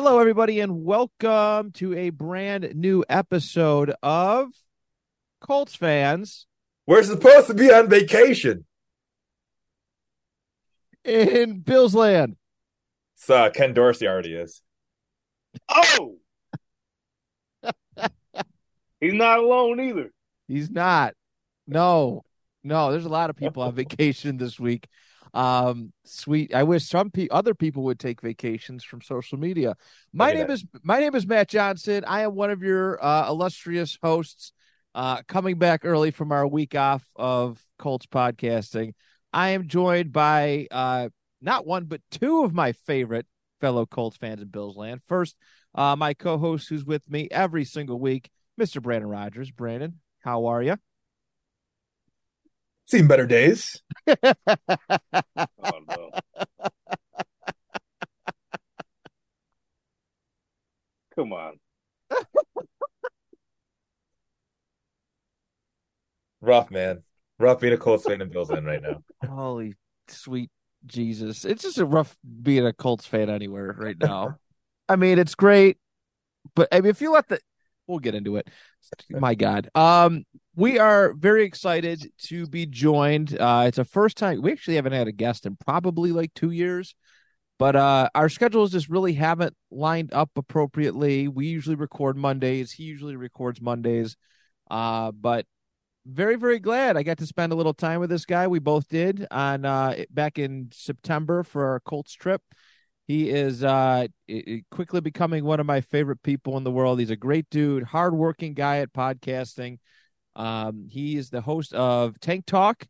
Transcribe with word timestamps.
Hello, 0.00 0.20
everybody, 0.20 0.60
and 0.60 0.84
welcome 0.84 1.72
to 1.72 1.92
a 1.92 2.10
brand 2.10 2.70
new 2.76 3.04
episode 3.08 3.92
of 4.00 4.50
Colts 5.40 5.74
fans. 5.74 6.46
We're 6.86 7.02
supposed 7.02 7.48
to 7.48 7.54
be 7.54 7.72
on 7.72 7.88
vacation. 7.88 8.64
in 11.02 11.58
Bills 11.62 11.96
land. 11.96 12.36
So 13.16 13.34
uh, 13.34 13.50
Ken 13.50 13.74
Dorsey 13.74 14.06
already 14.06 14.34
is. 14.34 14.62
Oh, 15.68 16.18
he's 19.00 19.14
not 19.14 19.40
alone 19.40 19.80
either. 19.80 20.12
He's 20.46 20.70
not. 20.70 21.14
No, 21.66 22.22
no. 22.62 22.92
There's 22.92 23.04
a 23.04 23.08
lot 23.08 23.30
of 23.30 23.36
people 23.36 23.64
on 23.64 23.74
vacation 23.74 24.36
this 24.36 24.60
week. 24.60 24.86
Um, 25.34 25.92
sweet. 26.04 26.54
I 26.54 26.62
wish 26.62 26.84
some 26.84 27.10
pe- 27.10 27.28
other 27.30 27.54
people 27.54 27.84
would 27.84 27.98
take 27.98 28.20
vacations 28.20 28.84
from 28.84 29.02
social 29.02 29.38
media. 29.38 29.76
My 30.12 30.32
name 30.32 30.46
that. 30.48 30.52
is 30.52 30.64
my 30.82 31.00
name 31.00 31.14
is 31.14 31.26
Matt 31.26 31.48
Johnson. 31.48 32.04
I 32.06 32.22
am 32.22 32.34
one 32.34 32.50
of 32.50 32.62
your 32.62 33.02
uh, 33.04 33.28
illustrious 33.28 33.98
hosts. 34.02 34.52
Uh, 34.94 35.22
coming 35.28 35.58
back 35.58 35.82
early 35.84 36.10
from 36.10 36.32
our 36.32 36.46
week 36.46 36.74
off 36.74 37.04
of 37.14 37.62
Colts 37.78 38.06
podcasting. 38.06 38.94
I 39.32 39.50
am 39.50 39.68
joined 39.68 40.12
by 40.12 40.66
uh, 40.70 41.10
not 41.40 41.66
one 41.66 41.84
but 41.84 42.00
two 42.10 42.42
of 42.44 42.52
my 42.52 42.72
favorite 42.72 43.26
fellow 43.60 43.86
Colts 43.86 44.16
fans 44.16 44.42
in 44.42 44.48
Bills 44.48 44.76
land. 44.76 45.00
First, 45.06 45.36
uh, 45.74 45.94
my 45.94 46.14
co-host 46.14 46.68
who's 46.68 46.84
with 46.84 47.08
me 47.08 47.28
every 47.30 47.64
single 47.64 48.00
week, 48.00 48.30
Mr. 48.60 48.82
Brandon 48.82 49.08
Rogers. 49.08 49.50
Brandon, 49.50 50.00
how 50.20 50.46
are 50.46 50.62
you? 50.62 50.76
Seen 52.88 53.06
better 53.06 53.26
days. 53.26 53.82
Oh 54.06 54.14
no. 55.86 56.10
Come 61.14 61.34
on. 61.34 61.60
Rough, 66.40 66.70
man. 66.70 67.02
Rough 67.38 67.60
being 67.60 67.74
a 67.74 67.76
Colts 67.76 68.06
fan 68.06 68.22
in 68.22 68.30
Bills 68.30 68.50
End 68.50 68.64
right 68.64 68.80
now. 68.80 69.02
Holy 69.28 69.74
sweet 70.08 70.50
Jesus. 70.86 71.44
It's 71.44 71.62
just 71.62 71.76
a 71.76 71.84
rough 71.84 72.16
being 72.42 72.64
a 72.64 72.72
Colts 72.72 73.04
fan 73.04 73.28
anywhere 73.28 73.76
right 73.78 73.98
now. 73.98 74.38
I 74.88 74.96
mean, 74.96 75.18
it's 75.18 75.34
great, 75.34 75.76
but 76.56 76.68
I 76.72 76.80
mean, 76.80 76.88
if 76.88 77.02
you 77.02 77.12
let 77.12 77.28
the 77.28 77.38
we'll 77.86 77.98
get 77.98 78.14
into 78.14 78.36
it. 78.36 78.48
My 79.10 79.34
God. 79.34 79.68
Um, 79.74 80.24
we 80.58 80.76
are 80.80 81.12
very 81.12 81.44
excited 81.44 82.10
to 82.18 82.48
be 82.48 82.66
joined. 82.66 83.38
Uh, 83.38 83.66
it's 83.68 83.78
a 83.78 83.84
first 83.84 84.16
time 84.16 84.42
we 84.42 84.50
actually 84.50 84.74
haven't 84.74 84.92
had 84.92 85.06
a 85.06 85.12
guest 85.12 85.46
in 85.46 85.56
probably 85.56 86.10
like 86.10 86.34
two 86.34 86.50
years. 86.50 86.96
But 87.60 87.76
uh, 87.76 88.08
our 88.12 88.28
schedules 88.28 88.72
just 88.72 88.88
really 88.88 89.12
haven't 89.12 89.54
lined 89.70 90.12
up 90.12 90.30
appropriately. 90.34 91.28
We 91.28 91.46
usually 91.46 91.76
record 91.76 92.16
Mondays. 92.16 92.72
He 92.72 92.82
usually 92.82 93.14
records 93.14 93.60
Mondays. 93.60 94.16
Uh, 94.68 95.12
but 95.12 95.46
very 96.06 96.36
very 96.36 96.58
glad 96.58 96.96
I 96.96 97.02
got 97.04 97.18
to 97.18 97.26
spend 97.26 97.52
a 97.52 97.56
little 97.56 97.74
time 97.74 98.00
with 98.00 98.10
this 98.10 98.24
guy. 98.24 98.48
We 98.48 98.58
both 98.58 98.88
did 98.88 99.28
on 99.30 99.64
uh 99.64 99.94
back 100.10 100.38
in 100.38 100.70
September 100.72 101.44
for 101.44 101.66
our 101.66 101.80
Colts 101.80 102.14
trip. 102.14 102.42
He 103.06 103.30
is 103.30 103.62
uh 103.62 104.08
quickly 104.72 105.02
becoming 105.02 105.44
one 105.44 105.60
of 105.60 105.66
my 105.66 105.82
favorite 105.82 106.22
people 106.24 106.56
in 106.56 106.64
the 106.64 106.72
world. 106.72 106.98
He's 106.98 107.10
a 107.10 107.16
great 107.16 107.48
dude, 107.48 107.84
hardworking 107.84 108.54
guy 108.54 108.78
at 108.78 108.92
podcasting. 108.92 109.78
Um, 110.38 110.86
he 110.88 111.16
is 111.16 111.30
the 111.30 111.40
host 111.40 111.74
of 111.74 112.18
Tank 112.20 112.46
Talk, 112.46 112.86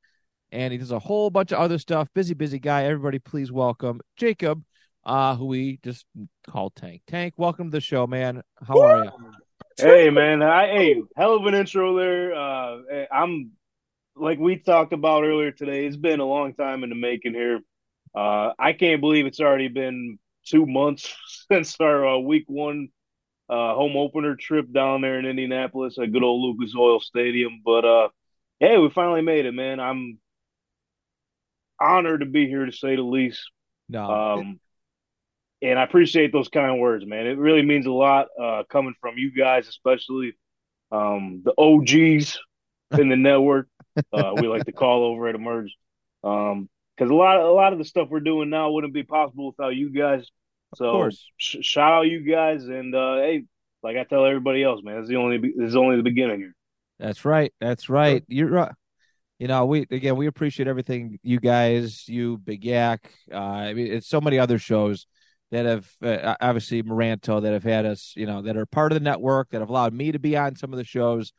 and 0.53 0.71
he 0.71 0.79
does 0.79 0.93
a 0.93 0.99
whole 0.99 1.31
bunch 1.31 1.51
of 1.51 1.59
other 1.59 1.79
stuff. 1.79 2.09
Busy, 2.15 2.35
busy 2.35 2.59
guy. 2.59 2.85
Everybody, 2.85 3.19
please 3.19 3.51
welcome 3.51 4.03
Jacob, 4.19 4.63
uh, 5.05 5.35
who 5.35 5.47
we 5.47 5.81
just 5.83 6.05
call 6.47 6.69
Tank. 6.69 7.01
Tank, 7.07 7.35
welcome 7.39 7.69
to 7.69 7.77
the 7.77 7.81
show, 7.81 8.07
man. 8.07 8.43
How 8.67 8.83
are 8.83 9.05
you? 9.07 9.11
Hey 9.79 10.11
man, 10.11 10.43
I 10.43 10.67
hey, 10.67 11.03
hell 11.17 11.37
of 11.37 11.47
an 11.47 11.55
intro 11.55 11.97
there. 11.97 12.35
Uh 12.35 12.79
eh, 12.91 13.07
I'm 13.13 13.53
like 14.17 14.39
we 14.39 14.57
talked 14.57 14.93
about 14.93 15.23
earlier 15.23 15.53
today, 15.53 15.87
it's 15.87 15.97
been 15.97 16.19
a 16.19 16.25
long 16.25 16.53
time 16.53 16.83
in 16.83 16.91
the 16.91 16.97
making 16.97 17.35
here. 17.35 17.61
Uh 18.13 18.51
I 18.59 18.73
can't 18.73 19.01
believe 19.01 19.25
it's 19.27 19.41
already 19.41 19.69
been 19.69 20.19
two 20.45 20.67
months 20.67 21.15
since 21.53 21.77
our 21.81 22.07
uh, 22.07 22.19
week 22.19 22.45
one 22.49 22.89
uh 23.49 23.75
home 23.75 23.97
opener 23.97 24.37
trip 24.37 24.71
down 24.73 25.01
there 25.01 25.19
in 25.19 25.27
Indianapolis 25.27 25.99
at 25.99 26.13
good 26.13 26.23
old 26.23 26.43
Lucas 26.43 26.75
Oil 26.77 27.01
Stadium. 27.01 27.63
But 27.65 27.85
uh 27.85 28.09
hey, 28.61 28.79
we 28.79 28.91
finally 28.91 29.23
made 29.23 29.47
it, 29.47 29.53
man. 29.53 29.81
I'm 29.81 30.19
honored 31.81 32.21
to 32.21 32.27
be 32.27 32.47
here 32.47 32.67
to 32.67 32.73
say 32.73 32.97
the 32.97 33.03
least. 33.03 33.41
No, 33.89 34.11
Um, 34.11 34.61
and 35.63 35.79
I 35.79 35.83
appreciate 35.83 36.33
those 36.33 36.49
kind 36.49 36.79
words, 36.81 37.05
man. 37.07 37.27
It 37.27 37.39
really 37.39 37.63
means 37.63 37.87
a 37.87 37.93
lot 37.93 38.29
uh, 38.41 38.63
coming 38.69 38.95
from 39.01 39.19
you 39.19 39.33
guys, 39.33 39.67
especially 39.69 40.35
um, 40.93 41.43
the 41.45 41.55
OGs 41.59 42.39
in 42.99 43.09
the 43.09 43.17
network. 43.17 43.69
Uh, 44.13 44.33
we 44.37 44.47
like 44.47 44.65
to 44.65 44.71
call 44.71 45.03
over 45.03 45.27
at 45.27 45.35
Emerge, 45.35 45.75
Um, 46.23 46.69
because 46.97 47.11
a 47.11 47.15
lot, 47.15 47.37
of 47.39 47.47
a 47.49 47.51
lot 47.51 47.73
of 47.73 47.81
the 47.81 47.85
stuff 47.85 48.09
we're 48.09 48.21
doing 48.21 48.49
now 48.49 48.71
wouldn't 48.71 48.95
be 48.95 49.03
possible 49.03 49.49
without 49.49 49.75
you 49.75 49.91
guys. 49.91 50.25
So, 50.75 50.87
of 50.87 50.93
course. 50.93 51.31
sh- 51.37 51.57
shout 51.63 51.93
out 51.93 52.03
you 52.03 52.21
guys, 52.21 52.65
and 52.65 52.95
uh, 52.95 53.17
hey, 53.17 53.45
like 53.83 53.97
I 53.97 54.05
tell 54.05 54.27
everybody 54.27 54.63
else, 54.63 54.81
man, 54.83 54.99
it's 54.99 55.09
the 55.09 55.17
only, 55.17 55.39
this 55.39 55.69
is 55.69 55.77
only 55.77 55.97
the 55.97 56.03
beginning 56.03 56.41
here. 56.41 56.55
That's 56.99 57.25
right. 57.25 57.53
That's 57.61 57.89
right. 57.89 58.25
You're 58.29 58.51
right. 58.51 58.73
You 59.39 59.47
know, 59.47 59.67
we 59.67 59.83
again 59.83 60.17
we 60.17 60.27
appreciate 60.27 60.67
everything 60.67 61.19
you 61.23 61.39
guys, 61.39 62.09
you 62.09 62.39
Big 62.39 62.65
Yak. 62.65 63.13
Uh, 63.33 63.37
I 63.37 63.73
mean, 63.75 63.87
it's 63.87 64.09
so 64.09 64.21
many 64.21 64.39
other 64.39 64.59
shows 64.59 65.07
that 65.53 65.65
have 65.65 65.89
uh, 66.03 66.35
obviously 66.41 66.83
Moranto 66.83 67.41
that 67.41 67.53
have 67.53 67.63
had 67.63 67.87
us, 67.87 68.15
you 68.17 68.27
know, 68.27 68.43
that 68.43 68.57
are 68.57 68.67
part 68.67 68.91
of 68.91 68.99
the 68.99 69.05
network 69.05 69.51
that 69.51 69.61
have 69.61 69.71
allowed 69.71 69.95
me 69.95 70.11
to 70.11 70.19
be 70.19 70.37
on 70.37 70.57
some 70.57 70.73
of 70.73 70.77
the 70.77 70.85
shows, 70.85 71.33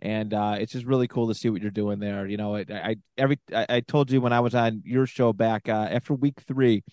and 0.00 0.32
uh, 0.32 0.56
it's 0.60 0.72
just 0.72 0.86
really 0.86 1.08
cool 1.08 1.26
to 1.26 1.34
see 1.34 1.50
what 1.50 1.60
you're 1.60 1.72
doing 1.72 1.98
there. 1.98 2.24
You 2.24 2.36
know, 2.36 2.54
I, 2.54 2.64
I 2.70 2.96
every 3.18 3.40
I, 3.52 3.66
I 3.68 3.80
told 3.80 4.12
you 4.12 4.20
when 4.20 4.32
I 4.32 4.40
was 4.40 4.54
on 4.54 4.82
your 4.84 5.06
show 5.06 5.32
back 5.32 5.68
uh, 5.68 5.88
after 5.90 6.14
week 6.14 6.40
three. 6.46 6.84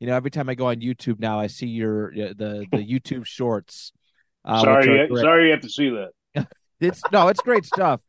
You 0.00 0.06
know, 0.08 0.14
every 0.14 0.30
time 0.30 0.48
I 0.48 0.54
go 0.54 0.66
on 0.68 0.76
YouTube 0.76 1.18
now, 1.18 1.38
I 1.40 1.46
see 1.46 1.66
your 1.68 2.08
uh, 2.12 2.32
the 2.36 2.66
the 2.70 2.78
YouTube 2.92 3.24
shorts. 3.26 3.92
Uh, 4.44 4.60
sorry, 4.62 5.08
you- 5.08 5.16
sorry, 5.18 5.46
you 5.46 5.50
have 5.52 5.62
to 5.62 5.70
see 5.70 5.90
that. 5.90 6.46
It's 6.78 7.00
no, 7.10 7.28
it's 7.28 7.40
great 7.40 7.64
stuff. 7.64 8.02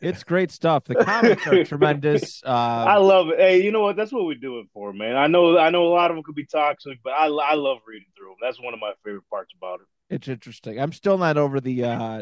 It's 0.00 0.24
great 0.24 0.50
stuff. 0.50 0.84
The 0.86 0.94
comments 0.94 1.46
are 1.46 1.62
tremendous. 1.72 2.40
I 2.42 2.94
Um, 2.96 3.02
love 3.02 3.28
it. 3.28 3.38
Hey, 3.38 3.62
you 3.62 3.70
know 3.70 3.82
what? 3.82 3.96
That's 3.96 4.10
what 4.10 4.24
we 4.24 4.34
do 4.34 4.60
it 4.60 4.66
for, 4.72 4.94
man. 4.94 5.14
I 5.14 5.26
know, 5.26 5.58
I 5.58 5.68
know, 5.68 5.86
a 5.86 5.92
lot 5.92 6.10
of 6.10 6.16
them 6.16 6.24
could 6.24 6.34
be 6.34 6.46
toxic, 6.46 7.00
but 7.04 7.10
I, 7.12 7.26
I 7.26 7.52
love 7.52 7.80
reading 7.86 8.08
through 8.16 8.28
them. 8.28 8.36
That's 8.40 8.58
one 8.62 8.72
of 8.72 8.80
my 8.80 8.92
favorite 9.04 9.28
parts 9.28 9.52
about 9.58 9.80
it. 9.80 10.14
it's 10.14 10.26
interesting. 10.26 10.80
I'm 10.80 10.92
still 10.92 11.18
not 11.18 11.36
over 11.36 11.60
the 11.60 11.84
uh, 11.84 12.20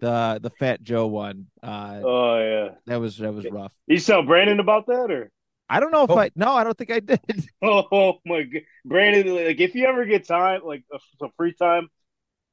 the 0.00 0.40
the 0.42 0.50
Fat 0.58 0.82
Joe 0.82 1.06
one. 1.06 1.46
Uh, 1.62 2.00
Oh 2.02 2.38
yeah. 2.40 2.68
that 2.86 3.00
was 3.00 3.16
that 3.18 3.32
was 3.32 3.46
rough. 3.48 3.72
You 3.86 4.00
tell 4.00 4.24
Brandon 4.24 4.58
about 4.58 4.86
that, 4.88 5.08
or? 5.12 5.30
I 5.72 5.80
don't 5.80 5.90
know 5.90 6.04
if 6.04 6.10
Oh. 6.10 6.18
I 6.18 6.30
no, 6.36 6.52
I 6.52 6.64
don't 6.64 6.76
think 6.76 6.90
I 6.92 7.00
did. 7.00 7.20
Oh 7.62 8.18
my 8.26 8.42
god, 8.42 8.62
Brandon! 8.84 9.34
Like, 9.34 9.60
if 9.60 9.74
you 9.74 9.86
ever 9.86 10.04
get 10.04 10.26
time, 10.26 10.60
like 10.64 10.84
uh, 10.94 10.98
some 11.18 11.30
free 11.36 11.54
time, 11.54 11.88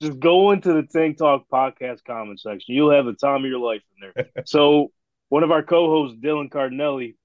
just 0.01 0.19
go 0.19 0.51
into 0.51 0.74
the 0.74 0.83
Tank 0.83 1.18
Talk 1.18 1.45
podcast 1.51 2.04
comment 2.06 2.39
section. 2.39 2.75
You'll 2.75 2.92
have 2.92 3.06
the 3.06 3.13
time 3.13 3.44
of 3.44 3.50
your 3.50 3.60
life 3.60 3.81
in 4.01 4.12
there. 4.16 4.30
so, 4.45 4.92
one 5.30 5.44
of 5.44 5.51
our 5.51 5.63
co-hosts, 5.63 6.18
Dylan 6.24 6.50
Cardinelli, 6.50 7.16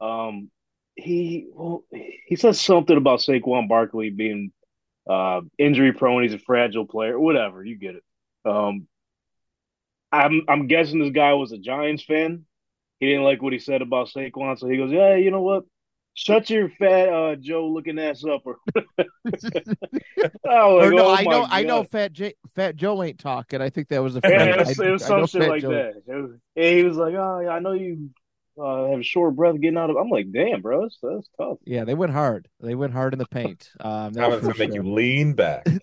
um, 0.00 0.50
he 0.96 1.46
well, 1.52 1.84
he 2.26 2.36
says 2.36 2.60
something 2.60 2.96
about 2.96 3.20
Saquon 3.20 3.68
Barkley 3.68 4.10
being 4.10 4.52
uh, 5.08 5.40
injury 5.58 5.92
prone. 5.92 6.22
He's 6.24 6.34
a 6.34 6.38
fragile 6.38 6.86
player. 6.86 7.18
Whatever, 7.18 7.64
you 7.64 7.78
get 7.78 7.94
it. 7.94 8.04
Um, 8.44 8.86
I'm 10.12 10.42
I'm 10.48 10.66
guessing 10.66 10.98
this 11.00 11.12
guy 11.12 11.32
was 11.34 11.52
a 11.52 11.58
Giants 11.58 12.02
fan. 12.04 12.44
He 13.00 13.06
didn't 13.06 13.24
like 13.24 13.40
what 13.42 13.52
he 13.52 13.58
said 13.58 13.82
about 13.82 14.08
Saquon, 14.08 14.58
so 14.58 14.68
he 14.68 14.76
goes, 14.76 14.90
"Yeah, 14.92 15.14
you 15.16 15.30
know 15.30 15.42
what? 15.42 15.64
Shut 16.14 16.50
your 16.50 16.68
fat 16.70 17.08
uh, 17.08 17.36
Joe 17.36 17.68
looking 17.68 17.98
ass 17.98 18.24
up." 18.24 18.42
Or, 18.44 18.56
oh, 20.44 20.80
Or 20.80 20.90
no, 20.90 21.06
oh 21.06 21.14
I 21.14 21.22
know, 21.24 21.42
my 21.42 21.48
I 21.50 21.62
know. 21.62 21.84
Fat 21.84 22.12
J, 22.12 22.34
Fat 22.54 22.74
Joe 22.76 23.02
ain't 23.02 23.18
talking. 23.18 23.60
I 23.60 23.70
think 23.70 23.88
that 23.88 24.02
was 24.02 24.16
a 24.16 24.20
Yeah, 24.24 24.28
friend. 24.30 24.50
it 24.50 24.58
was, 24.58 24.80
I- 24.80 24.84
it 24.84 24.90
was 24.90 25.02
I 25.04 25.06
some 25.08 25.20
know 25.20 25.26
shit 25.26 25.42
Fat 25.42 25.48
like 25.48 25.62
Joe- 25.62 25.70
that. 25.72 26.02
It 26.06 26.14
was, 26.22 26.30
and 26.56 26.76
he 26.78 26.82
was 26.84 26.96
like, 26.96 27.14
"Oh, 27.14 27.40
yeah, 27.40 27.50
I 27.50 27.58
know 27.60 27.72
you 27.72 28.10
uh, 28.60 28.86
have 28.90 29.04
short 29.06 29.36
breath 29.36 29.60
getting 29.60 29.78
out 29.78 29.90
of." 29.90 29.96
I'm 29.96 30.10
like, 30.10 30.32
"Damn, 30.32 30.60
bro, 30.60 30.82
that's, 30.82 30.98
that's 31.00 31.28
tough." 31.38 31.58
Yeah, 31.64 31.84
they 31.84 31.94
went 31.94 32.12
hard. 32.12 32.48
They 32.60 32.74
went 32.74 32.92
hard 32.92 33.12
in 33.12 33.18
the 33.20 33.26
paint. 33.26 33.70
Um, 33.78 34.12
that 34.14 34.22
Time 34.22 34.30
was 34.30 34.40
to 34.40 34.52
for 34.52 34.58
make 34.58 34.70
sure. 34.72 34.82
you 34.82 34.92
lean 34.94 35.34
back. 35.34 35.66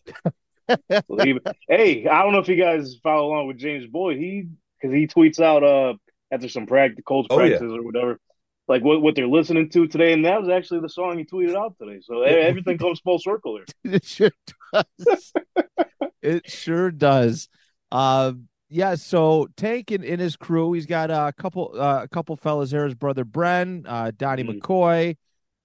Hey, 1.69 2.07
I 2.07 2.23
don't 2.23 2.31
know 2.33 2.39
if 2.39 2.47
you 2.47 2.55
guys 2.55 2.95
follow 3.03 3.27
along 3.27 3.47
with 3.47 3.57
James 3.57 3.85
Boyd. 3.87 4.17
He 4.17 4.47
because 4.81 4.93
he 4.95 5.07
tweets 5.07 5.39
out 5.39 5.63
uh 5.63 5.93
after 6.35 6.49
some 6.49 6.65
practice, 6.67 7.03
Colts 7.07 7.27
Oh, 7.31 7.39
yeah. 7.39 7.49
practices 7.49 7.73
or 7.73 7.83
whatever, 7.83 8.19
like 8.67 8.83
what 8.83 9.01
what 9.01 9.15
they're 9.15 9.27
listening 9.27 9.69
to 9.71 9.87
today, 9.87 10.13
and 10.13 10.25
that 10.25 10.39
was 10.41 10.49
actually 10.49 10.81
the 10.81 10.89
song 10.89 11.17
he 11.17 11.25
tweeted 11.25 11.55
out 11.55 11.75
today. 11.81 11.99
So 12.01 12.21
everything 12.21 12.77
comes 12.77 12.99
full 12.99 13.19
circle 13.19 13.57
here. 13.57 13.65
It 13.93 14.05
sure 14.05 14.31
does. 14.73 15.33
it 16.21 16.49
sure 16.49 16.91
does. 16.91 17.47
Um, 17.91 18.47
yeah. 18.69 18.95
So 18.95 19.47
Tank 19.55 19.91
and, 19.91 20.03
and 20.03 20.19
his 20.19 20.35
crew, 20.35 20.73
he's 20.73 20.85
got 20.87 21.11
a 21.11 21.31
couple, 21.37 21.71
uh, 21.75 22.01
a 22.03 22.07
couple 22.07 22.35
fellas 22.35 22.71
there. 22.71 22.85
His 22.85 22.95
brother 22.95 23.23
Bren, 23.23 23.85
uh, 23.87 24.11
Donnie 24.17 24.43
Mhm. 24.43 24.59
McCoy, 24.59 25.15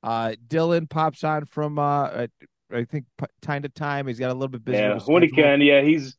uh, 0.03 0.35
Dylan 0.47 0.89
pops 0.89 1.25
on 1.25 1.47
from, 1.47 1.79
uh, 1.79 1.83
uh, 2.05 2.27
I 2.73 2.85
think 2.85 3.07
time 3.43 3.63
to 3.63 3.69
time. 3.69 4.07
He's 4.07 4.19
got 4.21 4.31
a 4.31 4.35
little 4.35 4.49
bit 4.49 4.65
busy. 4.65 4.79
Yeah, 4.79 5.01
when 5.07 5.23
he 5.23 5.31
can. 5.31 5.61
Yeah, 5.61 5.81
he's 5.83 6.17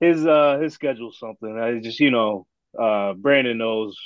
his 0.00 0.26
uh 0.26 0.58
his 0.60 0.74
schedule's 0.74 1.18
something. 1.18 1.56
I 1.56 1.78
just 1.78 2.00
you 2.00 2.10
know, 2.10 2.46
uh 2.78 3.14
Brandon 3.14 3.58
knows 3.58 3.96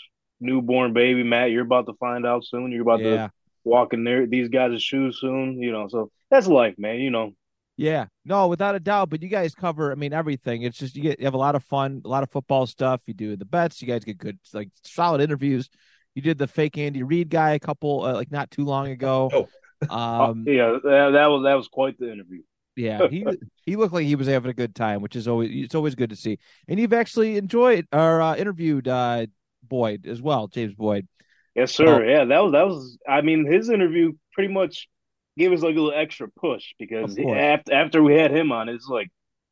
newborn 0.41 0.93
baby 0.93 1.23
Matt. 1.23 1.51
You're 1.51 1.63
about 1.63 1.87
to 1.87 1.95
find 1.95 2.27
out 2.27 2.45
soon. 2.45 2.73
You're 2.73 2.83
about 2.83 3.01
Yeah. 3.01 3.27
to 3.29 3.33
walk 3.65 3.93
in 3.93 4.05
there 4.05 4.27
these 4.27 4.49
guys' 4.49 4.83
shoes 4.83 5.19
soon. 5.21 5.61
You 5.61 5.73
know, 5.73 5.89
so 5.89 6.11
that's 6.31 6.47
life, 6.47 6.75
man. 6.79 6.99
You 7.01 7.11
know. 7.11 7.33
Yeah, 7.79 8.07
no, 8.25 8.49
without 8.49 8.75
a 8.75 8.81
doubt. 8.81 9.11
But 9.11 9.23
you 9.23 9.29
guys 9.29 9.55
cover, 9.55 9.93
I 9.93 9.97
mean, 9.97 10.15
everything. 10.15 10.63
It's 10.63 10.79
just 10.79 10.97
you 10.97 11.03
get 11.03 11.19
you 11.21 11.27
have 11.27 11.35
a 11.35 11.39
lot 11.39 11.55
of 11.55 11.63
fun, 11.65 12.01
a 12.05 12.09
lot 12.09 12.23
of 12.23 12.31
football 12.31 12.67
stuff. 12.67 13.03
You 13.07 13.13
do 13.13 13.37
the 13.37 13.45
bets. 13.45 13.83
You 13.83 13.89
guys 13.89 14.03
get 14.03 14.17
good, 14.17 14.39
like 14.55 14.71
solid 14.83 15.21
interviews. 15.21 15.69
You 16.15 16.23
did 16.23 16.39
the 16.39 16.47
fake 16.47 16.79
Andy 16.79 17.03
Reid 17.03 17.29
guy 17.29 17.51
a 17.51 17.59
couple, 17.59 18.03
uh, 18.03 18.15
like 18.15 18.33
not 18.33 18.51
too 18.51 18.65
long 18.65 18.89
ago. 18.89 19.31
Oh. 19.33 19.95
Um, 19.95 20.45
yeah, 20.49 20.79
that, 20.83 21.11
that 21.12 21.27
was 21.27 21.45
that 21.45 21.55
was 21.55 21.69
quite 21.69 21.99
the 21.99 22.11
interview. 22.11 22.41
Yeah, 22.76 23.06
he 23.11 23.25
he 23.64 23.76
looked 23.76 23.94
like 23.94 24.06
he 24.06 24.14
was 24.14 24.28
having 24.28 24.50
a 24.50 24.55
good 24.55 24.75
time, 24.75 25.00
which 25.00 25.17
is 25.17 25.26
always 25.26 25.50
it's 25.52 25.75
always 25.75 25.94
good 25.94 26.11
to 26.11 26.17
see. 26.17 26.38
And 26.69 26.78
you've 26.78 26.93
actually 26.93 27.37
enjoyed 27.37 27.87
or 27.93 28.20
uh, 28.20 28.37
interviewed 28.37 28.87
uh, 28.88 29.26
Boyd 29.62 30.06
as 30.06 30.23
well, 30.23 30.49
James 30.49 30.75
Boyd. 30.75 31.06
Yes, 31.55 31.75
sir. 31.75 32.05
Yeah, 32.05 32.25
that 32.26 32.38
was 32.40 32.52
that 32.52 32.67
was. 32.67 32.99
I 33.08 33.23
mean, 33.23 33.50
his 33.50 33.70
interview 33.70 34.12
pretty 34.32 34.52
much 34.52 34.88
gave 35.38 35.52
us 35.52 35.62
like 35.62 35.76
a 35.76 35.81
little 35.81 35.99
extra 35.99 36.28
push 36.28 36.75
because 36.78 37.19
after 37.19 37.73
after 37.73 38.02
we 38.02 38.14
had 38.14 38.31
him 38.31 38.52
on, 38.52 38.69
it's 38.69 38.88
like 38.88 39.08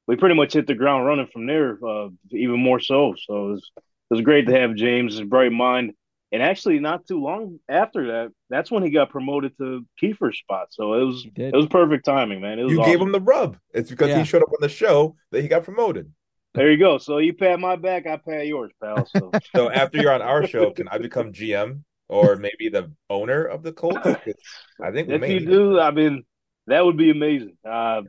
we 0.06 0.16
pretty 0.16 0.34
much 0.34 0.52
hit 0.52 0.66
the 0.66 0.74
ground 0.74 1.06
running 1.06 1.28
from 1.32 1.46
there, 1.46 1.78
uh, 1.84 2.08
even 2.30 2.60
more 2.60 2.80
so. 2.80 3.14
So 3.26 3.46
it 3.46 3.50
was 3.52 3.70
it 3.76 4.14
was 4.14 4.20
great 4.20 4.46
to 4.48 4.60
have 4.60 4.74
James' 4.74 5.16
his 5.16 5.26
bright 5.26 5.52
mind, 5.52 5.92
and 6.34 6.42
actually 6.42 6.80
not 6.80 7.06
too 7.06 7.20
long 7.22 7.60
after 7.68 8.08
that, 8.08 8.32
that's 8.50 8.70
when 8.70 8.82
he 8.82 8.90
got 8.90 9.08
promoted 9.10 9.56
to 9.58 9.86
Kiefer's 10.02 10.38
spot. 10.38 10.66
So 10.70 10.94
it 10.94 11.04
was 11.04 11.26
it 11.36 11.54
was 11.54 11.66
perfect 11.68 12.04
timing, 12.04 12.40
man. 12.40 12.58
It 12.58 12.64
was 12.64 12.72
You 12.72 12.80
awesome. 12.80 12.92
gave 12.92 13.00
him 13.00 13.12
the 13.12 13.20
rub. 13.20 13.56
It's 13.72 13.90
because 13.90 14.08
Yeah. 14.08 14.18
he 14.18 14.24
showed 14.24 14.42
up 14.42 14.48
on 14.50 14.60
the 14.60 14.68
show 14.68 15.16
that 15.30 15.42
he 15.42 15.48
got 15.48 15.64
promoted. 15.64 16.12
there 16.54 16.70
you 16.70 16.78
go. 16.78 16.98
So 16.98 17.18
you 17.18 17.32
pat 17.34 17.58
my 17.60 17.76
back, 17.76 18.06
I 18.06 18.16
pat 18.16 18.46
yours, 18.46 18.72
pal. 18.82 19.06
So 19.06 19.30
So 19.56 19.70
after 19.70 19.98
you're 19.98 20.12
on 20.12 20.22
our 20.22 20.46
show, 20.46 20.70
can 20.72 20.88
I 20.88 20.98
become 20.98 21.32
GM 21.32 21.82
or 22.08 22.36
maybe 22.36 22.68
the 22.68 22.92
owner 23.08 23.44
of 23.44 23.62
the 23.62 23.72
Colts? 23.72 23.98
'Cause 24.04 24.34
I 24.82 24.90
think 24.92 25.08
we 25.08 25.14
if 25.14 25.20
may 25.20 25.32
you 25.34 25.40
need 25.40 25.48
do, 25.48 25.80
I 25.80 25.90
mean, 25.90 26.24
that 26.66 26.84
would 26.84 26.96
be 26.96 27.10
amazing. 27.10 27.56
Uh, 27.64 28.02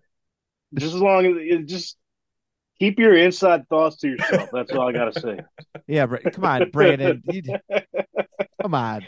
just 0.73 0.95
as 0.95 1.01
long 1.01 1.25
as 1.25 1.33
it 1.37 1.65
just 1.67 1.97
keep 2.79 2.99
your 2.99 3.15
inside 3.15 3.67
thoughts 3.69 3.97
to 3.97 4.09
yourself. 4.09 4.49
That's 4.51 4.71
all 4.71 4.89
I 4.89 4.91
gotta 4.91 5.19
say. 5.19 5.39
Yeah, 5.87 6.07
Bra- 6.07 6.19
come 6.31 6.45
on, 6.45 6.71
Brandon. 6.71 7.21
You, 7.25 7.43
come 8.59 8.73
on. 8.73 9.05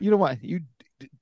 You 0.00 0.10
don't 0.10 0.18
want 0.18 0.42
you 0.42 0.60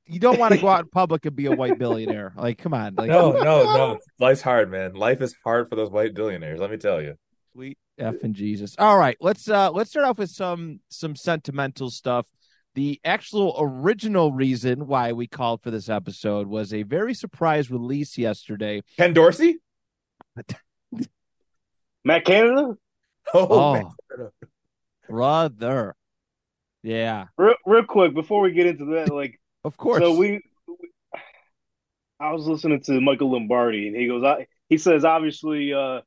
you 0.06 0.18
don't 0.18 0.38
want 0.38 0.54
to 0.54 0.60
go 0.60 0.68
out 0.68 0.80
in 0.80 0.88
public 0.88 1.26
and 1.26 1.36
be 1.36 1.46
a 1.46 1.52
white 1.52 1.78
billionaire. 1.78 2.32
Like, 2.36 2.58
come 2.58 2.72
on. 2.72 2.94
Like, 2.94 3.08
No, 3.08 3.32
no, 3.32 3.64
no. 3.64 3.98
Life's 4.18 4.40
hard, 4.42 4.70
man. 4.70 4.94
Life 4.94 5.20
is 5.20 5.34
hard 5.44 5.68
for 5.68 5.76
those 5.76 5.90
white 5.90 6.14
billionaires. 6.14 6.60
Let 6.60 6.70
me 6.70 6.76
tell 6.78 7.02
you. 7.02 7.14
Sweet 7.52 7.78
effing 8.00 8.32
Jesus. 8.32 8.74
All 8.78 8.98
right, 8.98 9.16
let's 9.20 9.48
uh 9.48 9.70
let's 9.70 9.90
start 9.90 10.06
off 10.06 10.18
with 10.18 10.30
some 10.30 10.80
some 10.88 11.16
sentimental 11.16 11.90
stuff. 11.90 12.26
The 12.74 13.00
actual 13.04 13.54
original 13.58 14.32
reason 14.32 14.86
why 14.86 15.12
we 15.12 15.28
called 15.28 15.62
for 15.62 15.70
this 15.70 15.88
episode 15.88 16.48
was 16.48 16.74
a 16.74 16.82
very 16.82 17.14
surprise 17.14 17.70
release 17.70 18.18
yesterday. 18.18 18.82
Ken 18.96 19.12
Dorsey? 19.12 19.58
Matt 22.04 22.24
Canada, 22.24 22.76
Oh, 23.32 23.48
Oh, 23.50 23.72
man. 23.72 24.30
brother. 25.08 25.96
Yeah, 26.82 27.26
real, 27.38 27.54
real 27.64 27.84
quick 27.84 28.12
before 28.14 28.42
we 28.42 28.52
get 28.52 28.66
into 28.66 28.84
that, 28.96 29.08
like, 29.12 29.40
of 29.64 29.76
course. 29.76 30.00
so 30.02 30.12
we, 30.14 30.40
we- 30.68 30.90
I 32.20 32.32
was 32.32 32.46
listening 32.46 32.80
to 32.82 33.00
Michael 33.00 33.32
Lombardi, 33.32 33.88
and 33.88 33.96
he 33.96 34.06
goes, 34.06 34.22
I, 34.22 34.46
he 34.68 34.78
says, 34.78 35.04
obviously, 35.04 35.72
uh, 35.72 36.00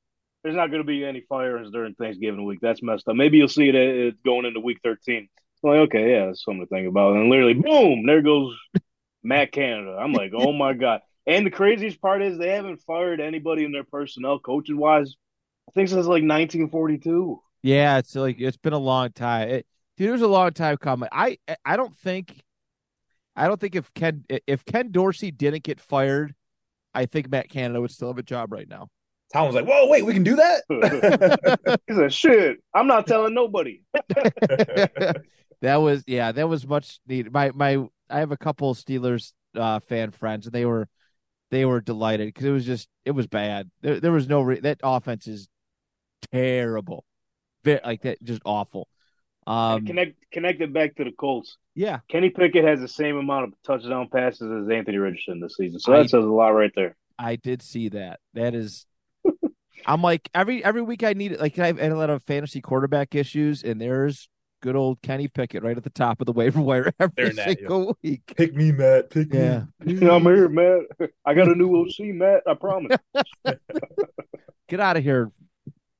there's 0.44 0.55
not 0.55 0.67
going 0.71 0.81
to 0.81 0.88
be 0.88 1.03
any 1.03 1.21
firings 1.27 1.69
during 1.71 1.95
Thanksgiving 1.95 2.45
week. 2.45 2.59
That's 2.61 2.81
messed 2.81 3.07
up. 3.09 3.15
Maybe 3.15 3.38
you'll 3.38 3.49
see 3.49 3.69
it 3.69 3.75
uh, 4.13 4.15
going 4.23 4.45
into 4.45 4.59
week 4.61 4.77
13. 4.83 5.27
I'm 5.63 5.69
like, 5.69 5.79
okay, 5.89 6.11
yeah, 6.11 6.27
that's 6.27 6.44
something 6.44 6.61
to 6.61 6.67
think 6.67 6.88
about. 6.88 7.15
And 7.17 7.29
literally, 7.29 7.55
boom, 7.55 8.05
there 8.05 8.21
goes 8.21 8.55
Matt 9.23 9.51
Canada. 9.51 9.97
I'm 9.99 10.13
like, 10.13 10.31
oh 10.35 10.53
my 10.53 10.73
god. 10.73 11.01
And 11.25 11.45
the 11.45 11.51
craziest 11.51 11.99
part 12.01 12.21
is 12.21 12.38
they 12.38 12.51
haven't 12.51 12.81
fired 12.83 13.19
anybody 13.19 13.65
in 13.65 13.71
their 13.73 13.83
personnel 13.83 14.39
coaching 14.39 14.77
wise. 14.77 15.15
I 15.67 15.71
think 15.71 15.89
since 15.89 16.05
like 16.05 16.23
1942. 16.23 17.41
Yeah, 17.63 17.97
it's 17.97 18.15
like 18.15 18.39
it's 18.39 18.57
been 18.57 18.73
a 18.73 18.77
long 18.77 19.11
time. 19.11 19.49
It, 19.49 19.67
dude, 19.97 20.09
it 20.09 20.11
was 20.11 20.21
a 20.21 20.27
long 20.27 20.51
time 20.51 20.77
coming. 20.77 21.09
I 21.11 21.37
I 21.65 21.75
don't 21.75 21.95
think 21.97 22.41
I 23.35 23.47
don't 23.47 23.59
think 23.59 23.75
if 23.75 23.93
Ken 23.93 24.23
if 24.29 24.65
Ken 24.65 24.91
Dorsey 24.91 25.31
didn't 25.31 25.63
get 25.63 25.79
fired, 25.79 26.33
I 26.93 27.05
think 27.05 27.29
Matt 27.29 27.49
Canada 27.49 27.81
would 27.81 27.92
still 27.92 28.07
have 28.07 28.18
a 28.18 28.23
job 28.23 28.51
right 28.51 28.68
now. 28.68 28.87
Tom 29.33 29.47
was 29.47 29.56
like, 29.56 29.65
whoa, 29.65 29.87
wait, 29.87 30.06
we 30.06 30.13
can 30.13 30.23
do 30.23 30.37
that? 30.37 30.63
He 31.87 31.94
said, 31.94 32.13
"Shit, 32.13 32.57
I'm 32.73 32.87
not 32.87 33.07
telling 33.07 33.33
nobody." 33.33 33.81
that 35.61 35.75
was 35.75 36.03
yeah, 36.07 36.31
that 36.31 36.47
was 36.47 36.65
much 36.65 36.99
needed. 37.07 37.33
My 37.33 37.51
my 37.53 37.85
I 38.09 38.19
have 38.19 38.31
a 38.31 38.37
couple 38.37 38.73
Steelers 38.73 39.33
uh, 39.56 39.80
fan 39.81 40.11
friends, 40.11 40.45
and 40.45 40.53
they 40.53 40.65
were 40.65 40.87
they 41.51 41.65
were 41.65 41.81
delighted 41.81 42.27
because 42.27 42.45
it 42.45 42.51
was 42.51 42.65
just 42.65 42.87
it 43.06 43.11
was 43.11 43.27
bad. 43.27 43.69
There 43.81 43.99
there 43.99 44.11
was 44.11 44.30
no 44.30 44.42
re- 44.42 44.59
that 44.61 44.80
offense 44.83 45.27
is 45.27 45.47
terrible, 46.31 47.06
Ve- 47.64 47.80
like 47.83 48.02
that 48.04 48.21
just 48.24 48.42
awful. 48.45 48.88
Um, 49.45 49.86
connect 49.86 50.16
connect 50.31 50.62
it 50.62 50.74
back 50.74 50.95
to 50.95 51.04
the 51.06 51.12
Colts. 51.12 51.57
yeah, 51.74 52.00
Kenny 52.09 52.30
Pickett 52.30 52.66
has 52.66 52.81
the 52.81 52.88
same 52.88 53.16
amount 53.18 53.45
of 53.45 53.54
touchdown 53.66 54.09
passes 54.12 54.42
as 54.66 54.69
Anthony 54.69 54.97
Richardson 54.97 55.40
this 55.40 55.56
season, 55.56 55.80
so 55.80 55.94
I- 55.94 56.00
that 56.04 56.09
says 56.09 56.24
a 56.24 56.28
lot 56.28 56.50
right 56.50 56.71
there. 56.76 56.95
I 57.19 57.36
did 57.36 57.62
see 57.64 57.90
that. 57.90 58.19
That 58.36 58.54
is, 58.54 58.86
I'm 59.88 60.02
like 60.02 60.30
every 60.36 60.64
every 60.64 60.81
week 60.81 61.04
I 61.04 61.14
need 61.14 61.31
it. 61.31 61.40
like 61.40 61.57
I've 61.59 61.80
had 61.80 61.92
a 61.92 61.97
lot 61.97 62.09
of 62.09 62.24
fantasy 62.24 62.62
quarterback 62.62 63.16
issues, 63.16 63.64
and 63.64 63.80
there's 63.81 64.28
good 64.62 64.76
old 64.76 65.02
Kenny 65.02 65.28
Pickett 65.28 65.64
right 65.64 65.78
at 65.78 65.83
the 65.83 65.90
top 65.92 66.19
of 66.19 66.26
the 66.26 66.33
waiver 66.33 66.62
wire 66.62 66.92
every 67.00 67.31
Staring 67.31 67.40
at 67.40 67.47
you. 67.47 67.56
single 67.56 67.97
week. 68.04 68.21
Pick 68.36 68.54
me, 68.54 68.71
Matt. 68.74 69.09
Pick 69.12 69.33
Yeah, 69.33 69.64
me. 69.80 70.06
I'm 70.09 70.24
here, 70.24 70.50
Matt. 70.50 70.81
I 71.26 71.33
got 71.33 71.47
a 71.47 71.56
new 71.56 71.74
OC, 71.83 72.14
Matt. 72.16 72.42
I 72.45 72.54
promise. 72.56 72.97
get 74.68 74.80
out 74.80 74.97
of 74.97 75.04
here, 75.04 75.31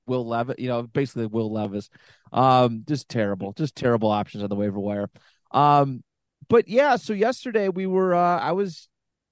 Will 0.08 0.26
Levis. 0.28 0.56
You 0.58 0.70
know, 0.70 0.84
basically 0.84 1.28
Will 1.28 1.52
Levis. 1.52 1.90
Um, 2.32 2.84
just 2.88 3.10
terrible, 3.10 3.54
just 3.54 3.76
terrible 3.76 4.10
options 4.10 4.44
on 4.44 4.50
the 4.50 4.56
waiver 4.56 4.80
wire. 4.80 5.10
Um, 5.52 6.04
but 6.50 6.68
yeah, 6.68 6.96
so 6.96 7.14
yesterday 7.14 7.70
we 7.70 7.88
were. 7.88 8.14
uh 8.16 8.40
I 8.40 8.54
was 8.54 8.90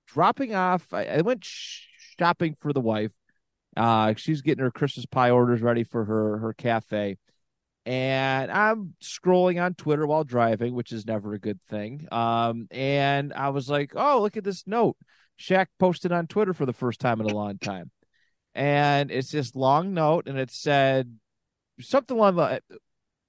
dropping 0.08 0.54
off. 0.56 0.94
I, 0.94 1.06
I 1.06 1.22
went 1.22 1.44
sh- 1.44 1.88
shopping 2.20 2.56
for 2.60 2.74
the 2.74 2.82
wife. 2.82 3.12
Uh, 3.76 4.14
she's 4.16 4.42
getting 4.42 4.64
her 4.64 4.72
Christmas 4.72 5.06
pie 5.06 5.32
orders 5.32 5.62
ready 5.62 5.84
for 5.84 6.06
her 6.06 6.38
her 6.38 6.54
cafe, 6.54 7.18
and 7.86 8.50
I'm 8.52 8.96
scrolling 9.04 9.62
on 9.62 9.74
Twitter 9.74 10.08
while 10.08 10.24
driving, 10.24 10.74
which 10.74 10.92
is 10.92 11.06
never 11.06 11.34
a 11.34 11.40
good 11.40 11.60
thing. 11.70 12.08
Um, 12.12 12.68
and 12.72 13.34
I 13.34 13.50
was 13.50 13.70
like, 13.70 13.92
"Oh, 13.96 14.22
look 14.22 14.38
at 14.38 14.44
this 14.44 14.66
note." 14.66 14.96
Shaq 15.38 15.68
posted 15.80 16.14
on 16.14 16.28
Twitter 16.28 16.54
for 16.54 16.66
the 16.66 16.74
first 16.74 17.02
time 17.02 17.20
in 17.20 17.30
a 17.30 17.34
long 17.36 17.58
time, 17.58 17.92
and 18.56 19.12
it's 19.12 19.32
this 19.32 19.56
long 19.56 19.94
note, 19.94 20.28
and 20.28 20.40
it 20.40 20.50
said 20.50 21.18
something 21.80 22.18
along 22.18 22.38
the 22.38 22.62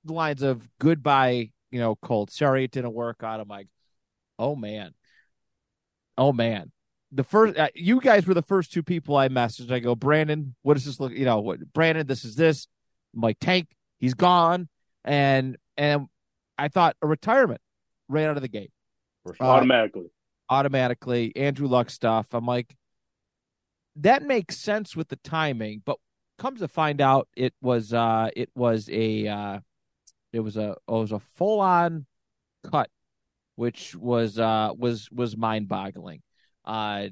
the 0.05 0.13
lines 0.13 0.43
of 0.43 0.69
"Goodbye, 0.79 1.51
you 1.71 1.81
know, 1.81 1.97
Colt. 1.97 2.31
Sorry 2.31 2.65
it 2.65 2.71
didn't 2.71 2.95
work 2.95 3.23
out." 3.23 3.41
I'm 3.41 3.49
like, 3.49 3.69
"Oh 4.39 4.57
man, 4.57 4.95
oh 6.17 6.33
man." 6.33 6.73
the 7.13 7.25
first 7.25 7.57
uh, 7.57 7.69
you 7.75 8.01
guys 8.01 8.27
were 8.27 8.35
the 8.35 8.43
first 8.43 8.73
two 8.73 8.83
people 8.83 9.17
I 9.17 9.29
messaged. 9.29 9.71
I 9.71 9.79
go, 9.79 9.95
Brandon, 9.95 10.55
what 10.63 10.75
does 10.75 10.85
this 10.85 11.01
look? 11.01 11.13
You 11.13 11.25
know, 11.25 11.41
what 11.41 11.73
Brandon, 11.73 12.07
this 12.07 12.25
is 12.25 12.35
this. 12.35 12.67
I'm 13.15 13.35
Tank, 13.41 13.69
he's 13.99 14.15
gone, 14.15 14.69
and 15.05 15.57
and 15.77 16.07
I 16.59 16.69
thought 16.69 16.97
a 17.03 17.07
retirement 17.07 17.61
right 18.09 18.25
out 18.25 18.37
of 18.37 18.43
the 18.43 18.49
gate, 18.49 18.71
For. 19.23 19.37
Uh, 19.41 19.45
automatically. 19.45 20.07
automatically. 20.51 21.35
Andrew 21.37 21.69
Luck 21.69 21.91
stuff. 21.91 22.27
I'm 22.33 22.47
like, 22.47 22.75
that 23.97 24.23
makes 24.23 24.57
sense 24.57 24.95
with 24.95 25.09
the 25.09 25.17
timing, 25.17 25.83
but 25.85 25.99
comes 26.39 26.61
to 26.61 26.69
find 26.69 27.01
out, 27.01 27.29
it 27.37 27.55
was 27.61 27.93
uh, 27.93 28.31
it 28.37 28.51
was 28.55 28.89
a 28.91 29.27
uh, 29.27 29.59
it 30.33 30.41
was 30.41 30.57
a 30.57 30.71
it 30.71 30.93
was 30.93 31.13
a 31.13 31.21
full 31.21 31.61
on 31.61 32.07
cut, 32.71 32.91
which 33.57 33.95
was 33.95 34.39
uh 34.39 34.71
was 34.77 35.09
was 35.11 35.37
mind 35.37 35.69
boggling, 35.69 36.23
uh, 36.65 37.09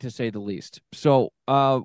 to 0.00 0.10
say 0.10 0.30
the 0.30 0.40
least. 0.40 0.80
So 0.92 1.32
uh, 1.46 1.80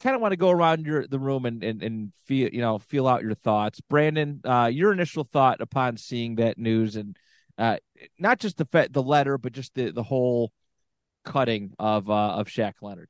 kind 0.00 0.16
of 0.16 0.22
want 0.22 0.32
to 0.32 0.36
go 0.36 0.50
around 0.50 0.86
your 0.86 1.06
the 1.06 1.18
room 1.18 1.46
and 1.46 1.62
and 1.62 1.82
and 1.82 2.12
feel 2.26 2.50
you 2.52 2.60
know 2.60 2.78
feel 2.78 3.06
out 3.06 3.22
your 3.22 3.34
thoughts, 3.34 3.80
Brandon. 3.80 4.40
Uh, 4.44 4.70
your 4.72 4.92
initial 4.92 5.24
thought 5.24 5.60
upon 5.60 5.96
seeing 5.96 6.36
that 6.36 6.58
news 6.58 6.96
and 6.96 7.16
uh, 7.58 7.76
not 8.18 8.40
just 8.40 8.56
the 8.56 8.88
the 8.90 9.02
letter, 9.02 9.38
but 9.38 9.52
just 9.52 9.74
the 9.74 9.90
the 9.90 10.02
whole 10.02 10.52
cutting 11.24 11.72
of 11.78 12.10
uh 12.10 12.34
of 12.34 12.48
Shaq 12.48 12.74
Leonard. 12.82 13.08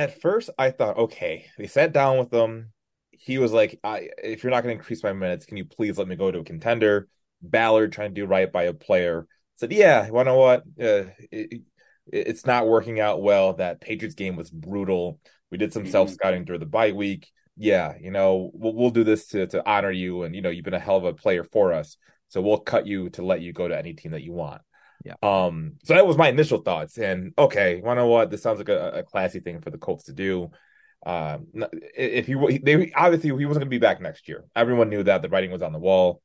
At 0.00 0.20
first, 0.22 0.48
I 0.56 0.70
thought, 0.70 0.96
okay, 0.96 1.46
they 1.58 1.66
sat 1.66 1.92
down 1.92 2.18
with 2.18 2.32
him. 2.32 2.72
He 3.10 3.36
was 3.36 3.52
like, 3.52 3.78
I, 3.84 4.08
if 4.22 4.42
you're 4.42 4.50
not 4.50 4.62
going 4.62 4.74
to 4.74 4.80
increase 4.80 5.02
my 5.02 5.12
minutes, 5.12 5.44
can 5.44 5.58
you 5.58 5.66
please 5.66 5.98
let 5.98 6.08
me 6.08 6.16
go 6.16 6.30
to 6.30 6.38
a 6.38 6.44
contender? 6.44 7.06
Ballard 7.42 7.92
trying 7.92 8.14
to 8.14 8.20
do 8.20 8.26
right 8.26 8.50
by 8.50 8.62
a 8.64 8.72
player 8.72 9.26
said, 9.56 9.72
yeah, 9.72 10.06
you 10.06 10.24
know 10.24 10.38
what? 10.38 10.62
Uh, 10.80 11.04
it, 11.30 11.60
it's 12.06 12.46
not 12.46 12.66
working 12.66 12.98
out 12.98 13.22
well. 13.22 13.52
That 13.52 13.80
Patriots 13.80 14.14
game 14.14 14.36
was 14.36 14.50
brutal. 14.50 15.20
We 15.50 15.58
did 15.58 15.72
some 15.74 15.84
Mhm. 15.84 15.90
self 15.90 16.10
scouting 16.10 16.44
during 16.44 16.60
the 16.60 16.66
bye 16.66 16.92
week. 16.92 17.30
Yeah, 17.58 17.94
you 18.00 18.10
know, 18.10 18.50
we'll, 18.54 18.74
we'll 18.74 18.90
do 18.90 19.04
this 19.04 19.26
to, 19.28 19.46
to 19.48 19.68
honor 19.68 19.90
you. 19.90 20.22
And, 20.22 20.34
you 20.34 20.40
know, 20.40 20.48
you've 20.48 20.64
been 20.64 20.72
a 20.72 20.78
hell 20.78 20.96
of 20.96 21.04
a 21.04 21.12
player 21.12 21.44
for 21.44 21.74
us. 21.74 21.98
So 22.28 22.40
we'll 22.40 22.58
cut 22.58 22.86
you 22.86 23.10
to 23.10 23.22
let 23.22 23.42
you 23.42 23.52
go 23.52 23.68
to 23.68 23.78
any 23.78 23.92
team 23.92 24.12
that 24.12 24.22
you 24.22 24.32
want. 24.32 24.62
Yeah. 25.04 25.14
Um, 25.22 25.76
so 25.84 25.94
that 25.94 26.06
was 26.06 26.18
my 26.18 26.28
initial 26.28 26.58
thoughts. 26.58 26.98
And 26.98 27.32
okay, 27.38 27.76
you 27.76 27.82
know 27.82 28.06
what? 28.06 28.30
This 28.30 28.42
sounds 28.42 28.58
like 28.58 28.68
a, 28.68 28.90
a 28.90 29.02
classy 29.02 29.40
thing 29.40 29.60
for 29.60 29.70
the 29.70 29.78
Colts 29.78 30.04
to 30.04 30.12
do. 30.12 30.50
Um, 31.06 31.46
if 31.96 32.26
he 32.26 32.58
they 32.58 32.92
obviously 32.94 33.30
he 33.30 33.46
wasn't 33.46 33.60
going 33.60 33.60
to 33.60 33.66
be 33.66 33.78
back 33.78 34.00
next 34.00 34.28
year. 34.28 34.44
Everyone 34.54 34.90
knew 34.90 35.02
that 35.02 35.22
the 35.22 35.30
writing 35.30 35.50
was 35.50 35.62
on 35.62 35.72
the 35.72 35.78
wall. 35.78 36.20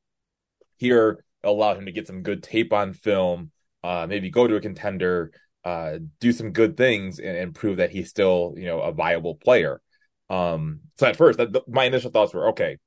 Here 0.77 1.23
allowed 1.43 1.77
him 1.77 1.85
to 1.85 1.93
get 1.93 2.07
some 2.07 2.23
good 2.23 2.43
tape 2.43 2.73
on 2.73 2.91
film, 2.91 3.51
uh, 3.83 4.05
maybe 4.09 4.29
go 4.29 4.47
to 4.47 4.55
a 4.55 4.61
contender, 4.61 5.31
uh, 5.63 5.99
do 6.19 6.33
some 6.33 6.51
good 6.51 6.75
things, 6.75 7.19
and, 7.19 7.37
and 7.37 7.55
prove 7.55 7.77
that 7.77 7.91
he's 7.91 8.09
still 8.09 8.53
you 8.57 8.65
know 8.65 8.81
a 8.81 8.91
viable 8.91 9.35
player. 9.35 9.81
Um, 10.29 10.81
so 10.97 11.07
at 11.07 11.15
first, 11.15 11.37
that, 11.37 11.67
my 11.67 11.85
initial 11.85 12.11
thoughts 12.11 12.33
were 12.33 12.49
okay. 12.49 12.77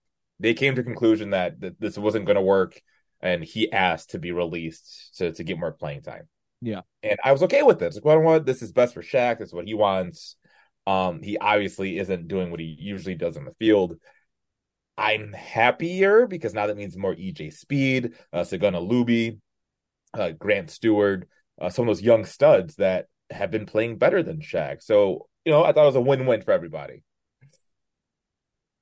They 0.40 0.54
came 0.54 0.74
to 0.76 0.82
conclusion 0.82 1.30
that, 1.30 1.60
that 1.60 1.80
this 1.80 1.98
wasn't 1.98 2.26
going 2.26 2.36
to 2.36 2.42
work, 2.42 2.80
and 3.20 3.42
he 3.42 3.72
asked 3.72 4.10
to 4.10 4.18
be 4.18 4.32
released 4.32 5.16
to 5.18 5.32
to 5.32 5.44
get 5.44 5.58
more 5.58 5.72
playing 5.72 6.02
time. 6.02 6.28
Yeah. 6.60 6.80
and 7.02 7.18
I 7.22 7.32
was 7.32 7.42
okay 7.44 7.62
with 7.62 7.78
this. 7.78 7.94
Like, 7.94 8.04
well, 8.04 8.20
what 8.20 8.46
this 8.46 8.62
is 8.62 8.72
best 8.72 8.94
for 8.94 9.02
Shaq. 9.02 9.38
This 9.38 9.48
is 9.48 9.54
what 9.54 9.66
he 9.66 9.74
wants. 9.74 10.36
Um, 10.86 11.22
he 11.22 11.38
obviously 11.38 11.98
isn't 11.98 12.28
doing 12.28 12.50
what 12.50 12.60
he 12.60 12.76
usually 12.78 13.14
does 13.14 13.36
in 13.36 13.44
the 13.44 13.54
field. 13.58 13.96
I'm 14.96 15.32
happier 15.32 16.26
because 16.26 16.54
now 16.54 16.66
that 16.66 16.76
means 16.76 16.96
more 16.96 17.14
EJ 17.14 17.52
Speed, 17.52 18.14
uh, 18.32 18.40
Segun 18.40 18.74
Olubi, 18.74 19.38
uh, 20.14 20.30
Grant 20.30 20.68
Stuard, 20.68 21.24
uh, 21.60 21.70
some 21.70 21.88
of 21.88 21.94
those 21.94 22.02
young 22.02 22.24
studs 22.24 22.76
that 22.76 23.06
have 23.30 23.50
been 23.50 23.66
playing 23.66 23.98
better 23.98 24.22
than 24.22 24.40
Shaq. 24.40 24.82
So, 24.82 25.28
you 25.44 25.52
know, 25.52 25.62
I 25.62 25.72
thought 25.72 25.84
it 25.84 25.86
was 25.86 25.96
a 25.96 26.00
win 26.00 26.26
win 26.26 26.42
for 26.42 26.52
everybody. 26.52 27.04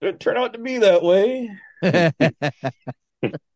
Didn't 0.01 0.21
turn 0.21 0.37
out 0.37 0.53
to 0.55 0.59
be 0.59 0.79
that 0.79 1.03
way. 1.03 1.51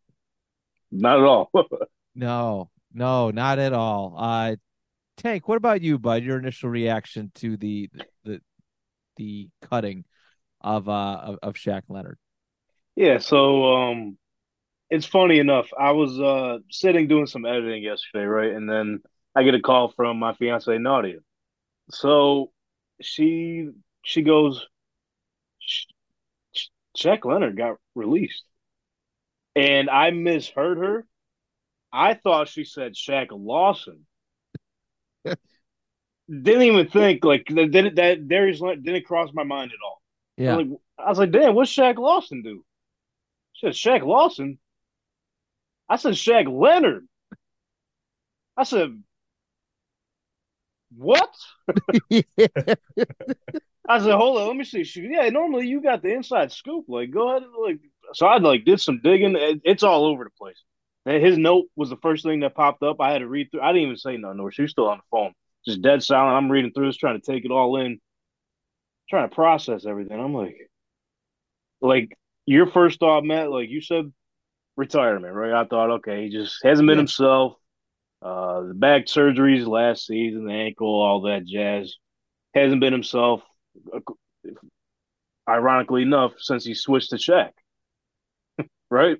Not 0.90 1.18
at 1.18 1.25
all. 1.25 1.50
no, 2.14 2.70
no, 2.92 3.30
not 3.30 3.59
at 3.59 3.73
all. 3.73 4.14
Uh, 4.16 4.56
Tank, 5.16 5.49
what 5.49 5.56
about 5.56 5.82
you, 5.82 5.99
bud? 5.99 6.23
Your 6.23 6.38
initial 6.38 6.70
reaction 6.70 7.30
to 7.37 7.56
the 7.56 7.90
the 8.25 8.40
the 9.16 9.49
cutting 9.62 10.04
of 10.61 10.88
uh 10.88 11.20
of, 11.23 11.38
of 11.42 11.54
Shaq 11.54 11.82
Leonard. 11.88 12.18
Yeah, 12.97 13.18
so 13.18 13.64
um 13.75 14.18
it's 14.88 15.06
funny 15.06 15.38
enough. 15.38 15.68
I 15.78 15.92
was 15.92 16.18
uh 16.18 16.59
sitting 16.70 17.06
doing 17.06 17.26
some 17.26 17.44
editing 17.44 17.82
yesterday, 17.82 18.25
right? 18.25 18.52
And 18.52 18.68
then 18.68 19.02
I 19.35 19.42
get 19.42 19.54
a 19.54 19.61
call 19.61 19.92
from 19.94 20.18
my 20.18 20.35
fiance 20.35 20.76
Nadia. 20.78 21.18
So 21.90 22.50
she 23.00 23.68
she 24.02 24.23
goes 24.23 24.66
"Sh- 25.59 25.87
Sh- 26.52 26.68
Shaq 26.97 27.25
Leonard 27.25 27.56
got 27.56 27.76
released. 27.94 28.44
And 29.57 29.90
I 29.90 30.11
misheard 30.11 30.78
her. 30.78 31.07
I 31.92 32.14
thought 32.14 32.49
she 32.49 32.64
said 32.64 32.95
Shaq 32.95 33.28
Lawson. 33.30 34.07
Didn't 35.25 36.62
even 36.62 36.88
think 36.88 37.25
like 37.25 37.47
that 37.49 37.73
that, 37.73 37.97
that 37.97 38.28
Darius 38.28 38.61
Leonard 38.61 38.85
didn't 38.85 39.04
cross 39.04 39.30
my 39.35 39.42
mind 39.42 39.73
at 39.73 39.85
all. 39.85 40.00
Yeah, 40.37 40.54
I 40.54 40.57
was 40.57 40.66
like, 40.66 40.78
I 40.99 41.09
was 41.09 41.19
like, 41.19 41.30
damn, 41.33 41.54
what's 41.57 41.75
Shaq 41.75 41.99
Lawson 41.99 42.42
do? 42.42 42.64
She 43.54 43.66
said, 43.66 43.73
Shaq 43.73 44.07
Lawson? 44.07 44.59
I 45.88 45.97
said, 45.97 46.14
Shaq 46.14 46.47
Leonard. 46.49 47.09
I 48.57 48.62
said, 48.62 49.02
what? 50.97 51.35
I 53.88 53.99
said, 53.99 54.14
hold 54.14 54.38
on, 54.38 54.47
let 54.47 54.57
me 54.57 54.64
see. 54.64 54.85
She, 54.85 55.09
yeah, 55.11 55.28
normally 55.30 55.66
you 55.66 55.83
got 55.83 56.02
the 56.02 56.14
inside 56.14 56.52
scoop. 56.52 56.85
Like, 56.88 57.11
go 57.11 57.30
ahead 57.30 57.42
and 57.42 57.52
like. 57.61 57.80
So 58.12 58.26
I 58.26 58.38
like 58.38 58.64
did 58.64 58.81
some 58.81 59.00
digging. 59.02 59.37
It's 59.64 59.83
all 59.83 60.05
over 60.05 60.25
the 60.25 60.31
place. 60.38 60.62
And 61.07 61.25
his 61.25 61.38
note 61.38 61.67
was 61.76 61.88
the 61.90 61.97
first 61.97 62.25
thing 62.25 62.40
that 62.40 62.55
popped 62.55 62.83
up. 62.83 63.00
I 63.00 63.12
had 63.12 63.19
to 63.19 63.29
read 63.29 63.50
through. 63.50 63.62
I 63.62 63.69
didn't 63.73 63.85
even 63.85 63.97
say 63.97 64.17
nothing. 64.17 64.40
Or 64.40 64.50
she 64.52 64.62
was 64.62 64.71
still 64.71 64.88
on 64.88 64.99
the 64.99 65.02
phone, 65.11 65.33
just 65.67 65.83
dead 65.83 66.02
silent. 66.02 66.37
I'm 66.37 66.50
reading 66.50 66.73
through 66.73 66.87
this, 66.87 66.97
trying 66.97 67.21
to 67.21 67.33
take 67.33 67.45
it 67.45 67.50
all 67.50 67.76
in, 67.76 68.00
trying 69.09 69.29
to 69.29 69.35
process 69.35 69.87
everything. 69.87 70.21
I'm 70.21 70.35
like, 70.35 70.57
like 71.81 72.17
your 72.47 72.67
first 72.67 73.00
thought, 73.00 73.25
Matt, 73.25 73.50
like 73.50 73.71
you 73.71 73.81
said, 73.81 74.12
retirement, 74.76 75.35
right? 75.35 75.52
I 75.52 75.64
thought, 75.64 75.90
okay, 75.90 76.25
he 76.25 76.31
just 76.31 76.59
hasn't 76.62 76.87
been 76.87 76.97
Yeah. 76.99 77.02
himself. 77.02 77.57
Uh, 78.23 78.62
the 78.62 78.75
back 78.75 79.07
surgeries 79.07 79.67
last 79.67 80.07
season, 80.07 80.45
the 80.45 80.52
ankle, 80.52 81.00
all 81.00 81.23
that 81.23 81.47
jazz, 81.47 81.95
hasn't 82.55 82.81
been 82.81 82.93
himself. 82.93 83.43
Ironically 85.49 86.02
enough, 86.02 86.33
since 86.38 86.64
he 86.64 86.75
switched 86.75 87.11
to 87.11 87.17
Shaq, 87.17 87.52
right? 88.90 89.18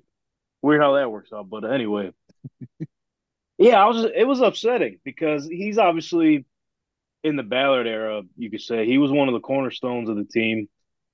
Weird 0.61 0.81
how 0.81 0.93
that 0.93 1.11
works 1.11 1.31
out, 1.33 1.49
but 1.49 1.63
anyway, 1.63 2.11
yeah, 3.57 3.83
I 3.83 3.87
was. 3.87 4.05
It 4.15 4.27
was 4.27 4.41
upsetting 4.41 4.99
because 5.03 5.47
he's 5.47 5.77
obviously 5.77 6.45
in 7.23 7.35
the 7.35 7.43
Ballard 7.43 7.87
era. 7.87 8.21
You 8.37 8.51
could 8.51 8.61
say 8.61 8.85
he 8.85 8.97
was 8.97 9.11
one 9.11 9.27
of 9.27 9.33
the 9.33 9.39
cornerstones 9.39 10.09
of 10.09 10.17
the 10.17 10.25
team. 10.25 10.69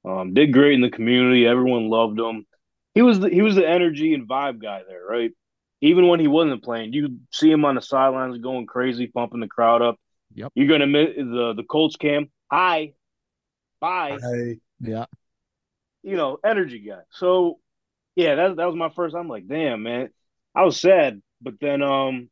Um, 0.05 0.33
did 0.33 0.53
great 0.53 0.73
in 0.73 0.81
the 0.81 0.89
community. 0.89 1.45
Everyone 1.45 1.89
loved 1.89 2.19
him. 2.19 2.45
He 2.93 3.01
was 3.01 3.19
the, 3.19 3.29
he 3.29 3.41
was 3.41 3.55
the 3.55 3.67
energy 3.67 4.13
and 4.13 4.27
vibe 4.27 4.61
guy 4.61 4.81
there, 4.87 5.03
right? 5.05 5.31
Even 5.81 6.07
when 6.07 6.19
he 6.19 6.27
wasn't 6.27 6.63
playing, 6.63 6.93
you 6.93 7.19
see 7.31 7.51
him 7.51 7.65
on 7.65 7.75
the 7.75 7.81
sidelines 7.81 8.37
going 8.39 8.65
crazy, 8.65 9.07
pumping 9.07 9.39
the 9.39 9.47
crowd 9.47 9.81
up. 9.81 9.97
Yep. 10.33 10.51
You're 10.55 10.67
gonna 10.67 10.87
miss 10.87 11.15
the 11.15 11.53
the 11.55 11.63
Colts 11.63 11.95
cam. 11.95 12.29
Hi, 12.51 12.93
bye. 13.79 14.17
Hey, 14.21 14.59
yeah, 14.79 15.05
You 16.03 16.15
know, 16.15 16.39
energy 16.43 16.79
guy. 16.79 17.01
So 17.11 17.59
yeah, 18.17 18.35
that 18.35 18.55
that 18.57 18.65
was 18.65 18.75
my 18.75 18.89
first. 18.89 19.15
I'm 19.15 19.29
like, 19.29 19.47
damn, 19.47 19.83
man. 19.83 20.09
I 20.55 20.63
was 20.65 20.81
sad, 20.81 21.21
but 21.41 21.55
then 21.61 21.83
um, 21.83 22.29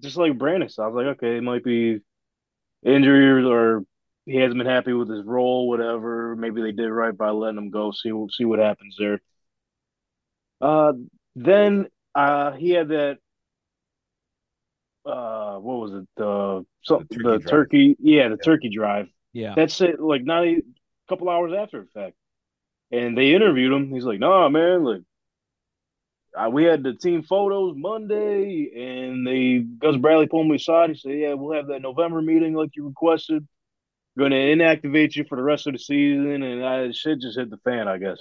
just 0.00 0.16
like 0.16 0.36
Brandon, 0.38 0.68
said, 0.68 0.82
I 0.82 0.88
was 0.88 0.96
like, 0.96 1.16
okay, 1.16 1.36
it 1.36 1.42
might 1.42 1.64
be 1.64 2.00
injuries 2.84 3.46
or 3.46 3.84
he 4.26 4.36
hasn't 4.36 4.58
been 4.58 4.66
happy 4.66 4.92
with 4.92 5.08
his 5.10 5.24
role, 5.24 5.68
whatever. 5.68 6.34
Maybe 6.36 6.62
they 6.62 6.72
did 6.72 6.88
right 6.90 7.16
by 7.16 7.30
letting 7.30 7.58
him 7.58 7.70
go. 7.70 7.92
See 7.92 8.12
see 8.36 8.44
what 8.44 8.58
happens 8.58 8.96
there. 8.98 9.20
Uh, 10.60 10.94
then 11.36 11.86
uh, 12.14 12.52
he 12.52 12.70
had 12.70 12.88
that. 12.88 13.18
Uh, 15.04 15.56
what 15.58 15.80
was 15.80 15.94
it? 15.94 16.08
The 16.16 16.64
so, 16.82 16.98
The 17.08 17.16
the 17.18 17.38
turkey 17.40 17.44
turkey, 17.50 17.96
yeah, 18.00 18.28
the 18.28 18.36
Yeah. 18.36 18.42
turkey 18.44 18.70
drive. 18.74 19.08
yeah. 19.32 19.54
That's 19.56 19.80
it. 19.80 20.00
Like 20.00 20.24
not 20.24 20.44
a 20.44 20.62
couple 21.08 21.28
hours 21.28 21.52
after 21.52 21.80
the 21.80 21.88
fact, 21.88 22.14
and 22.92 23.16
they 23.16 23.32
interviewed 23.32 23.72
him. 23.72 23.92
He's 23.92 24.04
like, 24.04 24.20
"Nah, 24.20 24.48
man, 24.50 24.84
like 24.84 25.02
uh, 26.36 26.50
we 26.50 26.64
had 26.64 26.82
the 26.82 26.94
team 26.94 27.22
photos 27.22 27.74
Monday, 27.76 28.70
and 28.74 29.26
they 29.26 29.58
Gus 29.60 29.96
Bradley 29.96 30.26
pulled 30.26 30.48
me 30.48 30.56
aside. 30.56 30.90
He 30.90 30.96
said, 30.96 31.18
"Yeah, 31.18 31.34
we'll 31.34 31.56
have 31.56 31.68
that 31.68 31.82
November 31.82 32.22
meeting 32.22 32.54
like 32.54 32.70
you 32.76 32.86
requested. 32.86 33.46
Going 34.18 34.32
to 34.32 34.36
inactivate 34.36 35.16
you 35.16 35.24
for 35.24 35.36
the 35.36 35.42
rest 35.42 35.66
of 35.66 35.72
the 35.72 35.78
season." 35.78 36.42
And 36.42 36.64
I 36.64 36.90
shit 36.92 37.20
just 37.20 37.38
hit 37.38 37.50
the 37.50 37.58
fan, 37.58 37.88
I 37.88 37.98
guess. 37.98 38.18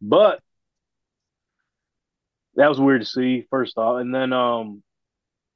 But 0.00 0.40
that 2.56 2.68
was 2.68 2.80
weird 2.80 3.02
to 3.02 3.06
see. 3.06 3.46
First 3.50 3.78
off, 3.78 4.00
and 4.00 4.14
then 4.14 4.32
um, 4.32 4.82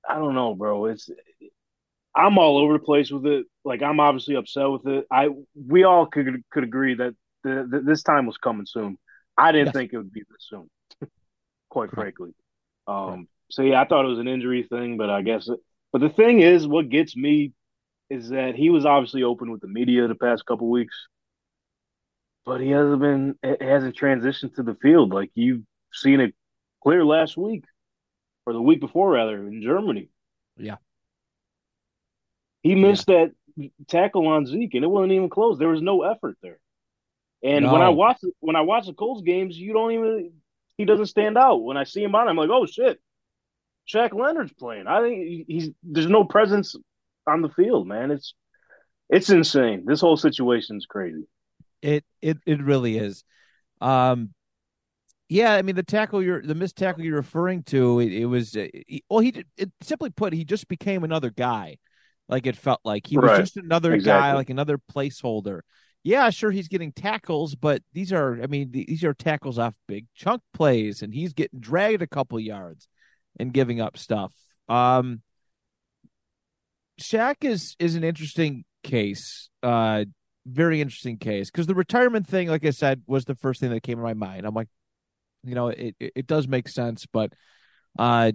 I 0.09 0.15
don't 0.15 0.35
know, 0.35 0.55
bro. 0.55 0.87
It's 0.87 1.11
I'm 2.15 2.39
all 2.39 2.59
over 2.59 2.75
the 2.75 2.79
place 2.79 3.11
with 3.11 3.27
it. 3.27 3.47
Like 3.65 3.83
I'm 3.83 4.01
obviously 4.01 4.37
upset 4.37 4.71
with 4.71 4.87
it. 4.87 5.07
I 5.11 5.29
we 5.55 5.85
all 5.85 6.07
could 6.07 6.43
could 6.51 6.65
agree 6.65 6.95
that 6.95 7.15
the, 7.45 7.67
the, 7.71 7.81
this 7.81 8.03
time 8.03 8.27
was 8.27 8.39
coming 8.39 8.67
soon. 8.67 8.99
I 9.37 9.53
didn't 9.53 9.67
Yes. 9.69 9.75
think 9.75 9.93
it 9.93 9.97
would 9.99 10.13
be 10.13 10.21
this 10.21 10.47
soon, 10.51 10.69
quite 11.69 11.91
Correct. 11.91 12.17
frankly. 12.19 12.35
Um, 12.87 13.07
Correct. 13.07 13.29
so 13.51 13.63
yeah, 13.63 13.81
I 13.81 13.87
thought 13.87 14.05
it 14.05 14.09
was 14.09 14.19
an 14.19 14.29
injury 14.29 14.63
thing, 14.65 14.97
but 14.97 15.11
I 15.11 15.23
guess. 15.23 15.49
It, 15.49 15.59
but 15.93 16.01
the 16.01 16.09
thing 16.11 16.41
is, 16.41 16.67
what 16.67 16.89
gets 16.89 17.17
me 17.17 17.53
is 18.11 18.29
that 18.31 18.55
he 18.57 18.71
was 18.71 18.85
obviously 18.85 19.23
open 19.23 19.51
with 19.51 19.61
the 19.61 19.69
media 19.69 20.07
the 20.09 20.15
past 20.15 20.45
couple 20.45 20.69
weeks, 20.69 20.95
but 22.45 22.61
he 22.61 22.71
hasn't 22.71 23.01
been 23.01 23.35
it 23.43 23.63
hasn't 23.63 23.97
transitioned 23.97 24.55
to 24.57 24.63
the 24.63 24.75
field 24.83 25.13
like 25.13 25.31
you've 25.35 25.63
seen 25.93 26.21
it 26.21 26.35
clear 26.83 27.05
last 27.05 27.37
week 27.37 27.65
or 28.47 28.53
the 28.53 28.61
week 28.63 28.81
before 28.81 29.11
rather 29.11 29.37
in 29.47 29.63
Germany. 29.63 30.09
Yeah. 30.57 30.77
He 32.63 32.75
missed 32.75 33.07
that 33.07 33.33
tackle 33.89 34.27
on 34.27 34.47
Zeke, 34.47 34.75
and 34.75 34.85
it 34.85 34.89
wasn't 34.89 35.13
even 35.13 35.31
close. 35.31 35.59
There 35.59 35.69
was 35.69 35.83
no 35.83 36.03
effort 36.03 36.37
there. 36.43 36.59
And 37.43 37.65
when 37.73 37.81
I 37.83 37.89
watch 37.91 38.19
when 38.41 38.57
I 38.57 38.61
watch 38.63 38.87
the 38.87 38.93
Colts 38.93 39.23
games, 39.23 39.57
you 39.57 39.73
don't 39.73 39.93
even 39.93 40.33
he 40.77 40.85
doesn't 40.85 41.07
stand 41.07 41.39
out. 41.39 41.63
When 41.63 41.77
I 41.77 41.85
see 41.85 42.03
him 42.03 42.15
on, 42.15 42.29
I'm 42.29 42.37
like, 42.37 42.51
oh 42.51 42.67
shit, 42.67 42.99
Shaq 43.93 44.13
Leonard's 44.13 44.53
playing. 44.53 44.87
I 44.87 45.01
think 45.01 45.47
he's 45.49 45.71
there's 45.83 46.07
no 46.07 46.25
presence 46.25 46.77
on 47.27 47.43
the 47.43 47.49
field, 47.49 47.87
man. 47.87 48.11
It's 48.11 48.35
it's 49.09 49.31
insane. 49.31 49.85
This 49.87 50.01
whole 50.01 50.17
situation's 50.17 50.87
crazy. 50.87 51.27
It 51.83 52.05
it 52.21 52.39
it 52.47 52.63
really 52.63 52.99
is. 52.99 53.25
Um, 53.81 54.35
yeah, 55.29 55.55
I 55.55 55.63
mean 55.63 55.77
the 55.77 55.83
tackle 55.83 56.23
you're 56.23 56.43
the 56.43 56.55
missed 56.55 56.77
tackle 56.77 57.03
you're 57.05 57.17
referring 57.17 57.63
to. 57.65 58.01
It, 58.01 58.13
it 58.13 58.27
was 58.27 58.55
uh, 58.57 58.67
he, 58.87 59.03
well, 59.09 59.21
he 59.21 59.31
did- 59.31 59.47
it, 59.57 59.71
simply 59.81 60.11
put, 60.11 60.33
he 60.33 60.45
just 60.45 60.69
became 60.69 61.05
another 61.05 61.31
guy. 61.31 61.79
Like 62.29 62.47
it 62.47 62.57
felt 62.57 62.81
like 62.85 63.07
he 63.07 63.17
was 63.17 63.31
just 63.41 63.57
another 63.57 63.93
guy, 64.05 64.35
like 64.35 64.51
another 64.51 64.79
placeholder. 64.79 65.61
Yeah, 66.03 66.31
sure, 66.31 66.51
he's 66.51 66.69
getting 66.69 66.93
tackles, 66.93 67.55
but 67.55 67.83
these 67.93 68.13
are, 68.13 68.43
I 68.43 68.47
mean, 68.47 68.71
these 68.71 69.05
are 69.05 69.13
tackles 69.13 69.59
off 69.59 69.75
big 69.87 70.07
chunk 70.15 70.41
plays, 70.55 71.03
and 71.03 71.13
he's 71.13 71.35
getting 71.35 71.61
dragged 71.61 72.01
a 72.01 72.07
couple 72.07 72.41
yards 72.41 72.89
and 73.39 73.53
giving 73.53 73.81
up 73.81 73.99
stuff. 73.99 74.33
Um, 74.69 75.21
Shaq 77.01 77.45
is 77.45 77.77
is 77.79 77.97
an 77.97 78.05
interesting 78.05 78.65
case, 78.83 79.51
uh, 79.63 80.05
very 80.47 80.81
interesting 80.81 81.19
case 81.19 81.51
because 81.51 81.67
the 81.67 81.75
retirement 81.75 82.27
thing, 82.27 82.49
like 82.49 82.65
I 82.65 82.71
said, 82.71 83.03
was 83.07 83.25
the 83.25 83.35
first 83.35 83.61
thing 83.61 83.71
that 83.71 83.83
came 83.83 83.99
to 83.99 84.03
my 84.03 84.15
mind. 84.15 84.47
I'm 84.47 84.55
like, 84.55 84.69
you 85.45 85.55
know, 85.55 85.69
it 85.69 85.97
it, 85.99 86.27
does 86.27 86.49
make 86.49 86.69
sense, 86.69 87.07
but, 87.07 87.33
uh, 87.99 88.33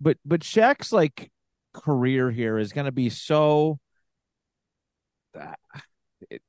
but 0.00 0.18
but 0.24 0.40
Shaq's 0.40 0.92
like 0.92 1.30
career 1.72 2.30
here 2.30 2.58
is 2.58 2.72
going 2.72 2.86
to 2.86 2.92
be 2.92 3.10
so. 3.10 3.78
Uh, 5.38 5.54
it, 6.30 6.42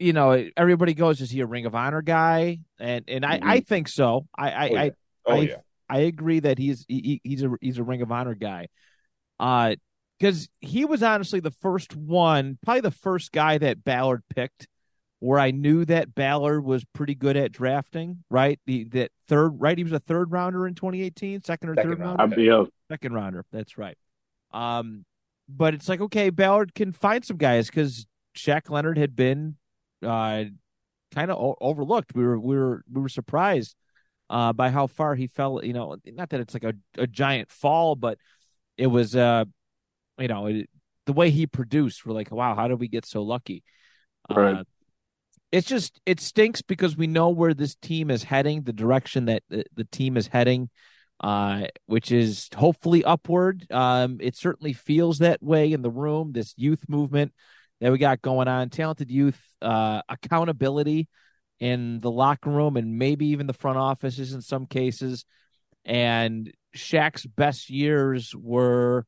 you 0.00 0.12
know, 0.12 0.48
everybody 0.56 0.94
goes, 0.94 1.20
is 1.20 1.30
he 1.30 1.40
a 1.40 1.46
Ring 1.46 1.66
of 1.66 1.74
Honor 1.74 2.02
guy? 2.02 2.60
And 2.80 3.04
and 3.06 3.24
I 3.24 3.38
I 3.42 3.60
think 3.60 3.86
so. 3.88 4.26
I 4.36 4.50
I, 4.50 4.68
Oh, 4.68 4.72
yeah. 4.74 4.80
I 4.80 4.92
Oh 5.26 5.32
I- 5.34 5.38
yeah. 5.40 5.56
I 5.88 5.98
agree 6.00 6.38
that 6.40 6.56
he's 6.58 6.84
he, 6.88 7.20
he's 7.24 7.42
a 7.42 7.50
he's 7.60 7.78
a 7.78 7.82
Ring 7.84 8.00
of 8.02 8.10
Honor 8.10 8.34
guy. 8.34 8.68
Uh 9.38 9.74
because 10.18 10.48
he 10.60 10.84
was 10.84 11.02
honestly 11.02 11.40
the 11.40 11.50
first 11.50 11.96
one, 11.96 12.58
probably 12.62 12.82
the 12.82 12.90
first 12.90 13.32
guy 13.32 13.56
that 13.58 13.82
Ballard 13.84 14.22
picked 14.34 14.68
where 15.18 15.38
I 15.38 15.50
knew 15.50 15.84
that 15.86 16.14
Ballard 16.14 16.64
was 16.64 16.84
pretty 16.94 17.14
good 17.14 17.36
at 17.36 17.52
drafting, 17.52 18.22
right? 18.30 18.58
The 18.66 18.84
that 18.90 19.10
third 19.28 19.60
right, 19.60 19.76
he 19.76 19.84
was 19.84 19.92
a 19.92 19.98
third 19.98 20.30
rounder 20.32 20.66
in 20.66 20.74
2018, 20.74 21.42
second 21.44 21.68
or 21.70 21.74
Second 21.74 21.90
third 21.90 21.98
round. 22.00 22.18
rounder. 22.18 22.40
Yeah, 22.40 22.64
Second 22.90 23.12
rounder, 23.14 23.44
that's 23.52 23.76
right. 23.76 23.96
Um 24.52 25.04
but 25.48 25.74
it's 25.74 25.88
like 25.88 26.00
okay, 26.00 26.30
Ballard 26.30 26.74
can 26.74 26.92
find 26.92 27.24
some 27.24 27.36
guys 27.36 27.66
because 27.66 28.06
Shaq 28.36 28.70
Leonard 28.70 28.96
had 28.98 29.16
been 29.16 29.56
uh 30.06 30.44
kind 31.14 31.30
of 31.30 31.38
o- 31.38 31.58
overlooked. 31.60 32.14
We 32.14 32.24
were 32.24 32.38
we 32.38 32.56
were 32.56 32.84
we 32.90 33.02
were 33.02 33.08
surprised 33.08 33.74
uh, 34.28 34.52
by 34.52 34.70
how 34.70 34.86
far 34.86 35.14
he 35.14 35.26
fell. 35.26 35.62
You 35.62 35.72
know, 35.72 35.96
not 36.06 36.30
that 36.30 36.40
it's 36.40 36.54
like 36.54 36.64
a, 36.64 36.74
a 36.96 37.06
giant 37.06 37.50
fall, 37.50 37.96
but 37.96 38.18
it 38.78 38.86
was, 38.86 39.14
uh, 39.14 39.44
you 40.18 40.28
know, 40.28 40.46
it, 40.46 40.70
the 41.06 41.12
way 41.12 41.30
he 41.30 41.46
produced. 41.46 42.06
We're 42.06 42.14
like, 42.14 42.30
wow, 42.30 42.54
how 42.54 42.68
did 42.68 42.80
we 42.80 42.88
get 42.88 43.04
so 43.04 43.22
lucky? 43.22 43.62
Right. 44.30 44.56
Uh, 44.56 44.64
it's 45.52 45.66
just 45.66 46.00
it 46.06 46.20
stinks 46.20 46.62
because 46.62 46.96
we 46.96 47.08
know 47.08 47.30
where 47.30 47.54
this 47.54 47.74
team 47.74 48.10
is 48.10 48.22
heading, 48.22 48.62
the 48.62 48.72
direction 48.72 49.24
that 49.24 49.42
the, 49.48 49.64
the 49.74 49.84
team 49.84 50.16
is 50.16 50.28
heading, 50.28 50.70
uh, 51.18 51.62
which 51.86 52.12
is 52.12 52.48
hopefully 52.56 53.02
upward. 53.02 53.66
Um, 53.70 54.18
it 54.20 54.36
certainly 54.36 54.72
feels 54.72 55.18
that 55.18 55.42
way 55.42 55.72
in 55.72 55.82
the 55.82 55.90
room. 55.90 56.30
This 56.32 56.54
youth 56.56 56.84
movement 56.88 57.32
that 57.80 57.92
we 57.92 57.98
got 57.98 58.22
going 58.22 58.48
on, 58.48 58.68
talented 58.70 59.10
youth, 59.10 59.40
uh, 59.62 60.02
accountability 60.08 61.08
in 61.58 62.00
the 62.00 62.10
locker 62.10 62.50
room 62.50 62.76
and 62.76 62.98
maybe 62.98 63.26
even 63.28 63.46
the 63.46 63.52
front 63.52 63.78
offices 63.78 64.32
in 64.32 64.40
some 64.40 64.66
cases. 64.66 65.24
And 65.84 66.52
Shaq's 66.76 67.26
best 67.26 67.70
years 67.70 68.34
were, 68.34 69.06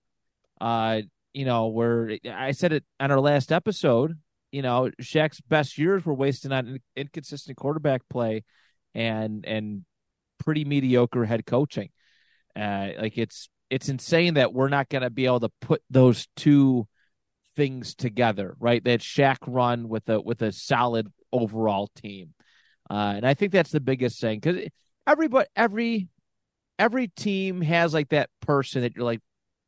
uh, 0.61 1.03
you 1.33 1.45
know, 1.45 1.69
were 1.69 2.17
I 2.31 2.53
said 2.53 2.73
it 2.73 2.85
on 3.01 3.11
our 3.11 3.21
last 3.21 3.53
episode. 3.53 4.19
You 4.51 4.63
know, 4.63 4.91
Shaq's 5.01 5.41
best 5.41 5.79
years 5.79 6.05
were 6.05 6.15
wasted 6.15 6.53
on 6.53 6.79
inconsistent 6.95 7.57
quarterback 7.57 8.03
play 8.11 8.45
and 8.95 9.45
and 9.47 9.85
pretty 10.39 10.65
mediocre 10.65 11.25
head 11.25 11.47
coaching. 11.47 11.91
Uh, 12.55 12.89
like 12.99 13.17
it's 13.17 13.49
it's 13.71 13.89
insane 13.89 14.35
that 14.35 14.53
we're 14.53 14.69
not 14.69 14.91
going 14.91 15.03
to 15.03 15.11
be 15.11 15.25
able 15.25 15.41
to 15.41 15.51
put 15.63 15.83
those 15.89 16.29
two 16.37 16.87
things 17.55 17.95
together, 17.95 18.57
right? 18.59 18.83
That 18.85 19.01
Shaq 19.01 19.37
run 19.47 19.89
with 19.89 20.09
a 20.09 20.21
with 20.21 20.43
a 20.43 20.53
solid 20.53 21.13
overall 21.33 21.89
team. 21.95 22.35
Uh, 22.91 23.15
and 23.17 23.27
I 23.27 23.35
think 23.35 23.53
that's 23.53 23.71
the 23.71 23.81
biggest 23.81 24.21
thing 24.21 24.41
because 24.41 24.69
everybody, 25.07 25.49
every, 25.57 26.09
every 26.79 27.09
team 27.09 27.61
has 27.63 27.95
like 27.95 28.11
that 28.11 28.29
person 28.41 28.83
that 28.83 28.95
you're 28.95 29.05
like, 29.05 29.21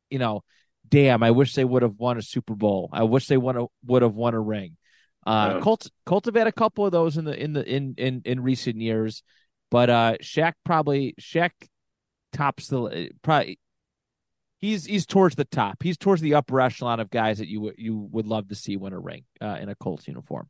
you 0.09 0.19
know, 0.19 0.43
damn, 0.87 1.23
I 1.23 1.31
wish 1.31 1.55
they 1.55 1.65
would 1.65 1.81
have 1.81 1.95
won 1.97 2.17
a 2.17 2.21
Super 2.21 2.53
Bowl. 2.53 2.89
I 2.93 3.03
wish 3.03 3.27
they 3.27 3.37
won 3.37 3.57
a, 3.57 3.65
would 3.85 4.03
have 4.03 4.13
won 4.13 4.35
a 4.35 4.39
ring. 4.39 4.77
Uh, 5.25 5.53
Yeah. 5.55 5.61
Colts, 5.61 5.89
Colts 6.05 6.27
have 6.27 6.35
had 6.35 6.45
a 6.45 6.51
couple 6.51 6.85
of 6.85 6.91
those 6.91 7.17
in 7.17 7.25
the 7.25 7.41
in 7.41 7.53
the 7.53 7.65
in 7.65 7.95
in 7.97 8.21
in 8.25 8.43
recent 8.43 8.75
years, 8.77 9.23
but 9.71 9.89
uh, 9.89 10.17
Shaq 10.21 10.53
probably 10.63 11.15
Shaq 11.19 11.51
tops 12.31 12.67
the 12.67 13.09
probably. 13.23 13.57
He's 14.59 14.85
he's 14.85 15.05
towards 15.05 15.35
the 15.35 15.45
top. 15.45 15.83
He's 15.83 15.97
towards 15.97 16.21
the 16.21 16.33
upper 16.35 16.59
echelon 16.61 16.99
of 16.99 17.09
guys 17.09 17.37
that 17.39 17.47
you 17.47 17.61
would 17.61 17.75
you 17.77 18.07
would 18.11 18.25
love 18.27 18.47
to 18.49 18.55
see 18.55 18.77
win 18.77 18.93
a 18.93 18.99
ring 18.99 19.23
uh, 19.41 19.57
in 19.59 19.69
a 19.69 19.75
Colts 19.75 20.07
uniform. 20.07 20.49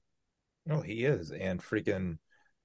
No, 0.65 0.81
he 0.81 1.05
is, 1.05 1.31
and 1.31 1.61
freaking, 1.61 2.17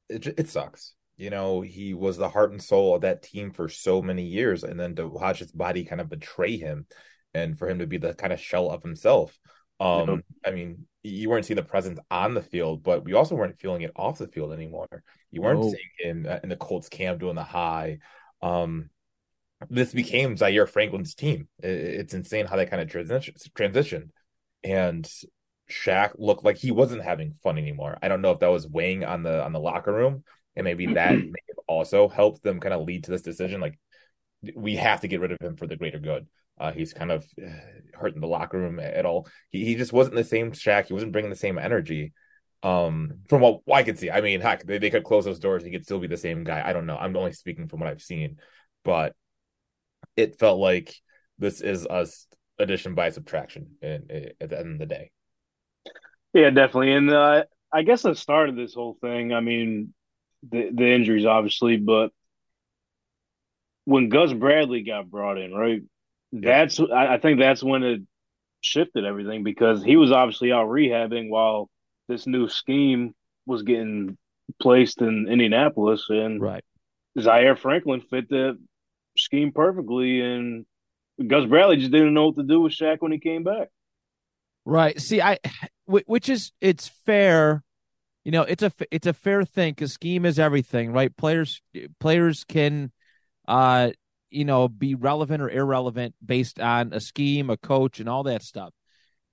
it, 0.08 0.26
it 0.26 0.48
sucks. 0.48 0.94
You 1.16 1.28
know, 1.28 1.60
he 1.60 1.92
was 1.92 2.16
the 2.16 2.30
heart 2.30 2.50
and 2.50 2.62
soul 2.62 2.94
of 2.94 3.02
that 3.02 3.22
team 3.22 3.50
for 3.52 3.68
so 3.68 4.00
many 4.00 4.22
years, 4.24 4.64
and 4.64 4.80
then 4.80 4.94
to 4.96 5.06
watch 5.06 5.40
his 5.40 5.52
body 5.52 5.84
kind 5.84 6.00
of 6.00 6.08
betray 6.08 6.56
him, 6.56 6.86
and 7.34 7.58
for 7.58 7.68
him 7.68 7.80
to 7.80 7.86
be 7.86 7.98
the 7.98 8.14
kind 8.14 8.32
of 8.32 8.40
shell 8.40 8.70
of 8.70 8.82
himself. 8.82 9.38
Um, 9.80 10.08
Yep. 10.08 10.20
I 10.46 10.50
mean, 10.52 10.86
you 11.02 11.28
weren't 11.28 11.44
seeing 11.44 11.56
the 11.56 11.62
presence 11.62 11.98
on 12.10 12.34
the 12.34 12.42
field, 12.42 12.82
but 12.82 13.04
we 13.04 13.12
also 13.14 13.34
weren't 13.34 13.58
feeling 13.60 13.82
it 13.82 13.92
off 13.96 14.18
the 14.18 14.28
field 14.28 14.52
anymore. 14.52 14.88
You 15.30 15.42
weren't 15.42 15.60
No. 15.60 15.70
seeing 15.70 15.90
him 15.98 16.26
uh, 16.28 16.38
in 16.42 16.48
the 16.48 16.56
Colts 16.56 16.88
camp 16.88 17.20
doing 17.20 17.34
the 17.34 17.44
high. 17.44 17.98
Um, 18.42 18.88
this 19.68 19.92
became 19.92 20.36
Zaire 20.36 20.66
Franklin's 20.66 21.14
team. 21.14 21.48
It's 21.58 22.14
insane 22.14 22.46
how 22.46 22.56
they 22.56 22.66
kind 22.66 22.82
of 22.82 22.88
transition 22.88 23.34
transitioned, 23.56 24.10
and 24.64 25.08
Shaq 25.70 26.12
looked 26.18 26.44
like 26.44 26.56
he 26.56 26.70
wasn't 26.70 27.02
having 27.04 27.34
fun 27.42 27.58
anymore. 27.58 27.98
I 28.02 28.08
don't 28.08 28.22
know 28.22 28.32
if 28.32 28.40
that 28.40 28.48
was 28.48 28.66
weighing 28.66 29.04
on 29.04 29.22
the 29.22 29.42
on 29.42 29.52
the 29.52 29.60
locker 29.60 29.92
room, 29.92 30.24
and 30.56 30.64
maybe 30.64 30.86
that 30.94 31.12
may 31.14 31.40
have 31.48 31.58
also 31.66 32.08
helped 32.08 32.42
them 32.42 32.60
kind 32.60 32.74
of 32.74 32.82
lead 32.82 33.04
to 33.04 33.10
this 33.10 33.22
decision. 33.22 33.60
Like 33.60 33.78
we 34.54 34.76
have 34.76 35.02
to 35.02 35.08
get 35.08 35.20
rid 35.20 35.32
of 35.32 35.40
him 35.40 35.56
for 35.56 35.66
the 35.66 35.76
greater 35.76 35.98
good. 35.98 36.26
Uh, 36.58 36.72
he's 36.72 36.92
kind 36.92 37.10
of 37.10 37.26
uh, 37.42 37.50
hurting 37.94 38.20
the 38.20 38.26
locker 38.26 38.58
room 38.58 38.80
at 38.80 39.06
all. 39.06 39.28
He 39.50 39.64
he 39.64 39.74
just 39.74 39.92
wasn't 39.92 40.16
the 40.16 40.24
same 40.24 40.52
Shaq. 40.52 40.86
He 40.86 40.94
wasn't 40.94 41.12
bringing 41.12 41.30
the 41.30 41.36
same 41.36 41.58
energy. 41.58 42.12
Um, 42.62 43.20
from 43.28 43.40
what 43.40 43.62
I 43.72 43.82
could 43.82 43.98
see, 43.98 44.10
I 44.10 44.20
mean, 44.20 44.42
heck, 44.42 44.66
they, 44.66 44.76
they 44.76 44.90
could 44.90 45.04
close 45.04 45.24
those 45.24 45.38
doors. 45.38 45.64
He 45.64 45.70
could 45.70 45.84
still 45.84 45.98
be 45.98 46.06
the 46.06 46.18
same 46.18 46.44
guy. 46.44 46.62
I 46.64 46.74
don't 46.74 46.84
know. 46.84 46.96
I'm 46.96 47.16
only 47.16 47.32
speaking 47.32 47.68
from 47.68 47.80
what 47.80 47.88
I've 47.88 48.02
seen, 48.02 48.36
but 48.84 49.14
it 50.20 50.38
felt 50.38 50.58
like 50.60 50.94
this 51.38 51.60
is 51.60 51.86
a 51.86 52.00
s- 52.02 52.26
addition 52.58 52.94
by 52.94 53.10
subtraction. 53.10 53.76
In, 53.82 54.06
in- 54.10 54.32
at 54.40 54.50
the 54.50 54.58
end 54.58 54.72
of 54.74 54.78
the 54.78 54.86
day, 54.86 55.10
Yeah, 56.32 56.50
definitely. 56.50 56.92
And 56.92 57.10
uh, 57.10 57.44
I 57.72 57.82
guess 57.82 58.04
I 58.04 58.12
started 58.12 58.56
this 58.56 58.74
whole 58.74 58.96
thing. 59.00 59.32
I 59.32 59.40
mean, 59.40 59.94
the 60.48 60.70
the 60.72 60.86
injuries, 60.94 61.26
obviously, 61.26 61.76
but 61.76 62.10
when 63.84 64.08
Gus 64.08 64.32
Bradley 64.32 64.82
got 64.82 65.10
brought 65.10 65.38
in, 65.38 65.52
right? 65.52 65.82
That's 66.32 66.78
I, 66.80 67.14
I 67.14 67.18
think 67.18 67.38
that's 67.40 67.62
when 67.62 67.82
it 67.82 68.02
shifted 68.60 69.04
everything 69.04 69.42
because 69.42 69.82
he 69.82 69.96
was 69.96 70.12
obviously 70.12 70.52
out 70.52 70.68
rehabbing 70.68 71.28
while 71.30 71.70
this 72.08 72.26
new 72.26 72.48
scheme 72.48 73.14
was 73.46 73.62
getting 73.62 74.16
placed 74.60 75.00
in 75.00 75.28
Indianapolis, 75.28 76.06
and 76.08 76.40
Right. 76.40 76.64
Zaire 77.18 77.56
Franklin 77.56 78.00
fit 78.02 78.28
the 78.28 78.58
scheme 79.24 79.52
perfectly, 79.52 80.20
and 80.20 80.66
Gus 81.26 81.46
Bradley 81.46 81.76
just 81.76 81.92
didn't 81.92 82.14
know 82.14 82.26
what 82.26 82.36
to 82.36 82.42
do 82.42 82.60
with 82.60 82.72
Shaq 82.72 82.98
when 83.00 83.12
he 83.12 83.18
came 83.18 83.44
back. 83.44 83.68
Right. 84.64 85.00
See, 85.00 85.20
I, 85.20 85.38
which 85.86 86.28
is 86.28 86.52
it's 86.60 86.88
fair. 87.06 87.62
You 88.24 88.32
know, 88.32 88.42
it's 88.42 88.62
a 88.62 88.70
it's 88.90 89.06
a 89.06 89.14
fair 89.14 89.44
thing 89.44 89.72
because 89.72 89.92
scheme 89.92 90.26
is 90.26 90.38
everything, 90.38 90.92
right? 90.92 91.14
Players 91.16 91.62
players 91.98 92.44
can, 92.44 92.92
uh, 93.48 93.90
you 94.30 94.44
know, 94.44 94.68
be 94.68 94.94
relevant 94.94 95.42
or 95.42 95.48
irrelevant 95.48 96.14
based 96.24 96.60
on 96.60 96.92
a 96.92 97.00
scheme, 97.00 97.48
a 97.48 97.56
coach, 97.56 97.98
and 97.98 98.08
all 98.08 98.24
that 98.24 98.42
stuff. 98.42 98.72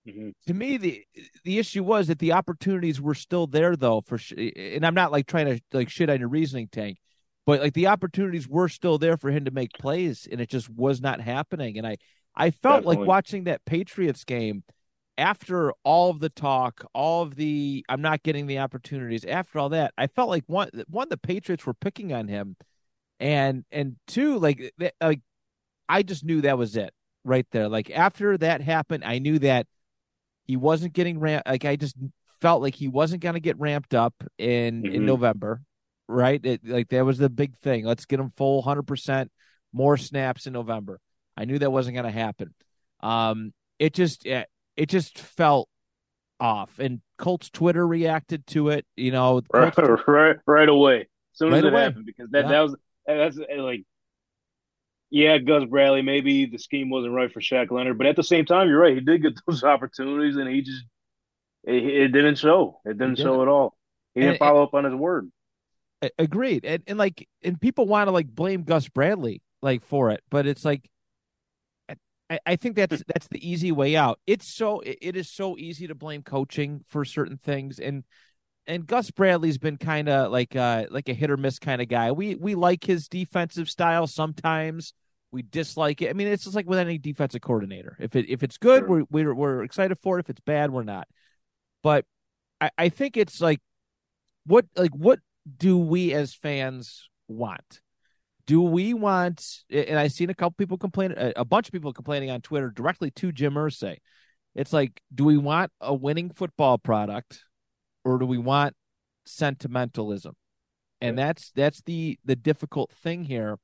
Mm-hmm. 0.08 0.30
To 0.47 0.54
me, 0.54 0.78
the 0.78 1.04
the 1.43 1.60
issue 1.60 1.84
was 1.84 2.08
that 2.08 2.19
the 2.19 2.32
opportunities 2.32 3.02
were 3.02 3.13
still 3.13 3.45
there, 3.45 3.76
though. 3.76 4.02
For 4.02 4.17
and 4.38 4.86
I'm 4.86 4.95
not 4.95 5.12
like 5.12 5.28
trying 5.28 5.47
to 5.47 5.62
like 5.73 5.89
shit 5.89 6.10
on 6.10 6.19
your 6.19 6.30
reasoning 6.30 6.69
tank, 6.71 6.97
but 7.47 7.62
like 7.62 7.73
the 7.73 7.88
opportunities 7.88 8.47
were 8.47 8.67
still 8.67 8.97
there 8.97 9.15
for 9.15 9.31
him 9.31 9.45
to 9.45 9.51
make 9.51 9.71
plays, 9.71 10.27
and 10.29 10.41
it 10.41 10.49
just 10.49 10.69
was 10.69 11.01
not 11.01 11.21
happening. 11.21 11.77
And 11.77 11.88
I 11.88 11.97
I 12.36 12.51
felt 12.51 12.83
Definitely. 12.83 12.97
like 12.97 13.07
watching 13.07 13.43
that 13.45 13.65
Patriots 13.65 14.25
game 14.25 14.63
after 15.17 15.71
all 15.83 16.12
of 16.12 16.19
the 16.19 16.29
talk, 16.29 16.86
all 16.93 17.23
of 17.23 17.36
the 17.36 17.86
I'm 17.88 18.01
not 18.01 18.21
getting 18.21 18.47
the 18.47 18.60
opportunities. 18.60 19.23
After 19.23 19.60
all 19.60 19.69
that, 19.69 19.93
I 19.97 20.07
felt 20.07 20.29
like 20.29 20.43
one 20.47 20.69
one 20.89 21.07
the 21.10 21.17
Patriots 21.17 21.65
were 21.65 21.73
picking 21.73 22.12
on 22.12 22.27
him, 22.27 22.57
and 23.17 23.63
and 23.71 23.95
two 24.07 24.39
like 24.39 24.73
like 24.99 25.21
I 25.88 26.03
just 26.03 26.25
knew 26.25 26.41
that 26.41 26.57
was 26.57 26.75
it 26.75 26.93
right 27.23 27.47
there. 27.51 27.69
Like 27.69 27.89
after 27.89 28.38
that 28.39 28.60
happened, 28.60 29.05
I 29.05 29.19
knew 29.19 29.39
that 29.39 29.67
he 30.43 30.57
wasn't 30.57 30.91
getting 30.91 31.17
ramped. 31.17 31.47
Like 31.47 31.63
I 31.63 31.77
just 31.77 31.95
felt 32.41 32.62
like 32.62 32.75
he 32.75 32.89
wasn't 32.89 33.23
going 33.23 33.36
to 33.36 33.39
get 33.39 33.57
ramped 33.57 33.93
up 33.93 34.13
in 34.38 34.83
mm-hmm. 34.83 34.95
in 34.95 35.05
November, 35.05 35.62
right? 36.08 36.43
It, 36.43 36.62
like 36.65 36.89
that 36.89 37.06
was 37.06 37.17
the 37.17 37.30
big 37.30 37.58
thing. 37.60 37.86
Let's 37.86 38.06
get 38.06 38.20
him 38.20 38.32
full 38.36 38.62
hundred 38.62 38.84
percent 38.84 39.32
more 39.74 39.98
snaps 39.98 40.48
in 40.48 40.54
November. 40.54 41.00
I 41.36 41.46
knew 41.46 41.60
that 41.60 41.72
wasn't 41.72 41.96
going 41.96 42.06
to 42.06 42.12
happen. 42.12 42.54
Um, 43.02 43.54
it 43.80 43.93
just 43.93 44.26
it, 44.26 44.48
it 44.76 44.89
just 44.89 45.20
felt 45.20 45.70
off. 46.39 46.80
And 46.80 47.02
Colts 47.17 47.50
Twitter 47.50 47.86
reacted 47.86 48.46
to 48.48 48.70
it. 48.70 48.86
You 48.96 49.12
know, 49.12 49.41
right, 49.54 49.74
right, 50.08 50.38
right 50.46 50.70
away. 50.70 51.02
As 51.02 51.08
soon 51.34 51.52
right 51.52 51.60
as 51.60 51.65
it 51.65 51.74
away. 51.74 51.82
happened, 51.82 52.06
because 52.06 52.30
that 52.32 52.46
yeah. 52.46 52.52
that 52.52 52.62
was 52.62 52.76
that's 53.06 53.38
like, 53.38 53.84
yeah, 55.10 55.38
Gus 55.38 55.65
Bradley. 55.65 56.02
Maybe 56.02 56.46
the 56.46 56.58
scheme 56.58 56.89
wasn't 56.89 57.13
right 57.13 57.32
for 57.32 57.39
Shaq 57.39 57.72
Leonard, 57.72 57.98
but 57.98 58.08
at 58.08 58.15
the 58.15 58.24
same 58.24 58.46
time, 58.46 58.67
you're 58.67 58.80
right. 58.80 58.96
He 58.96 59.02
did 59.02 59.22
get 59.22 59.39
those 59.48 59.63
opportunities, 59.63 60.36
and 60.38 60.50
he 60.50 60.62
just 60.62 60.84
it, 61.63 61.84
it 61.84 62.08
didn't 62.10 62.36
show. 62.36 62.80
It 62.86 62.98
didn't, 62.98 63.17
show 63.17 63.41
at 63.41 63.48
all. 63.48 63.78
He 64.13 64.22
didn't 64.22 64.34
and, 64.34 64.39
follow 64.39 64.63
up 64.63 64.74
on 64.74 64.86
his 64.86 64.96
word. 64.96 65.30
Agreed, 66.19 66.63
and 66.63 66.83
and 66.88 66.97
like, 66.97 67.27
and 67.43 67.60
people 67.60 67.88
want 67.88 68.07
to 68.07 68.12
like 68.12 68.27
blame 68.27 68.63
Gus 68.63 68.88
Bradley 68.88 69.41
like 69.62 69.83
for 69.83 70.12
it, 70.12 70.21
but 70.29 70.45
it's 70.45 70.63
like 70.63 70.89
I, 72.29 72.39
I 72.45 72.55
think 72.55 72.75
that's 72.75 73.03
that's 73.07 73.27
the 73.27 73.47
easy 73.47 73.71
way 73.71 73.95
out. 73.95 74.19
It's 74.27 74.53
so 74.53 74.81
it 74.86 75.15
is 75.15 75.29
so 75.29 75.57
easy 75.57 75.88
to 75.88 75.95
blame 75.95 76.23
coaching 76.23 76.81
for 76.88 77.05
certain 77.05 77.38
things, 77.38 77.79
and 77.79 78.03
and 78.65 78.86
Gus 78.86 79.12
Bradley's 79.12 79.57
been 79.57 79.77
kind 79.77 80.10
of 80.10 80.31
like 80.31 80.55
uh 80.55 80.86
like 80.89 81.10
a 81.10 81.13
hit 81.13 81.31
or 81.31 81.38
miss 81.38 81.60
kind 81.60 81.81
of 81.81 81.88
guy. 81.88 82.12
We 82.12 82.36
we 82.36 82.55
like 82.55 82.83
his 82.83 83.07
defensive 83.07 83.69
style 83.69 84.07
sometimes. 84.07 84.93
We 85.31 85.41
dislike 85.41 86.01
it. 86.01 86.10
I 86.10 86.13
mean, 86.13 86.27
it's 86.27 86.45
just 86.45 86.55
like 86.55 86.67
with 86.67 86.79
any 86.79 86.97
defensive 86.97 87.41
coordinator. 87.41 87.97
If 87.99 88.15
it 88.15 88.29
if 88.29 88.43
it's 88.43 88.57
good, 88.57 88.81
sure. 88.81 88.88
we're, 88.88 89.05
we're 89.10 89.33
we're 89.33 89.63
excited 89.63 89.97
for 90.01 90.17
it. 90.17 90.25
If 90.25 90.29
it's 90.29 90.41
bad, 90.41 90.71
we're 90.71 90.83
not. 90.83 91.07
But 91.83 92.05
I, 92.60 92.71
I 92.77 92.89
think 92.89 93.17
it's 93.17 93.39
like 93.39 93.60
what 94.45 94.65
like 94.75 94.95
what 94.95 95.19
do 95.57 95.77
we 95.77 96.13
as 96.13 96.33
fans 96.33 97.10
want? 97.27 97.81
do 98.47 98.62
we 98.62 98.93
want 98.93 99.60
and 99.69 99.99
i've 99.99 100.12
seen 100.12 100.29
a 100.29 100.33
couple 100.33 100.55
people 100.57 100.77
complain 100.77 101.13
a 101.17 101.45
bunch 101.45 101.67
of 101.67 101.71
people 101.71 101.93
complaining 101.93 102.31
on 102.31 102.41
twitter 102.41 102.71
directly 102.71 103.12
to 103.12 103.31
jim 103.31 103.53
Irsay. 103.53 103.97
it's 104.55 104.73
like 104.73 104.99
do 105.13 105.25
we 105.25 105.38
want 105.38 105.71
a 105.81 105.93
winning 105.93 106.31
football 106.31 106.79
product 106.79 107.43
or 108.03 108.17
do 108.17 108.25
we 108.25 108.38
want 108.38 108.73
sentimentalism 109.25 110.33
and 111.01 111.17
that's 111.17 111.51
that's 111.51 111.81
the 111.81 112.17
the 112.25 112.36
difficult 112.36 112.91
thing 113.03 113.23
here 113.23 113.57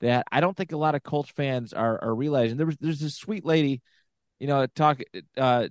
that 0.00 0.26
i 0.30 0.40
don't 0.40 0.56
think 0.56 0.72
a 0.72 0.76
lot 0.76 0.94
of 0.94 1.02
colts 1.02 1.30
fans 1.30 1.72
are 1.72 2.02
are 2.02 2.14
realizing 2.14 2.56
there 2.56 2.66
was 2.66 2.76
there's 2.80 3.00
this 3.00 3.14
sweet 3.14 3.46
lady 3.46 3.80
you 4.40 4.46
know 4.46 4.66
talk 4.74 5.00
uh 5.38 5.68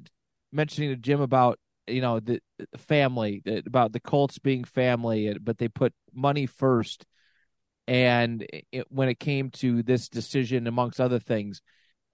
mentioning 0.52 0.90
to 0.90 0.96
jim 0.96 1.22
about 1.22 1.60
you 1.88 2.02
know 2.02 2.20
the 2.20 2.40
family 2.78 3.42
about 3.66 3.92
the 3.94 4.00
colts 4.00 4.40
being 4.40 4.64
family 4.64 5.36
but 5.42 5.58
they 5.58 5.68
put 5.68 5.94
money 6.14 6.46
first. 6.46 7.06
And 7.88 8.46
it, 8.72 8.88
when 8.90 9.10
it 9.10 9.20
came 9.20 9.52
to 9.52 9.84
this 9.84 10.10
decision 10.10 10.66
amongst 10.66 11.00
other 11.00 11.20
things 11.20 11.62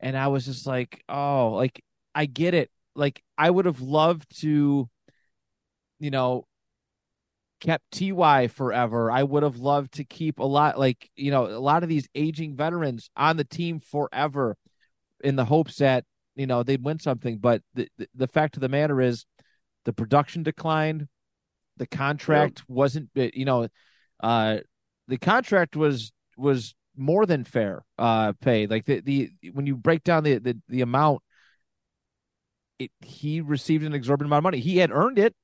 and 0.02 0.18
i 0.18 0.28
was 0.28 0.46
just 0.46 0.68
like 0.68 1.02
oh 1.08 1.52
like 1.52 1.82
i 2.14 2.26
get 2.26 2.54
it. 2.54 2.70
Like 2.94 3.24
i 3.38 3.50
would 3.50 3.66
have 3.66 3.80
loved 3.80 4.42
to 4.42 4.90
you 6.00 6.12
know 6.12 6.46
kept 7.62 7.92
ty 7.92 8.48
forever. 8.48 9.10
I 9.10 9.24
would 9.24 9.44
have 9.44 9.58
loved 9.58 9.94
to 9.94 10.04
keep 10.04 10.40
a 10.40 10.44
lot 10.44 10.78
like 10.78 11.10
you 11.16 11.32
know 11.32 11.46
a 11.46 11.62
lot 11.62 11.84
of 11.84 11.90
these 11.90 12.10
aging 12.14 12.56
veterans 12.56 13.10
on 13.16 13.38
the 13.38 13.44
team 13.46 13.80
forever 13.80 14.58
in 15.24 15.36
the 15.36 15.46
hopes 15.46 15.78
that 15.78 16.04
you 16.36 16.48
know 16.48 16.64
they'd 16.64 16.84
win 16.84 17.00
something. 17.00 17.38
But 17.38 17.62
the 17.74 17.88
the, 17.98 18.08
the 18.16 18.28
fact 18.28 18.58
of 18.58 18.62
the 18.62 18.70
matter 18.70 19.00
is 19.00 19.26
the 19.86 19.94
production 19.94 20.44
declined. 20.44 21.08
The 21.78 21.88
contract 21.88 22.64
wasn't 22.68 23.10
you 23.16 23.46
know 23.46 23.68
uh 24.22 24.58
the 25.08 25.18
contract 25.18 25.76
was 25.76 26.12
was 26.38 26.76
more 26.96 27.26
than 27.26 27.44
fair 27.44 27.84
uh 27.98 28.34
pay. 28.34 28.68
Like 28.68 28.86
the 28.86 29.00
the 29.00 29.32
when 29.54 29.66
you 29.66 29.76
break 29.76 30.04
down 30.04 30.24
the 30.24 30.38
the, 30.38 30.60
the 30.68 30.82
amount 30.82 31.22
it, 32.80 32.92
he 33.02 33.42
received 33.42 33.84
an 33.84 33.94
exorbitant 33.94 34.30
amount 34.30 34.40
of 34.40 34.44
money. 34.44 34.60
He 34.60 34.78
had 34.78 34.92
earned 34.92 35.20
it 35.20 35.36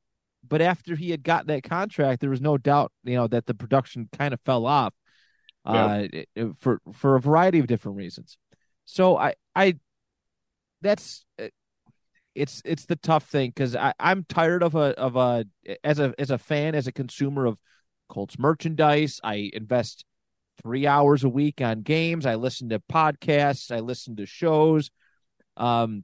but 0.47 0.61
after 0.61 0.95
he 0.95 1.11
had 1.11 1.23
got 1.23 1.47
that 1.47 1.63
contract 1.63 2.21
there 2.21 2.29
was 2.29 2.41
no 2.41 2.57
doubt 2.57 2.91
you 3.03 3.15
know 3.15 3.27
that 3.27 3.45
the 3.45 3.53
production 3.53 4.09
kind 4.17 4.33
of 4.33 4.39
fell 4.41 4.65
off 4.65 4.93
uh 5.65 6.07
for 6.59 6.79
for 6.93 7.15
a 7.15 7.21
variety 7.21 7.59
of 7.59 7.67
different 7.67 7.97
reasons. 7.97 8.37
So 8.85 9.17
i 9.17 9.33
i 9.55 9.75
that's 10.81 11.25
it's 12.37 12.61
it's 12.63 12.85
the 12.85 12.95
tough 12.95 13.25
thing 13.25 13.49
because 13.49 13.75
I 13.75 13.93
I'm 13.99 14.23
tired 14.29 14.61
of 14.61 14.75
a 14.75 14.97
of 14.97 15.15
a 15.15 15.45
as 15.83 15.99
a 15.99 16.13
as 16.19 16.29
a 16.29 16.37
fan 16.37 16.75
as 16.75 16.87
a 16.87 16.91
consumer 16.91 17.45
of 17.45 17.57
Colts 18.09 18.37
merchandise. 18.37 19.19
I 19.23 19.49
invest 19.53 20.05
three 20.61 20.85
hours 20.85 21.23
a 21.23 21.29
week 21.29 21.61
on 21.61 21.81
games. 21.81 22.25
I 22.25 22.35
listen 22.35 22.69
to 22.69 22.79
podcasts. 22.79 23.75
I 23.75 23.79
listen 23.79 24.15
to 24.17 24.25
shows. 24.25 24.91
Um, 25.57 26.03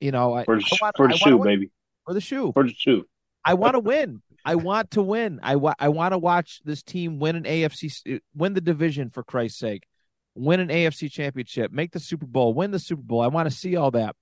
you 0.00 0.10
know, 0.12 0.42
for, 0.44 0.56
I, 0.56 0.58
I 0.58 0.76
want, 0.80 0.96
for 0.96 1.08
the 1.08 1.16
shoe, 1.16 1.38
baby. 1.38 1.70
For 2.06 2.14
the 2.14 2.20
shoe. 2.20 2.52
For 2.52 2.64
the 2.64 2.74
shoe. 2.74 3.06
I 3.44 3.54
want 3.54 3.74
to 3.74 3.80
win. 3.80 4.22
I 4.44 4.54
want 4.54 4.92
to 4.92 5.02
win. 5.02 5.40
I, 5.42 5.56
wa- 5.56 5.74
I 5.78 5.88
want 5.88 6.12
to 6.12 6.18
watch 6.18 6.60
this 6.64 6.82
team 6.82 7.18
win 7.18 7.36
an 7.36 7.44
AFC, 7.44 8.20
win 8.34 8.54
the 8.54 8.60
division 8.62 9.10
for 9.10 9.22
Christ's 9.22 9.58
sake, 9.58 9.86
win 10.34 10.60
an 10.60 10.68
AFC 10.68 11.10
championship, 11.10 11.70
make 11.70 11.92
the 11.92 12.00
Super 12.00 12.26
Bowl, 12.26 12.54
win 12.54 12.70
the 12.70 12.78
Super 12.78 13.02
Bowl. 13.02 13.20
I 13.20 13.26
want 13.26 13.50
to 13.50 13.54
see 13.54 13.76
all 13.76 13.90
that. 13.90 14.16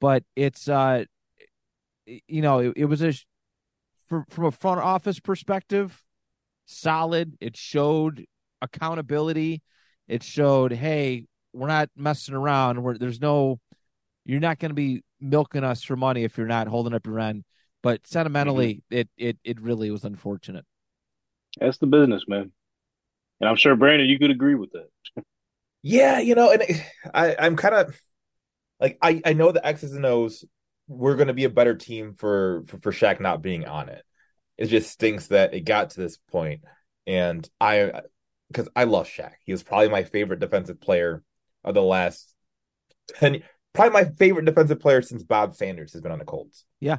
But 0.00 0.24
it's, 0.34 0.68
uh, 0.68 1.04
you 2.06 2.42
know, 2.42 2.58
it, 2.58 2.72
it 2.76 2.84
was 2.84 3.02
a, 3.02 3.14
from 4.08 4.24
from 4.30 4.44
a 4.44 4.52
front 4.52 4.80
office 4.80 5.20
perspective, 5.20 6.02
solid. 6.66 7.36
It 7.40 7.56
showed 7.56 8.24
accountability. 8.62 9.62
It 10.08 10.22
showed, 10.22 10.72
hey, 10.72 11.26
we're 11.52 11.66
not 11.66 11.90
messing 11.96 12.34
around. 12.34 12.82
We're, 12.82 12.98
there's 12.98 13.20
no, 13.20 13.58
you're 14.24 14.40
not 14.40 14.58
going 14.58 14.70
to 14.70 14.74
be 14.74 15.02
milking 15.20 15.64
us 15.64 15.82
for 15.82 15.96
money 15.96 16.24
if 16.24 16.36
you're 16.36 16.46
not 16.46 16.68
holding 16.68 16.94
up 16.94 17.06
your 17.06 17.18
end. 17.18 17.44
But 17.82 18.06
sentimentally, 18.06 18.82
mm-hmm. 18.90 18.98
it 18.98 19.08
it 19.16 19.38
it 19.44 19.60
really 19.60 19.90
was 19.90 20.04
unfortunate. 20.04 20.64
That's 21.60 21.78
the 21.78 21.86
business, 21.86 22.24
man. 22.26 22.50
And 23.40 23.48
I'm 23.48 23.56
sure 23.56 23.76
Brandon, 23.76 24.08
you 24.08 24.18
could 24.18 24.30
agree 24.30 24.54
with 24.54 24.72
that. 24.72 24.88
yeah, 25.82 26.18
you 26.18 26.34
know, 26.34 26.50
and 26.50 26.62
I 27.14 27.36
I'm 27.38 27.56
kind 27.56 27.74
of 27.74 28.00
like 28.80 28.98
I 29.02 29.20
I 29.24 29.32
know 29.32 29.52
the 29.52 29.66
X's 29.66 29.92
and 29.92 30.06
O's. 30.06 30.44
We're 30.88 31.16
going 31.16 31.26
to 31.28 31.34
be 31.34 31.44
a 31.44 31.50
better 31.50 31.74
team 31.74 32.14
for 32.14 32.64
for 32.68 32.78
for 32.78 32.92
Shaq 32.92 33.20
not 33.20 33.42
being 33.42 33.64
on 33.66 33.88
it 33.88 34.04
it 34.58 34.66
just 34.66 34.90
stinks 34.90 35.28
that 35.28 35.54
it 35.54 35.60
got 35.60 35.90
to 35.90 36.00
this 36.00 36.16
point. 36.16 36.62
And 37.06 37.48
I, 37.60 38.02
because 38.48 38.68
I 38.74 38.84
love 38.84 39.06
Shaq, 39.06 39.32
he 39.44 39.52
was 39.52 39.62
probably 39.62 39.88
my 39.88 40.04
favorite 40.04 40.40
defensive 40.40 40.80
player 40.80 41.22
of 41.64 41.74
the 41.74 41.82
last 41.82 42.32
ten. 43.08 43.42
Probably 43.72 43.92
my 43.92 44.10
favorite 44.16 44.46
defensive 44.46 44.80
player 44.80 45.02
since 45.02 45.22
Bob 45.22 45.54
Sanders 45.54 45.92
has 45.92 46.00
been 46.00 46.12
on 46.12 46.18
the 46.18 46.24
Colts. 46.24 46.64
Yeah, 46.80 46.98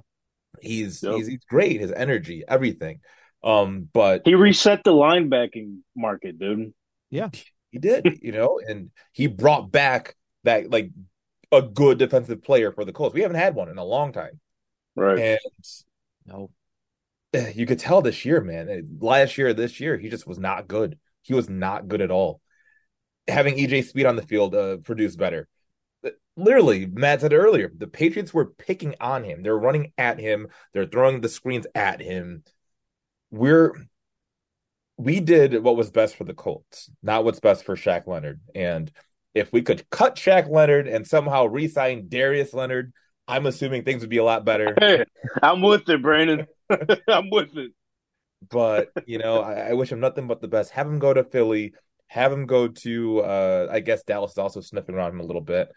he's 0.61 1.01
yep. 1.01 1.15
he's, 1.15 1.27
he's 1.27 1.45
great. 1.49 1.81
His 1.81 1.91
energy, 1.91 2.43
everything. 2.47 2.99
Um, 3.43 3.87
but 3.91 4.21
he 4.25 4.35
reset 4.35 4.83
the 4.83 4.91
linebacking 4.91 5.79
market, 5.95 6.37
dude. 6.37 6.73
Yeah, 7.09 7.29
he 7.71 7.79
did. 7.79 8.19
you 8.21 8.31
know, 8.31 8.59
and 8.65 8.91
he 9.11 9.27
brought 9.27 9.71
back 9.71 10.15
that 10.43 10.69
like 10.69 10.91
a 11.51 11.61
good 11.61 11.97
defensive 11.97 12.43
player 12.43 12.71
for 12.71 12.85
the 12.85 12.91
Colts. 12.91 13.13
We 13.13 13.21
haven't 13.21 13.37
had 13.37 13.55
one 13.55 13.69
in 13.69 13.77
a 13.77 13.83
long 13.83 14.11
time. 14.11 14.39
Right. 14.95 15.19
And 15.19 15.39
no, 16.25 16.49
eh, 17.33 17.51
you 17.55 17.65
could 17.65 17.79
tell 17.79 18.01
this 18.01 18.25
year, 18.25 18.41
man. 18.41 18.69
Eh, 18.69 18.81
last 18.99 19.37
year, 19.37 19.53
this 19.53 19.79
year, 19.79 19.97
he 19.97 20.09
just 20.09 20.27
was 20.27 20.39
not 20.39 20.67
good. 20.67 20.97
He 21.21 21.33
was 21.33 21.49
not 21.49 21.87
good 21.87 22.01
at 22.01 22.11
all. 22.11 22.41
Having 23.27 23.55
EJ 23.57 23.85
Speed 23.85 24.05
on 24.05 24.15
the 24.15 24.21
field 24.21 24.55
uh, 24.55 24.77
produced 24.77 25.17
better. 25.17 25.47
Eh, 26.03 26.11
literally, 26.35 26.85
Matt 26.85 27.21
said 27.21 27.33
earlier. 27.33 27.71
The 27.75 27.87
Patriots 27.87 28.33
were 28.33 28.45
picking 28.45 28.95
on 28.99 29.23
him. 29.23 29.43
They're 29.43 29.57
running 29.57 29.93
at 29.97 30.19
him. 30.19 30.47
They're 30.73 30.85
throwing 30.85 31.21
the 31.21 31.29
screens 31.29 31.67
at 31.75 32.01
him. 32.01 32.43
We're 33.31 33.73
we 34.97 35.19
did 35.19 35.63
what 35.63 35.75
was 35.77 35.91
best 35.91 36.15
for 36.15 36.23
the 36.23 36.33
Colts, 36.33 36.89
not 37.03 37.23
what's 37.23 37.39
best 37.39 37.63
for 37.63 37.75
Shaq 37.75 38.07
Leonard. 38.07 38.41
And 38.55 38.91
if 39.37 39.51
we 39.51 39.61
could 39.61 39.89
cut 39.89 40.15
Shaq 40.15 40.49
Leonard 40.49 40.87
and 40.87 41.05
somehow 41.05 41.45
re-sign 41.45 42.07
Darius 42.09 42.53
Leonard, 42.53 42.91
I'm 43.27 43.45
assuming 43.45 43.83
things 43.83 44.01
would 44.01 44.09
be 44.09 44.17
a 44.17 44.23
lot 44.23 44.45
better. 44.45 44.73
Hey, 44.79 45.05
I'm 45.41 45.61
with 45.61 45.87
it, 45.89 46.01
Brandon. 46.01 46.47
I'm 47.07 47.29
with 47.29 47.55
it. 47.57 47.71
But 48.49 48.89
you 49.05 49.17
know, 49.17 49.41
I, 49.41 49.69
I, 49.69 49.73
wish 49.73 49.91
him 49.91 49.99
nothing 49.99 50.27
but 50.27 50.41
the 50.41 50.47
best. 50.47 50.71
Have 50.71 50.87
him 50.87 50.99
go 50.99 51.13
to 51.13 51.23
Philly. 51.23 51.73
Have 52.07 52.31
him 52.31 52.45
go 52.45 52.67
to. 52.67 53.19
Uh, 53.21 53.67
I 53.71 53.79
guess 53.79 54.03
Dallas 54.03 54.31
is 54.31 54.37
also 54.37 54.61
sniffing 54.61 54.95
around 54.95 55.11
him 55.11 55.19
a 55.19 55.25
little 55.25 55.41
bit. 55.41 55.69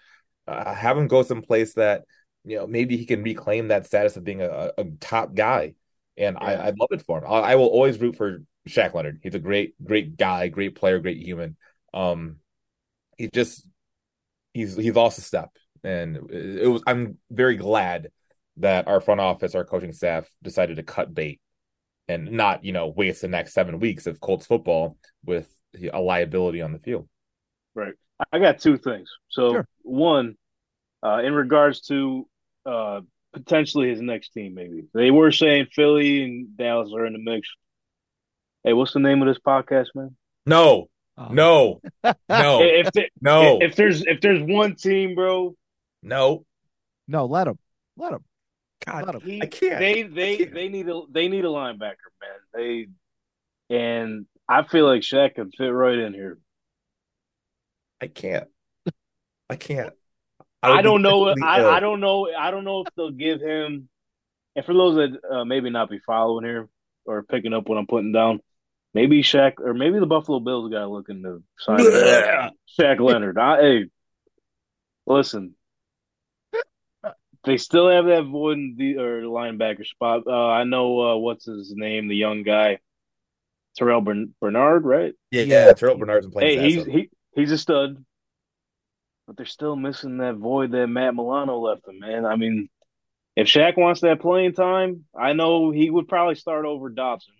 Uh, 0.46 0.74
have 0.74 0.98
him 0.98 1.08
go 1.08 1.22
someplace 1.22 1.74
that 1.74 2.02
you 2.44 2.56
know 2.56 2.66
maybe 2.66 2.96
he 2.96 3.06
can 3.06 3.22
reclaim 3.22 3.68
that 3.68 3.86
status 3.86 4.16
of 4.16 4.24
being 4.24 4.42
a, 4.42 4.72
a 4.76 4.84
top 5.00 5.34
guy. 5.34 5.74
And 6.16 6.36
yeah. 6.40 6.46
I, 6.46 6.66
I'd 6.66 6.78
love 6.78 6.90
it 6.90 7.02
for 7.02 7.18
him. 7.18 7.24
I, 7.24 7.52
I 7.52 7.54
will 7.56 7.66
always 7.66 7.98
root 7.98 8.16
for 8.16 8.42
Shaq 8.68 8.94
Leonard. 8.94 9.20
He's 9.22 9.34
a 9.34 9.40
great, 9.40 9.74
great 9.82 10.16
guy, 10.16 10.48
great 10.48 10.74
player, 10.74 10.98
great 10.98 11.22
human. 11.22 11.56
Um, 11.94 12.36
he's 13.20 13.30
just 13.32 13.66
he's 14.54 14.74
he's 14.76 14.94
lost 14.94 15.18
a 15.18 15.22
step, 15.22 15.50
and 15.84 16.16
it 16.30 16.68
was. 16.68 16.82
I'm 16.86 17.18
very 17.30 17.56
glad 17.56 18.08
that 18.56 18.88
our 18.88 19.00
front 19.00 19.20
office, 19.20 19.54
our 19.54 19.64
coaching 19.64 19.92
staff, 19.92 20.28
decided 20.42 20.76
to 20.76 20.82
cut 20.82 21.14
bait 21.14 21.40
and 22.08 22.32
not 22.32 22.64
you 22.64 22.72
know 22.72 22.88
waste 22.88 23.20
the 23.20 23.28
next 23.28 23.52
seven 23.52 23.78
weeks 23.78 24.06
of 24.06 24.20
Colts 24.20 24.46
football 24.46 24.96
with 25.24 25.48
a 25.92 26.00
liability 26.00 26.62
on 26.62 26.72
the 26.72 26.78
field. 26.78 27.08
Right. 27.74 27.94
I 28.32 28.38
got 28.38 28.58
two 28.58 28.76
things. 28.76 29.10
So 29.28 29.52
sure. 29.52 29.68
one, 29.82 30.34
uh, 31.02 31.20
in 31.24 31.32
regards 31.32 31.82
to 31.82 32.26
uh, 32.66 33.00
potentially 33.32 33.88
his 33.88 34.00
next 34.00 34.30
team, 34.30 34.54
maybe 34.54 34.84
they 34.92 35.10
were 35.10 35.30
saying 35.30 35.68
Philly 35.72 36.22
and 36.22 36.56
Dallas 36.56 36.92
are 36.94 37.06
in 37.06 37.12
the 37.12 37.18
mix. 37.18 37.48
Hey, 38.64 38.72
what's 38.72 38.92
the 38.92 39.00
name 39.00 39.22
of 39.22 39.28
this 39.28 39.38
podcast, 39.38 39.86
man? 39.94 40.16
No, 40.44 40.89
oh. 41.20 41.28
no, 41.32 41.80
no, 42.04 42.14
if 42.62 42.90
there, 42.92 43.08
no. 43.20 43.58
If 43.60 43.76
there's 43.76 44.02
if 44.06 44.20
there's 44.20 44.42
one 44.42 44.74
team, 44.74 45.14
bro, 45.14 45.54
no, 46.02 46.44
no, 47.06 47.26
let 47.26 47.46
him, 47.46 47.58
let 47.96 48.12
him. 48.12 48.24
God, 48.84 49.22
he, 49.22 49.42
I 49.42 49.46
can't. 49.46 49.78
They 49.78 50.02
they 50.02 50.36
can't. 50.38 50.54
they 50.54 50.68
need 50.68 50.88
a 50.88 51.02
they 51.10 51.28
need 51.28 51.44
a 51.44 51.48
linebacker, 51.48 52.08
man. 52.20 52.38
They 52.54 52.88
and 53.70 54.26
I 54.48 54.64
feel 54.64 54.86
like 54.86 55.02
Shaq 55.02 55.36
could 55.36 55.54
fit 55.56 55.68
right 55.68 55.98
in 55.98 56.12
here. 56.12 56.38
I 58.00 58.08
can't. 58.08 58.48
I 59.48 59.56
can't. 59.56 59.92
I, 60.62 60.78
I 60.78 60.82
don't 60.82 61.02
know. 61.02 61.28
I, 61.28 61.76
I, 61.76 61.80
don't 61.80 62.00
know. 62.00 62.28
I 62.36 62.50
don't 62.50 62.64
know 62.64 62.80
if 62.80 62.88
they'll 62.94 63.10
give 63.10 63.40
him. 63.40 63.88
And 64.56 64.64
for 64.64 64.74
those 64.74 64.96
that 64.96 65.30
uh, 65.30 65.44
maybe 65.44 65.70
not 65.70 65.88
be 65.88 66.00
following 66.00 66.44
here 66.44 66.68
or 67.04 67.22
picking 67.22 67.52
up 67.52 67.68
what 67.68 67.78
I'm 67.78 67.86
putting 67.86 68.12
down, 68.12 68.40
maybe 68.94 69.22
Shaq 69.22 69.54
or 69.60 69.74
maybe 69.74 69.98
the 69.98 70.06
Buffalo 70.06 70.40
Bills 70.40 70.70
got 70.70 70.90
looking 70.90 71.22
to 71.22 71.30
look 71.30 71.38
into 71.38 71.44
signing 71.58 71.92
yeah. 71.92 72.50
Shaq 72.78 73.00
Leonard. 73.00 73.38
I, 73.38 73.60
hey, 73.60 73.84
listen, 75.06 75.54
they 77.44 77.56
still 77.56 77.88
have 77.88 78.06
that 78.06 78.24
void 78.24 78.58
in 78.58 78.74
the 78.76 78.98
or 78.98 79.22
linebacker 79.22 79.86
spot. 79.86 80.24
Uh, 80.26 80.48
I 80.48 80.64
know 80.64 81.00
uh, 81.00 81.16
what's 81.16 81.46
his 81.46 81.72
name, 81.74 82.08
the 82.08 82.16
young 82.16 82.42
guy, 82.42 82.78
Terrell 83.76 84.02
Bernard, 84.02 84.84
right? 84.84 85.14
Yeah, 85.30 85.42
yeah. 85.42 85.72
Terrell 85.72 85.96
Bernard's 85.96 86.26
playing. 86.26 86.60
Hey, 86.60 86.70
he's 86.70 86.84
he, 86.84 87.10
he's 87.34 87.52
a 87.52 87.58
stud, 87.58 88.04
but 89.26 89.36
they're 89.36 89.46
still 89.46 89.76
missing 89.76 90.18
that 90.18 90.36
void 90.36 90.72
that 90.72 90.86
Matt 90.88 91.14
Milano 91.14 91.58
left 91.58 91.86
them. 91.86 92.00
Man, 92.00 92.26
I 92.26 92.36
mean, 92.36 92.68
if 93.36 93.46
Shaq 93.46 93.78
wants 93.78 94.02
that 94.02 94.20
playing 94.20 94.52
time, 94.52 95.04
I 95.18 95.32
know 95.32 95.70
he 95.70 95.88
would 95.88 96.08
probably 96.08 96.34
start 96.34 96.66
over 96.66 96.90
Dodson. 96.90 97.34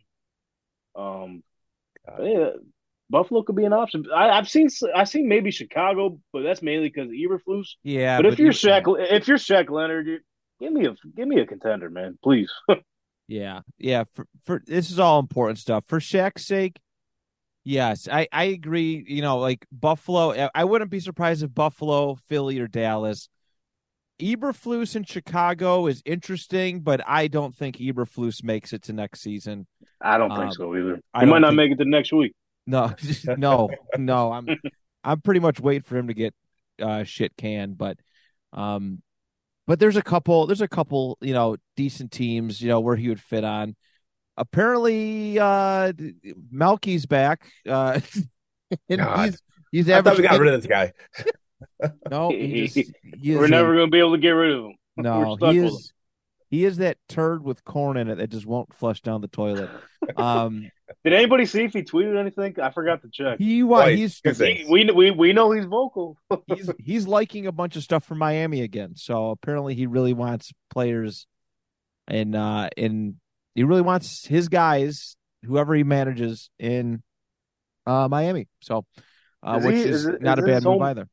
Um, 1.00 1.42
yeah, 2.22 2.50
Buffalo 3.08 3.42
could 3.42 3.56
be 3.56 3.64
an 3.64 3.72
option. 3.72 4.04
I, 4.14 4.36
have 4.36 4.48
seen 4.48 4.68
I've 4.94 5.08
seen 5.08 5.28
maybe 5.28 5.50
Chicago, 5.50 6.20
but 6.32 6.42
that's 6.42 6.62
mainly 6.62 6.88
because 6.88 7.08
of 7.08 7.14
Eberflus. 7.14 7.68
Yeah, 7.82 8.18
but, 8.18 8.24
but 8.24 8.32
if 8.32 8.38
you're 8.38 8.52
Shaq, 8.52 8.84
if 9.10 9.28
you're 9.28 9.36
Shaq 9.38 9.68
Leonard, 9.70 10.22
give 10.60 10.72
me 10.72 10.86
a 10.86 10.94
give 11.16 11.28
me 11.28 11.40
a 11.40 11.46
contender, 11.46 11.90
man, 11.90 12.18
please. 12.22 12.50
yeah, 13.28 13.60
yeah. 13.78 14.04
For 14.14 14.26
for 14.44 14.62
this 14.64 14.90
is 14.90 14.98
all 14.98 15.18
important 15.18 15.58
stuff 15.58 15.84
for 15.86 15.98
Shaq's 15.98 16.46
sake. 16.46 16.78
Yes, 17.64 18.08
I 18.10 18.28
I 18.32 18.44
agree. 18.44 19.04
You 19.06 19.22
know, 19.22 19.38
like 19.38 19.66
Buffalo, 19.72 20.48
I 20.54 20.64
wouldn't 20.64 20.90
be 20.90 21.00
surprised 21.00 21.42
if 21.42 21.52
Buffalo, 21.54 22.14
Philly, 22.14 22.58
or 22.60 22.68
Dallas. 22.68 23.28
Eberflus 24.20 24.96
in 24.96 25.04
Chicago 25.04 25.86
is 25.86 26.02
interesting, 26.04 26.80
but 26.80 27.00
I 27.06 27.26
don't 27.26 27.56
think 27.56 27.78
Eberflus 27.78 28.44
makes 28.44 28.72
it 28.74 28.82
to 28.82 28.92
next 28.92 29.22
season. 29.22 29.66
I 30.00 30.18
don't 30.18 30.30
think 30.30 30.42
um, 30.42 30.52
so 30.52 30.76
either. 30.76 31.00
He 31.18 31.26
might 31.26 31.40
not 31.40 31.48
think... 31.48 31.56
make 31.56 31.72
it 31.72 31.78
to 31.78 31.84
next 31.84 32.12
week. 32.12 32.32
No, 32.66 32.94
no, 33.36 33.70
no. 33.96 34.32
I'm 34.32 34.46
I'm 35.04 35.20
pretty 35.20 35.40
much 35.40 35.60
waiting 35.60 35.82
for 35.82 35.96
him 35.96 36.08
to 36.08 36.14
get 36.14 36.34
uh, 36.80 37.04
shit 37.04 37.36
canned, 37.36 37.78
but 37.78 37.98
um, 38.52 39.02
but 39.66 39.78
there's 39.78 39.96
a 39.96 40.02
couple 40.02 40.46
there's 40.46 40.60
a 40.60 40.68
couple 40.68 41.18
you 41.20 41.34
know 41.34 41.56
decent 41.76 42.12
teams 42.12 42.60
you 42.60 42.68
know 42.68 42.80
where 42.80 42.96
he 42.96 43.08
would 43.08 43.20
fit 43.20 43.44
on. 43.44 43.76
Apparently, 44.36 45.38
uh, 45.38 45.92
Malki's 46.52 47.06
back. 47.06 47.50
Uh, 47.68 48.00
and 48.88 49.00
God. 49.00 49.26
he's 49.26 49.42
he's 49.72 49.90
I 49.90 50.02
thought 50.02 50.16
we 50.16 50.22
got 50.22 50.40
rid 50.40 50.54
of 50.54 50.62
this 50.62 50.70
guy. 50.70 50.92
no, 52.10 52.30
he 52.30 52.68
just, 52.68 52.92
he 53.20 53.36
we're 53.36 53.48
never 53.48 53.74
going 53.74 53.86
to 53.86 53.90
be 53.90 53.98
able 53.98 54.12
to 54.12 54.20
get 54.20 54.30
rid 54.30 54.52
of 54.52 54.64
him. 54.64 54.74
No, 54.96 55.36
he 55.36 55.58
is 55.58 55.92
he 56.50 56.64
is 56.64 56.78
that 56.78 56.98
turd 57.08 57.44
with 57.44 57.64
corn 57.64 57.96
in 57.96 58.08
it 58.08 58.16
that 58.16 58.28
just 58.28 58.44
won't 58.44 58.74
flush 58.74 59.00
down 59.02 59.20
the 59.20 59.28
toilet. 59.28 59.70
Um, 60.16 60.68
Did 61.04 61.12
anybody 61.12 61.46
see 61.46 61.62
if 61.62 61.72
he 61.72 61.82
tweeted 61.82 62.18
anything? 62.18 62.56
I 62.60 62.70
forgot 62.70 63.02
to 63.02 63.08
check. 63.08 63.38
He 63.38 63.62
what? 63.62 63.94
He's 63.94 64.20
he, 64.24 64.66
we 64.68 64.90
we 64.90 65.12
we 65.12 65.32
know 65.32 65.52
he's 65.52 65.64
vocal. 65.64 66.18
he's 66.46 66.68
he's 66.78 67.06
liking 67.06 67.46
a 67.46 67.52
bunch 67.52 67.76
of 67.76 67.84
stuff 67.84 68.04
from 68.04 68.18
Miami 68.18 68.62
again. 68.62 68.96
So 68.96 69.30
apparently 69.30 69.76
he 69.76 69.86
really 69.86 70.12
wants 70.12 70.52
players, 70.68 71.26
and 72.08 72.34
uh, 72.34 72.68
and 72.76 73.14
he 73.54 73.62
really 73.62 73.82
wants 73.82 74.26
his 74.26 74.48
guys, 74.48 75.16
whoever 75.44 75.74
he 75.74 75.84
manages 75.84 76.50
in 76.58 77.02
uh 77.86 78.08
Miami. 78.08 78.48
So, 78.60 78.84
uh, 79.46 79.58
is 79.60 79.66
which 79.66 79.76
he, 79.76 79.82
is, 79.82 80.06
is, 80.06 80.20
not 80.20 80.38
is 80.38 80.44
a 80.44 80.46
bad 80.46 80.64
move 80.64 80.72
home, 80.72 80.82
either. 80.82 81.08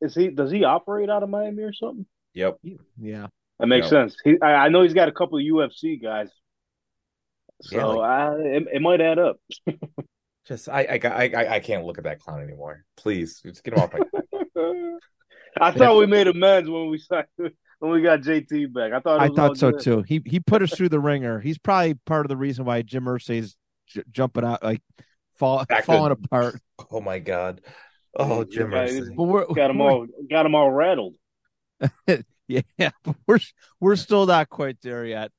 Is 0.00 0.14
he? 0.14 0.28
Does 0.28 0.50
he 0.50 0.64
operate 0.64 1.10
out 1.10 1.22
of 1.22 1.28
Miami 1.28 1.62
or 1.62 1.74
something? 1.74 2.06
Yep. 2.32 2.58
Yeah. 2.98 3.26
That 3.60 3.66
makes 3.66 3.84
yep. 3.84 3.90
sense. 3.90 4.16
He, 4.24 4.40
I, 4.40 4.54
I, 4.54 4.68
know 4.70 4.82
he's 4.82 4.94
got 4.94 5.08
a 5.08 5.12
couple 5.12 5.36
of 5.36 5.44
UFC 5.44 6.02
guys, 6.02 6.30
so 7.60 7.76
yeah, 7.76 7.84
like, 7.84 8.10
I, 8.10 8.34
it, 8.36 8.62
it, 8.72 8.82
might 8.82 9.02
add 9.02 9.18
up. 9.18 9.36
just 10.46 10.66
I, 10.70 10.98
I 11.04 11.08
I 11.08 11.54
I 11.56 11.60
can't 11.60 11.84
look 11.84 11.98
at 11.98 12.04
that 12.04 12.20
clown 12.20 12.42
anymore. 12.42 12.86
Please, 12.96 13.40
just 13.44 13.62
get 13.62 13.74
him 13.74 13.80
off 13.80 13.92
my. 13.92 14.00
I 15.60 15.72
thought 15.72 15.98
we 15.98 16.06
made 16.06 16.26
amends 16.26 16.70
when 16.70 16.88
we 16.88 16.96
signed, 16.96 17.26
when 17.36 17.92
we 17.92 18.00
got 18.00 18.20
JT 18.20 18.72
back. 18.72 18.92
I 18.94 19.00
thought 19.00 19.20
I 19.20 19.28
thought 19.28 19.58
so 19.58 19.72
good. 19.72 19.80
too. 19.80 20.02
He 20.08 20.22
he 20.24 20.40
put 20.40 20.62
us 20.62 20.74
through 20.74 20.88
the 20.88 21.00
ringer. 21.00 21.38
He's 21.38 21.58
probably 21.58 21.94
part 22.06 22.24
of 22.24 22.30
the 22.30 22.38
reason 22.38 22.64
why 22.64 22.80
Jim 22.80 23.04
Irsay's 23.04 23.56
j- 23.88 24.04
jumping 24.10 24.44
out 24.44 24.62
like 24.62 24.80
fall 25.34 25.66
Back 25.66 25.84
falling 25.84 26.14
to, 26.14 26.20
apart. 26.24 26.58
Oh 26.90 27.02
my 27.02 27.18
god. 27.18 27.60
Oh, 28.18 28.42
Jim 28.44 28.70
Irsay. 28.70 29.54
got 29.54 29.68
them 29.68 29.82
all 29.82 30.06
got 30.30 30.44
them 30.44 30.54
all 30.54 30.70
rattled. 30.70 31.16
Yeah, 32.78 32.90
we're 33.26 33.38
we're 33.78 33.96
still 33.96 34.26
not 34.26 34.48
quite 34.48 34.78
there 34.82 35.04
yet. 35.04 35.30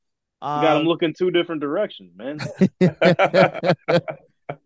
Um, 0.42 0.62
got 0.62 0.82
him 0.82 0.88
looking 0.88 1.14
two 1.14 1.32
different 1.32 1.62
directions, 1.62 2.14
man. 2.16 2.40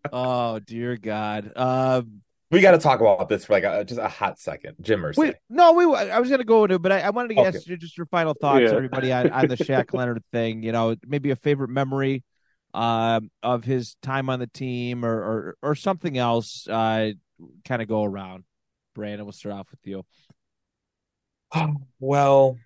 oh 0.12 0.58
dear 0.60 0.96
God. 0.96 1.52
Um, 1.56 2.22
we 2.50 2.60
got 2.60 2.72
to 2.72 2.78
talk 2.78 3.00
about 3.00 3.28
this 3.28 3.44
for 3.44 3.54
like 3.54 3.64
a, 3.64 3.84
just 3.84 4.00
a 4.00 4.08
hot 4.08 4.38
second, 4.38 4.76
Jim 4.80 5.02
Irsay. 5.02 5.16
Wait, 5.16 5.34
no, 5.50 5.72
we. 5.72 5.84
I 5.84 6.18
was 6.20 6.28
going 6.28 6.38
to 6.38 6.44
go 6.44 6.64
into, 6.64 6.78
but 6.78 6.92
I, 6.92 7.00
I 7.00 7.10
wanted 7.10 7.34
to 7.34 7.40
ask 7.40 7.68
okay. 7.68 7.76
just 7.76 7.96
your 7.96 8.06
final 8.06 8.34
thoughts, 8.34 8.62
yeah. 8.62 8.76
everybody, 8.76 9.12
on, 9.12 9.30
on 9.30 9.48
the 9.48 9.56
Shaq 9.56 9.92
Leonard 9.92 10.22
thing. 10.32 10.62
You 10.62 10.72
know, 10.72 10.94
maybe 11.04 11.30
a 11.30 11.36
favorite 11.36 11.70
memory 11.70 12.24
um, 12.72 13.30
of 13.42 13.64
his 13.64 13.96
time 14.00 14.30
on 14.30 14.38
the 14.38 14.46
team, 14.46 15.04
or 15.04 15.16
or, 15.16 15.56
or 15.62 15.74
something 15.74 16.16
else. 16.16 16.68
Uh, 16.68 17.12
kind 17.64 17.82
of 17.82 17.88
go 17.88 18.04
around. 18.04 18.44
Brandon, 18.94 19.26
we'll 19.26 19.32
start 19.32 19.56
off 19.56 19.70
with 19.70 19.80
you. 19.84 20.04
well, 22.00 22.58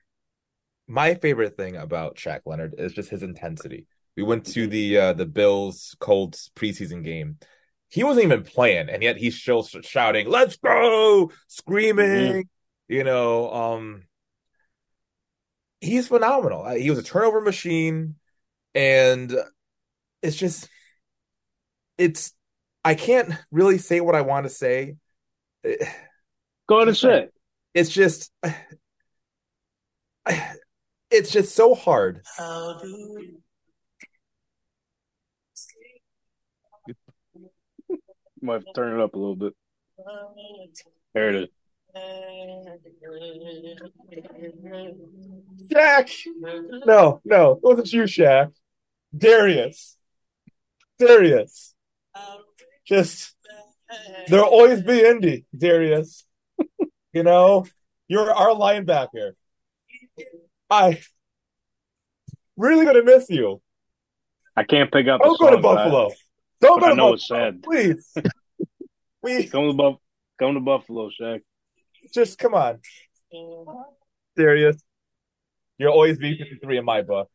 my 0.87 1.15
favorite 1.15 1.57
thing 1.57 1.77
about 1.77 2.17
Shaq 2.17 2.41
Leonard 2.47 2.75
is 2.79 2.93
just 2.93 3.11
his 3.11 3.23
intensity. 3.23 3.87
We 4.17 4.23
went 4.23 4.47
to 4.47 4.67
the 4.67 4.99
uh, 4.99 5.13
the 5.13 5.27
Bills 5.27 5.95
Colts 6.01 6.51
preseason 6.55 7.05
game. 7.05 7.39
He 7.89 8.05
wasn't 8.05 8.27
even 8.27 8.43
playing, 8.43 8.89
and 8.89 9.03
yet 9.03 9.17
he's 9.17 9.41
still 9.41 9.63
shouting, 9.63 10.29
"Let's 10.29 10.57
go!" 10.57 11.31
screaming. 11.47 12.07
Mm-hmm. 12.07 12.41
You 12.89 13.05
know, 13.05 13.53
um, 13.53 14.03
he's 15.81 16.09
phenomenal. 16.09 16.65
Uh, 16.65 16.75
he 16.75 16.91
was 16.91 16.99
a 16.99 17.05
turnover 17.05 17.41
machine, 17.41 18.17
and 18.75 19.35
it's 20.23 20.37
just, 20.37 20.69
it's. 21.99 22.33
I 22.85 22.95
can't 22.95 23.33
really 23.51 23.79
say 23.79 24.01
what 24.01 24.15
I 24.15 24.23
want 24.23 24.45
to 24.47 24.51
say. 24.51 24.97
Go 25.65 26.77
ahead 26.77 26.89
and 26.89 26.97
say. 26.97 27.29
it's 27.75 27.91
just 27.91 28.33
it's 31.11 31.31
just 31.31 31.55
so 31.55 31.75
hard. 31.75 32.23
Might 38.43 38.55
have 38.55 38.65
to 38.65 38.73
turn 38.75 38.99
it 38.99 39.03
up 39.03 39.15
a 39.15 39.19
little 39.19 39.37
bit. 39.37 39.55
There 41.15 41.29
it 41.31 41.35
is. 41.37 41.49
Shaq. 45.73 46.11
No, 46.87 47.21
no, 47.25 47.53
it 47.53 47.63
wasn't 47.63 47.93
you, 47.93 48.03
Shaq. 48.05 48.53
Darius. 49.17 49.97
Darius. 50.99 51.75
Just 52.87 53.35
there'll 54.29 54.47
always 54.47 54.83
be 54.83 55.05
Indy, 55.05 55.45
Darius. 55.57 56.27
You 57.13 57.25
know, 57.25 57.67
you're 58.07 58.33
our 58.33 58.51
linebacker. 58.51 59.33
I 60.71 61.01
really 62.57 62.85
gonna 62.85 63.03
miss 63.05 63.29
you. 63.31 63.61
I 64.57 64.65
can't 64.65 64.91
pick 64.93 65.09
up. 65.09 65.21
Don't 65.23 65.39
go 65.41 65.51
to 65.51 65.59
Buffalo. 65.59 66.11
Don't 66.61 66.81
But 66.81 66.81
go 66.81 66.87
I 66.87 66.91
to 66.91 66.97
know 66.97 67.13
Buffalo, 67.13 67.15
it's 67.15 67.29
sad. 67.29 67.63
please. 67.63 68.15
we 69.23 69.47
Come 69.49 69.69
to 69.69 69.73
Buff. 69.75 69.97
Come 70.39 70.55
to 70.55 70.61
Buffalo, 70.61 71.11
Shaq. 71.21 71.41
just 72.15 72.39
come 72.39 72.55
on, 72.55 72.79
Serious. 74.37 74.77
You're 75.79 75.91
always 75.91 76.19
be 76.19 76.37
53 76.37 76.79
in 76.79 76.85
my 76.85 77.03
book. 77.03 77.31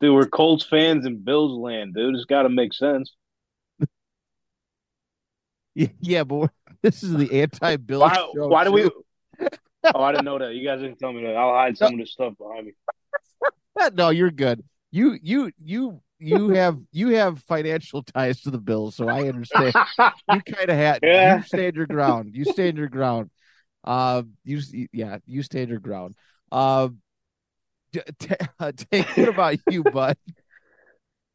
Dude, 0.00 0.14
we're 0.14 0.26
Colts 0.26 0.64
fans 0.64 1.06
in 1.06 1.22
Bills 1.24 1.52
land, 1.58 1.94
dude. 1.94 2.14
It's 2.14 2.24
got 2.26 2.42
to 2.42 2.48
make 2.48 2.72
sense. 2.72 3.12
Yeah, 5.74 6.24
but 6.24 6.50
this 6.82 7.02
is 7.02 7.12
the 7.14 7.42
anti-Bill 7.42 8.00
Why? 8.00 8.14
show. 8.14 8.30
Why 8.48 8.64
do 8.64 8.72
we? 8.72 8.90
Oh, 9.94 10.02
I 10.02 10.12
didn't 10.12 10.24
know 10.24 10.38
that. 10.38 10.54
You 10.54 10.66
guys 10.66 10.80
didn't 10.80 10.98
tell 10.98 11.12
me 11.12 11.22
that. 11.22 11.36
I'll 11.36 11.54
hide 11.54 11.76
some 11.76 11.94
of 11.94 11.98
this 12.00 12.12
stuff 12.12 12.34
behind 12.38 12.66
me. 12.66 12.72
No, 13.92 14.08
you're 14.08 14.30
good. 14.30 14.64
You 14.90 15.18
you 15.22 15.52
you 15.62 16.00
you 16.18 16.48
have 16.50 16.78
you 16.92 17.08
have 17.08 17.40
financial 17.42 18.02
ties 18.02 18.40
to 18.42 18.50
the 18.50 18.58
Bills, 18.58 18.96
so 18.96 19.06
I 19.06 19.28
understand. 19.28 19.74
you 20.32 20.40
kind 20.40 20.70
of 20.70 20.76
had 20.76 21.00
Yeah. 21.02 21.36
you 21.36 21.42
stand 21.42 21.76
your 21.76 21.86
ground. 21.86 22.34
You 22.34 22.46
stand 22.46 22.78
your 22.78 22.88
ground. 22.88 23.30
Uh, 23.84 24.22
you 24.44 24.60
yeah, 24.92 25.18
you 25.26 25.42
stand 25.42 25.68
your 25.68 25.78
ground. 25.78 26.14
Uh, 26.50 26.88
t- 27.92 28.00
t- 28.18 28.34
Tank, 28.90 29.16
what 29.16 29.28
about 29.28 29.58
you, 29.70 29.84
bud? 29.84 30.16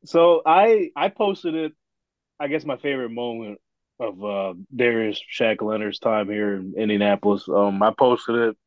So 0.05 0.41
I 0.45 0.89
I 0.95 1.09
posted 1.09 1.53
it. 1.53 1.73
I 2.39 2.47
guess 2.47 2.65
my 2.65 2.77
favorite 2.77 3.11
moment 3.11 3.59
of 4.01 4.23
uh, 4.23 4.53
Darius 4.75 5.21
Shaq 5.31 5.61
Leonard's 5.61 5.99
time 5.99 6.27
here 6.27 6.55
in 6.55 6.73
Indianapolis. 6.75 7.47
Um, 7.47 7.81
I 7.83 7.91
posted 7.97 8.35
it 8.35 8.57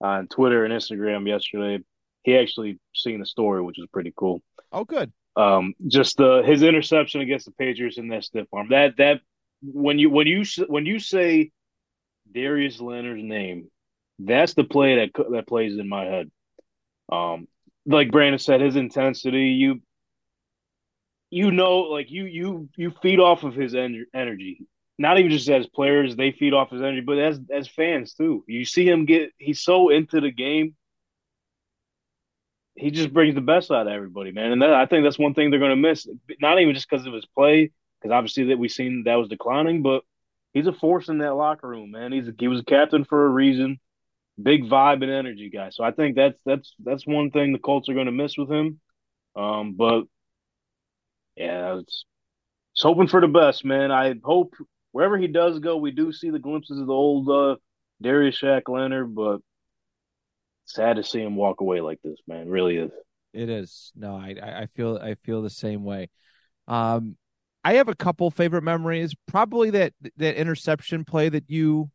on 0.00 0.26
Twitter 0.26 0.64
and 0.64 0.74
Instagram 0.74 1.26
yesterday. 1.26 1.82
He 2.24 2.36
actually 2.36 2.80
seen 2.92 3.20
the 3.20 3.26
story, 3.26 3.62
which 3.62 3.78
is 3.78 3.86
pretty 3.92 4.12
cool. 4.16 4.42
Oh, 4.72 4.84
good. 4.84 5.12
Um, 5.36 5.74
just 5.86 6.16
the 6.16 6.42
his 6.44 6.62
interception 6.62 7.20
against 7.20 7.46
the 7.46 7.52
Patriots 7.52 7.98
in 7.98 8.08
that 8.08 8.24
stiff 8.24 8.48
arm. 8.52 8.68
That 8.70 8.96
that 8.98 9.20
when 9.62 9.98
you 9.98 10.10
when 10.10 10.26
you 10.26 10.44
when 10.66 10.84
you 10.84 10.98
say 10.98 11.52
Darius 12.32 12.80
Leonard's 12.80 13.22
name, 13.22 13.70
that's 14.18 14.54
the 14.54 14.64
play 14.64 14.96
that 14.96 15.24
that 15.30 15.46
plays 15.46 15.78
in 15.78 15.88
my 15.88 16.04
head. 16.04 16.30
Um, 17.12 17.46
like 17.86 18.10
Brandon 18.10 18.40
said, 18.40 18.60
his 18.60 18.74
intensity, 18.74 19.50
you 19.50 19.80
you 21.30 21.50
know, 21.50 21.78
like 21.80 22.10
you 22.10 22.24
you 22.24 22.68
you 22.76 22.92
feed 23.02 23.20
off 23.20 23.42
of 23.42 23.54
his 23.54 23.74
en- 23.74 24.06
energy. 24.14 24.66
Not 24.98 25.18
even 25.18 25.30
just 25.30 25.48
as 25.50 25.66
players, 25.66 26.16
they 26.16 26.32
feed 26.32 26.54
off 26.54 26.70
his 26.70 26.80
energy, 26.80 27.02
but 27.02 27.18
as 27.18 27.40
as 27.52 27.68
fans 27.68 28.14
too. 28.14 28.44
You 28.46 28.64
see 28.64 28.88
him 28.88 29.04
get 29.04 29.30
he's 29.38 29.60
so 29.60 29.90
into 29.90 30.20
the 30.20 30.30
game. 30.30 30.74
He 32.74 32.90
just 32.90 33.12
brings 33.12 33.34
the 33.34 33.40
best 33.40 33.70
out 33.70 33.86
of 33.86 33.92
everybody, 33.92 34.32
man. 34.32 34.52
And 34.52 34.60
that, 34.60 34.74
I 34.74 34.84
think 34.84 35.04
that's 35.04 35.18
one 35.18 35.32
thing 35.32 35.50
they're 35.50 35.58
going 35.58 35.70
to 35.70 35.76
miss. 35.76 36.06
Not 36.40 36.60
even 36.60 36.74
just 36.74 36.88
because 36.88 37.06
of 37.06 37.14
his 37.14 37.24
play, 37.24 37.72
because 38.00 38.14
obviously 38.14 38.44
that 38.44 38.58
we've 38.58 38.70
seen 38.70 39.04
that 39.06 39.14
was 39.14 39.28
declining, 39.28 39.82
but 39.82 40.02
he's 40.52 40.66
a 40.66 40.72
force 40.72 41.08
in 41.08 41.18
that 41.18 41.34
locker 41.34 41.68
room, 41.68 41.90
man. 41.90 42.12
He's 42.12 42.28
a, 42.28 42.34
he 42.38 42.48
was 42.48 42.60
a 42.60 42.64
captain 42.64 43.04
for 43.04 43.24
a 43.24 43.30
reason. 43.30 43.80
Big 44.42 44.64
vibe 44.64 45.02
and 45.02 45.10
energy 45.10 45.48
guy. 45.48 45.70
So 45.70 45.84
I 45.84 45.90
think 45.90 46.16
that's 46.16 46.38
that's 46.44 46.74
that's 46.84 47.06
one 47.06 47.30
thing 47.30 47.52
the 47.52 47.58
Colts 47.58 47.88
are 47.88 47.94
going 47.94 48.06
to 48.06 48.12
miss 48.12 48.36
with 48.36 48.50
him. 48.50 48.80
Um, 49.34 49.74
but 49.74 50.04
yeah, 51.36 51.78
it's, 51.78 52.04
it's 52.74 52.82
hoping 52.82 53.08
for 53.08 53.20
the 53.20 53.28
best, 53.28 53.64
man. 53.64 53.90
I 53.90 54.14
hope 54.24 54.54
wherever 54.92 55.16
he 55.18 55.26
does 55.28 55.58
go, 55.58 55.76
we 55.76 55.90
do 55.90 56.12
see 56.12 56.30
the 56.30 56.38
glimpses 56.38 56.78
of 56.80 56.86
the 56.86 56.92
old 56.92 57.28
uh, 57.28 57.56
Darius 58.02 58.40
Shaq 58.40 58.62
Leonard, 58.68 59.14
but 59.14 59.38
sad 60.64 60.96
to 60.96 61.04
see 61.04 61.20
him 61.20 61.36
walk 61.36 61.60
away 61.60 61.80
like 61.80 62.00
this, 62.02 62.18
man. 62.26 62.48
Really 62.48 62.76
is. 62.76 62.90
It 63.32 63.50
is. 63.50 63.92
No, 63.94 64.16
I 64.16 64.34
I 64.42 64.60
I 64.62 64.66
feel 64.74 64.96
I 64.96 65.14
feel 65.24 65.42
the 65.42 65.50
same 65.50 65.84
way. 65.84 66.08
Um, 66.66 67.16
I 67.62 67.74
have 67.74 67.88
a 67.88 67.94
couple 67.94 68.30
favorite 68.30 68.62
memories. 68.62 69.14
Probably 69.26 69.70
that 69.70 69.92
that 70.16 70.36
interception 70.36 71.04
play 71.04 71.28
that 71.28 71.44
you 71.48 71.90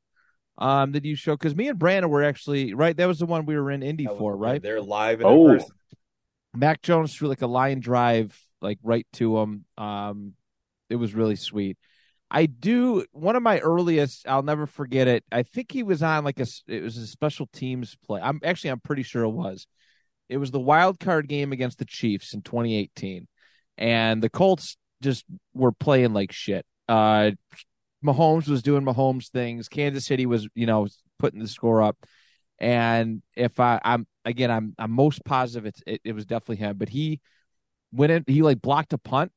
um 0.57 0.91
that 0.91 1.05
you 1.05 1.15
showed 1.15 1.39
because 1.39 1.55
me 1.55 1.69
and 1.69 1.79
Brandon 1.79 2.11
were 2.11 2.23
actually 2.23 2.73
right. 2.73 2.95
That 2.95 3.07
was 3.07 3.19
the 3.19 3.25
one 3.25 3.45
we 3.45 3.55
were 3.55 3.71
in 3.71 3.81
Indy 3.81 4.05
was- 4.05 4.17
for, 4.17 4.35
right? 4.35 4.61
They're 4.61 4.81
live 4.81 5.21
in 5.21 5.27
Oh. 5.27 5.47
person. 5.47 5.71
Mac 6.53 6.81
Jones 6.81 7.15
threw 7.15 7.29
like 7.29 7.41
a 7.41 7.47
line 7.47 7.79
drive, 7.79 8.37
like 8.61 8.79
right 8.83 9.07
to 9.13 9.37
him. 9.39 9.65
Um, 9.77 10.33
it 10.89 10.95
was 10.95 11.13
really 11.13 11.35
sweet. 11.35 11.77
I 12.29 12.45
do 12.45 13.05
one 13.11 13.35
of 13.35 13.43
my 13.43 13.59
earliest. 13.59 14.27
I'll 14.27 14.43
never 14.43 14.65
forget 14.65 15.07
it. 15.07 15.23
I 15.31 15.43
think 15.43 15.71
he 15.71 15.83
was 15.83 16.01
on 16.01 16.23
like 16.23 16.39
a. 16.39 16.47
It 16.67 16.81
was 16.81 16.97
a 16.97 17.07
special 17.07 17.47
teams 17.51 17.97
play. 18.05 18.21
I'm 18.21 18.39
actually. 18.43 18.71
I'm 18.71 18.79
pretty 18.79 19.03
sure 19.03 19.23
it 19.23 19.29
was. 19.29 19.67
It 20.29 20.37
was 20.37 20.51
the 20.51 20.59
wild 20.59 20.99
card 20.99 21.27
game 21.27 21.51
against 21.51 21.77
the 21.77 21.85
Chiefs 21.85 22.33
in 22.33 22.41
2018, 22.41 23.27
and 23.77 24.23
the 24.23 24.29
Colts 24.29 24.77
just 25.01 25.25
were 25.53 25.73
playing 25.73 26.13
like 26.13 26.31
shit. 26.31 26.65
Uh, 26.87 27.31
Mahomes 28.03 28.47
was 28.47 28.61
doing 28.61 28.83
Mahomes 28.83 29.29
things. 29.29 29.67
Kansas 29.67 30.05
City 30.05 30.25
was, 30.25 30.47
you 30.55 30.65
know, 30.65 30.87
putting 31.19 31.39
the 31.39 31.47
score 31.47 31.81
up. 31.81 31.97
And 32.59 33.21
if 33.35 33.59
I, 33.59 33.79
I'm 33.83 34.07
again, 34.25 34.51
I'm 34.51 34.75
I'm 34.77 34.91
most 34.91 35.23
positive 35.25 35.65
it's 35.65 35.81
it, 35.85 36.01
it 36.03 36.13
was 36.13 36.25
definitely 36.25 36.57
him. 36.57 36.77
But 36.77 36.89
he 36.89 37.19
went 37.91 38.11
in, 38.11 38.23
he 38.27 38.41
like 38.41 38.61
blocked 38.61 38.93
a 38.93 38.97
punt. 38.97 39.31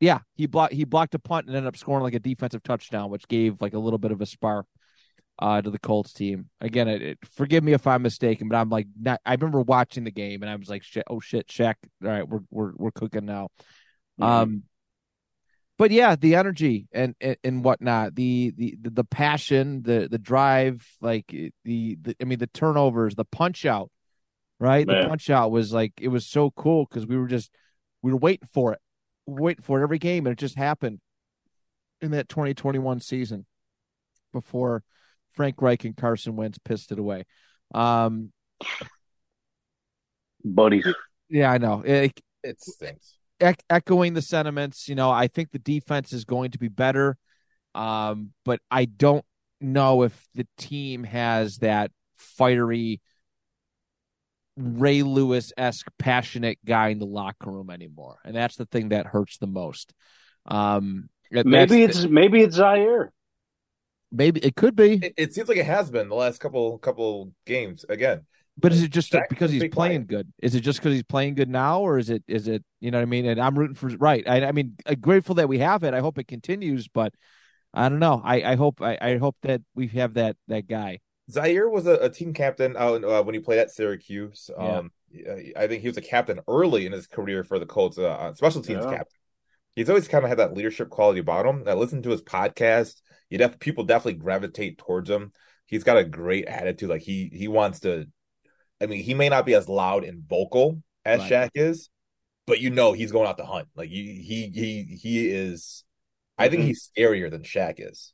Yeah, 0.00 0.20
he 0.34 0.46
blocked 0.46 0.72
he 0.72 0.84
blocked 0.84 1.14
a 1.14 1.18
punt 1.18 1.46
and 1.46 1.56
ended 1.56 1.68
up 1.68 1.76
scoring 1.76 2.02
like 2.02 2.14
a 2.14 2.20
defensive 2.20 2.62
touchdown, 2.62 3.10
which 3.10 3.28
gave 3.28 3.60
like 3.60 3.74
a 3.74 3.78
little 3.78 3.98
bit 3.98 4.12
of 4.12 4.20
a 4.20 4.26
spark 4.26 4.66
uh, 5.40 5.60
to 5.60 5.70
the 5.70 5.78
Colts 5.78 6.12
team. 6.12 6.48
Again, 6.60 6.88
it, 6.88 7.02
it, 7.02 7.18
forgive 7.34 7.64
me 7.64 7.72
if 7.72 7.86
I'm 7.86 8.02
mistaken, 8.02 8.48
but 8.48 8.56
I'm 8.56 8.68
like, 8.68 8.86
not, 9.00 9.20
I 9.24 9.32
remember 9.32 9.60
watching 9.60 10.04
the 10.04 10.10
game 10.10 10.42
and 10.42 10.50
I 10.50 10.56
was 10.56 10.68
like, 10.68 10.82
shit, 10.82 11.04
oh 11.08 11.20
shit, 11.20 11.48
Shaq. 11.48 11.74
All 12.04 12.10
right, 12.10 12.28
we're 12.28 12.40
we're 12.50 12.72
we're 12.76 12.90
cooking 12.92 13.26
now. 13.26 13.48
Um, 14.20 14.64
but 15.78 15.90
yeah, 15.90 16.14
the 16.14 16.34
energy 16.34 16.88
and, 16.92 17.14
and 17.22 17.36
and 17.42 17.64
whatnot, 17.64 18.14
the 18.14 18.52
the 18.54 18.76
the, 18.82 18.90
the 18.90 19.04
passion, 19.04 19.82
the 19.82 20.08
the 20.10 20.18
drive, 20.18 20.86
like 21.00 21.26
the, 21.28 21.52
the 21.64 22.16
I 22.20 22.24
mean 22.24 22.38
the 22.38 22.46
turnovers, 22.48 23.14
the 23.14 23.24
punch 23.24 23.64
out, 23.64 23.90
right? 24.60 24.86
The 24.86 24.92
Man. 24.92 25.08
punch 25.08 25.28
out 25.30 25.50
was 25.50 25.72
like 25.72 25.94
it 26.00 26.08
was 26.08 26.26
so 26.26 26.52
cool 26.52 26.86
because 26.88 27.06
we 27.06 27.16
were 27.16 27.26
just 27.26 27.50
we 28.02 28.12
were 28.12 28.18
waiting 28.18 28.48
for 28.52 28.72
it, 28.72 28.78
we 29.26 29.34
were 29.34 29.42
waiting 29.42 29.62
for 29.62 29.80
it 29.80 29.82
every 29.82 29.98
game, 29.98 30.26
and 30.26 30.32
it 30.32 30.38
just 30.38 30.54
happened 30.56 31.00
in 32.00 32.12
that 32.12 32.28
2021 32.28 33.00
season 33.00 33.44
before 34.32 34.84
Frank 35.32 35.60
Reich 35.60 35.84
and 35.84 35.96
Carson 35.96 36.36
Wentz 36.36 36.58
pissed 36.64 36.92
it 36.92 36.98
away. 37.00 37.24
Um, 37.74 38.32
buddies. 40.44 40.86
yeah, 41.28 41.50
I 41.50 41.58
know. 41.58 41.82
It, 41.84 42.18
It 42.42 42.60
stinks. 42.60 43.16
ec- 43.40 43.62
echoing 43.68 44.14
the 44.14 44.22
sentiments, 44.22 44.88
you 44.88 44.94
know, 44.94 45.10
I 45.10 45.28
think 45.28 45.50
the 45.50 45.58
defense 45.58 46.12
is 46.12 46.24
going 46.24 46.52
to 46.52 46.58
be 46.58 46.68
better. 46.68 47.16
Um, 47.74 48.32
but 48.44 48.60
I 48.70 48.86
don't 48.86 49.24
know 49.60 50.02
if 50.02 50.26
the 50.34 50.46
team 50.56 51.04
has 51.04 51.58
that 51.58 51.90
fiery 52.16 53.00
Ray 54.56 55.02
Lewis 55.02 55.52
esque 55.56 55.90
passionate 55.98 56.58
guy 56.64 56.88
in 56.88 56.98
the 56.98 57.06
locker 57.06 57.50
room 57.50 57.70
anymore. 57.70 58.18
And 58.24 58.34
that's 58.36 58.56
the 58.56 58.66
thing 58.66 58.90
that 58.90 59.06
hurts 59.06 59.38
the 59.38 59.46
most. 59.46 59.92
Um 60.46 61.08
Maybe 61.30 61.46
that's- 61.82 61.96
it's 61.96 62.06
maybe 62.06 62.42
it's 62.42 62.56
Zaire. 62.56 63.12
maybe 64.10 64.40
it 64.40 64.56
could 64.56 64.74
be, 64.74 64.94
It, 64.94 65.14
it 65.16 65.34
seems 65.34 65.48
like 65.48 65.58
it 65.58 65.66
has 65.66 65.90
been 65.90 66.08
the 66.08 66.14
last 66.16 66.40
couple 66.40 66.76
couple 66.78 67.32
games 67.46 67.84
again. 67.88 68.26
but 68.58 68.72
is 68.72 68.82
it 68.82 68.90
just 68.90 69.12
Shaq 69.12 69.28
because 69.28 69.52
he's 69.52 69.62
big 69.62 69.72
playing 69.72 70.06
good? 70.06 70.32
Is 70.42 70.54
it 70.56 70.60
just 70.62 70.80
because 70.80 70.92
he's 70.92 71.04
playing 71.04 71.36
good 71.36 71.48
now, 71.48 71.80
or 71.80 71.98
is 71.98 72.10
it 72.10 72.24
is 72.26 72.48
it 72.48 72.64
you 72.80 72.90
know 72.90 72.98
what 72.98 73.02
I 73.02 73.06
mean? 73.06 73.26
And 73.26 73.40
I'm 73.40 73.56
rooting 73.56 73.76
for 73.76 73.88
right. 73.98 74.26
I, 74.28 74.44
I 74.46 74.52
mean, 74.52 74.76
I'm 74.84 74.98
grateful 75.00 75.36
that 75.36 75.48
we 75.48 75.58
have 75.60 75.84
it. 75.84 75.94
I 75.94 76.00
hope 76.00 76.18
it 76.18 76.26
continues, 76.26 76.88
but 76.88 77.14
I 77.72 77.88
don't 77.88 78.00
know. 78.00 78.20
I, 78.24 78.42
I 78.42 78.54
hope 78.56 78.82
I, 78.82 78.98
I 79.00 79.16
hope 79.18 79.36
that 79.42 79.62
we 79.76 79.86
have 79.88 80.14
that 80.14 80.36
that 80.48 80.66
guy. 80.66 80.98
Zaire 81.30 81.68
was 81.68 81.86
a, 81.86 81.94
a 81.94 82.10
team 82.10 82.32
captain 82.34 82.76
out 82.76 83.04
uh, 83.04 83.22
when 83.22 83.34
he 83.34 83.40
played 83.40 83.58
at 83.58 83.70
Syracuse. 83.70 84.50
Um, 84.56 84.90
I 85.56 85.66
think 85.66 85.82
he 85.82 85.88
was 85.88 85.96
a 85.96 86.02
captain 86.02 86.40
early 86.48 86.86
in 86.86 86.92
his 86.92 87.06
career 87.06 87.44
for 87.44 87.58
the 87.58 87.66
Colts, 87.66 87.98
uh, 87.98 88.08
uh, 88.08 88.34
special 88.34 88.62
teams 88.62 88.84
Yeah. 88.84 88.90
captain. 88.98 89.18
He's 89.76 89.88
always 89.88 90.08
kind 90.08 90.24
of 90.24 90.28
had 90.28 90.38
that 90.38 90.54
leadership 90.54 90.90
quality 90.90 91.20
about 91.20 91.46
him. 91.46 91.64
I 91.66 91.74
listened 91.74 92.02
to 92.04 92.10
his 92.10 92.22
podcast. 92.22 93.00
You 93.28 93.38
def- 93.38 93.58
people 93.60 93.84
definitely 93.84 94.20
gravitate 94.20 94.78
towards 94.78 95.08
him. 95.08 95.32
he's 95.66 95.84
got 95.84 95.96
a 95.96 96.04
great 96.04 96.46
attitude. 96.46 96.88
Like 96.90 97.02
he 97.02 97.30
he 97.32 97.46
wants 97.48 97.80
to. 97.80 98.06
I 98.80 98.86
mean, 98.86 99.02
he 99.04 99.14
may 99.14 99.28
not 99.28 99.46
be 99.46 99.54
as 99.54 99.68
loud 99.68 100.04
and 100.04 100.22
vocal 100.28 100.82
as 101.04 101.20
Right. 101.20 101.30
Shaq 101.30 101.50
is, 101.54 101.90
but 102.46 102.60
you 102.60 102.70
know 102.70 102.92
he's 102.92 103.12
going 103.12 103.28
out 103.28 103.38
to 103.38 103.44
hunt. 103.44 103.68
Like 103.76 103.88
he 103.88 104.16
he 104.16 104.48
he 104.48 104.96
he 105.00 105.28
is. 105.28 105.84
I 106.38 106.48
think 106.48 106.62
Mhm. 106.62 106.66
he's 106.66 106.90
scarier 106.96 107.30
than 107.30 107.42
Shaq 107.42 107.74
is. 107.78 108.12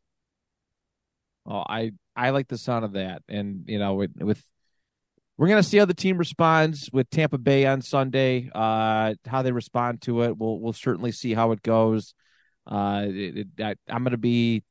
Oh, 1.47 1.65
I 1.67 1.93
I 2.17 2.31
like 2.31 2.49
the 2.49 2.59
sound 2.59 2.85
of 2.85 2.93
that, 2.93 3.23
and 3.29 3.65
you 3.67 3.79
know, 3.79 3.95
with, 3.95 4.11
with 4.17 4.43
we're 5.37 5.49
gonna 5.49 5.63
see 5.63 5.77
how 5.77 5.85
the 5.85 5.95
team 5.95 6.17
responds 6.17 6.89
with 6.93 7.11
Tampa 7.11 7.39
Bay 7.39 7.67
on 7.67 7.83
Sunday. 7.83 8.51
Uh, 8.55 9.15
how 9.27 9.43
they 9.43 9.53
respond 9.53 10.01
to 10.03 10.23
it, 10.23 10.37
we'll 10.39 10.59
we'll 10.59 10.73
certainly 10.73 11.13
see 11.13 11.35
how 11.35 11.53
it 11.53 11.63
goes. 11.63 12.15
Uh, 12.67 13.05
it, 13.07 13.37
it, 13.39 13.47
I, 13.63 13.75
I'm 13.89 14.03
gonna 14.03 14.17
be 14.17 14.63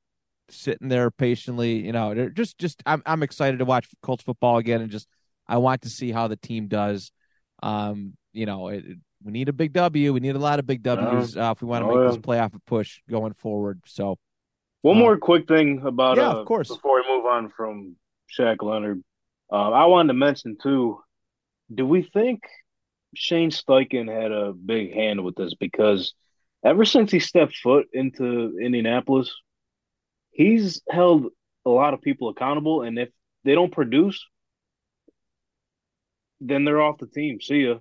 sitting 0.50 0.89
there 0.89 1.12
patiently. 1.12 1.86
You 1.86 1.91
know, 1.91 2.30
just 2.30 2.58
just 2.58 2.82
I'm 2.86 3.04
I'm 3.06 3.22
excited 3.24 3.60
to 3.60 3.66
watch 3.66 3.88
Colts 4.02 4.24
football 4.24 4.58
again, 4.58 4.82
and 4.82 4.89
just 4.89 5.08
I 5.48 5.58
want 5.58 5.84
to 5.84 5.89
see 5.89 6.12
how 6.12 6.28
the 6.28 6.36
team 6.38 6.68
does. 6.68 7.12
Um, 7.62 8.14
you 8.34 8.46
know, 8.46 8.70
it, 8.70 8.84
we 9.24 9.32
need 9.32 9.50
a 9.50 9.54
big 9.54 9.74
W. 9.74 10.14
We 10.14 10.20
need 10.20 10.36
a 10.36 10.39
lot 10.39 10.60
of 10.60 10.66
big 10.66 10.84
W's 10.84 11.38
uh, 11.38 11.52
if 11.56 11.62
we 11.62 11.68
want 11.68 11.84
to 11.84 11.89
Oh, 11.89 11.96
make 11.96 12.04
yeah. 12.04 12.08
this 12.10 12.18
playoff 12.18 12.56
a 12.56 12.60
push 12.66 13.00
going 13.10 13.34
forward. 13.34 13.82
So 13.86 14.18
One 14.86 14.98
Uh, 14.98 15.00
more 15.00 15.18
quick 15.18 15.48
thing 15.48 15.82
about 15.84 16.18
yeah, 16.18 16.30
uh, 16.30 16.36
of 16.42 16.46
course. 16.46 16.68
before 16.68 17.02
we 17.02 17.08
move 17.08 17.26
on 17.26 17.50
from 17.50 17.96
Shaq 18.30 18.62
Leonard, 18.62 19.04
uh, 19.52 19.72
I 19.72 19.86
wanted 19.86 20.10
to 20.10 20.14
mention 20.14 20.58
too. 20.62 21.00
Do 21.74 21.88
we 21.88 22.04
think 22.04 22.44
Shane 23.16 23.50
Steichen 23.50 24.08
had 24.08 24.32
a 24.32 24.54
big 24.54 24.94
hand 24.94 25.24
with 25.24 25.34
this? 25.34 25.56
Because 25.56 26.14
ever 26.64 26.86
since 26.86 27.12
he 27.12 27.20
stepped 27.20 27.58
foot 27.58 27.88
into 27.94 28.60
Indianapolis, 28.62 29.34
he's 30.30 30.84
held 30.88 31.32
a 31.66 31.70
lot 31.72 31.96
of 31.96 32.02
people 32.04 32.30
accountable, 32.30 32.84
and 32.84 33.00
if 33.00 33.10
they 33.44 33.56
don't 33.56 33.74
produce, 33.74 34.24
then 36.42 36.64
they're 36.64 36.82
off 36.82 37.00
the 37.00 37.08
team. 37.08 37.42
See 37.42 37.64
ya. 37.66 37.80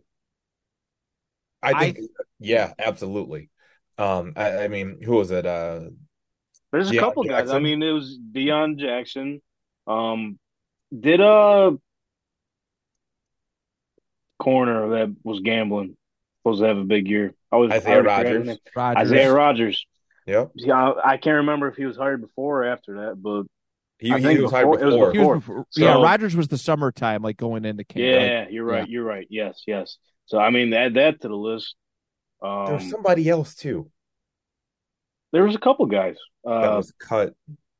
I 1.63 1.71
I- 1.73 1.93
think, 1.93 1.99
yeah, 2.39 2.73
absolutely. 2.79 3.51
Um, 3.99 4.33
I, 4.37 4.65
I 4.65 4.69
mean, 4.69 5.03
who 5.03 5.17
was 5.17 5.31
it? 5.31 5.45
Uh, 5.45 5.91
There's 6.75 6.91
a 6.91 6.95
Deon 6.95 6.99
couple 6.99 7.23
guys. 7.25 7.51
I 7.51 7.61
mean, 7.61 7.83
it 7.83 7.93
was 7.93 8.19
Deon 8.33 8.79
Jackson. 8.79 9.41
Um, 9.87 10.39
did 10.99 11.21
a 11.21 11.77
corner 14.39 14.89
that 14.91 15.15
was 15.23 15.41
gambling 15.41 15.97
supposed 16.43 16.61
to 16.63 16.67
have 16.69 16.79
a 16.79 16.85
big 16.85 17.09
year? 17.09 17.35
I 17.53 17.57
was 17.57 17.71
Isaiah 17.71 17.93
I 17.93 18.01
already 18.01 18.09
forgot 18.09 18.27
his 18.27 18.35
Rodgers. 18.35 18.47
name. 18.47 18.57
Rodgers, 18.77 19.13
Isaiah 19.13 19.33
Rodgers. 19.33 19.87
Yep, 20.27 20.51
Yeah, 20.57 20.75
I 20.91 21.13
I 21.13 21.17
can't 21.19 21.37
remember 21.37 21.69
if 21.69 21.77
he 21.77 21.85
was 21.85 21.97
hired 21.97 22.23
before 22.23 22.63
or 22.63 22.65
after 22.65 22.95
that, 23.07 23.23
but 23.23 23.45
he, 23.99 24.11
I 24.11 24.19
he 24.19 24.25
think 24.25 24.41
was 24.41 24.51
hired 24.51 24.71
before- 24.71 24.85
was 24.87 24.95
before. 24.95 25.07
Was 25.07 25.13
Before. 25.15 25.37
before- 25.37 25.67
So- 25.71 25.81
yeah, 25.85 25.95
Rodgers 26.03 26.35
was 26.35 26.49
the 26.49 26.59
summertime, 26.59 27.23
like 27.23 27.37
going 27.37 27.65
into 27.65 27.85
camp. 27.85 27.99
like- 27.99 28.05
yeah, 28.29 28.49
you're 28.49 28.65
right. 28.65 28.89
You're 28.89 29.05
right. 29.05 29.27
Yes, 29.31 29.63
yes. 29.67 29.99
So 30.27 30.39
I 30.39 30.51
mean, 30.51 30.73
add 30.73 30.95
that 30.95 31.21
to 31.21 31.29
the 31.29 31.37
list. 31.37 31.77
Um, 32.43 32.65
There 32.67 32.75
was 32.75 32.91
somebody 32.91 33.29
else 33.29 33.55
too 33.55 33.91
there 35.35 35.45
was 35.45 35.55
a 35.55 35.59
couple 35.59 35.85
guys. 35.87 36.17
that 36.45 36.51
Uh, 36.73 36.77
was 36.77 36.93
cut 36.99 37.35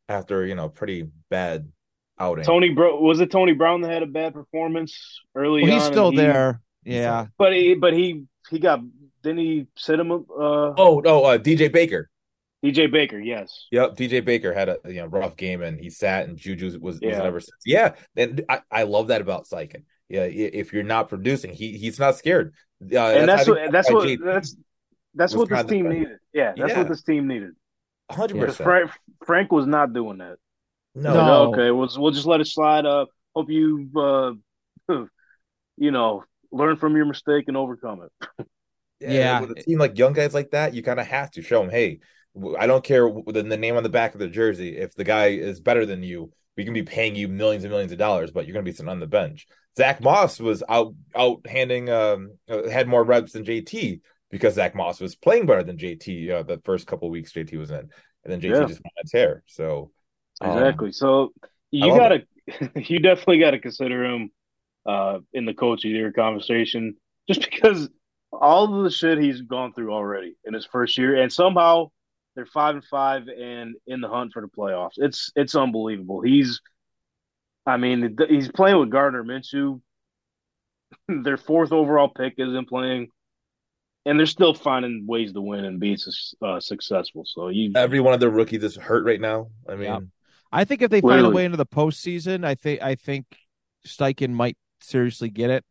after 0.09 0.45
you 0.45 0.55
know 0.55 0.69
pretty 0.69 1.09
bad 1.31 1.71
outing. 2.19 2.45
Tony 2.45 2.71
Bro 2.71 3.01
was 3.01 3.21
it 3.21 3.31
Tony 3.31 3.53
Brown 3.53 3.81
that 3.83 3.91
had 3.91 4.03
a 4.03 4.07
bad 4.07 4.35
performance 4.35 5.21
early 5.35 5.63
well, 5.63 5.73
he's 5.73 5.83
on? 5.85 5.93
still 5.93 6.11
he- 6.11 6.17
there. 6.19 6.61
He's 6.85 6.95
Yeah, 6.97 7.27
But 7.39 7.55
he, 7.55 7.75
but 7.75 7.95
he, 7.95 8.25
he 8.51 8.59
got. 8.59 8.81
Didn't 9.23 9.39
he 9.39 9.67
sit 9.79 9.99
him? 9.99 10.13
Uh, 10.13 10.75
Oh 10.77 11.01
no, 11.03 11.25
uh, 11.25 11.39
DJ 11.39 11.73
Baker. 11.73 12.11
DJ 12.63 12.91
Baker. 12.93 13.19
Yes. 13.19 13.67
Yep, 13.73 13.97
DJ 13.97 14.23
Baker 14.23 14.53
had 14.53 14.69
a 14.69 14.79
you 14.87 14.97
know 14.97 15.07
rough 15.07 15.37
game 15.37 15.63
and 15.63 15.81
he 15.81 15.89
sat 15.89 16.29
and 16.29 16.37
Juju 16.37 16.67
was 16.67 16.79
was 16.79 16.99
Yeah. 17.01 17.23
ever 17.23 17.41
since. 17.41 17.63
Yeah, 17.65 17.95
and 18.17 18.45
I, 18.51 18.61
I 18.71 18.83
love 18.83 19.09
that 19.09 19.23
about 19.23 19.47
Steichen. 19.47 19.85
Yeah, 20.11 20.25
if 20.25 20.73
you're 20.75 20.83
not 20.83 21.09
producing, 21.09 21.53
he 21.55 21.79
he's 21.79 21.99
not 21.99 22.17
scared. 22.17 22.53
Uh, 22.83 22.99
and 22.99 23.29
that's 23.29 23.43
I 23.43 23.45
think 23.45 23.59
what 23.59 23.73
that's 23.73 23.91
what 23.91 24.19
that's 24.23 24.57
that's 25.15 25.35
what 25.35 25.49
this 25.49 25.65
team 25.65 25.89
needed. 25.89 26.19
Yeah, 26.33 26.53
that's 26.57 26.73
Yeah. 26.73 26.79
what 26.79 26.89
this 26.89 27.03
team 27.03 27.27
needed. 27.27 27.53
100%. 28.11 28.57
Frank 28.57 28.91
Frank 29.25 29.53
was 29.53 29.67
not 29.67 29.93
doing 29.93 30.19
that. 30.19 30.37
no, 30.95 31.15
No. 31.15 31.51
Like, 31.51 31.59
okay, 31.59 31.71
we'll 31.71 31.89
we'll 31.97 32.11
just 32.13 32.27
let 32.27 32.41
it 32.41 32.47
slide. 32.47 32.85
Uh, 32.87 33.07
hope 33.35 33.51
you, 33.51 33.89
uh, 33.97 34.33
you 35.77 35.91
know, 35.91 36.25
learn 36.53 36.77
from 36.77 36.97
your 36.97 37.07
mistake 37.07 37.45
and 37.49 37.57
overcome 37.57 38.03
it. 38.03 38.47
Yeah. 39.01 39.41
With 39.41 39.51
a 39.51 39.55
team 39.57 39.79
like 39.79 39.99
young 39.99 40.15
guys 40.15 40.33
like 40.33 40.53
that, 40.53 40.73
you 40.73 40.83
kind 40.83 40.99
of 40.99 41.07
have 41.07 41.31
to 41.33 41.43
show 41.43 41.61
them, 41.61 41.69
hey, 41.69 41.99
I 42.59 42.67
don't 42.67 42.83
care 42.83 43.07
w- 43.07 43.25
the, 43.27 43.43
the 43.43 43.57
name 43.59 43.77
on 43.77 43.83
the 43.83 43.91
back 43.91 44.15
of 44.15 44.21
the 44.21 44.29
jersey. 44.29 44.79
If 44.79 44.95
the 44.95 45.05
guy 45.05 45.27
is 45.27 45.61
better 45.61 45.85
than 45.85 46.03
you, 46.03 46.33
we 46.57 46.65
can 46.65 46.73
be 46.73 46.85
paying 46.85 47.15
you 47.15 47.29
millions 47.29 47.65
and 47.65 47.71
millions 47.71 47.93
of 47.93 47.99
dollars, 47.99 48.31
but 48.31 48.47
you're 48.47 48.55
going 48.55 48.65
to 48.65 48.71
be 48.71 48.75
sitting 48.75 48.89
on 48.89 49.01
the 49.01 49.07
bench. 49.07 49.47
Zach 49.77 50.01
Moss 50.01 50.41
was 50.41 50.63
out 50.69 50.95
out 51.15 51.45
handing 51.47 51.91
um 51.91 52.31
uh, 52.49 52.69
had 52.71 52.89
more 52.89 53.05
reps 53.05 53.33
than 53.33 53.45
JT 53.45 54.01
because 54.35 54.55
Zach 54.55 54.75
Moss 54.75 55.01
was 55.01 55.15
playing 55.15 55.47
better 55.47 55.63
than 55.63 55.79
JT 55.79 56.29
uh, 56.29 56.43
the 56.43 56.61
first 56.65 56.89
couple 56.89 57.09
weeks 57.09 57.33
JT 57.33 57.57
was 57.57 57.71
in, 57.71 57.79
and 57.79 57.89
then 58.27 58.41
JT 58.41 58.49
Yeah. 58.51 58.67
just 58.67 58.81
went 58.81 58.93
on 58.99 59.05
a 59.05 59.09
tear. 59.09 59.43
So 59.47 59.93
um, 60.41 60.51
Exactly. 60.51 60.91
So 60.91 61.33
you 61.71 61.95
gotta, 61.95 62.27
you 62.75 62.99
definitely 62.99 63.39
got 63.39 63.53
to 63.53 63.61
consider 63.61 64.05
him 64.05 64.31
uh, 64.87 65.21
in 65.33 65.45
the 65.45 65.55
coach 65.55 65.85
of 65.85 65.91
the 65.91 65.97
year 65.97 66.11
conversation, 66.13 66.97
just 67.29 67.49
because 67.49 67.89
all 68.33 68.77
of 68.77 68.83
the 68.83 68.91
shit 68.91 69.19
he's 69.19 69.41
gone 69.43 69.73
through 69.73 69.93
already 69.93 70.35
in 70.45 70.53
his 70.53 70.67
first 70.67 70.99
year, 70.99 71.23
and 71.23 71.33
somehow 71.33 71.91
they're 72.35 72.45
five 72.47 72.75
and 72.75 72.85
five 72.85 73.29
and 73.29 73.77
in 73.87 74.01
the 74.01 74.09
hunt 74.09 74.33
for 74.33 74.43
the 74.43 74.49
playoffs. 74.49 74.95
It's 74.97 75.31
it's 75.37 75.55
unbelievable. 75.55 76.23
He's, 76.23 76.61
I 77.67 77.77
mean, 77.77 78.19
he's 78.29 78.51
playing 78.51 78.81
with 78.81 78.91
Gardner 78.91 79.23
Minshew. 79.23 79.81
Their 81.09 81.37
fourth 81.37 81.71
overall 81.71 82.09
pick 82.09 82.35
isn't 82.39 82.69
playing, 82.69 83.09
and 84.07 84.19
they're 84.19 84.27
still 84.27 84.55
finding 84.55 85.05
ways 85.07 85.33
to 85.33 85.41
win 85.41 85.65
and 85.65 85.81
be 85.81 85.97
uh, 86.43 86.61
successful. 86.61 87.25
So 87.27 87.49
you, 87.49 87.73
every 87.75 88.01
one 88.01 88.15
of 88.15 88.21
their 88.21 88.31
rookies 88.31 88.63
is 88.63 88.77
hurt 88.77 89.05
right 89.05 89.21
now. 89.21 89.49
I 89.69 89.75
mean, 89.75 89.85
Yeah. 89.85 90.01
I 90.53 90.65
think 90.65 90.83
if 90.83 90.91
they 90.91 91.01
find 91.01 91.27
a 91.27 91.31
way 91.31 91.45
into 91.45 91.57
the 91.57 91.67
postseason, 91.67 92.45
I 92.45 92.55
think 92.55 92.81
I 92.81 92.95
think 92.95 93.27
Steichen 93.87 94.31
might 94.31 94.57
seriously 94.81 95.29
get 95.29 95.51
it. 95.51 95.65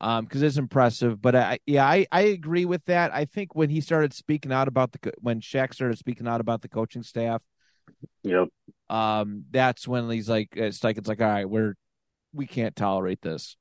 Um, 0.00 0.24
because 0.24 0.42
it's 0.42 0.56
impressive. 0.56 1.22
But 1.22 1.36
I, 1.36 1.58
yeah, 1.64 1.86
I, 1.86 2.06
I 2.10 2.22
agree 2.22 2.64
with 2.64 2.84
that. 2.86 3.14
I 3.14 3.24
think 3.24 3.54
when 3.54 3.70
he 3.70 3.80
started 3.80 4.12
speaking 4.12 4.50
out 4.50 4.66
about 4.66 4.90
the 4.90 5.12
when 5.20 5.40
Shaq 5.40 5.74
started 5.74 5.96
speaking 5.96 6.26
out 6.26 6.40
about 6.40 6.60
the 6.60 6.68
coaching 6.68 7.04
staff, 7.04 7.40
you 8.24 8.32
know, 8.32 8.94
um, 8.94 9.44
that's 9.50 9.86
when 9.86 10.10
he's 10.10 10.28
like, 10.28 10.48
uh, 10.56 10.70
Steichen's 10.70 11.06
like, 11.06 11.20
all 11.20 11.28
right, 11.28 11.48
we're 11.48 11.76
we 12.32 12.46
can't 12.46 12.74
tolerate 12.74 13.22
this. 13.22 13.56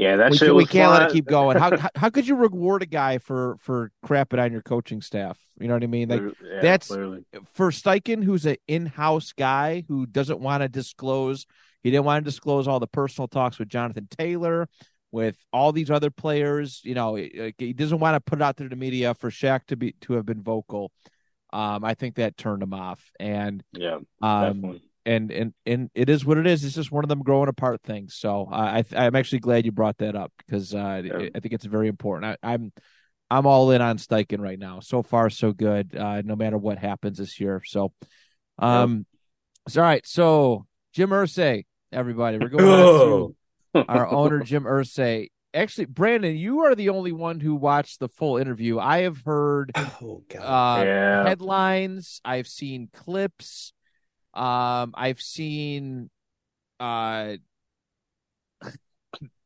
Yeah, 0.00 0.16
that 0.16 0.30
we, 0.30 0.36
shit 0.38 0.54
we 0.54 0.64
can't 0.64 0.90
let 0.90 1.02
it 1.02 1.12
keep 1.12 1.26
going. 1.26 1.58
How, 1.58 1.76
how 1.76 1.90
how 1.94 2.10
could 2.10 2.26
you 2.26 2.34
reward 2.34 2.82
a 2.82 2.86
guy 2.86 3.18
for 3.18 3.56
for 3.60 3.92
crapping 4.04 4.42
on 4.42 4.50
your 4.52 4.62
coaching 4.62 5.02
staff? 5.02 5.38
You 5.58 5.68
know 5.68 5.74
what 5.74 5.82
I 5.82 5.88
mean? 5.88 6.08
Like 6.08 6.22
Yeah, 6.42 6.60
that's- 6.62 6.88
clearly. 6.88 7.24
for 7.52 7.70
Steichen, 7.70 8.24
who's 8.24 8.46
an 8.46 8.56
in-house 8.66 9.32
guy 9.32 9.84
who 9.88 10.06
doesn't 10.06 10.40
want 10.40 10.62
to 10.62 10.68
disclose, 10.68 11.46
he 11.82 11.90
didn't 11.90 12.06
want 12.06 12.24
to 12.24 12.30
disclose 12.30 12.66
all 12.66 12.80
the 12.80 12.86
personal 12.86 13.28
talks 13.28 13.58
with 13.58 13.68
Jonathan 13.68 14.08
Taylor, 14.10 14.68
with 15.12 15.36
all 15.52 15.72
these 15.72 15.90
other 15.90 16.10
players. 16.10 16.80
You 16.82 16.94
know, 16.94 17.14
he 17.16 17.54
he 17.58 17.72
doesn't 17.74 17.98
want 17.98 18.14
to 18.14 18.20
put 18.20 18.38
it 18.38 18.42
out 18.42 18.56
there 18.56 18.68
to 18.68 18.74
the 18.74 18.80
media 18.80 19.14
for 19.14 19.30
Shaq 19.30 19.66
to 19.66 19.76
be 19.76 19.92
to 20.02 20.14
have 20.14 20.24
been 20.24 20.42
vocal. 20.42 20.92
Um, 21.52 21.84
I 21.84 21.94
think 21.94 22.14
that 22.14 22.36
turned 22.36 22.62
him 22.62 22.72
off, 22.72 23.10
and 23.18 23.62
Yeah, 23.72 23.98
um, 24.22 24.60
definitely. 24.60 24.82
And 25.06 25.30
and 25.30 25.54
and 25.66 25.90
it 25.94 26.08
is 26.08 26.24
what 26.24 26.38
it 26.38 26.46
is. 26.46 26.64
It's 26.64 26.74
just 26.74 26.92
one 26.92 27.04
of 27.04 27.08
them 27.08 27.22
growing 27.22 27.48
apart 27.48 27.80
things. 27.82 28.14
So 28.14 28.48
I, 28.50 28.78
I 28.78 28.84
I'm 29.06 29.16
actually 29.16 29.40
glad 29.40 29.64
you 29.64 29.72
brought 29.72 29.98
that 29.98 30.14
up 30.14 30.32
because 30.38 30.74
uh, 30.74 31.02
Yeah. 31.04 31.28
I 31.34 31.40
think 31.40 31.52
it's 31.54 31.64
very 31.64 31.88
important. 31.88 32.38
I, 32.42 32.52
I'm 32.52 32.72
I'm 33.30 33.46
all 33.46 33.70
in 33.70 33.80
on 33.80 33.98
Steichen 33.98 34.40
right 34.40 34.58
now. 34.58 34.80
So 34.80 35.02
far, 35.02 35.30
so 35.30 35.52
good. 35.52 35.94
Uh, 35.96 36.22
no 36.22 36.36
matter 36.36 36.58
what 36.58 36.78
happens 36.78 37.18
this 37.18 37.38
year. 37.38 37.62
So, 37.64 37.92
um, 38.58 39.06
so 39.68 39.80
all 39.80 39.86
right. 39.86 40.06
So 40.06 40.66
Jim 40.92 41.10
Irsay, 41.10 41.64
everybody, 41.92 42.38
we're 42.38 42.48
going 42.48 43.34
to 43.74 43.84
our 43.88 44.06
owner 44.08 44.40
Jim 44.40 44.64
Irsay. 44.64 45.28
Actually, 45.52 45.86
Brandon, 45.86 46.36
you 46.36 46.60
are 46.60 46.74
the 46.76 46.90
only 46.90 47.10
one 47.10 47.40
who 47.40 47.56
watched 47.56 47.98
the 47.98 48.08
full 48.08 48.36
interview. 48.36 48.78
I 48.78 49.00
have 49.02 49.22
heard 49.24 49.72
oh 49.76 50.22
god, 50.28 50.80
uh, 50.80 50.84
yeah, 50.84 51.26
headlines. 51.26 52.20
I've 52.24 52.46
seen 52.46 52.88
clips. 52.92 53.72
Um, 54.34 54.92
I've 54.96 55.20
seen 55.20 56.10
uh 56.78 57.36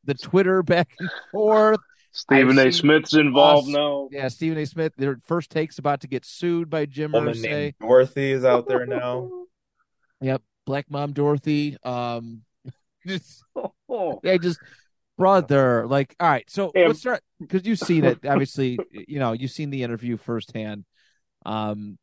the 0.05 0.15
Twitter 0.15 0.63
back 0.63 0.89
and 0.99 1.11
forth. 1.33 1.81
Stephen 2.13 2.59
I've 2.59 2.67
A. 2.69 2.73
Smith's 2.73 3.15
involved 3.15 3.69
us- 3.69 3.75
now. 3.75 4.09
Yeah, 4.13 4.29
Stephen 4.29 4.59
A. 4.59 4.67
Smith. 4.67 4.93
Their 4.97 5.19
first 5.25 5.51
take's 5.51 5.79
about 5.79 6.03
to 6.03 6.07
get 6.09 6.25
sued 6.25 6.71
by 6.71 6.87
Jim 6.87 7.13
woman 7.13 7.35
Irsay. 7.35 7.75
Dorothy 7.81 8.31
is 8.33 8.45
out 8.45 8.69
there 8.69 8.87
now. 8.87 9.31
Yep, 10.21 10.43
Black 10.65 10.87
Mom 10.89 11.13
Dorothy. 11.13 11.77
Um, 11.83 12.43
just 13.07 13.43
Oh, 13.89 14.21
they 14.23 14.39
just 14.39 14.59
brother 15.19 15.87
like 15.87 16.17
all 16.19 16.29
right 16.29 16.45
so 16.51 16.73
Yeah. 16.75 16.89
let's 16.89 16.99
start 16.99 17.21
because 17.39 17.65
you've 17.65 17.79
seen 17.79 18.05
it 18.05 18.19
obviously 18.27 18.77
you 18.91 19.21
know 19.21 19.31
you've 19.33 19.53
seen 19.53 19.71
the 19.71 19.85
interview 19.85 20.17
firsthand 20.17 20.85
um 21.47 21.99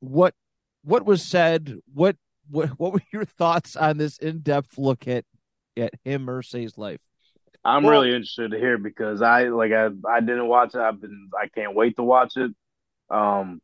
what 0.00 0.34
what 0.82 1.04
was 1.04 1.22
said 1.22 1.76
what 1.92 2.16
what 2.50 2.68
what 2.78 2.92
were 2.92 3.02
your 3.12 3.24
thoughts 3.24 3.76
on 3.76 3.98
this 3.98 4.18
in 4.18 4.40
depth 4.40 4.78
look 4.78 5.06
at 5.08 5.24
at 5.76 5.92
him 6.04 6.26
Irsay's 6.26 6.76
life? 6.78 7.00
I'm 7.64 7.82
Well- 7.82 8.00
really 8.00 8.14
interested 8.14 8.52
to 8.52 8.58
hear 8.58 8.78
because 8.78 9.20
I 9.22 9.44
like 9.48 9.72
I 9.72 9.88
I 10.08 10.20
didn't 10.20 10.48
watch 10.48 10.74
it. 10.74 10.80
I've 10.80 11.00
been 11.00 11.28
I 11.38 11.48
can't 11.48 11.74
wait 11.74 11.96
to 11.96 12.02
watch 12.02 12.36
it. 12.36 12.50
Um, 13.10 13.60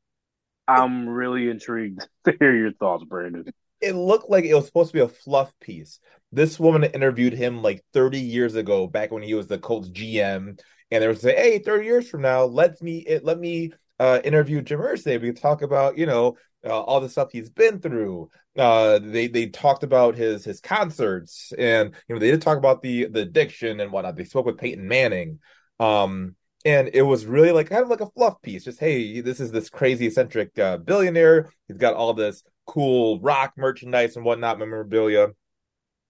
I'm 0.66 1.08
really 1.08 1.48
intrigued 1.50 2.06
to 2.24 2.34
hear 2.38 2.54
your 2.56 2.72
thoughts, 2.72 3.04
Brandon. 3.04 3.44
it 3.80 3.94
looked 3.94 4.30
like 4.30 4.44
it 4.44 4.54
was 4.54 4.66
supposed 4.66 4.90
to 4.90 4.94
be 4.98 5.00
a 5.04 5.08
fluff 5.08 5.52
piece. 5.60 5.98
This 6.32 6.58
woman 6.58 6.84
interviewed 6.84 7.34
him 7.34 7.62
like 7.62 7.84
30 7.92 8.18
years 8.18 8.54
ago, 8.54 8.86
back 8.86 9.12
when 9.12 9.22
he 9.22 9.34
was 9.34 9.46
the 9.46 9.58
Colts 9.58 9.88
GM, 9.90 10.58
and 10.90 11.02
they 11.02 11.06
were 11.06 11.14
saying, 11.14 11.36
"Hey, 11.36 11.58
30 11.58 11.84
years 11.86 12.08
from 12.08 12.22
now, 12.22 12.44
let 12.44 12.80
me 12.82 12.98
it, 12.98 13.24
let 13.24 13.38
me 13.38 13.72
uh, 14.00 14.20
interview 14.24 14.60
Jim 14.62 14.80
Irsay. 14.80 15.20
We 15.20 15.28
can 15.32 15.36
talk 15.36 15.62
about 15.62 15.96
you 15.98 16.06
know 16.06 16.36
uh, 16.64 16.80
all 16.80 17.00
the 17.00 17.08
stuff 17.08 17.30
he's 17.32 17.50
been 17.50 17.80
through." 17.80 18.30
Uh, 18.56 18.98
they 19.00 19.26
they 19.26 19.46
talked 19.46 19.82
about 19.82 20.14
his 20.14 20.44
his 20.44 20.60
concerts, 20.60 21.52
and 21.58 21.94
you 22.08 22.14
know 22.14 22.20
they 22.20 22.30
did 22.30 22.42
talk 22.42 22.58
about 22.58 22.82
the 22.82 23.06
the 23.06 23.20
addiction 23.20 23.80
and 23.80 23.92
whatnot. 23.92 24.16
They 24.16 24.24
spoke 24.24 24.46
with 24.46 24.58
Peyton 24.58 24.86
Manning. 24.86 25.40
Um, 25.80 26.36
and 26.64 26.90
it 26.94 27.02
was 27.02 27.26
really 27.26 27.52
like 27.52 27.68
kind 27.68 27.82
of 27.82 27.90
like 27.90 28.00
a 28.00 28.10
fluff 28.10 28.40
piece. 28.42 28.64
Just 28.64 28.80
hey, 28.80 29.20
this 29.20 29.40
is 29.40 29.50
this 29.50 29.68
crazy 29.68 30.06
eccentric 30.06 30.58
uh, 30.58 30.78
billionaire. 30.78 31.50
He's 31.68 31.76
got 31.76 31.94
all 31.94 32.14
this 32.14 32.42
cool 32.66 33.20
rock 33.20 33.52
merchandise 33.56 34.16
and 34.16 34.24
whatnot, 34.24 34.58
memorabilia. 34.58 35.28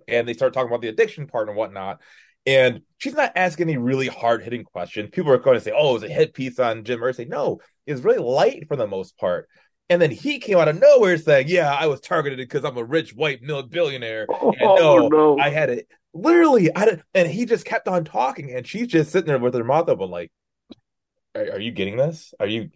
And 0.07 0.29
they 0.29 0.35
start 0.35 0.53
talking 0.53 0.69
about 0.69 0.83
the 0.83 0.89
addiction 0.89 1.27
part 1.27 1.49
and 1.49 1.57
whatnot. 1.57 2.01
And 2.47 2.83
she's 2.99 3.15
not 3.15 3.33
asking 3.37 3.69
any 3.69 3.79
really 3.79 4.07
hard 4.07 4.43
hitting 4.43 4.65
questions. 4.65 5.09
People 5.11 5.33
are 5.33 5.39
going 5.39 5.57
to 5.57 5.65
say, 5.65 5.73
"Oh, 5.75 5.91
it 5.91 5.95
was 5.95 6.03
a 6.05 6.09
hit 6.09 6.35
piece 6.35 6.59
on 6.59 6.85
Jim 6.85 7.01
Irsay." 7.01 7.27
No, 7.27 7.61
it's 7.87 8.03
really 8.03 8.19
light 8.19 8.69
for 8.69 8.77
the 8.77 8.87
most 8.87 9.17
part. 9.17 9.49
And 9.91 10.01
then 10.01 10.11
he 10.11 10.39
came 10.39 10.57
out 10.57 10.69
of 10.69 10.81
nowhere 10.81 11.19
saying, 11.19 11.49
"Yeah, 11.49 11.73
I 11.73 11.87
was 11.87 12.01
targeted 12.01 12.39
because 12.39 12.65
I'm 12.65 12.77
a 12.79 12.85
rich 12.85 13.15
white 13.15 13.43
mil- 13.43 13.63
billionaire." 13.65 14.27
And 14.31 14.57
Oh, 14.63 15.09
no, 15.09 15.09
no. 15.09 15.39
I 15.39 15.51
had 15.51 15.69
it 15.71 15.87
literally. 16.15 16.75
I 16.75 16.85
did, 16.87 17.03
and 17.15 17.31
he 17.31 17.45
just 17.45 17.65
kept 17.67 17.87
on 17.89 18.05
talking, 18.05 18.51
and 18.53 18.67
she's 18.67 18.87
just 18.87 19.13
sitting 19.13 19.27
there 19.29 19.39
with 19.39 19.55
her 19.55 19.65
mouth 19.65 19.89
open, 19.89 20.11
like, 20.11 20.33
"Are, 21.35 21.53
are 21.53 21.61
you 21.61 21.71
getting 21.71 21.97
this? 21.97 22.33
Are 22.41 22.47
you?" 22.47 22.71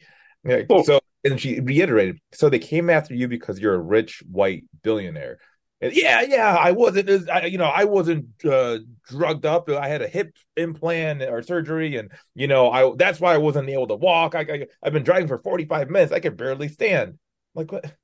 Yeah, 0.44 0.62
Oh. 0.70 0.82
So, 0.82 1.00
and 1.24 1.40
she 1.40 1.61
reiterated, 1.61 2.18
"So 2.32 2.48
they 2.48 2.59
came 2.59 2.90
after 2.90 3.14
you 3.14 3.26
because 3.26 3.59
you're 3.59 3.74
a 3.74 3.78
rich 3.78 4.22
white 4.30 4.64
billionaire." 4.82 5.38
And, 5.80 5.94
yeah, 5.94 6.22
yeah, 6.22 6.56
I 6.56 6.72
wasn't, 6.72 7.08
as- 7.08 7.28
I, 7.28 7.44
you 7.46 7.58
know, 7.58 7.64
I 7.66 7.84
wasn't 7.84 8.26
uh, 8.44 8.78
drugged 9.08 9.46
up. 9.46 9.68
I 9.70 9.86
had 9.88 10.02
a 10.02 10.08
hip 10.08 10.34
implant 10.56 11.22
or 11.22 11.42
surgery, 11.42 11.96
and 11.96 12.10
you 12.34 12.48
know, 12.48 12.70
I 12.70 12.92
that's 12.96 13.20
why 13.20 13.34
I 13.34 13.38
wasn't 13.38 13.68
able 13.68 13.86
to 13.88 13.94
walk. 13.94 14.34
I, 14.34 14.40
I 14.40 14.66
I've 14.82 14.92
been 14.92 15.04
driving 15.04 15.28
for 15.28 15.38
45 15.38 15.88
minutes. 15.88 16.12
I 16.12 16.20
could 16.20 16.36
barely 16.36 16.68
stand. 16.68 17.18
Like 17.54 17.70
what? 17.70 17.94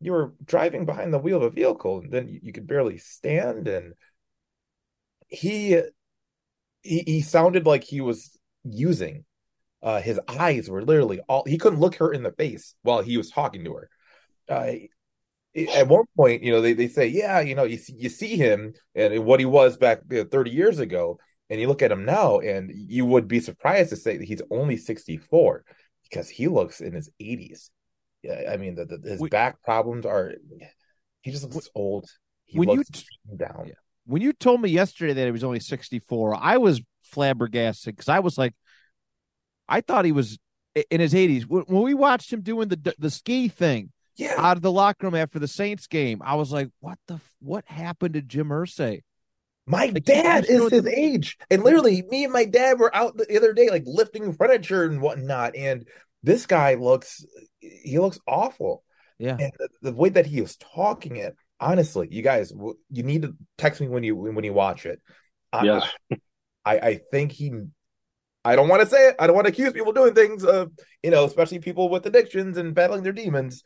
You 0.00 0.12
were 0.12 0.34
driving 0.44 0.84
behind 0.84 1.14
the 1.14 1.18
wheel 1.18 1.38
of 1.38 1.44
a 1.44 1.50
vehicle, 1.50 2.00
and 2.00 2.12
then 2.12 2.28
you, 2.28 2.40
you 2.42 2.52
could 2.52 2.66
barely 2.66 2.98
stand. 2.98 3.68
And 3.68 3.94
he, 5.28 5.80
he 6.82 7.00
he 7.06 7.22
sounded 7.22 7.66
like 7.66 7.84
he 7.84 8.00
was 8.00 8.36
using. 8.64 9.24
Uh, 9.82 10.00
his 10.00 10.20
eyes 10.28 10.70
were 10.70 10.84
literally 10.84 11.20
all. 11.28 11.44
He 11.46 11.58
couldn't 11.58 11.80
look 11.80 11.96
her 11.96 12.12
in 12.12 12.22
the 12.22 12.32
face 12.32 12.74
while 12.82 13.02
he 13.02 13.18
was 13.18 13.30
talking 13.30 13.64
to 13.64 13.74
her. 13.74 13.90
Uh, 14.48 14.72
at 15.54 15.88
one 15.88 16.04
point, 16.16 16.42
you 16.42 16.52
know, 16.52 16.60
they, 16.60 16.72
they 16.72 16.88
say, 16.88 17.06
yeah, 17.06 17.40
you 17.40 17.54
know, 17.54 17.64
you 17.64 17.76
see, 17.76 17.94
you 17.98 18.08
see 18.08 18.36
him 18.36 18.72
and 18.94 19.24
what 19.24 19.40
he 19.40 19.46
was 19.46 19.76
back 19.76 20.00
you 20.10 20.18
know, 20.18 20.24
30 20.24 20.50
years 20.50 20.78
ago, 20.78 21.18
and 21.50 21.60
you 21.60 21.68
look 21.68 21.82
at 21.82 21.92
him 21.92 22.04
now, 22.04 22.38
and 22.38 22.70
you 22.74 23.04
would 23.04 23.28
be 23.28 23.40
surprised 23.40 23.90
to 23.90 23.96
say 23.96 24.16
that 24.16 24.24
he's 24.24 24.42
only 24.50 24.76
64 24.76 25.64
because 26.08 26.28
he 26.28 26.48
looks 26.48 26.80
in 26.80 26.94
his 26.94 27.10
80s. 27.20 27.68
Yeah, 28.22 28.50
I 28.50 28.56
mean, 28.56 28.76
the, 28.76 28.86
the, 28.86 29.10
his 29.10 29.28
back 29.28 29.62
problems 29.62 30.06
are, 30.06 30.32
he 31.20 31.30
just 31.30 31.52
looks 31.52 31.68
old. 31.74 32.08
He 32.44 32.58
When 32.58 32.70
you 32.70 32.76
looks 32.76 32.90
t- 32.90 33.06
down. 33.36 33.72
When 34.06 34.22
you 34.22 34.32
told 34.32 34.62
me 34.62 34.70
yesterday 34.70 35.12
that 35.12 35.24
he 35.24 35.30
was 35.30 35.44
only 35.44 35.60
64, 35.60 36.36
I 36.40 36.56
was 36.56 36.80
flabbergasted 37.04 37.94
because 37.94 38.08
I 38.08 38.20
was 38.20 38.38
like, 38.38 38.54
I 39.68 39.80
thought 39.80 40.04
he 40.04 40.12
was 40.12 40.38
in 40.90 41.00
his 41.00 41.14
80s. 41.14 41.44
When 41.44 41.62
when 41.62 41.82
we 41.82 41.94
watched 41.94 42.32
him 42.32 42.40
doing 42.40 42.68
the 42.68 42.94
the 42.98 43.10
ski 43.10 43.48
thing 43.48 43.92
Yeah. 44.24 44.34
out 44.36 44.56
of 44.56 44.62
the 44.62 44.72
locker 44.72 45.06
room 45.06 45.14
after 45.14 45.38
the 45.38 45.48
Saints 45.48 45.86
game, 45.86 46.20
I 46.24 46.34
was 46.36 46.52
like, 46.52 46.70
what 46.80 46.98
the 47.08 47.20
what 47.40 47.64
happened 47.66 48.14
to 48.14 48.22
Jim 48.22 48.48
Irsay? 48.48 49.02
My 49.66 49.86
Like, 49.86 50.04
dad 50.04 50.44
is 50.44 50.58
doing 50.58 50.70
his 50.70 50.86
age. 50.86 51.38
And 51.50 51.62
literally, 51.62 52.02
me 52.02 52.24
and 52.24 52.32
my 52.32 52.44
dad 52.44 52.78
were 52.78 52.94
out 52.94 53.16
the 53.16 53.36
other 53.36 53.52
day, 53.52 53.70
like 53.70 53.84
lifting 53.86 54.32
furniture 54.32 54.84
and 54.84 55.00
whatnot. 55.00 55.54
And 55.56 55.86
this 56.22 56.46
guy 56.46 56.74
looks, 56.74 57.24
he 57.60 57.98
looks 57.98 58.18
awful. 58.26 58.82
Yeah. 59.18 59.36
And 59.38 59.52
the, 59.58 59.68
the 59.82 59.92
way 59.92 60.08
that 60.10 60.26
he 60.26 60.40
was 60.40 60.56
talking 60.56 61.16
it, 61.16 61.36
honestly, 61.60 62.08
you 62.10 62.22
guys, 62.22 62.52
you 62.90 63.02
need 63.04 63.22
to 63.22 63.36
text 63.56 63.80
me 63.80 63.86
when 63.88 64.02
you 64.02 64.16
when 64.16 64.44
you 64.44 64.52
watch 64.52 64.84
it. 64.84 65.00
I, 65.52 65.64
Yes. 65.64 65.88
I, 66.64 66.78
I 66.78 67.00
think 67.10 67.32
he, 67.32 67.52
I 68.44 68.56
don't 68.56 68.68
want 68.68 68.82
to 68.82 68.88
say 68.88 69.08
it. 69.08 69.16
I 69.18 69.26
don't 69.26 69.34
want 69.36 69.46
to 69.46 69.52
accuse 69.52 69.72
people 69.72 69.90
of 69.90 69.96
doing 69.96 70.14
things, 70.14 70.44
of, 70.44 70.70
you 71.02 71.10
know, 71.10 71.24
especially 71.24 71.58
people 71.60 71.88
with 71.88 72.06
addictions 72.06 72.56
and 72.56 72.74
battling 72.74 73.02
their 73.04 73.12
demons. 73.12 73.62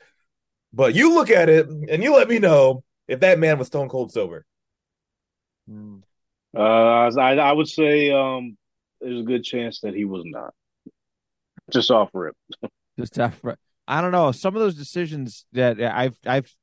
But 0.76 0.94
you 0.94 1.14
look 1.14 1.30
at 1.30 1.48
it 1.48 1.68
and 1.68 2.02
you 2.02 2.14
let 2.14 2.28
me 2.28 2.38
know 2.38 2.84
if 3.08 3.20
that 3.20 3.38
man 3.38 3.58
was 3.58 3.68
stone 3.68 3.88
cold 3.88 4.12
sober. 4.12 4.44
Uh, 6.54 6.60
I 6.60 7.34
I 7.34 7.52
would 7.52 7.66
say 7.66 8.10
um, 8.10 8.58
there's 9.00 9.20
a 9.20 9.24
good 9.24 9.42
chance 9.42 9.80
that 9.80 9.94
he 9.94 10.04
was 10.04 10.22
not. 10.26 10.52
Just 11.70 11.90
off 11.90 12.10
rip. 12.12 12.36
Just 12.98 13.14
tough. 13.14 13.42
I 13.88 14.02
don't 14.02 14.12
know. 14.12 14.32
Some 14.32 14.54
of 14.54 14.60
those 14.60 14.74
decisions 14.74 15.46
that 15.52 15.80
I've 15.80 16.18
I've 16.26 16.54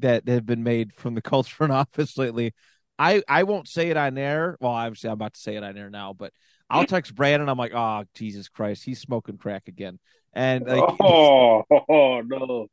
that 0.00 0.26
have 0.26 0.44
been 0.44 0.64
made 0.64 0.92
from 0.92 1.14
the 1.14 1.22
Colts 1.22 1.48
front 1.48 1.72
office 1.72 2.18
lately, 2.18 2.54
I 2.98 3.22
I 3.28 3.44
won't 3.44 3.68
say 3.68 3.90
it 3.90 3.96
on 3.96 4.18
air. 4.18 4.56
Well, 4.60 4.72
obviously 4.72 5.08
I'm 5.08 5.14
about 5.14 5.34
to 5.34 5.40
say 5.40 5.54
it 5.54 5.62
on 5.62 5.78
air 5.78 5.88
now, 5.88 6.14
but 6.14 6.32
I'll 6.68 6.84
text 6.84 7.14
Brandon. 7.14 7.48
I'm 7.48 7.58
like, 7.58 7.74
oh 7.76 8.02
Jesus 8.16 8.48
Christ, 8.48 8.82
he's 8.82 9.00
smoking 9.00 9.38
crack 9.38 9.68
again, 9.68 10.00
and 10.32 10.66
like, 10.66 10.82
oh, 11.00 11.62
oh 11.70 12.22
no. 12.22 12.66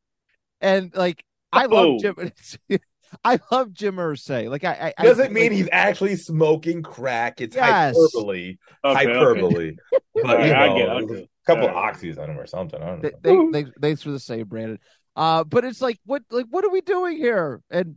And 0.62 0.96
like 0.96 1.24
I 1.52 1.66
Oh. 1.66 1.98
love 1.98 2.02
Jim. 2.02 2.80
I 3.24 3.40
love 3.52 3.74
Jim 3.74 3.96
Irsay. 3.96 4.50
Like 4.50 4.64
I, 4.64 4.94
I 4.98 5.04
Doesn't 5.04 5.26
I, 5.26 5.30
mean 5.30 5.44
like, 5.46 5.52
he's 5.54 5.70
actually 5.72 6.16
smoking 6.16 6.84
crack. 6.84 7.42
It's 7.42 7.56
Yes. 7.56 7.96
hyperbole. 7.96 8.58
Okay, 8.84 9.00
okay. 9.00 9.14
hyperbole. 9.14 9.76
But 10.14 10.26
All 10.26 10.36
right, 10.36 10.48
you 10.48 10.54
I 10.54 10.68
know, 10.68 10.76
get 10.76 10.90
I 10.90 11.02
get 11.02 11.12
it. 11.12 11.24
a 11.24 11.46
couple 11.46 11.70
All 11.70 11.76
right. 11.76 11.94
of 11.94 12.00
oxys 12.02 12.20
on 12.20 12.30
him 12.30 12.40
or 12.40 12.46
something. 12.46 12.82
I 12.82 12.86
don't 12.88 13.02
they, 13.02 13.32
know. 13.34 13.52
they, 13.52 13.64
they 13.64 13.72
thanks 13.82 14.02
for 14.02 14.12
the 14.12 14.20
save, 14.20 14.50
Brandon. 14.50 14.78
Uh, 15.16 15.44
but 15.44 15.64
it's 15.64 15.82
like, 15.82 15.98
what, 16.06 16.24
like, 16.30 16.46
what 16.50 16.66
are 16.66 16.70
we 16.70 16.82
doing 16.82 17.16
here? 17.18 17.62
And 17.72 17.96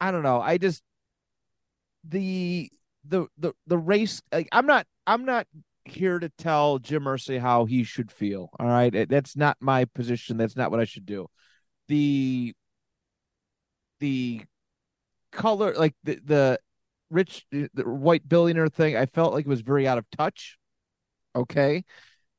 I 0.00 0.10
don't 0.12 0.22
know. 0.22 0.40
I 0.40 0.58
just 0.58 0.82
the 2.08 2.70
the 3.06 3.26
the 3.38 3.52
the 3.66 3.78
race. 3.78 4.22
Like, 4.32 4.48
I'm 4.52 4.66
not. 4.66 4.86
I'm 5.06 5.24
not 5.24 5.46
here 5.84 6.18
to 6.18 6.28
tell 6.38 6.78
Jim 6.78 7.04
Irsay 7.04 7.40
how 7.40 7.64
he 7.64 7.82
should 7.82 8.12
feel. 8.12 8.50
All 8.58 8.66
right, 8.66 9.08
that's 9.08 9.36
not 9.36 9.56
my 9.60 9.84
position. 9.86 10.36
That's 10.36 10.56
not 10.56 10.70
what 10.70 10.80
I 10.80 10.84
should 10.84 11.06
do. 11.06 11.28
The 11.88 12.54
the 14.00 14.42
color, 15.32 15.74
like 15.74 15.94
the 16.04 16.20
the 16.24 16.60
rich, 17.10 17.46
the 17.50 17.68
white 17.84 18.28
billionaire 18.28 18.68
thing. 18.68 18.96
I 18.96 19.06
felt 19.06 19.32
like 19.32 19.46
it 19.46 19.48
was 19.48 19.60
very 19.60 19.86
out 19.86 19.98
of 19.98 20.04
touch. 20.16 20.58
Okay. 21.34 21.84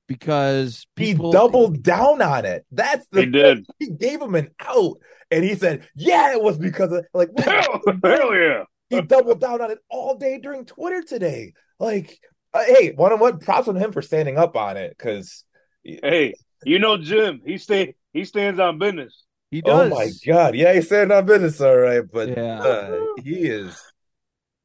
Because 0.08 0.88
He 0.96 1.06
people 1.06 1.32
doubled 1.32 1.84
down 1.84 2.22
on 2.22 2.46
it. 2.46 2.66
That's 2.72 3.06
the 3.12 3.22
He 3.22 3.26
did. 3.28 3.66
He 3.78 3.90
gave 3.92 4.22
him 4.22 4.34
an 4.36 4.50
out, 4.60 4.98
and 5.30 5.44
he 5.44 5.54
said, 5.54 5.88
"Yeah, 5.96 6.34
it 6.34 6.42
was 6.42 6.58
because 6.58 6.92
of 6.92 7.06
like." 7.14 7.30
Hell, 7.38 7.82
hell 8.04 8.36
yeah. 8.36 8.64
he 8.90 9.02
doubled 9.02 9.40
down 9.40 9.62
on 9.62 9.70
it 9.70 9.78
all 9.88 10.16
day 10.16 10.40
during 10.40 10.66
Twitter 10.66 11.04
today. 11.04 11.54
Like, 11.80 12.20
uh, 12.56 12.64
hey, 12.66 12.92
one 12.94 13.14
on 13.14 13.20
one, 13.20 13.38
props 13.38 13.68
on 13.68 13.76
him 13.76 13.92
for 13.92 14.02
standing 14.02 14.38
up 14.38 14.56
on 14.56 14.78
it 14.78 14.96
because. 14.98 15.44
Hey, 15.84 16.34
you 16.66 16.80
know 16.80 16.98
Jim. 16.98 17.42
He 17.46 17.60
stay 17.60 17.94
he 18.12 18.26
stands 18.26 18.60
on 18.60 18.80
business. 18.80 19.26
He 19.52 19.62
Oh 19.66 19.90
my 19.90 20.12
god! 20.26 20.56
Yeah, 20.56 20.74
he's 20.74 20.86
standing 20.86 21.16
on 21.18 21.26
business, 21.26 21.60
all 21.62 21.76
right, 21.76 22.04
but 22.12 22.30
Yeah. 22.30 22.60
uh, 22.62 23.22
he 23.24 23.48
is. 23.48 23.82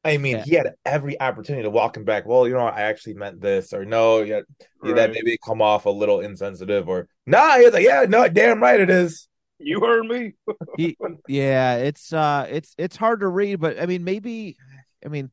I 0.03 0.17
mean, 0.17 0.37
Yeah. 0.37 0.43
he 0.43 0.51
had 0.53 0.73
every 0.85 1.19
opportunity 1.19 1.63
to 1.63 1.71
walk 1.71 1.97
him 1.97 2.03
back. 2.03 2.27
Well, 2.27 2.47
you 2.47 2.53
know, 2.53 2.59
I 2.59 2.81
actually 2.81 3.15
meant 3.15 3.41
this, 3.41 3.73
or 3.73 3.85
no, 3.85 4.21
yeah, 4.21 4.41
yeah, 4.83 4.93
that 4.93 5.11
maybe 5.11 5.37
come 5.43 5.61
off 5.61 5.85
a 5.87 5.89
little 5.89 6.19
insensitive, 6.19 6.87
or 6.87 7.07
nah. 7.25 7.57
He 7.57 7.65
was 7.65 7.73
like, 7.73 7.83
yeah, 7.85 8.05
no, 8.07 8.27
damn 8.27 8.61
right 8.61 8.79
it 8.79 8.91
is. 8.91 9.27
You 9.57 9.79
heard 9.79 10.05
me. 10.05 10.33
He, 10.77 10.95
yeah, 11.27 11.77
it's 11.77 12.13
uh, 12.13 12.45
it's 12.49 12.75
it's 12.77 12.95
hard 12.95 13.21
to 13.21 13.27
read, 13.27 13.59
but 13.59 13.81
I 13.81 13.87
mean, 13.87 14.03
maybe, 14.03 14.57
I 15.03 15.07
mean, 15.07 15.31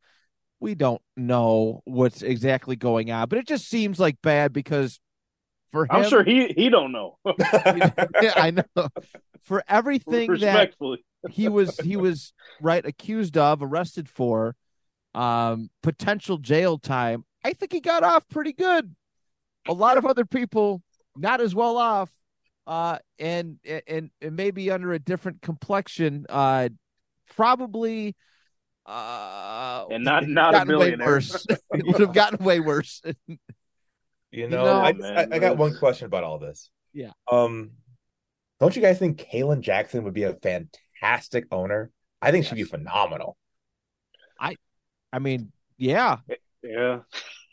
we 0.60 0.74
don't 0.74 1.02
know 1.16 1.82
what's 1.84 2.22
exactly 2.22 2.76
going 2.76 3.10
on, 3.10 3.28
but 3.28 3.38
it 3.38 3.46
just 3.46 3.68
seems 3.68 4.00
like 4.00 4.22
bad 4.22 4.52
because 4.54 5.00
for 5.72 5.84
him, 5.84 5.90
I'm 5.90 6.08
sure 6.08 6.22
he 6.22 6.48
he 6.48 6.68
don't 6.68 6.92
know. 6.92 7.18
yeah, 7.38 8.34
I 8.36 8.52
know 8.52 8.88
for 9.42 9.64
everything 9.68 10.32
that 10.38 10.72
he 11.30 11.48
was 11.48 11.78
he 11.80 11.96
was 11.96 12.32
right 12.60 12.84
accused 12.84 13.36
of, 13.36 13.62
arrested 13.62 14.08
for, 14.08 14.54
um, 15.14 15.70
potential 15.82 16.38
jail 16.38 16.78
time. 16.78 17.24
I 17.44 17.52
think 17.52 17.72
he 17.72 17.80
got 17.80 18.04
off 18.04 18.28
pretty 18.28 18.52
good. 18.52 18.94
A 19.68 19.72
lot 19.72 19.98
of 19.98 20.06
other 20.06 20.24
people 20.24 20.82
not 21.16 21.40
as 21.40 21.54
well 21.54 21.76
off, 21.76 22.10
uh, 22.66 22.98
and 23.18 23.58
and 23.64 24.10
and 24.20 24.36
maybe 24.36 24.70
under 24.70 24.92
a 24.92 24.98
different 24.98 25.42
complexion, 25.42 26.26
uh, 26.28 26.68
probably 27.34 28.14
uh 28.84 29.84
and 29.92 30.02
not 30.02 30.26
not 30.26 30.56
a 30.56 30.66
billionaire. 30.66 31.06
worse. 31.06 31.46
it 31.48 31.86
would 31.86 32.00
have 32.00 32.12
gotten 32.12 32.44
way 32.44 32.58
worse. 32.58 33.00
You 34.32 34.48
know, 34.48 34.64
know, 34.64 34.80
I, 34.80 34.92
man, 34.92 35.32
I, 35.32 35.36
I 35.36 35.38
got 35.38 35.56
one 35.58 35.76
question 35.76 36.06
about 36.06 36.24
all 36.24 36.38
this. 36.38 36.70
Yeah. 36.94 37.10
Um, 37.30 37.72
don't 38.60 38.74
you 38.74 38.80
guys 38.82 38.98
think 38.98 39.18
Kalen 39.18 39.60
Jackson 39.60 40.04
would 40.04 40.14
be 40.14 40.22
a 40.24 40.34
fantastic 40.34 41.46
owner? 41.50 41.90
I 42.20 42.30
think 42.30 42.46
she'd 42.46 42.54
be 42.54 42.64
phenomenal. 42.64 43.36
I 44.40 44.56
I 45.12 45.18
mean, 45.18 45.52
yeah. 45.78 46.18
Yeah. 46.62 47.00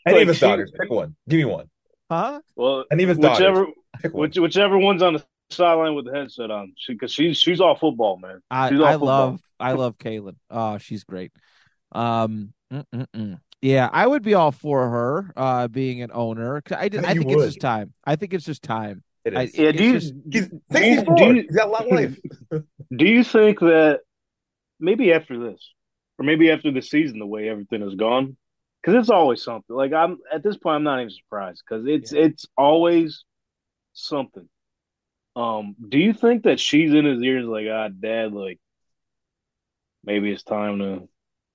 Any 0.06 0.14
Like, 0.16 0.22
of 0.22 0.28
his 0.28 0.36
she- 0.38 0.40
daughters, 0.46 0.72
pick 0.78 0.90
one. 0.90 1.16
Give 1.28 1.38
me 1.38 1.44
one. 1.44 1.68
Huh? 2.10 2.40
Well, 2.56 2.84
Any 2.90 3.02
of 3.04 3.10
his 3.10 3.18
whichever 3.18 3.66
pick 4.00 4.12
one. 4.14 4.22
which, 4.22 4.38
whichever 4.38 4.78
one's 4.78 5.02
on 5.02 5.14
the 5.14 5.24
sideline 5.50 5.94
with 5.94 6.06
the 6.06 6.12
headset 6.12 6.50
on, 6.50 6.72
because 6.88 7.12
she's 7.12 7.38
she's 7.38 7.60
all 7.60 7.74
football, 7.76 8.16
man. 8.16 8.40
I, 8.50 8.70
She's 8.70 8.80
all 8.80 8.86
I 8.86 8.92
football. 8.92 9.06
love 9.08 9.40
I 9.60 9.72
love 9.72 9.98
Kalen. 9.98 10.36
Oh, 10.50 10.78
she's 10.78 11.04
great. 11.04 11.32
Um, 11.92 12.52
mm-mm-mm. 12.72 13.40
Yeah, 13.62 13.88
I 13.92 14.06
would 14.06 14.22
be 14.22 14.34
all 14.34 14.52
for 14.52 14.88
her 14.88 15.32
uh 15.36 15.68
being 15.68 16.02
an 16.02 16.10
owner. 16.12 16.60
'Cause 16.62 16.78
I 16.80 16.88
did, 16.88 17.02
Yeah, 17.02 17.08
I 17.08 17.12
you 17.12 17.20
think 17.20 17.32
it's 17.32 17.44
just 17.46 17.60
time. 17.60 17.92
I 18.04 18.16
think 18.16 18.34
it's 18.34 18.44
just 18.44 18.62
time. 18.62 19.02
It 19.24 19.36
I. 19.36 19.42
Yeah, 19.52 19.72
do 19.72 19.84
you 19.84 19.92
just- 19.92 20.30
do 20.30 20.38
you- 20.38 20.62
64. 20.72 21.14
do 21.16 21.24
you- 21.34 21.42
He's 21.42 21.56
got 21.56 21.68
a 21.68 21.70
lot 21.70 21.84
of 21.86 21.92
life. 21.92 22.18
do 22.96 23.04
you 23.06 23.22
think 23.24 23.60
that 23.60 24.00
maybe 24.78 25.12
after 25.12 25.38
this, 25.38 25.72
or 26.18 26.24
maybe 26.24 26.50
after 26.50 26.70
the 26.70 26.80
season, 26.82 27.18
the 27.18 27.26
way 27.26 27.48
everything 27.48 27.82
has 27.82 27.94
gone, 27.94 28.36
because 28.80 28.98
it's 28.98 29.10
always 29.10 29.42
something. 29.42 29.76
Like 29.76 29.92
I'm 29.92 30.18
at 30.32 30.42
this 30.42 30.56
point, 30.56 30.76
I'm 30.76 30.82
not 30.84 31.00
even 31.00 31.10
surprised 31.10 31.62
because 31.68 31.86
it's 31.86 32.12
it's 32.12 32.46
always 32.56 33.24
something. 33.92 34.48
Um, 35.36 35.76
do 35.88 35.98
you 35.98 36.12
think 36.12 36.44
that 36.44 36.58
she's 36.58 36.92
in 36.92 37.04
his 37.04 37.22
ears 37.22 37.46
like, 37.46 37.66
ah, 37.70 37.88
dad, 37.88 38.32
like 38.32 38.58
maybe 40.02 40.30
it's 40.32 40.42
time 40.42 40.78
to 40.78 41.08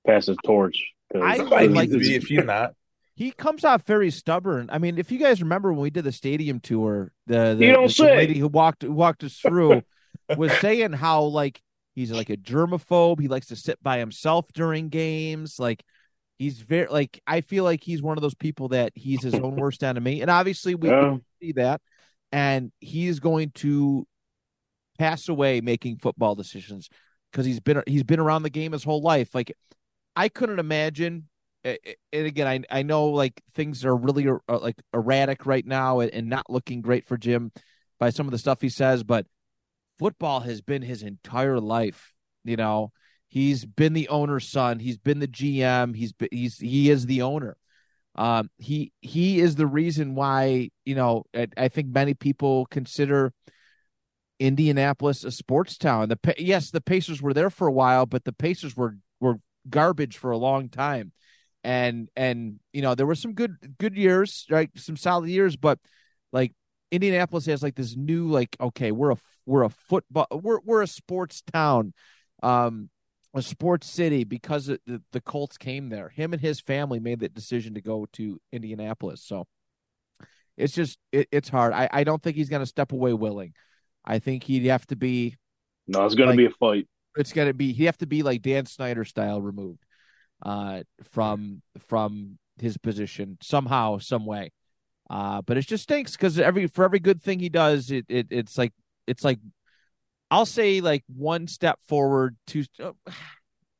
pass 0.05 0.27
the 0.27 0.35
torch? 0.45 0.91
'Cause- 1.11 1.21
I 1.23 1.37
Somebody 1.37 1.67
like 1.69 1.89
to 1.89 1.93
to- 1.95 1.99
be 1.99 2.15
if 2.15 2.25
she's 2.25 2.43
not. 2.43 2.73
he 3.15 3.31
comes 3.31 3.63
off 3.63 3.85
very 3.85 4.11
stubborn. 4.11 4.69
I 4.71 4.77
mean, 4.77 4.97
if 4.97 5.11
you 5.11 5.19
guys 5.19 5.41
remember 5.41 5.71
when 5.71 5.81
we 5.81 5.89
did 5.89 6.03
the 6.03 6.11
stadium 6.11 6.59
tour, 6.59 7.11
the 7.27 7.55
the, 7.57 7.65
You 7.65 7.71
don't 7.73 7.87
the 7.87 7.93
say. 7.93 8.17
lady 8.17 8.39
who 8.39 8.47
walked 8.47 8.83
walked 8.83 9.23
us 9.23 9.37
through 9.37 9.81
was 10.37 10.51
saying 10.59 10.93
how 10.93 11.23
like 11.23 11.61
he's 11.93 12.11
like 12.11 12.29
a 12.29 12.37
germaphobe. 12.37 13.19
He 13.21 13.27
likes 13.27 13.47
to 13.47 13.55
sit 13.55 13.81
by 13.81 13.99
himself 13.99 14.51
during 14.53 14.89
games. 14.89 15.59
Like 15.59 15.83
he's 16.39 16.59
very 16.59 16.87
like 16.87 17.21
I 17.25 17.41
feel 17.41 17.63
like 17.63 17.83
he's 17.83 18.01
one 18.01 18.17
of 18.17 18.21
those 18.21 18.35
people 18.35 18.69
that 18.69 18.91
he's 18.95 19.23
his 19.23 19.35
own 19.35 19.55
worst 19.55 19.83
enemy. 19.83 20.21
And 20.21 20.29
obviously 20.29 20.75
we 20.75 20.89
Yeah. 20.89 21.17
see 21.41 21.53
that. 21.53 21.81
And 22.31 22.71
he's 22.81 23.19
going 23.21 23.51
to 23.55 24.05
pass 24.99 25.29
away 25.29 25.61
making 25.61 25.97
football 25.97 26.35
decisions 26.35 26.89
because 27.31 27.45
he's 27.45 27.59
been 27.61 27.81
he's 27.87 28.03
been 28.03 28.19
around 28.19 28.43
the 28.43 28.49
game 28.49 28.71
his 28.73 28.83
whole 28.83 29.01
life. 29.01 29.33
Like 29.33 29.55
I 30.15 30.29
couldn't 30.29 30.59
imagine. 30.59 31.29
And 31.63 31.79
again, 32.13 32.47
I 32.47 32.79
I 32.79 32.83
know 32.83 33.07
like 33.07 33.41
things 33.55 33.83
are 33.85 33.95
really 33.95 34.27
uh, 34.27 34.59
like 34.59 34.75
erratic 34.93 35.45
right 35.45 35.65
now 35.65 35.99
and, 35.99 36.11
and 36.13 36.29
not 36.29 36.49
looking 36.49 36.81
great 36.81 37.07
for 37.07 37.17
Jim 37.17 37.51
by 37.99 38.11
some 38.11 38.27
of 38.27 38.31
the 38.31 38.37
stuff 38.37 38.61
he 38.61 38.69
says, 38.69 39.03
but 39.03 39.25
football 39.97 40.41
has 40.41 40.61
been 40.61 40.81
his 40.81 41.01
entire 41.01 41.59
life. 41.59 42.13
You 42.43 42.55
know, 42.55 42.91
he's 43.27 43.65
been 43.65 43.93
the 43.93 44.09
owner's 44.09 44.47
son. 44.47 44.79
He's 44.79 44.97
been 44.97 45.19
the 45.19 45.27
GM. 45.27 45.95
He's 45.95 46.13
been, 46.13 46.29
he's 46.31 46.57
he 46.57 46.89
is 46.89 47.05
the 47.05 47.23
owner. 47.23 47.57
Um, 48.15 48.49
he 48.57 48.93
he 49.01 49.39
is 49.39 49.55
the 49.55 49.67
reason 49.67 50.15
why 50.15 50.69
you 50.85 50.95
know 50.95 51.25
I, 51.33 51.47
I 51.57 51.67
think 51.67 51.87
many 51.87 52.13
people 52.13 52.65
consider 52.67 53.33
Indianapolis 54.39 55.23
a 55.23 55.31
sports 55.31 55.77
town. 55.77 56.09
The 56.09 56.35
yes, 56.37 56.71
the 56.71 56.81
Pacers 56.81 57.21
were 57.21 57.33
there 57.33 57.49
for 57.49 57.67
a 57.67 57.73
while, 57.73 58.05
but 58.05 58.23
the 58.23 58.33
Pacers 58.33 58.75
were 58.75 58.97
garbage 59.69 60.17
for 60.17 60.31
a 60.31 60.37
long 60.37 60.69
time. 60.69 61.11
And 61.63 62.09
and 62.15 62.59
you 62.73 62.81
know 62.83 62.93
there 62.93 63.07
were 63.07 63.15
some 63.15 63.33
good 63.33 63.55
good 63.79 63.95
years, 63.97 64.45
right? 64.51 64.69
Some 64.75 64.97
solid 64.97 65.29
years, 65.29 65.55
but 65.55 65.79
like 66.31 66.53
Indianapolis 66.91 67.47
has 67.47 67.63
like 67.63 67.75
this 67.75 67.95
new 67.95 68.27
like 68.27 68.55
okay, 68.61 68.91
we're 68.91 69.11
a 69.11 69.17
we're 69.47 69.63
a 69.63 69.69
football 69.69 70.27
we're 70.31 70.59
we're 70.63 70.83
a 70.83 70.87
sports 70.87 71.41
town. 71.51 71.93
Um 72.43 72.89
a 73.33 73.41
sports 73.41 73.89
city 73.89 74.23
because 74.23 74.67
the, 74.67 75.01
the 75.11 75.19
Colts 75.19 75.57
came 75.57 75.89
there. 75.89 76.07
Him 76.07 76.31
and 76.31 76.41
his 76.41 76.61
family 76.61 76.99
made 77.01 77.19
that 77.19 77.33
decision 77.33 77.73
to 77.73 77.81
go 77.81 78.07
to 78.13 78.39
Indianapolis. 78.53 79.23
So 79.25 79.45
it's 80.55 80.71
just 80.73 80.97
it, 81.11 81.27
it's 81.33 81.49
hard. 81.49 81.73
I, 81.73 81.89
I 81.91 82.03
don't 82.05 82.21
think 82.23 82.37
he's 82.37 82.47
going 82.47 82.61
to 82.61 82.65
step 82.65 82.93
away 82.93 83.11
willing. 83.11 83.53
I 84.05 84.19
think 84.19 84.43
he'd 84.43 84.67
have 84.67 84.85
to 84.87 84.95
be 84.95 85.35
No, 85.87 86.05
it's 86.05 86.15
gonna 86.15 86.29
Like- 86.29 86.37
be 86.37 86.45
a 86.45 86.49
fight. 86.51 86.87
It's 87.15 87.33
going 87.33 87.47
to 87.47 87.53
be 87.53 87.73
he'd 87.73 87.85
have 87.85 87.97
to 87.99 88.07
be 88.07 88.23
like 88.23 88.41
Dan 88.41 88.65
Snyder 88.65 89.05
style 89.05 89.41
removed 89.41 89.83
uh 90.43 90.83
from 91.03 91.61
from 91.79 92.37
his 92.59 92.77
position 92.77 93.37
somehow 93.41 93.97
some 93.99 94.25
way. 94.25 94.51
Uh 95.09 95.41
but 95.41 95.57
it 95.57 95.65
just 95.65 95.83
stinks 95.83 96.17
cuz 96.17 96.39
every 96.39 96.67
for 96.67 96.83
every 96.83 96.99
good 96.99 97.21
thing 97.21 97.39
he 97.39 97.49
does 97.49 97.91
it, 97.91 98.05
it 98.09 98.27
it's 98.29 98.57
like 98.57 98.73
it's 99.07 99.23
like 99.23 99.39
I'll 100.31 100.45
say 100.45 100.81
like 100.81 101.03
one 101.07 101.47
step 101.47 101.79
forward, 101.87 102.35
two, 102.47 102.65
uh, 102.81 102.91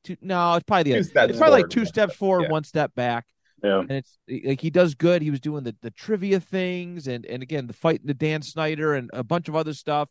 two 0.04 0.18
no, 0.22 0.56
it's 0.56 0.64
probably 0.64 0.94
the 0.94 1.00
It's 1.00 1.12
probably 1.12 1.62
like 1.62 1.70
two 1.70 1.82
one 1.82 1.88
steps 1.88 2.16
forward, 2.16 2.44
yeah. 2.44 2.52
one 2.52 2.64
step 2.64 2.94
back. 2.96 3.26
Yeah. 3.64 3.80
And 3.80 3.92
it's 3.92 4.18
like 4.30 4.62
he 4.62 4.70
does 4.70 4.94
good. 4.96 5.22
He 5.22 5.32
was 5.32 5.40
doing 5.40 5.64
the, 5.64 5.76
the 5.82 5.92
trivia 5.92 6.40
things 6.40 7.08
and 7.08 7.26
and 7.26 7.42
again 7.42 7.68
the 7.68 7.74
fight 7.74 8.06
the 8.06 8.14
Dan 8.14 8.42
Snyder 8.42 8.94
and 8.94 9.10
a 9.14 9.24
bunch 9.24 9.50
of 9.50 9.56
other 9.56 9.74
stuff. 9.74 10.10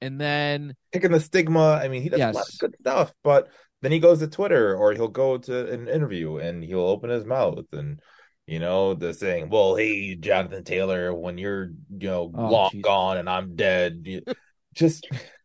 And 0.00 0.20
then 0.20 0.74
Kicking 0.92 1.12
the 1.12 1.20
stigma. 1.20 1.72
I 1.82 1.88
mean, 1.88 2.02
he 2.02 2.08
does 2.08 2.20
a 2.20 2.32
lot 2.32 2.48
of 2.48 2.58
good 2.58 2.76
stuff, 2.80 3.12
but 3.22 3.48
then 3.82 3.92
he 3.92 3.98
goes 3.98 4.20
to 4.20 4.28
Twitter 4.28 4.76
or 4.76 4.92
he'll 4.92 5.08
go 5.08 5.38
to 5.38 5.72
an 5.72 5.88
interview 5.88 6.38
and 6.38 6.62
he'll 6.62 6.80
open 6.80 7.10
his 7.10 7.24
mouth 7.24 7.66
and 7.72 8.00
you 8.46 8.58
know 8.58 8.94
the 8.94 9.12
saying, 9.12 9.50
"Well, 9.50 9.76
hey, 9.76 10.14
Jonathan 10.14 10.64
Taylor, 10.64 11.12
when 11.12 11.36
you're 11.36 11.70
you 11.90 12.08
know 12.08 12.32
Oh, 12.34 12.48
long 12.48 12.70
Jesus. 12.70 12.82
gone 12.82 13.18
and 13.18 13.28
I'm 13.28 13.56
dead, 13.56 14.02
you, 14.06 14.22
just 14.74 15.06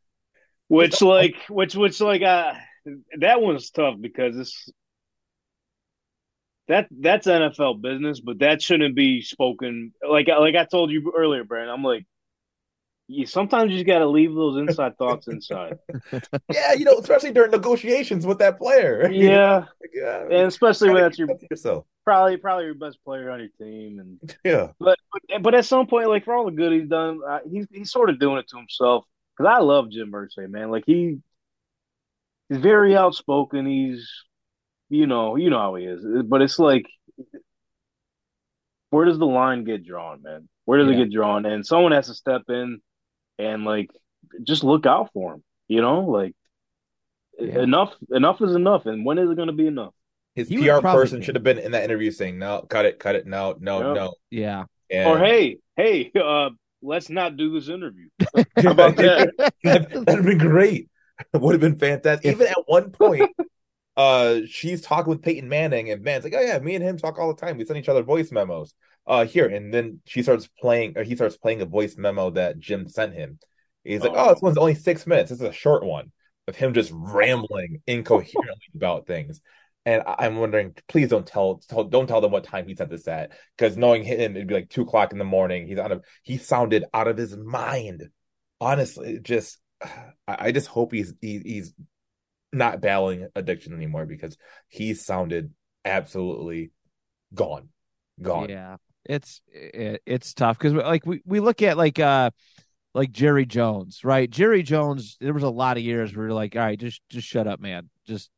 Which 0.70 1.02
like 1.02 1.36
which 1.50 1.76
which 1.76 2.00
like 2.02 2.22
uh 2.22 2.54
that 3.20 3.42
one's 3.42 3.70
tough 3.70 3.96
because 4.00 4.38
it's 4.38 4.70
that 6.68 6.88
that's 6.92 7.28
NFL 7.28 7.82
business, 7.82 8.22
but 8.22 8.40
that 8.40 8.62
shouldn't 8.62 8.96
be 8.96 9.22
spoken 9.22 9.94
like 10.08 10.28
like 10.28 10.56
I 10.56 10.66
told 10.66 10.92
you 10.92 11.14
earlier, 11.16 11.44
Brandon. 11.44 11.74
I'm 11.74 11.84
like 11.84 12.06
you 13.08 13.26
sometimes 13.26 13.72
you 13.72 13.78
just 13.78 13.88
gotta 13.88 14.08
leave 14.08 14.34
those 14.34 14.58
inside 14.58 14.98
thoughts 14.98 15.28
inside. 15.28 15.78
yeah, 16.52 16.74
you 16.74 16.86
know, 16.86 16.98
especially 16.98 17.32
during 17.32 17.52
negotiations 17.52 18.26
with 18.26 18.40
that 18.40 18.58
player. 18.58 19.10
Yeah. 19.12 19.66
yeah, 19.94 20.22
And 20.24 20.48
especially 20.48 20.90
when 20.90 21.02
that's 21.04 21.18
your 21.18 21.28
Keep 21.28 21.40
that 21.40 21.40
to 21.42 21.48
yourself. 21.52 21.86
probably 22.06 22.38
probably 22.38 22.66
your 22.66 22.76
best 22.76 22.98
player 23.04 23.30
on 23.30 23.40
your 23.40 23.50
team 23.60 24.00
and 24.00 24.20
Yeah, 24.46 24.72
But 24.80 24.98
but, 25.12 25.44
but 25.44 25.56
at 25.56 25.66
some 25.66 25.88
point, 25.88 26.08
like 26.10 26.26
for 26.26 26.34
all 26.34 26.46
the 26.46 26.52
good 26.52 26.72
he's 26.74 26.90
done, 26.90 27.20
uh, 27.28 27.40
he's 27.50 27.68
he's 27.72 27.92
sort 27.92 28.10
of 28.10 28.20
doing 28.20 28.38
it 28.38 28.48
to 28.50 28.58
himself. 28.58 29.06
Because 29.38 29.52
I 29.52 29.60
love 29.62 29.90
Jim 29.90 30.12
Irsay, 30.12 30.50
man. 30.50 30.72
Like 30.72 30.84
he 30.86 31.20
he's 32.50 32.60
very 32.60 32.96
outspoken. 32.96 33.66
He's 33.66 34.10
you 34.90 35.08
know 35.08 35.36
you 35.36 35.50
know 35.50 35.60
how 35.60 35.76
he 35.76 35.86
is. 35.86 36.06
But 36.26 36.42
it's 36.42 36.60
like 36.60 36.86
where 38.90 39.06
does 39.06 39.18
the 39.18 39.26
line 39.26 39.64
get 39.64 39.86
drawn, 39.86 40.22
man? 40.22 40.48
Where 40.66 40.80
does 40.80 40.90
it 40.90 40.96
get 40.98 41.12
drawn? 41.12 41.46
And 41.46 41.66
someone 41.66 41.92
has 41.92 42.08
to 42.08 42.14
step 42.14 42.44
in 42.50 42.80
and 43.40 43.66
like 43.66 43.92
just 44.44 44.64
look 44.64 44.86
out 44.86 45.12
for 45.14 45.36
him. 45.36 45.44
You 45.68 45.82
know, 45.82 46.02
like 46.02 46.36
Yeah. 47.40 47.62
enough 47.64 47.96
enough 48.12 48.42
is 48.42 48.56
enough. 48.56 48.86
And 48.86 49.06
when 49.06 49.18
is 49.18 49.30
it 49.30 49.36
going 49.36 49.48
to 49.48 49.54
be 49.54 49.68
enough? 49.68 49.94
his 50.36 50.50
He 50.50 50.58
PR 50.58 50.82
person 50.82 51.20
be. 51.20 51.26
should 51.26 51.36
have 51.36 51.44
been 51.44 51.60
in 51.60 51.72
that 51.74 51.84
interview 51.84 52.12
saying, 52.12 52.40
"No, 52.40 52.62
cut 52.70 52.86
it, 52.86 53.00
cut 53.00 53.16
it, 53.16 53.26
no, 53.28 53.56
no, 53.60 53.82
Yeah. 53.82 53.94
no." 53.94 54.14
yeah. 54.30 54.64
And 54.90 55.08
Or 55.10 55.18
hey, 55.20 55.58
hey, 55.76 56.12
uh, 56.16 56.50
let's 56.82 57.10
not 57.10 57.38
do 57.38 57.54
this 57.54 57.70
interview. 57.70 58.10
How 58.58 58.72
about 58.72 58.98
that? 58.98 59.34
that 59.64 59.92
would 59.94 60.08
have 60.18 60.26
been 60.26 60.38
great. 60.38 60.90
Would 61.34 61.54
have 61.54 61.62
been 61.62 61.78
fantastic. 61.78 62.32
Even 62.32 62.48
at 62.48 62.58
one 62.68 62.92
point, 62.92 63.32
uh, 63.96 64.42
she's 64.48 64.82
talking 64.82 65.10
with 65.10 65.22
Peyton 65.22 65.48
Manning, 65.50 65.92
and 65.92 66.02
Man's 66.04 66.24
like, 66.24 66.34
"Oh 66.36 66.42
yeah, 66.42 66.60
me 66.60 66.76
and 66.76 66.84
him 66.84 66.98
talk 66.98 67.20
all 67.20 67.34
the 67.34 67.40
time. 67.40 67.58
We 67.58 67.66
send 67.66 67.78
each 67.80 67.90
other 67.90 68.04
voice 68.04 68.32
memos." 68.32 68.74
Uh, 69.06 69.26
here, 69.26 69.48
and 69.48 69.74
then 69.74 70.00
she 70.06 70.24
starts 70.24 70.48
playing, 70.62 70.98
or 70.98 71.04
he 71.04 71.16
starts 71.16 71.36
playing 71.38 71.62
a 71.62 71.66
voice 71.66 71.98
memo 71.98 72.30
that 72.32 72.58
Jim 72.60 72.88
sent 72.88 73.14
him. 73.14 73.38
He's 73.84 74.02
like, 74.02 74.14
Oh. 74.14 74.30
"Oh, 74.30 74.34
this 74.34 74.42
one's 74.42 74.58
only 74.58 74.76
six 74.76 75.06
minutes. 75.06 75.30
This 75.30 75.42
is 75.42 75.48
a 75.48 75.52
short 75.52 75.84
one 75.84 76.12
of 76.48 76.56
him 76.56 76.74
just 76.74 76.92
rambling 76.94 77.82
incoherently 77.86 78.56
about 78.76 79.06
things." 79.08 79.42
And 79.86 80.02
I- 80.08 80.16
I'm 80.20 80.38
wondering, 80.38 80.74
please 80.88 81.10
don't 81.10 81.28
tell, 81.28 81.58
tell 81.68 81.84
don't 81.84 82.08
tell 82.08 82.22
them 82.22 82.32
what 82.32 82.46
time 82.46 82.66
he 82.68 82.76
sent 82.76 82.90
this 82.90 83.08
at, 83.10 83.32
because 83.58 83.76
knowing 83.76 84.04
him, 84.04 84.38
it'd 84.38 84.48
be 84.48 84.54
like 84.54 84.70
two 84.70 84.84
o'clock 84.84 85.12
in 85.12 85.18
the 85.20 85.26
morning. 85.26 85.68
He's 85.68 85.78
out 85.80 85.92
of 85.92 86.06
he 86.22 86.38
sounded 86.38 86.86
out 86.94 87.10
of 87.10 87.18
his 87.18 87.36
mind. 87.36 88.10
Honestly, 88.62 89.20
just 89.22 89.60
I, 89.82 90.48
I 90.48 90.52
just 90.54 90.68
hope 90.68 90.94
he's 90.94 91.14
he, 91.20 91.40
he's 91.40 91.74
not 92.54 92.80
battling 92.80 93.28
addiction 93.36 93.74
anymore 93.74 94.06
because 94.06 94.38
he 94.70 94.94
sounded 94.94 95.52
absolutely 95.84 96.72
gone, 97.34 97.70
gone. 98.22 98.48
Yeah, 98.50 98.78
it's 99.06 99.42
it, 99.48 100.02
it's 100.06 100.34
tough 100.34 100.58
because 100.58 100.74
like 100.74 101.06
we 101.06 101.22
we 101.26 101.40
look 101.40 101.62
at 101.62 101.78
like 101.78 102.00
uh 102.00 102.32
like 102.94 103.12
Jerry 103.12 103.46
Jones, 103.46 104.02
right? 104.04 104.30
Jerry 104.30 104.64
Jones, 104.64 105.18
there 105.20 105.34
was 105.34 105.44
a 105.44 105.50
lot 105.50 105.78
of 105.78 105.84
years 105.84 106.16
where 106.16 106.28
you're 106.28 106.36
like, 106.36 106.56
all 106.56 106.62
right, 106.62 106.80
just 106.80 107.02
just 107.10 107.28
shut 107.28 107.48
up, 107.48 107.60
man. 107.60 107.90
Just 108.06 108.30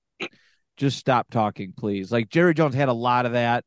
just 0.78 0.98
stop 0.98 1.30
talking, 1.30 1.74
please. 1.76 2.12
Like 2.12 2.30
Jerry 2.30 2.54
Jones 2.54 2.76
had 2.76 2.90
a 2.90 2.94
lot 2.94 3.26
of 3.26 3.34
that, 3.34 3.66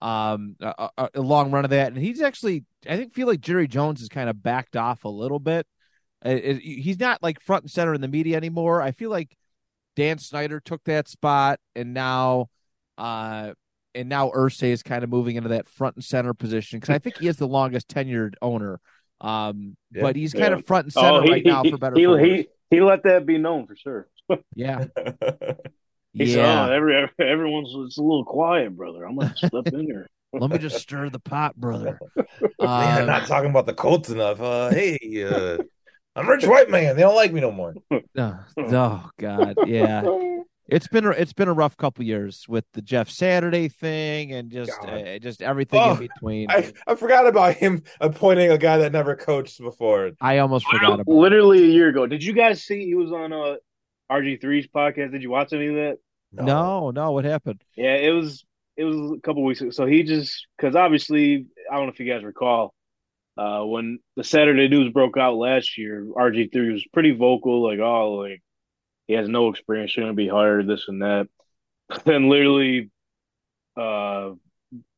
um, 0.00 0.56
a, 0.60 0.88
a, 0.98 1.08
a 1.14 1.20
long 1.20 1.50
run 1.50 1.64
of 1.64 1.70
that, 1.70 1.88
and 1.88 1.96
he's 1.96 2.20
actually, 2.20 2.64
I 2.88 2.96
think, 2.96 3.14
feel 3.14 3.26
like 3.26 3.40
Jerry 3.40 3.68
Jones 3.68 4.00
has 4.00 4.08
kind 4.08 4.28
of 4.28 4.42
backed 4.42 4.76
off 4.76 5.04
a 5.04 5.08
little 5.08 5.38
bit. 5.38 5.66
It, 6.24 6.44
it, 6.44 6.60
he's 6.60 6.98
not 6.98 7.22
like 7.22 7.40
front 7.40 7.64
and 7.64 7.70
center 7.70 7.94
in 7.94 8.00
the 8.00 8.08
media 8.08 8.36
anymore. 8.36 8.82
I 8.82 8.90
feel 8.90 9.10
like 9.10 9.36
Dan 9.96 10.18
Snyder 10.18 10.60
took 10.60 10.84
that 10.84 11.08
spot, 11.08 11.60
and 11.74 11.94
now, 11.94 12.48
uh, 12.98 13.52
and 13.96 14.08
now 14.08 14.30
Irsay 14.30 14.68
is 14.68 14.82
kind 14.82 15.02
of 15.02 15.10
moving 15.10 15.36
into 15.36 15.48
that 15.50 15.68
front 15.68 15.96
and 15.96 16.04
center 16.04 16.34
position 16.34 16.78
because 16.78 16.94
I 16.94 16.98
think 16.98 17.16
he 17.18 17.26
is 17.26 17.36
the 17.36 17.48
longest 17.48 17.88
tenured 17.88 18.34
owner. 18.42 18.80
Um, 19.20 19.76
Yeah. 19.92 20.02
but 20.02 20.16
he's 20.16 20.32
kind 20.32 20.52
Yeah. 20.52 20.58
of 20.58 20.66
front 20.66 20.84
and 20.84 20.92
center 20.92 21.08
Oh, 21.18 21.22
he, 21.22 21.30
right 21.30 21.44
now 21.44 21.64
for 21.64 21.78
better. 21.78 21.96
he, 21.96 22.04
he, 22.36 22.48
he 22.70 22.80
let 22.82 23.02
that 23.04 23.24
be 23.26 23.38
known 23.38 23.66
for 23.66 23.74
sure. 23.76 24.08
yeah, 24.54 24.84
He 26.12 26.26
said, 26.26 26.38
yeah. 26.38 26.68
oh, 26.68 26.72
every, 26.72 27.08
everyone's 27.20 27.72
it's 27.86 27.98
a 27.98 28.02
little 28.02 28.24
quiet, 28.24 28.74
brother. 28.76 29.04
I'm 29.04 29.16
gonna 29.18 29.34
step 29.36 29.66
in 29.72 29.80
here. 29.80 30.06
Let 30.32 30.50
me 30.50 30.58
just 30.58 30.78
stir 30.78 31.08
the 31.10 31.18
pot, 31.18 31.56
brother. 31.56 31.98
Man, 32.60 33.00
Um, 33.02 33.06
not 33.06 33.26
talking 33.26 33.50
about 33.50 33.66
the 33.66 33.74
Colts 33.74 34.08
enough. 34.10 34.40
Uh, 34.40 34.70
hey, 34.70 34.98
uh, 35.24 35.58
I'm 36.14 36.28
Rich 36.28 36.46
White 36.46 36.68
Man. 36.70 36.96
They 36.96 37.02
don't 37.02 37.14
like 37.14 37.32
me 37.32 37.40
no 37.40 37.52
more. 37.52 37.74
oh, 38.18 38.38
oh 38.58 39.10
God, 39.18 39.56
yeah. 39.66 40.02
It's 40.68 40.88
been 40.88 41.04
a, 41.06 41.10
it's 41.10 41.32
been 41.32 41.48
a 41.48 41.52
rough 41.52 41.76
couple 41.76 42.04
years 42.04 42.44
with 42.48 42.64
the 42.72 42.82
Jeff 42.82 43.08
Saturday 43.08 43.68
thing 43.68 44.32
and 44.32 44.50
just 44.50 44.72
uh, 44.82 45.18
just 45.20 45.40
everything 45.42 45.80
Oh, 45.80 45.92
in 45.92 45.98
between. 45.98 46.50
I, 46.50 46.72
I 46.86 46.94
forgot 46.96 47.26
about 47.26 47.54
him 47.54 47.82
appointing 48.00 48.50
a 48.50 48.58
guy 48.58 48.78
that 48.78 48.92
never 48.92 49.14
coached 49.14 49.60
before. 49.60 50.10
I 50.20 50.38
almost 50.38 50.66
forgot 50.66 50.94
about. 50.94 51.00
it. 51.00 51.08
Literally 51.08 51.62
a 51.64 51.68
year 51.68 51.88
ago. 51.88 52.06
Did 52.06 52.24
you 52.24 52.32
guys 52.32 52.62
see 52.64 52.84
he 52.84 52.94
was 52.94 53.12
on 53.12 53.32
uh 53.32 53.56
RG3's 54.10 54.68
podcast? 54.68 55.12
Did 55.12 55.22
you 55.22 55.30
watch 55.30 55.52
any 55.52 55.66
of 55.68 55.74
that? 55.74 55.98
No, 56.32 56.90
no, 56.90 57.12
what 57.12 57.24
happened? 57.24 57.62
Yeah, 57.76 57.94
it 57.94 58.10
was 58.10 58.44
it 58.76 58.84
was 58.84 58.96
a 59.16 59.20
couple 59.20 59.44
weeks 59.44 59.60
ago. 59.60 59.70
So 59.70 59.86
he 59.86 60.02
just 60.02 60.46
because 60.56 60.74
obviously 60.76 61.46
I 61.70 61.76
don't 61.76 61.86
know 61.86 61.92
if 61.92 62.00
you 62.00 62.12
guys 62.12 62.24
recall 62.24 62.74
uh, 63.38 63.62
when 63.62 64.00
the 64.16 64.24
Saturday 64.24 64.68
news 64.68 64.92
broke 64.92 65.16
out 65.16 65.36
last 65.36 65.78
year, 65.78 66.04
RG 66.04 66.52
three 66.52 66.72
was 66.72 66.84
pretty 66.92 67.12
vocal, 67.12 67.62
like 67.62 67.78
oh 67.78 68.14
like 68.14 68.42
he 69.06 69.14
has 69.14 69.28
no 69.28 69.48
experience, 69.48 69.90
shouldn't 69.90 70.16
be 70.16 70.28
hired, 70.28 70.66
this 70.66 70.84
and 70.88 71.02
that. 71.02 71.28
But 71.88 72.04
then 72.04 72.28
literally, 72.28 72.90
uh, 73.76 74.32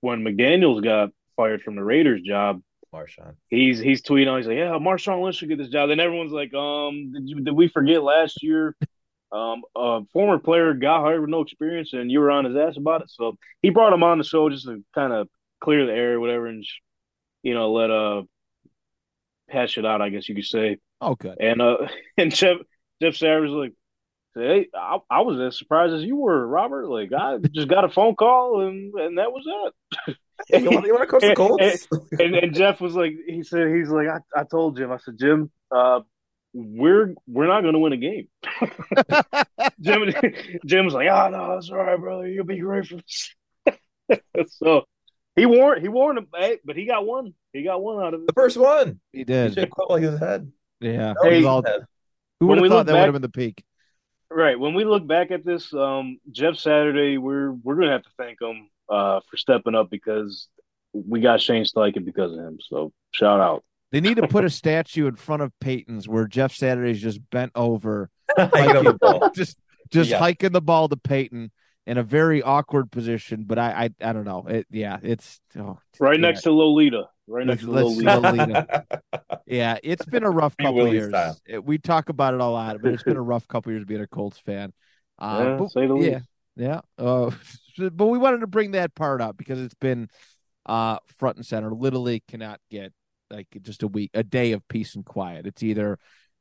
when 0.01 0.23
McDaniels 0.23 0.83
got 0.83 1.11
fired 1.37 1.63
from 1.63 1.77
the 1.77 1.85
Raiders 1.85 2.23
job, 2.23 2.63
Marshawn. 2.95 3.35
he's 3.49 3.79
he's 3.79 4.03
tweeting 4.03 4.35
he's 4.37 4.47
like, 4.47 4.57
yeah, 4.57 4.79
Marshawn 4.79 5.23
Lynch 5.23 5.37
should 5.37 5.49
get 5.49 5.59
this 5.59 5.69
job. 5.69 5.89
Then 5.91 6.01
everyone's 6.01 6.33
like, 6.33 6.55
um, 6.55 7.13
did 7.13 7.29
you 7.29 7.41
did 7.41 7.55
we 7.55 7.69
forget 7.69 8.03
last 8.03 8.43
year? 8.43 8.75
Um, 9.31 9.61
a 9.77 10.01
former 10.11 10.39
player 10.39 10.73
got 10.73 11.03
hired 11.03 11.21
with 11.21 11.29
no 11.29 11.43
experience, 11.43 11.93
and 11.93 12.11
you 12.11 12.21
were 12.21 12.31
on 12.31 12.47
his 12.47 12.57
ass 12.57 12.79
about 12.79 13.03
it. 13.03 13.11
So 13.11 13.37
he 13.61 13.69
brought 13.69 13.93
him 13.93 14.03
on 14.03 14.17
the 14.17 14.25
show 14.25 14.49
just 14.49 14.65
to 14.65 14.83
kind 14.95 15.13
of 15.13 15.29
clear 15.61 15.85
the 15.85 15.93
air, 15.93 16.15
or 16.15 16.21
whatever, 16.21 16.47
and 16.47 16.65
you 17.43 17.53
know 17.53 17.71
let 17.71 17.91
uh 17.91 18.23
hash 19.49 19.77
it 19.79 19.85
out, 19.85 20.01
I 20.01 20.09
guess 20.09 20.29
you 20.29 20.35
could 20.35 20.47
say. 20.47 20.79
Oh, 21.01 21.15
good. 21.15 21.37
And 21.41 21.61
uh, 21.61 21.89
and 22.17 22.35
Jeff 22.35 22.59
Jeff 23.03 23.21
was 23.21 23.51
like, 23.51 23.75
"Hey, 24.35 24.69
I, 24.75 24.99
I 25.11 25.21
was 25.23 25.41
as 25.41 25.59
surprised 25.59 25.95
as 25.95 26.03
you 26.03 26.17
were, 26.17 26.47
Robert. 26.47 26.89
Like 26.89 27.13
I 27.13 27.39
just 27.53 27.69
got 27.69 27.85
a 27.85 27.89
phone 27.89 28.15
call, 28.15 28.67
and 28.67 28.95
and 28.95 29.19
that 29.19 29.33
was 29.33 29.45
it." 30.07 30.17
Hey, 30.47 30.63
you 30.63 30.71
want, 30.71 30.87
you 30.87 30.95
want 30.95 31.03
to 31.03 31.09
coach 31.09 31.23
the 31.23 31.35
Colts? 31.35 31.89
and, 32.13 32.37
and 32.37 32.55
Jeff 32.55 32.81
was 32.81 32.95
like, 32.95 33.13
he 33.27 33.43
said, 33.43 33.75
he's 33.75 33.89
like, 33.89 34.07
I, 34.07 34.19
I 34.41 34.45
told 34.45 34.77
Jim, 34.77 34.93
I 34.93 34.99
said, 34.99 35.19
Jim, 35.19 35.51
uh, 35.73 35.99
we're 36.55 37.13
we're 37.27 37.49
not 37.49 37.63
going 37.63 37.73
to 37.73 37.81
win 37.81 37.93
a 37.93 37.97
game. 37.97 38.29
Jim 39.81 40.13
Jim 40.65 40.85
was 40.85 40.95
like, 40.95 41.09
oh 41.09 41.29
no, 41.31 41.55
that's 41.55 41.71
all 41.71 41.79
right, 41.79 41.99
brother. 41.99 42.29
You'll 42.29 42.45
be 42.45 42.59
great 42.59 42.87
for 42.87 42.97
this. 42.97 43.35
so 44.59 44.85
he 45.35 45.45
warned 45.45 45.83
he 45.83 45.89
warned 45.89 46.19
him, 46.19 46.29
hey, 46.37 46.59
but 46.65 46.77
he 46.77 46.87
got 46.87 47.05
one. 47.05 47.35
He 47.53 47.65
got 47.65 47.83
one 47.83 48.03
out 48.05 48.15
of 48.15 48.25
the 48.25 48.33
first 48.33 48.57
one. 48.57 49.01
He 49.13 49.19
He 49.19 49.25
did. 49.25 49.55
should 49.55 49.65
have 49.65 49.71
quit 49.71 49.89
while 49.89 49.99
he 49.99 50.07
was 50.07 50.15
ahead. 50.15 50.51
Yeah. 50.81 51.15
No, 51.21 51.29
It 51.31 51.37
was 51.39 51.47
all- 51.47 51.65
who 52.41 52.47
would 52.47 52.59
have 52.59 52.69
thought 52.69 52.77
look 52.77 52.87
that 52.87 52.93
would 52.93 53.01
have 53.05 53.13
been 53.13 53.23
the 53.23 53.29
peak? 53.29 53.65
Right. 54.31 54.59
When 54.59 54.75
we 54.75 54.85
look 54.85 55.07
back 55.07 55.31
at 55.31 55.45
this, 55.45 55.73
um, 55.73 56.19
Jeff 56.31 56.57
Saturday, 56.57 57.17
we're 57.19 57.53
we're 57.53 57.77
gonna 57.77 57.93
have 57.93 58.03
to 58.03 58.11
thank 58.19 58.41
him 58.41 58.69
uh, 58.91 59.21
for 59.29 59.37
stepping 59.37 59.75
up 59.75 59.91
because 59.91 60.49
we 60.93 61.21
got 61.21 61.41
Shane 61.41 61.65
Steichen 61.65 62.05
because 62.05 62.33
of 62.33 62.39
him. 62.39 62.59
So 62.61 62.93
shout 63.13 63.41
out. 63.41 63.65
They 63.91 64.01
need 64.01 64.19
to 64.19 64.29
put 64.29 64.45
a 64.45 64.51
statue 64.51 65.07
in 65.07 65.17
front 65.17 65.41
of 65.41 65.53
Peyton's 65.61 66.07
where 66.07 66.27
Jeff 66.27 66.53
Saturday's 66.53 67.01
just 67.01 67.21
bent 67.31 67.53
over, 67.55 68.11
Hanging 68.37 68.77
on 68.77 68.85
the 68.85 68.95
ball. 68.95 69.31
just 69.35 69.57
just 69.91 70.11
Yeah. 70.11 70.19
hiking 70.19 70.53
the 70.53 70.61
ball 70.61 70.89
to 70.91 70.97
Peyton 70.97 71.51
in 71.87 71.97
a 71.97 72.03
very 72.03 72.43
awkward 72.43 72.91
position. 72.91 73.45
But 73.47 73.59
I 73.59 73.91
I, 74.01 74.09
I 74.11 74.13
don't 74.13 74.25
know. 74.25 74.45
It 74.47 74.67
yeah, 74.71 74.99
it's 75.03 75.41
oh, 75.59 75.79
Right 75.99 76.21
yeah. 76.21 76.27
next 76.27 76.43
to 76.43 76.53
Lolita. 76.53 77.09
Right 77.29 77.47
next 77.47 77.63
to 77.63 77.71
Lolita. 77.71 78.19
Lolita. 78.21 78.85
Yeah, 79.47 79.79
it's 79.83 80.05
been 80.05 80.25
a 80.25 80.31
rough 80.31 80.57
couple 80.59 80.75
Willy 80.75 80.93
years. 80.93 81.09
style. 81.09 81.39
It- 81.47 81.65
we 81.65 81.79
talk 81.79 82.09
about 82.11 82.35
it 82.35 82.41
a 82.41 82.45
lot, 82.45 82.83
but 82.83 82.93
it's 82.93 83.03
been 83.03 83.17
a 83.17 83.23
rough 83.23 83.49
couple 83.49 83.73
years 83.73 83.85
being 83.87 84.03
a 84.03 84.07
Colts 84.07 84.39
fan. 84.39 84.73
Uh, 85.19 85.45
Yeah, 85.47 85.57
but- 85.57 85.71
say 85.71 85.87
the 85.87 85.95
yeah, 85.97 86.11
least. 86.17 86.27
yeah. 86.57 86.81
Uh, 86.99 87.31
but 87.93 88.07
we 88.07 88.19
wanted 88.19 88.41
to 88.41 88.47
bring 88.47 88.73
that 88.73 88.95
part 88.95 89.23
up 89.23 89.37
because 89.39 89.59
it's 89.61 89.75
been 89.75 90.09
uh, 90.67 90.99
front 91.19 91.37
and 91.39 91.47
center. 91.47 91.73
Literally 91.73 92.23
cannot 92.29 92.61
get 92.71 92.93
like 93.31 93.47
just 93.63 93.83
a 93.83 93.89
week, 93.89 94.11
a 94.15 94.23
day 94.23 94.53
of 94.53 94.67
peace 94.69 94.95
and 94.95 95.05
quiet. 95.05 95.47
It's 95.47 95.63
either 95.63 95.99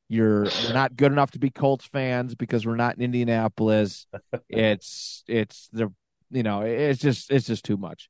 you're 0.10 0.44
we're 0.44 0.74
not 0.74 0.96
good 0.98 1.12
enough 1.14 1.32
to 1.32 1.40
be 1.40 1.50
Colts 1.50 1.86
fans 1.86 2.36
because 2.36 2.66
we're 2.66 2.76
not 2.76 2.96
in 2.98 3.04
Indianapolis. 3.04 4.06
it's 4.50 5.24
it's 5.28 5.70
the 5.72 5.94
you 6.32 6.44
know 6.44 6.62
it's 6.62 7.00
just 7.02 7.32
it's 7.32 7.48
just 7.48 7.64
too 7.64 7.78
much. 7.78 8.10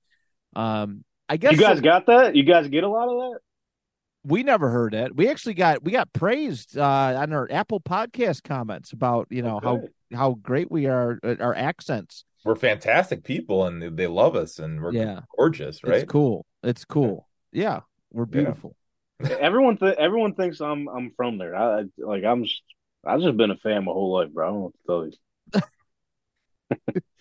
Um, 0.55 1.03
I 1.29 1.37
guess 1.37 1.51
You 1.53 1.57
guys 1.57 1.81
got 1.81 2.05
that? 2.07 2.35
You 2.35 2.43
guys 2.43 2.67
get 2.67 2.83
a 2.83 2.89
lot 2.89 3.09
of 3.09 3.17
that? 3.33 3.39
we 4.23 4.43
never 4.43 4.69
heard 4.69 4.93
it. 4.93 5.15
We 5.15 5.29
actually 5.29 5.53
got 5.53 5.83
we 5.83 5.91
got 5.93 6.11
praised 6.11 6.77
uh, 6.77 6.83
on 7.17 7.31
our 7.31 7.47
Apple 7.49 7.79
Podcast 7.79 8.43
comments 8.43 8.91
about 8.91 9.27
you 9.29 9.41
know 9.41 9.57
Okay. 9.63 9.67
how 10.11 10.17
how 10.17 10.33
great 10.41 10.69
we 10.71 10.85
are 10.87 11.17
at 11.23 11.39
our 11.41 11.55
accents. 11.55 12.25
We're 12.43 12.55
fantastic 12.55 13.23
people 13.23 13.65
and 13.65 13.81
they- 13.81 13.89
they 13.89 14.07
love 14.07 14.35
us 14.35 14.59
and 14.59 14.81
we're 14.81 14.93
Yeah. 14.93 15.21
gorgeous, 15.37 15.83
right? 15.83 16.01
It's 16.03 16.11
cool. 16.11 16.45
It's 16.63 16.83
cool. 16.85 17.27
Yeah, 17.53 17.81
we're 18.11 18.23
Yeah. 18.25 18.31
beautiful. 18.43 18.75
everyone 19.39 19.77
th- 19.77 19.95
everyone 19.97 20.33
thinks 20.35 20.59
I'm 20.61 20.87
I'm 20.89 21.11
from 21.15 21.37
there. 21.37 21.55
I 21.55 21.79
I- 21.81 21.85
like 21.97 22.23
I'm 22.25 22.43
just, 22.43 22.61
I've 23.05 23.21
just 23.21 23.37
been 23.37 23.51
a 23.51 23.57
fan 23.57 23.85
my 23.85 23.91
whole 23.93 24.13
life, 24.13 24.31
bro. 24.31 24.45
I 24.45 24.49
don't 24.51 24.59
know 24.59 24.63
what 24.65 25.11
to 25.53 25.61
tell 25.61 25.61
you. 26.93 27.01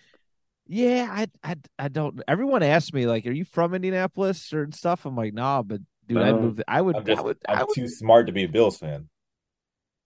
Yeah, 0.67 1.07
I 1.09 1.27
I 1.43 1.55
I 1.79 1.87
don't. 1.87 2.21
Everyone 2.27 2.63
asks 2.63 2.93
me 2.93 3.05
like, 3.05 3.25
"Are 3.25 3.31
you 3.31 3.45
from 3.45 3.73
Indianapolis 3.73 4.53
or 4.53 4.67
stuff?" 4.71 5.05
I'm 5.05 5.15
like, 5.15 5.33
"Nah, 5.33 5.61
but 5.63 5.81
dude, 6.07 6.17
I'd 6.17 6.35
move. 6.35 6.61
I 6.67 6.81
would. 6.81 6.95
I'm 6.97 7.05
just 7.05 7.19
I 7.19 7.21
would. 7.23 7.37
I'm 7.47 7.57
I 7.59 7.63
would 7.63 7.73
too 7.75 7.87
smart 7.87 8.27
to 8.27 8.33
be 8.33 8.43
a 8.43 8.49
Bills 8.49 8.77
fan. 8.77 9.09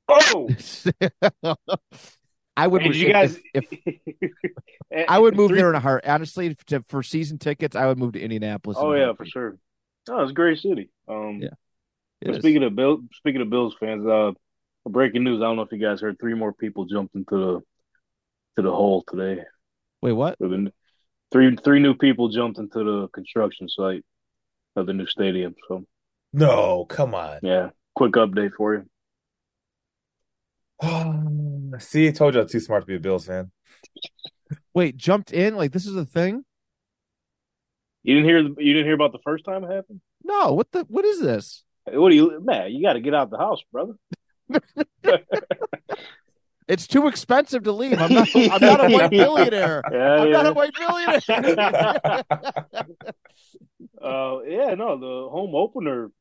Oh, 0.08 0.50
I 2.58 2.68
would. 2.68 2.82
Hey, 2.82 2.88
did 2.90 2.98
you 2.98 3.08
if- 3.08 3.14
guys? 3.14 3.40
if, 3.54 3.66
if 3.72 4.32
I 5.10 5.18
would 5.18 5.36
move 5.36 5.50
Three- 5.50 5.58
there 5.60 5.70
in 5.70 5.76
a 5.76 5.80
heart. 5.80 6.04
Honestly, 6.06 6.56
to, 6.68 6.84
for 6.90 7.02
season 7.02 7.38
tickets, 7.38 7.76
I 7.76 7.88
would 7.88 7.98
move 7.98 8.14
to 8.14 8.20
Indianapolis. 8.22 8.78
Oh 8.80 8.92
a 8.92 9.00
yeah, 9.00 9.14
for 9.14 9.26
sure. 9.26 9.58
Oh, 10.10 10.22
it's 10.22 10.32
a 10.32 10.34
great 10.34 10.60
city. 10.60 10.90
Um, 11.08 11.40
Yeah. 11.42 11.50
But 12.22 12.36
is. 12.36 12.38
speaking 12.42 12.64
of 12.64 12.76
Bill, 12.76 13.00
speaking 13.14 13.42
of 13.42 13.50
Bills 13.50 13.76
fans, 13.80 14.06
uh, 14.06 14.32
breaking 14.88 15.24
news. 15.24 15.42
I 15.42 15.46
don't 15.46 15.56
know 15.56 15.62
if 15.64 15.72
you 15.72 15.78
guys 15.80 16.02
heard. 16.02 16.20
Three 16.20 16.34
more 16.34 16.54
people 16.54 16.86
jumped 16.86 17.16
into 17.16 17.36
the 17.38 17.62
to 18.58 18.62
the 18.68 18.72
hole 18.72 19.04
today. 19.10 19.42
Wait, 20.02 20.14
what? 20.14 20.36
Or 20.40 20.48
the- 20.48 20.74
Three 21.32 21.56
three 21.56 21.80
new 21.80 21.94
people 21.96 22.28
jumped 22.28 22.60
into 22.60 22.84
the 22.84 23.08
construction 23.14 23.70
site 23.70 24.04
of 24.76 24.86
the 24.86 24.92
new 24.94 25.06
stadium. 25.06 25.56
So 25.68 25.86
No, 26.34 26.84
come 26.90 27.16
on. 27.16 27.40
yeah, 27.42 27.70
quick 27.96 28.14
update 28.14 28.52
for 28.58 28.74
you. 28.74 28.86
See, 31.80 32.08
I 32.08 32.12
told 32.12 32.36
you 32.36 32.42
I'm 32.42 32.48
too 32.50 32.60
smart 32.60 32.82
to 32.84 32.88
be 32.88 32.96
a 32.96 33.00
Bills 33.00 33.28
fan. 33.28 33.52
Wait, 34.74 34.98
jumped 34.98 35.32
in? 35.32 35.56
Like 35.56 35.72
this 35.72 35.86
is 35.86 35.96
a 35.96 36.04
thing? 36.06 36.44
You 38.04 38.16
didn't 38.16 38.28
hear 38.30 38.40
you 38.40 38.74
didn't 38.74 38.86
hear 38.88 38.96
about 38.96 39.14
the 39.14 39.20
first 39.24 39.46
time 39.46 39.64
it 39.64 39.72
happened. 39.74 40.02
No. 40.26 40.54
What 40.54 40.70
the? 40.72 40.84
What 40.90 41.06
is 41.06 41.22
this? 41.22 41.64
What 41.86 42.10
do 42.10 42.16
you, 42.16 42.42
man? 42.44 42.72
You 42.74 42.84
got 42.84 42.94
to 42.94 43.00
get 43.00 43.14
out 43.16 43.30
the 43.30 43.38
house, 43.38 43.62
brother. 43.72 43.94
It's 46.72 46.88
too 46.88 47.10
expensive 47.10 47.64
to 47.64 47.74
leave. 47.74 48.00
I'm 48.00 48.14
not. 48.14 48.30
I'm 48.34 48.62
not 48.62 48.86
a 48.86 48.90
white 48.90 49.10
billionaire. 49.12 49.82
Yeah, 49.92 50.14
I'm 50.14 50.28
yeah. 50.28 50.32
not 50.32 50.48
a 50.48 50.54
white 50.54 50.74
billionaire. 50.74 51.20
uh, 54.02 54.40
yeah, 54.48 54.74
no, 54.76 54.98
the 54.98 55.28
home 55.30 55.54
opener. 55.54 56.12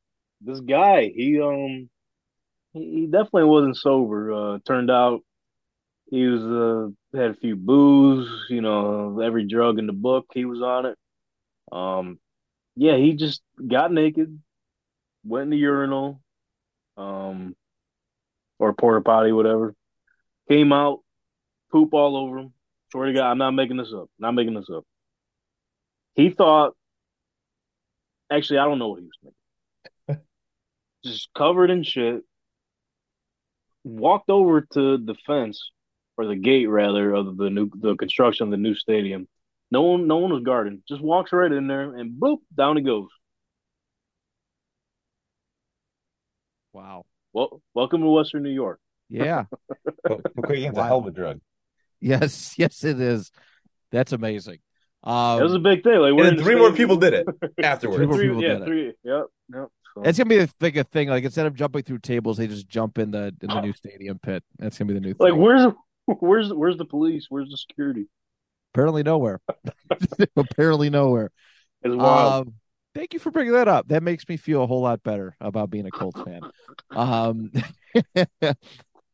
This 0.41 0.59
guy, 0.59 1.13
he 1.15 1.41
um, 1.41 1.89
he, 2.73 2.81
he 2.81 3.07
definitely 3.07 3.45
wasn't 3.45 3.77
sober. 3.77 4.33
Uh, 4.33 4.59
turned 4.67 4.91
out 4.91 5.21
he 6.11 6.27
was 6.27 6.43
uh 6.43 6.89
had 7.17 7.31
a 7.31 7.35
few 7.35 7.55
booze. 7.55 8.29
You 8.49 8.61
know, 8.61 9.21
every 9.21 9.47
drug 9.47 9.79
in 9.79 9.87
the 9.87 9.93
book, 9.93 10.27
he 10.35 10.47
was 10.47 10.63
on 10.63 10.87
it. 10.87 10.99
Um, 11.71 12.19
yeah, 12.75 12.97
he 12.97 13.13
just 13.13 13.41
got 13.69 13.93
naked, 13.93 14.37
went 15.25 15.45
in 15.45 15.51
the 15.51 15.59
urinal, 15.59 16.21
um, 16.97 17.55
or 18.59 18.73
porta 18.73 19.01
potty, 19.01 19.31
whatever. 19.31 19.77
Came 20.51 20.73
out, 20.73 20.99
poop 21.71 21.95
all 21.95 22.17
over 22.17 22.39
him. 22.39 22.53
Swear 22.91 23.07
to 23.07 23.13
God, 23.13 23.31
I'm 23.31 23.39
not 23.39 23.53
making 23.53 23.77
this 23.77 23.93
up. 23.95 24.11
Not 24.19 24.33
making 24.33 24.55
this 24.55 24.69
up. 24.69 24.85
He 26.17 26.31
thought, 26.31 26.75
actually, 28.33 28.59
I 28.59 28.65
don't 28.65 28.81
know 28.81 28.89
what 28.89 29.01
he 29.01 29.07
was 29.07 29.33
thinking. 30.09 30.25
Just 31.05 31.29
covered 31.39 31.71
in 31.71 31.85
shit. 31.85 32.23
Walked 33.85 34.29
over 34.29 34.63
to 34.73 34.99
the 34.99 35.15
fence 35.25 35.71
or 36.17 36.27
the 36.27 36.35
gate 36.35 36.67
rather 36.67 37.15
of 37.15 37.37
the 37.37 37.49
new 37.49 37.71
the 37.73 37.95
construction 37.95 38.49
of 38.49 38.51
the 38.51 38.57
new 38.57 38.75
stadium. 38.75 39.29
No 39.71 39.83
one, 39.83 40.09
no 40.09 40.17
one 40.17 40.33
was 40.33 40.43
guarding. 40.43 40.83
Just 40.89 41.01
walks 41.01 41.33
right 41.33 41.51
in 41.51 41.69
there 41.69 41.95
and 41.95 42.21
boop, 42.21 42.39
down 42.57 42.77
he 42.77 42.83
goes. 42.83 43.09
Wow. 46.73 47.07
Well, 47.33 47.63
welcome 47.73 48.01
to 48.01 48.09
Western 48.09 48.43
New 48.43 48.51
York. 48.51 48.81
Yeah. 49.11 49.45
Cocaine's 50.07 50.79
a 50.79 50.85
hell 50.85 50.99
of 50.99 51.07
a 51.07 51.11
drug. 51.11 51.41
yes. 52.01 52.55
Yes, 52.57 52.85
it 52.85 53.01
is. 53.01 53.31
That's 53.91 54.13
amazing. 54.13 54.59
Um, 55.03 55.41
It 55.41 55.45
was 55.45 55.55
a 55.55 55.59
big 55.59 55.83
thing. 55.83 55.99
Like 55.99 56.11
And 56.13 56.21
in 56.21 56.27
then 56.27 56.37
the 56.37 56.43
three 56.43 56.55
more 56.57 56.73
people 56.73 56.97
did 56.97 57.15
it 57.15 57.27
Three 57.41 57.65
afterwards. 57.65 58.07
more 58.07 58.17
Three, 58.17 58.29
people 58.29 58.43
yeah, 58.43 58.59
did 58.59 58.69
it. 58.69 58.99
Yep, 59.03 59.27
yep. 59.55 59.69
So, 59.95 60.03
It's 60.03 60.19
gonna 60.19 60.29
be 60.29 60.39
a 60.39 60.49
big 60.61 60.77
a 60.77 60.85
thing. 60.85 61.09
Like 61.09 61.25
instead 61.25 61.47
of 61.47 61.55
jumping 61.55 61.83
through 61.83 61.99
tables, 61.99 62.37
they 62.37 62.47
just 62.47 62.69
jump 62.69 62.99
in 62.99 63.11
the 63.11 63.35
in 63.41 63.49
the 63.49 63.61
new 63.61 63.73
stadium 63.73 64.19
pit. 64.19 64.45
That's 64.59 64.79
gonna 64.79 64.89
be 64.89 64.95
the 64.95 65.01
new 65.01 65.15
like, 65.19 65.33
thing. 65.33 65.41
where's 65.41 65.73
where's 66.07 66.53
where's 66.53 66.77
the 66.77 66.85
police? 66.85 67.27
Where's 67.29 67.49
the 67.51 67.57
security? 67.57 68.07
Apparently 68.73 69.03
nowhere. 69.03 69.41
Apparently 70.37 70.91
nowhere. 70.91 71.31
It's 71.83 71.95
wild. 71.97 72.47
Um, 72.49 72.55
thank 72.95 73.15
you 73.15 73.19
for 73.19 73.31
bringing 73.33 73.55
that 73.55 73.67
up. 73.67 73.89
That 73.89 74.03
makes 74.05 74.29
me 74.29 74.37
feel 74.37 74.63
a 74.63 74.67
whole 74.67 74.83
lot 74.83 75.03
better 75.03 75.35
about 75.41 75.71
being 75.71 75.87
a 75.87 75.91
Colts 75.91 76.21
fan. 76.23 76.43
Um, 76.91 77.51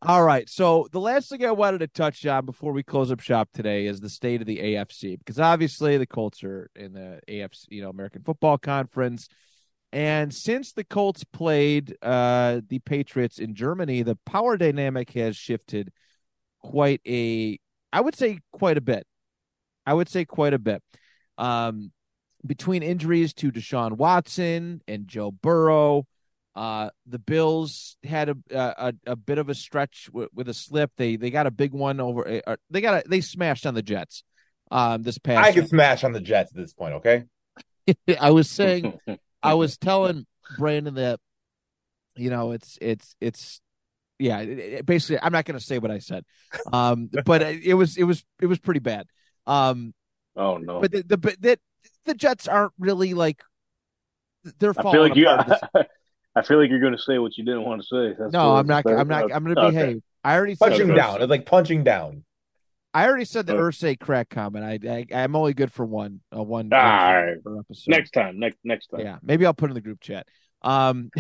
all 0.02 0.22
right. 0.22 0.48
So 0.48 0.88
the 0.92 1.00
last 1.00 1.30
thing 1.30 1.44
I 1.44 1.52
wanted 1.52 1.78
to 1.78 1.86
touch 1.86 2.24
on 2.26 2.44
before 2.44 2.72
we 2.72 2.82
close 2.82 3.10
up 3.10 3.20
shop 3.20 3.48
today 3.54 3.86
is 3.86 4.00
the 4.00 4.10
state 4.10 4.40
of 4.40 4.46
the 4.46 4.58
AFC 4.58 5.18
because 5.18 5.40
obviously 5.40 5.96
the 5.96 6.06
Colts 6.06 6.44
are 6.44 6.70
in 6.76 6.92
the 6.92 7.20
AFC, 7.28 7.66
you 7.70 7.82
know, 7.82 7.90
American 7.90 8.22
Football 8.22 8.58
Conference. 8.58 9.28
And 9.92 10.34
since 10.34 10.72
the 10.72 10.84
Colts 10.84 11.24
played 11.24 11.96
uh, 12.02 12.60
the 12.68 12.80
Patriots 12.80 13.38
in 13.38 13.54
Germany, 13.54 14.02
the 14.02 14.18
power 14.26 14.58
dynamic 14.58 15.10
has 15.12 15.36
shifted 15.36 15.90
quite 16.60 17.00
a, 17.06 17.58
I 17.92 18.00
would 18.00 18.14
say, 18.14 18.40
quite 18.52 18.76
a 18.76 18.82
bit. 18.82 19.06
I 19.86 19.94
would 19.94 20.08
say 20.08 20.24
quite 20.24 20.52
a 20.52 20.58
bit. 20.58 20.82
Um, 21.38 21.92
between 22.44 22.82
injuries 22.82 23.32
to 23.34 23.50
Deshaun 23.50 23.92
Watson 23.92 24.82
and 24.86 25.08
Joe 25.08 25.30
Burrow, 25.30 26.06
uh, 26.56 26.88
the 27.06 27.18
Bills 27.18 27.98
had 28.02 28.30
a 28.30 28.36
a, 28.50 28.94
a 29.06 29.14
bit 29.14 29.36
of 29.36 29.50
a 29.50 29.54
stretch 29.54 30.06
w- 30.06 30.30
with 30.34 30.48
a 30.48 30.54
slip. 30.54 30.90
They 30.96 31.16
they 31.16 31.30
got 31.30 31.46
a 31.46 31.50
big 31.50 31.72
one 31.72 32.00
over. 32.00 32.26
Uh, 32.46 32.56
they 32.70 32.80
got 32.80 33.04
a, 33.04 33.08
they 33.08 33.20
smashed 33.20 33.66
on 33.66 33.74
the 33.74 33.82
Jets. 33.82 34.24
Um, 34.70 35.02
this 35.02 35.18
past. 35.18 35.46
I 35.46 35.52
can 35.52 35.68
smash 35.68 36.02
on 36.02 36.12
the 36.12 36.20
Jets 36.20 36.50
at 36.50 36.56
this 36.56 36.72
point, 36.72 36.94
okay? 36.94 37.24
I 38.20 38.30
was 38.30 38.50
saying 38.50 38.98
I 39.42 39.54
was 39.54 39.76
telling 39.76 40.26
Brandon 40.58 40.94
that, 40.94 41.20
you 42.16 42.30
know, 42.30 42.52
it's 42.52 42.78
it's 42.80 43.14
it's 43.20 43.60
yeah. 44.18 44.40
it- 44.40 44.58
it- 44.58 44.86
basically, 44.86 45.20
I'm 45.22 45.32
not 45.32 45.44
going 45.44 45.58
to 45.58 45.64
say 45.64 45.78
what 45.78 45.90
I 45.90 45.98
said, 45.98 46.24
um, 46.72 47.10
but 47.26 47.42
it 47.64 47.74
was 47.74 47.98
it 47.98 48.04
was 48.04 48.24
it 48.40 48.46
was 48.46 48.58
pretty 48.58 48.80
bad. 48.80 49.06
Um, 49.46 49.92
oh 50.36 50.56
no! 50.56 50.80
but 50.80 50.90
the 50.90 51.02
the 51.02 51.16
but 51.18 51.40
that 51.42 51.60
the 52.06 52.14
Jets 52.14 52.48
aren't 52.48 52.72
really 52.78 53.12
like 53.12 53.42
they're 54.58 54.72
falling. 54.74 54.88
I 54.88 54.92
falling 54.92 55.14
feel 55.14 55.36
like 55.36 55.48
you. 55.48 55.54
apart. 55.54 55.88
This- 56.36 56.44
I 56.44 56.48
feel 56.48 56.60
like 56.60 56.70
you're 56.70 56.80
going 56.80 56.96
to 56.96 57.02
say 57.02 57.18
what 57.18 57.36
you 57.36 57.44
didn't 57.44 57.64
want 57.64 57.82
to 57.82 57.86
say. 57.86 58.16
That's 58.18 58.32
no, 58.32 58.52
what- 58.52 58.58
I'm 58.60 58.66
not. 58.66 58.86
I'm 58.86 59.08
not. 59.08 59.32
I'm 59.32 59.44
going 59.44 59.56
to 59.56 59.62
okay. 59.62 59.70
behave. 59.76 60.02
I 60.22 60.36
already 60.36 60.54
said 60.54 60.68
Punching 60.68 60.88
the 60.88 60.94
down. 60.94 61.22
It's 61.22 61.30
like 61.30 61.46
punching 61.46 61.84
down. 61.84 62.24
I 62.92 63.06
already 63.06 63.26
said 63.26 63.46
the 63.46 63.54
Uh, 63.56 63.60
Irsay 63.60 64.00
crack 64.00 64.30
comment. 64.30 64.64
I, 64.64 65.06
I 65.12 65.22
I'm 65.22 65.36
only 65.36 65.52
good 65.54 65.70
for 65.70 65.84
one. 65.84 66.20
Uh, 66.34 66.42
one. 66.42 66.72
All 66.72 66.80
one 66.80 66.90
right. 66.90 67.44
per 67.44 67.60
episode. 67.60 67.90
Next 67.90 68.10
time, 68.12 68.38
next 68.38 68.58
next 68.64 68.86
time. 68.88 69.00
Yeah, 69.00 69.18
maybe 69.22 69.44
I'll 69.44 69.54
put 69.54 69.66
it 69.68 69.72
in 69.72 69.74
the 69.74 69.82
group 69.82 70.00
chat. 70.00 70.26
Um, 70.62 71.10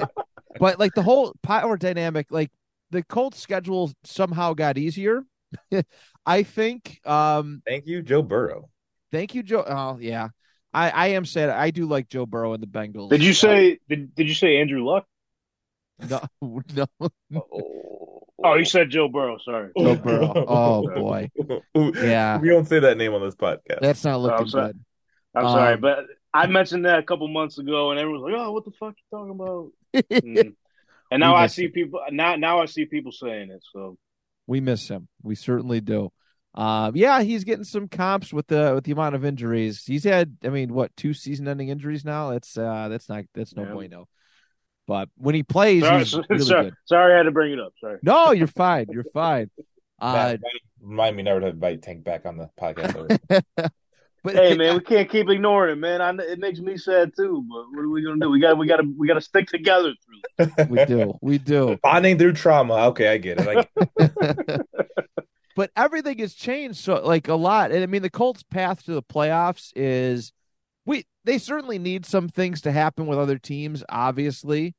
but 0.60 0.78
like 0.78 0.94
the 0.94 1.02
whole 1.02 1.34
power 1.42 1.76
dynamic, 1.78 2.26
like 2.30 2.50
the 2.90 3.02
Colts 3.02 3.40
schedule 3.40 3.90
somehow 4.04 4.52
got 4.52 4.76
easier. 4.76 5.22
I 6.26 6.42
think. 6.42 7.00
Um, 7.04 7.62
Thank 7.66 7.86
you, 7.86 8.02
Joe 8.02 8.22
Burrow. 8.22 8.68
thank 9.10 9.34
you, 9.34 9.42
Joe. 9.42 9.64
Oh 9.66 9.98
yeah, 9.98 10.28
I 10.74 10.90
I 10.90 11.06
am 11.08 11.24
sad. 11.24 11.50
I 11.50 11.70
do 11.70 11.86
like 11.86 12.08
Joe 12.08 12.26
Burrow 12.26 12.52
and 12.52 12.62
the 12.62 12.66
Bengals. 12.66 13.10
Did 13.10 13.22
you 13.22 13.32
say? 13.32 13.78
Did, 13.88 14.14
did 14.14 14.28
you 14.28 14.34
say 14.34 14.56
Andrew 14.60 14.84
Luck? 14.84 15.06
no? 16.10 16.20
No, 17.30 17.42
Oh, 18.46 18.56
you 18.56 18.66
said 18.66 18.90
Joe 18.90 19.08
Burrow. 19.08 19.38
Sorry. 19.42 19.70
Joe 19.78 19.94
Burrow. 19.96 20.32
Oh 20.46 20.86
boy, 20.94 21.30
yeah, 21.74 22.38
We 22.38 22.48
don't 22.50 22.66
say 22.68 22.78
that 22.80 22.98
name 22.98 23.14
on 23.14 23.22
this 23.22 23.34
podcast. 23.36 23.80
that's 23.80 24.04
not 24.04 24.20
looking 24.20 24.48
sorry. 24.48 24.72
good. 24.72 24.84
I'm 25.34 25.44
sorry, 25.44 25.74
Um, 25.74 25.80
but 25.80 25.98
I 26.34 26.46
mentioned 26.48 26.84
that 26.84 26.98
a 26.98 27.02
couple 27.02 27.26
months 27.28 27.58
ago, 27.58 27.90
and 27.90 27.98
everyone's 27.98 28.24
like, 28.24 28.34
"Oh, 28.36 28.52
what 28.52 28.64
the 28.66 28.72
fuck 28.72 28.94
you 28.98 29.16
talking 29.18 29.30
about?" 29.30 29.70
Mm. 30.24 30.54
And 31.10 31.20
now 31.20 31.36
I 31.36 31.46
see 31.46 31.66
it. 31.66 31.74
people 31.74 32.00
now 32.10 32.34
now 32.36 32.60
I 32.60 32.66
see 32.66 32.84
people 32.86 33.12
saying 33.12 33.50
it. 33.50 33.62
So 33.72 33.96
we 34.46 34.60
miss 34.60 34.88
him. 34.88 35.06
We 35.22 35.36
certainly 35.36 35.80
do. 35.80 36.10
Um, 36.54 36.94
yeah, 36.94 37.20
he's 37.22 37.42
getting 37.44 37.64
some 37.64 37.88
comps 37.88 38.32
with 38.32 38.46
the 38.46 38.72
with 38.74 38.84
the 38.84 38.92
amount 38.92 39.16
of 39.16 39.24
injuries 39.24 39.84
he's 39.84 40.04
had. 40.04 40.36
I 40.44 40.48
mean, 40.50 40.72
what 40.72 40.96
two 40.96 41.12
season-ending 41.12 41.68
injuries 41.68 42.04
now? 42.04 42.30
That's 42.30 42.56
uh, 42.56 42.88
that's 42.88 43.08
not 43.08 43.24
that's 43.34 43.56
no 43.56 43.64
Yeah. 43.64 43.72
bueno. 43.72 44.08
But 44.86 45.08
when 45.16 45.34
he 45.34 45.42
plays, 45.42 45.82
sorry, 45.82 45.98
he's 46.04 46.14
really 46.28 46.44
sorry, 46.44 46.64
good. 46.66 46.74
sorry, 46.84 47.14
I 47.14 47.16
had 47.16 47.22
to 47.24 47.32
bring 47.32 47.52
it 47.52 47.58
up. 47.58 47.72
Sorry. 47.80 47.98
No, 48.02 48.32
you're 48.32 48.46
fine. 48.46 48.86
You're 48.90 49.04
fine. 49.12 49.50
Uh, 50.00 50.36
remind 50.82 51.16
me 51.16 51.22
never 51.22 51.40
to 51.40 51.46
invite 51.46 51.80
Tank 51.80 52.04
back 52.04 52.26
on 52.26 52.36
the 52.36 52.50
podcast. 52.60 53.18
but 53.56 54.34
Hey 54.34 54.54
man, 54.54 54.74
we 54.74 54.80
can't 54.82 55.08
keep 55.08 55.30
ignoring 55.30 55.72
it, 55.72 55.76
man. 55.78 56.02
I, 56.02 56.10
it 56.24 56.40
makes 56.40 56.58
me 56.58 56.76
sad 56.76 57.12
too. 57.16 57.46
But 57.48 57.64
what 57.70 57.84
are 57.84 57.88
we 57.88 58.02
gonna 58.04 58.18
do? 58.20 58.28
We 58.28 58.40
got 58.40 58.58
we 58.58 58.66
got 58.66 58.78
to 58.78 58.94
we 58.98 59.06
got 59.06 59.14
to 59.14 59.20
stick 59.20 59.46
together 59.48 59.94
through. 60.36 60.66
we 60.68 60.84
do, 60.84 61.14
we 61.22 61.38
do. 61.38 61.78
Bonding 61.82 62.18
through 62.18 62.32
trauma. 62.34 62.74
Okay, 62.88 63.08
I 63.08 63.18
get 63.18 63.40
it. 63.40 63.48
I 63.48 63.54
get 63.54 63.68
it. 63.96 64.66
But 65.54 65.70
everything 65.76 66.18
has 66.18 66.34
changed 66.34 66.78
so 66.78 67.00
like 67.04 67.28
a 67.28 67.34
lot. 67.34 67.72
And 67.72 67.82
I 67.82 67.86
mean 67.86 68.02
the 68.02 68.10
Colts 68.10 68.42
path 68.42 68.84
to 68.84 68.92
the 68.92 69.02
playoffs 69.02 69.72
is 69.76 70.32
we 70.84 71.04
they 71.24 71.38
certainly 71.38 71.78
need 71.78 72.06
some 72.06 72.28
things 72.28 72.62
to 72.62 72.72
happen 72.72 73.06
with 73.06 73.18
other 73.18 73.38
teams, 73.38 73.84
obviously. 73.88 74.74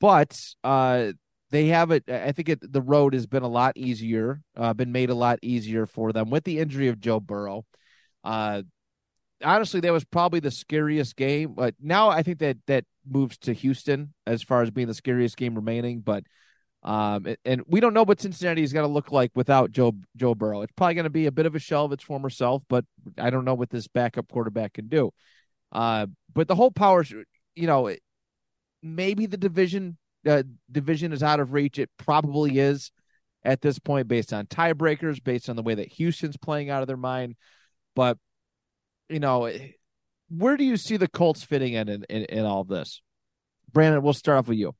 But 0.00 0.36
uh 0.64 1.12
they 1.50 1.66
have 1.68 1.90
it 1.90 2.04
I 2.08 2.32
think 2.32 2.48
it 2.48 2.72
the 2.72 2.82
road 2.82 3.14
has 3.14 3.26
been 3.26 3.42
a 3.42 3.48
lot 3.48 3.72
easier, 3.76 4.42
uh 4.56 4.74
been 4.74 4.92
made 4.92 5.10
a 5.10 5.14
lot 5.14 5.38
easier 5.42 5.86
for 5.86 6.12
them 6.12 6.30
with 6.30 6.44
the 6.44 6.58
injury 6.58 6.88
of 6.88 7.00
Joe 7.00 7.20
Burrow. 7.20 7.64
Uh 8.24 8.62
honestly 9.42 9.80
that 9.80 9.92
was 9.92 10.04
probably 10.04 10.40
the 10.40 10.50
scariest 10.50 11.16
game, 11.16 11.54
but 11.54 11.74
now 11.80 12.08
I 12.08 12.22
think 12.22 12.38
that 12.38 12.58
that 12.66 12.84
moves 13.08 13.38
to 13.38 13.52
Houston 13.52 14.14
as 14.26 14.42
far 14.42 14.62
as 14.62 14.70
being 14.70 14.88
the 14.88 14.94
scariest 14.94 15.36
game 15.36 15.54
remaining, 15.54 16.00
but 16.00 16.24
um, 16.86 17.26
and, 17.44 17.62
we 17.66 17.80
don't 17.80 17.94
know 17.94 18.04
what 18.04 18.20
Cincinnati 18.20 18.62
is 18.62 18.72
going 18.72 18.86
to 18.86 18.92
look 18.92 19.10
like 19.10 19.32
without 19.34 19.72
Joe 19.72 19.92
Joe 20.16 20.36
Burrow. 20.36 20.62
It's 20.62 20.72
probably 20.76 20.94
going 20.94 21.04
to 21.04 21.10
be 21.10 21.26
a 21.26 21.32
bit 21.32 21.44
of 21.44 21.56
a 21.56 21.58
shell 21.58 21.84
of 21.84 21.92
its 21.92 22.04
former 22.04 22.30
self, 22.30 22.62
but 22.68 22.84
I 23.18 23.28
don't 23.30 23.44
know 23.44 23.54
what 23.54 23.70
this 23.70 23.88
backup 23.88 24.28
quarterback 24.28 24.74
can 24.74 24.86
do. 24.86 25.10
Uh, 25.72 26.06
but 26.32 26.46
the 26.46 26.54
whole 26.54 26.70
power, 26.70 27.04
you 27.56 27.66
know, 27.66 27.92
maybe 28.84 29.26
the 29.26 29.36
division 29.36 29.98
uh, 30.24 30.44
division 30.70 31.12
is 31.12 31.24
out 31.24 31.40
of 31.40 31.52
reach. 31.52 31.80
It 31.80 31.90
probably 31.98 32.60
is 32.60 32.92
at 33.44 33.62
this 33.62 33.80
point, 33.80 34.06
based 34.06 34.32
on 34.32 34.46
tiebreakers, 34.46 35.22
based 35.22 35.48
on 35.48 35.56
the 35.56 35.62
way 35.64 35.74
that 35.74 35.92
Houston's 35.94 36.36
playing 36.36 36.70
out 36.70 36.82
of 36.82 36.86
their 36.86 36.96
mind. 36.96 37.34
But 37.96 38.16
you 39.08 39.18
know, 39.18 39.52
where 40.28 40.56
do 40.56 40.62
you 40.62 40.76
see 40.76 40.98
the 40.98 41.08
Colts 41.08 41.42
fitting 41.42 41.72
in 41.72 41.88
in, 41.88 42.04
in, 42.08 42.24
in 42.26 42.44
all 42.44 42.62
this? 42.62 43.02
Brandon, 43.72 44.02
we'll 44.02 44.14
start 44.14 44.38
off 44.38 44.48
with 44.48 44.58
you. 44.58 44.72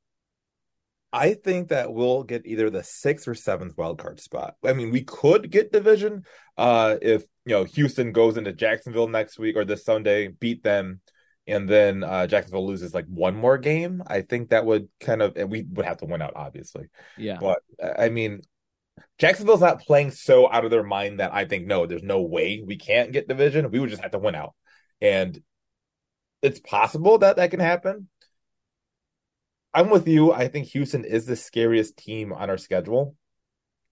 I 1.17 1.33
think 1.33 1.69
that 1.69 1.95
we'll 1.95 2.25
get 2.25 2.43
either 2.45 2.69
the 2.69 2.85
sixth 2.85 3.27
or 3.27 3.35
seventh 3.35 3.75
wild 3.79 3.99
card 3.99 4.21
spot. 4.21 4.57
I 4.62 4.75
mean, 4.75 4.91
we 4.91 5.03
could 5.03 5.51
get 5.51 5.73
division 5.73 6.25
uh, 6.59 6.97
if 7.01 7.25
you 7.47 7.55
know 7.55 7.64
Houston 7.64 8.12
goes 8.12 8.37
into 8.37 8.53
Jacksonville 8.53 9.09
next 9.09 9.39
week 9.39 9.57
or 9.57 9.64
this 9.64 9.83
Sunday, 9.83 10.29
beat 10.29 10.62
them, 10.62 11.01
and 11.47 11.67
then 11.67 12.05
uh, 12.05 12.27
Jacksonville 12.27 12.67
loses 12.67 12.93
like 12.93 13.07
one 13.07 13.35
more 13.35 13.57
game. 13.57 14.03
I 14.07 14.21
think 14.21 14.51
that 14.51 14.67
would 14.67 14.91
kind 15.01 15.23
of 15.23 15.35
we 15.49 15.62
would 15.62 15.87
have 15.87 15.97
to 15.99 16.05
win 16.05 16.21
out, 16.21 16.35
obviously. 16.37 16.85
Yeah. 17.17 17.39
But 17.41 17.61
I 17.99 18.11
mean, 18.11 18.43
Jacksonville's 19.19 19.62
not 19.62 19.81
playing 19.81 20.11
so 20.11 20.53
out 20.53 20.67
of 20.67 20.71
their 20.71 20.85
mind 20.85 21.21
that 21.21 21.33
I 21.33 21.47
think 21.47 21.67
no, 21.67 21.87
there's 21.87 22.03
no 22.03 22.21
way 22.21 22.62
we 22.62 22.77
can't 22.77 23.12
get 23.12 23.27
division. 23.27 23.71
We 23.71 23.81
would 23.81 23.89
just 23.89 24.03
have 24.03 24.12
to 24.12 24.19
win 24.19 24.35
out, 24.35 24.53
and 25.01 25.41
it's 26.43 26.61
possible 26.61 27.17
that 27.19 27.37
that 27.37 27.51
can 27.51 27.61
happen. 27.61 28.11
I'm 29.77 29.91
with 29.91 30.09
you. 30.09 30.33
I 30.33 30.49
think 30.49 30.68
Houston 30.68 31.05
is 31.05 31.27
the 31.27 31.37
scariest 31.37 31.99
team 31.99 32.33
on 32.33 32.49
our 32.49 32.57
schedule. 32.57 33.14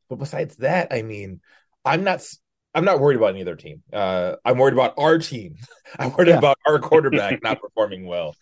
But 0.08 0.18
besides 0.18 0.56
that, 0.56 0.88
I 0.90 1.02
mean, 1.02 1.42
I'm 1.84 2.04
not 2.04 2.26
I'm 2.74 2.86
not 2.86 3.00
worried 3.00 3.16
about 3.16 3.28
any 3.28 3.42
other 3.42 3.54
team. 3.54 3.82
Uh, 3.92 4.36
I'm 4.46 4.56
worried 4.56 4.72
about 4.72 4.94
our 4.98 5.18
team. 5.18 5.56
I'm 5.98 6.10
worried 6.14 6.28
Yeah. 6.28 6.38
about 6.38 6.56
our 6.66 6.78
quarterback 6.78 7.42
not 7.42 7.60
performing 7.60 8.06
well. 8.06 8.34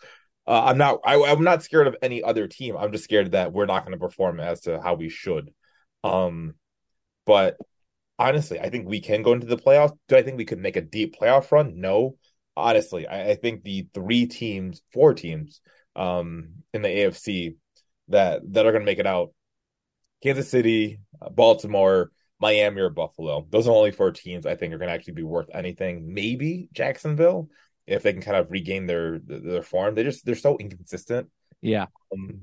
Uh, 0.47 0.67
I'm 0.67 0.79
not. 0.79 1.01
I, 1.05 1.17
am 1.17 1.43
not 1.43 1.65
scared 1.65 1.89
of 1.89 1.97
any 2.01 2.23
other 2.23 2.47
team. 2.47 2.77
I'm 2.77 2.93
just 2.93 3.05
scared 3.05 3.33
that 3.33 3.53
we're 3.53 3.67
not 3.67 3.85
going 3.85 3.93
to 3.93 3.99
perform 3.99 4.39
as 4.39 4.61
to 4.63 4.81
how 4.81 4.95
we 4.95 5.09
should. 5.09 5.51
Um, 6.05 6.55
but 7.27 7.57
honestly, 8.21 8.61
I 8.61 8.71
think 8.71 8.89
we 8.89 9.01
can 9.01 9.23
go 9.23 9.33
into 9.33 9.49
the 9.49 9.57
playoffs. 9.57 9.97
Do 10.09 10.17
I 10.17 10.23
think 10.23 10.39
we 10.39 10.45
could 10.45 10.59
make 10.61 10.77
a 10.77 10.81
deep 10.81 11.17
playoff 11.21 11.51
run? 11.51 11.81
No. 11.81 12.17
Honestly, 12.57 13.07
I, 13.07 13.31
I 13.31 13.35
think 13.35 13.65
the 13.65 13.89
three 13.95 14.27
teams, 14.27 14.81
four 14.93 15.15
teams, 15.15 15.61
um, 15.97 16.49
in 16.73 16.83
the 16.83 16.89
AFC 16.89 17.57
that 18.09 18.41
that 18.53 18.67
are 18.67 18.73
going 18.73 18.83
to 18.83 18.91
make 18.91 18.99
it 18.99 19.07
out: 19.07 19.33
Kansas 20.23 20.49
City, 20.49 21.01
Baltimore, 21.31 22.11
Miami, 22.41 22.81
or 22.81 22.91
Buffalo. 22.91 23.47
Those 23.51 23.69
are 23.69 23.75
only 23.75 23.93
four 23.93 24.11
teams 24.11 24.47
I 24.47 24.57
think 24.57 24.73
are 24.73 24.79
going 24.79 24.89
to 24.89 24.95
actually 24.95 25.15
be 25.15 25.23
worth 25.23 25.49
anything. 25.53 26.13
Maybe 26.13 26.69
Jacksonville 26.73 27.49
if 27.87 28.03
they 28.03 28.13
can 28.13 28.23
kind 28.23 28.37
of 28.37 28.51
regain 28.51 28.87
their 28.87 29.19
their 29.19 29.63
form. 29.63 29.95
They 29.95 30.05
just 30.05 30.25
they're 30.25 30.35
so 30.35 30.57
inconsistent. 30.59 31.29
Yeah. 31.61 31.87
Um, 32.13 32.43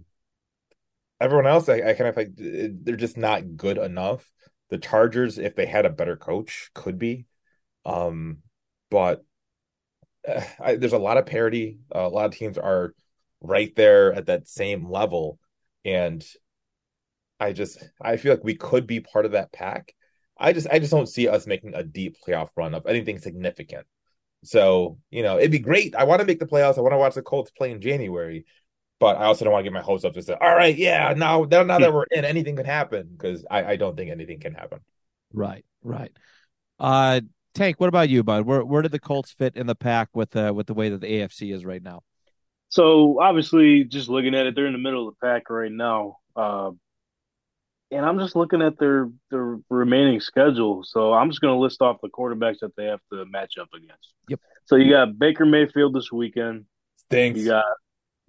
everyone 1.19 1.47
else, 1.47 1.69
I, 1.69 1.75
I 1.75 1.93
kind 1.93 2.09
of 2.09 2.17
like 2.17 2.31
they're 2.35 2.95
just 2.95 3.17
not 3.17 3.55
good 3.55 3.77
enough. 3.77 4.29
The 4.69 4.77
Chargers, 4.77 5.37
if 5.37 5.55
they 5.55 5.65
had 5.65 5.85
a 5.85 5.89
better 5.89 6.15
coach, 6.15 6.69
could 6.73 6.99
be. 6.99 7.25
Um, 7.85 8.39
but 8.91 9.25
uh, 10.27 10.41
I, 10.59 10.75
there's 10.75 10.93
a 10.93 10.99
lot 10.99 11.17
of 11.17 11.25
parity. 11.25 11.79
Uh, 11.93 12.05
a 12.05 12.09
lot 12.09 12.25
of 12.25 12.35
teams 12.35 12.57
are 12.57 12.93
right 13.41 13.73
there 13.75 14.13
at 14.13 14.27
that 14.27 14.47
same 14.47 14.89
level, 14.89 15.39
and 15.85 16.25
I 17.39 17.53
just 17.53 17.83
I 18.01 18.17
feel 18.17 18.33
like 18.33 18.43
we 18.43 18.55
could 18.55 18.87
be 18.87 18.99
part 18.99 19.25
of 19.25 19.31
that 19.31 19.51
pack. 19.51 19.93
I 20.37 20.53
just 20.53 20.67
I 20.71 20.79
just 20.79 20.91
don't 20.91 21.09
see 21.09 21.27
us 21.27 21.47
making 21.47 21.73
a 21.75 21.83
deep 21.83 22.17
playoff 22.25 22.49
run 22.55 22.73
of 22.73 22.85
anything 22.85 23.19
significant. 23.19 23.85
So, 24.43 24.97
you 25.09 25.21
know, 25.23 25.37
it'd 25.37 25.51
be 25.51 25.59
great. 25.59 25.95
I 25.95 26.05
want 26.05 26.21
to 26.21 26.25
make 26.25 26.39
the 26.39 26.45
playoffs. 26.45 26.77
I 26.77 26.81
want 26.81 26.93
to 26.93 26.97
watch 26.97 27.15
the 27.15 27.21
Colts 27.21 27.51
play 27.51 27.71
in 27.71 27.81
January, 27.81 28.45
but 28.99 29.17
I 29.17 29.25
also 29.25 29.43
don't 29.43 29.51
want 29.51 29.65
to 29.65 29.69
get 29.69 29.73
my 29.73 29.81
hopes 29.81 30.05
up 30.05 30.13
to 30.13 30.21
say, 30.21 30.35
all 30.39 30.55
right, 30.55 30.75
yeah, 30.75 31.13
now, 31.15 31.43
now, 31.43 31.63
now 31.63 31.79
that 31.79 31.93
we're 31.93 32.05
in, 32.11 32.23
anything 32.23 32.55
can 32.55 32.65
happen 32.65 33.09
because 33.11 33.45
I, 33.49 33.63
I 33.63 33.75
don't 33.75 33.97
think 33.97 34.11
anything 34.11 34.39
can 34.39 34.53
happen. 34.53 34.79
Right, 35.33 35.65
right. 35.83 36.11
Uh, 36.79 37.21
Tank, 37.53 37.79
what 37.79 37.89
about 37.89 38.09
you, 38.09 38.23
bud? 38.23 38.45
Where 38.45 38.63
where 38.63 38.81
did 38.81 38.91
the 38.91 38.99
Colts 38.99 39.31
fit 39.31 39.55
in 39.57 39.67
the 39.67 39.75
pack 39.75 40.09
with 40.13 40.35
uh, 40.35 40.53
with 40.55 40.67
the 40.67 40.73
way 40.73 40.89
that 40.89 41.01
the 41.01 41.07
AFC 41.07 41.53
is 41.53 41.65
right 41.65 41.83
now? 41.83 42.03
So 42.69 43.19
obviously, 43.19 43.83
just 43.83 44.09
looking 44.09 44.35
at 44.35 44.45
it, 44.45 44.55
they're 44.55 44.67
in 44.67 44.73
the 44.73 44.79
middle 44.79 45.07
of 45.07 45.15
the 45.15 45.27
pack 45.27 45.49
right 45.49 45.71
now. 45.71 46.17
Uh, 46.35 46.71
and 47.91 48.05
I'm 48.05 48.19
just 48.19 48.35
looking 48.35 48.61
at 48.61 48.77
their 48.77 49.09
their 49.31 49.57
remaining 49.69 50.19
schedule. 50.19 50.83
So 50.83 51.13
I'm 51.13 51.29
just 51.29 51.41
going 51.41 51.55
to 51.55 51.59
list 51.59 51.81
off 51.81 51.97
the 52.01 52.09
quarterbacks 52.09 52.59
that 52.61 52.75
they 52.75 52.85
have 52.85 53.01
to 53.11 53.25
match 53.25 53.57
up 53.59 53.69
against. 53.75 54.13
Yep. 54.29 54.39
So 54.65 54.75
you 54.75 54.91
got 54.91 55.17
Baker 55.17 55.45
Mayfield 55.45 55.95
this 55.95 56.11
weekend. 56.11 56.65
Stinks. 56.97 57.39
You 57.39 57.47
got 57.47 57.65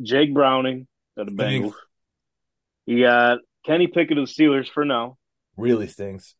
Jake 0.01 0.32
Browning 0.32 0.86
of 1.18 1.26
the 1.26 1.32
Bengals. 1.32 1.74
You 2.86 3.03
got 3.03 3.38
Kenny 3.66 3.86
Pickett 3.86 4.16
of 4.16 4.26
the 4.26 4.32
Steelers 4.32 4.70
for 4.70 4.86
now. 4.86 5.18
Really 5.57 5.86
stinks. 5.86 6.34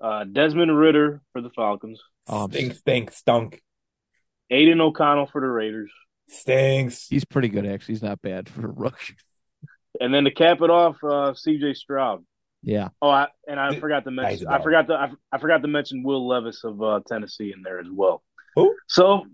Uh, 0.00 0.24
Desmond 0.24 0.78
Ridder 0.78 1.20
for 1.32 1.42
the 1.42 1.50
Falcons. 1.50 2.00
Oh, 2.28 2.48
stink, 2.48 2.74
stink, 2.74 3.12
stunk. 3.12 3.60
Aidan 4.48 4.80
O'Connell 4.80 5.26
for 5.26 5.40
the 5.40 5.48
Raiders. 5.48 5.90
Stinks. 6.30 7.08
He's 7.08 7.24
pretty 7.24 7.48
good, 7.48 7.66
actually. 7.66 7.94
He's 7.94 8.02
not 8.02 8.22
bad 8.22 8.48
for 8.48 8.66
a 8.66 8.70
rookie. 8.70 9.16
And 10.00 10.14
then 10.14 10.24
to 10.24 10.30
cap 10.30 10.60
it 10.62 10.70
off, 10.70 11.02
uh, 11.02 11.34
C.J. 11.34 11.74
Stroud. 11.74 12.24
Yeah. 12.62 12.88
Oh, 13.02 13.10
I, 13.10 13.28
and 13.48 13.58
I 13.58 13.78
forgot 13.78 14.04
to 14.04 14.10
mention. 14.10 14.46
I 14.46 14.62
forgot 14.62 14.86
to. 14.88 14.94
I, 14.94 15.10
I, 15.32 15.38
forgot 15.38 15.62
to 15.62 15.68
mention 15.68 16.02
Will 16.02 16.28
Levis 16.28 16.62
of 16.62 16.80
uh, 16.82 17.00
Tennessee 17.08 17.52
in 17.54 17.62
there 17.62 17.80
as 17.80 17.86
well. 17.90 18.22
Who? 18.54 18.76
So, 18.86 19.26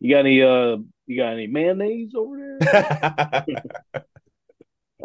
you 0.00 0.14
got 0.14 0.20
any? 0.20 0.40
Uh, 0.40 0.78
you 1.06 1.16
got 1.16 1.32
any 1.32 1.46
mayonnaise 1.46 2.12
over 2.16 2.58
there? 2.60 3.44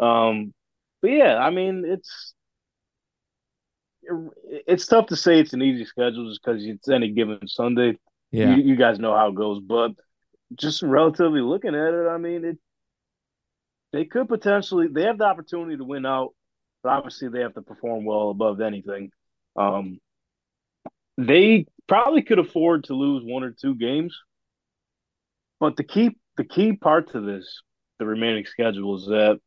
um, 0.00 0.54
but 1.02 1.10
yeah, 1.10 1.36
I 1.36 1.50
mean, 1.50 1.84
it's 1.84 2.34
it's 4.66 4.86
tough 4.86 5.06
to 5.08 5.16
say 5.16 5.40
it's 5.40 5.54
an 5.54 5.62
easy 5.62 5.84
schedule 5.84 6.28
just 6.28 6.42
because 6.42 6.64
it's 6.64 6.88
any 6.88 7.10
given 7.10 7.46
Sunday. 7.48 7.98
Yeah, 8.30 8.54
you, 8.54 8.62
you 8.62 8.76
guys 8.76 9.00
know 9.00 9.14
how 9.14 9.28
it 9.28 9.34
goes, 9.34 9.60
but 9.60 9.92
just 10.54 10.82
relatively 10.82 11.40
looking 11.40 11.74
at 11.74 11.94
it, 11.94 12.08
I 12.08 12.18
mean, 12.18 12.44
it 12.44 12.58
they 13.92 14.04
could 14.04 14.28
potentially 14.28 14.88
they 14.88 15.02
have 15.02 15.18
the 15.18 15.24
opportunity 15.24 15.76
to 15.76 15.84
win 15.84 16.04
out, 16.04 16.34
but 16.82 16.90
obviously 16.90 17.28
they 17.28 17.40
have 17.40 17.54
to 17.54 17.62
perform 17.62 18.04
well 18.04 18.30
above 18.30 18.60
anything. 18.60 19.10
Um, 19.56 20.00
they 21.16 21.66
probably 21.86 22.22
could 22.22 22.40
afford 22.40 22.84
to 22.84 22.94
lose 22.94 23.22
one 23.24 23.44
or 23.44 23.52
two 23.52 23.76
games, 23.76 24.18
but 25.60 25.76
the 25.76 25.84
key 25.84 26.16
the 26.36 26.44
key 26.44 26.72
part 26.72 27.12
to 27.12 27.20
this, 27.20 27.62
the 27.98 28.06
remaining 28.06 28.46
schedule 28.46 28.96
is 28.96 29.06
that 29.06 29.38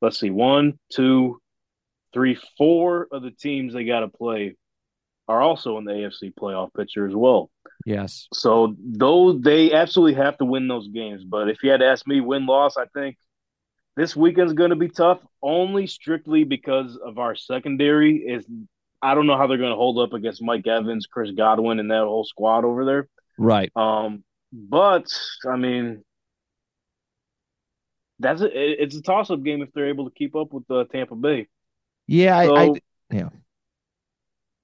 let's 0.00 0.18
see, 0.18 0.30
one, 0.30 0.78
two, 0.90 1.38
three, 2.12 2.38
four 2.56 3.06
of 3.12 3.22
the 3.22 3.30
teams 3.30 3.74
they 3.74 3.84
got 3.84 4.00
to 4.00 4.08
play 4.08 4.56
are 5.28 5.42
also 5.42 5.78
in 5.78 5.84
the 5.84 5.92
AFC 5.92 6.32
playoff 6.34 6.74
picture 6.74 7.06
as 7.06 7.14
well. 7.14 7.50
Yes. 7.84 8.28
So 8.34 8.76
though 8.78 9.32
they 9.32 9.72
absolutely 9.72 10.14
have 10.14 10.38
to 10.38 10.44
win 10.44 10.68
those 10.68 10.88
games, 10.88 11.24
but 11.24 11.48
if 11.48 11.62
you 11.62 11.70
had 11.70 11.80
to 11.80 11.86
ask 11.86 12.06
me 12.06 12.20
win 12.20 12.46
loss, 12.46 12.76
I 12.76 12.84
think 12.94 13.16
this 13.96 14.14
weekend's 14.14 14.52
going 14.52 14.70
to 14.70 14.76
be 14.76 14.88
tough, 14.88 15.20
only 15.42 15.86
strictly 15.86 16.44
because 16.44 16.96
of 16.96 17.18
our 17.18 17.34
secondary. 17.34 18.18
Is 18.18 18.46
I 19.02 19.14
don't 19.14 19.26
know 19.26 19.36
how 19.36 19.46
they're 19.46 19.58
going 19.58 19.70
to 19.70 19.76
hold 19.76 19.98
up 19.98 20.12
against 20.12 20.42
Mike 20.42 20.66
Evans, 20.66 21.06
Chris 21.06 21.30
Godwin, 21.30 21.80
and 21.80 21.90
that 21.90 22.04
whole 22.04 22.24
squad 22.24 22.64
over 22.64 22.84
there. 22.84 23.08
Right. 23.38 23.70
Um, 23.74 24.24
but 24.52 25.06
I 25.48 25.56
mean, 25.56 26.04
that's 28.18 28.42
a, 28.42 28.48
it's 28.52 28.96
a 28.96 29.02
toss 29.02 29.30
up 29.30 29.42
game 29.42 29.62
if 29.62 29.72
they're 29.72 29.88
able 29.88 30.04
to 30.04 30.14
keep 30.14 30.36
up 30.36 30.52
with 30.52 30.66
the 30.66 30.84
Tampa 30.84 31.16
Bay. 31.16 31.48
Yeah, 32.06 32.44
so, 32.44 32.56
I, 32.56 32.64
I, 32.64 32.72
yeah. 33.10 33.28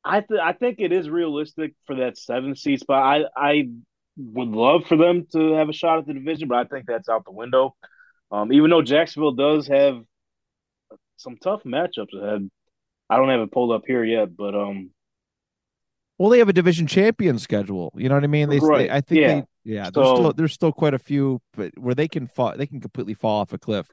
I 0.06 0.20
th- 0.20 0.40
I 0.40 0.52
think 0.52 0.76
it 0.78 0.92
is 0.92 1.10
realistic 1.10 1.74
for 1.86 1.96
that 1.96 2.16
seven 2.16 2.54
seat 2.54 2.80
spot. 2.80 3.02
I 3.02 3.24
I 3.36 3.68
would 4.16 4.48
love 4.48 4.86
for 4.86 4.96
them 4.96 5.26
to 5.32 5.52
have 5.54 5.68
a 5.68 5.72
shot 5.72 5.98
at 5.98 6.06
the 6.06 6.14
division, 6.14 6.48
but 6.48 6.58
I 6.58 6.64
think 6.64 6.86
that's 6.86 7.08
out 7.08 7.24
the 7.24 7.32
window. 7.32 7.74
Um, 8.30 8.52
even 8.52 8.70
though 8.70 8.82
Jacksonville 8.82 9.32
does 9.32 9.66
have 9.68 10.02
some 11.16 11.36
tough 11.36 11.62
matchups 11.64 12.14
ahead, 12.20 12.48
I 13.10 13.16
don't 13.16 13.28
have 13.28 13.40
it 13.40 13.52
pulled 13.52 13.72
up 13.72 13.82
here 13.86 14.04
yet, 14.04 14.36
but 14.36 14.54
um, 14.54 14.90
well, 16.18 16.30
they 16.30 16.38
have 16.38 16.48
a 16.48 16.52
division 16.52 16.86
champion 16.86 17.38
schedule. 17.38 17.92
You 17.96 18.08
know 18.08 18.14
what 18.14 18.24
I 18.24 18.28
mean? 18.28 18.48
They, 18.48 18.58
right. 18.58 18.88
they 18.88 18.90
I 18.90 19.00
think 19.00 19.20
yeah. 19.20 19.28
they, 19.34 19.44
yeah. 19.64 19.84
So, 19.86 19.90
there's 19.92 20.18
still 20.18 20.32
there's 20.32 20.52
still 20.52 20.72
quite 20.72 20.94
a 20.94 20.98
few, 20.98 21.42
but 21.54 21.76
where 21.78 21.94
they 21.94 22.08
can 22.08 22.26
fall, 22.26 22.54
they 22.56 22.66
can 22.66 22.80
completely 22.80 23.14
fall 23.14 23.40
off 23.40 23.52
a 23.52 23.58
cliff. 23.58 23.90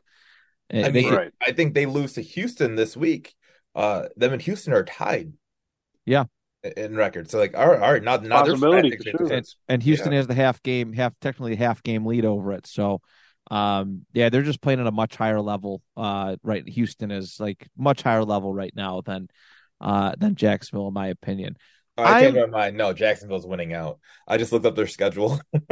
I 0.71 0.89
mean, 0.89 1.09
can, 1.09 1.15
right. 1.15 1.31
I 1.41 1.51
think 1.51 1.73
they 1.73 1.85
lose 1.85 2.13
to 2.13 2.21
Houston 2.21 2.75
this 2.75 2.95
week. 2.95 3.35
Uh, 3.75 4.05
them 4.15 4.33
and 4.33 4.41
Houston 4.41 4.73
are 4.73 4.85
tied. 4.85 5.33
Yeah, 6.05 6.25
in 6.77 6.95
record. 6.95 7.29
So 7.29 7.37
like, 7.37 7.57
all 7.57 7.67
right, 7.67 7.81
all 7.81 7.91
right, 7.91 8.03
now 8.03 8.17
now 8.17 8.43
there's 8.43 8.59
sure. 8.59 9.33
and, 9.33 9.45
and, 9.67 9.83
Houston 9.83 10.11
yeah. 10.11 10.17
has 10.17 10.27
the 10.27 10.33
half 10.33 10.61
game, 10.63 10.93
half 10.93 11.13
technically 11.19 11.55
half 11.55 11.83
game 11.83 12.05
lead 12.05 12.25
over 12.25 12.53
it. 12.53 12.67
So 12.67 13.01
um, 13.51 14.05
yeah, 14.13 14.29
they're 14.29 14.43
just 14.43 14.61
playing 14.61 14.79
at 14.79 14.87
a 14.87 14.91
much 14.91 15.15
higher 15.15 15.41
level. 15.41 15.81
Uh, 15.97 16.37
right, 16.43 16.67
Houston 16.67 17.11
is 17.11 17.39
like 17.39 17.67
much 17.77 18.01
higher 18.01 18.23
level 18.23 18.53
right 18.53 18.73
now 18.75 19.01
than 19.01 19.29
uh 19.81 20.13
than 20.17 20.35
Jacksonville, 20.35 20.87
in 20.87 20.93
my 20.93 21.07
opinion. 21.07 21.57
Oh, 21.97 22.03
I 22.03 22.21
changed 22.21 22.39
my 22.39 22.45
mind. 22.47 22.77
No, 22.77 22.93
Jacksonville's 22.93 23.45
winning 23.45 23.73
out. 23.73 23.99
I 24.27 24.37
just 24.37 24.51
looked 24.51 24.65
up 24.65 24.75
their 24.75 24.87
schedule. 24.87 25.39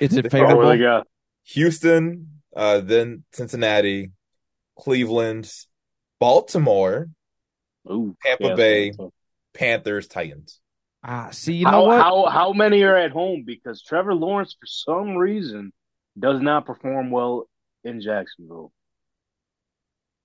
it's 0.00 0.14
it 0.14 0.30
favorable? 0.30 0.66
Oh, 0.66 0.72
yeah. 0.72 1.02
Houston, 1.44 2.42
uh, 2.54 2.80
then 2.80 3.24
Cincinnati, 3.32 4.10
Cleveland, 4.78 5.50
Baltimore, 6.20 7.08
Ooh, 7.90 8.14
Tampa 8.22 8.48
yeah, 8.48 8.54
Bay, 8.54 8.92
Panthers, 9.54 10.06
Titans. 10.06 10.60
Ah, 11.04 11.30
see, 11.30 11.54
you 11.54 11.64
know 11.64 11.70
how, 11.70 11.86
what? 11.86 12.00
How 12.00 12.26
how 12.26 12.52
many 12.52 12.82
are 12.82 12.96
at 12.96 13.10
home? 13.10 13.42
Because 13.44 13.82
Trevor 13.82 14.14
Lawrence, 14.14 14.56
for 14.58 14.66
some 14.66 15.16
reason, 15.16 15.72
does 16.18 16.40
not 16.40 16.64
perform 16.64 17.10
well 17.10 17.48
in 17.82 18.00
Jacksonville 18.00 18.72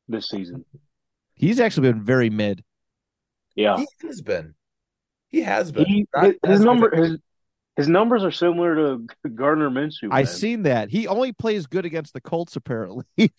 this 0.08 0.30
season. 0.30 0.66
He's 1.34 1.60
actually 1.60 1.92
been 1.92 2.04
very 2.04 2.30
mid. 2.30 2.64
Yeah, 3.56 3.78
he 3.78 3.88
has 4.08 4.22
been. 4.22 4.54
He 5.30 5.42
has 5.42 5.72
been. 5.72 5.86
He, 5.86 6.08
his, 6.22 6.36
his 6.46 6.60
number 6.62 6.96
his 6.96 7.18
his 7.76 7.88
numbers 7.88 8.24
are 8.24 8.32
similar 8.32 8.76
to 8.76 9.08
Gardner 9.36 9.70
Minshew. 9.70 10.10
I 10.12 10.24
seen 10.24 10.64
that. 10.64 10.90
He 10.90 11.08
only 11.08 11.32
plays 11.32 11.68
good 11.68 11.86
against 11.86 12.14
the 12.14 12.22
Colts, 12.22 12.56
apparently. 12.56 13.06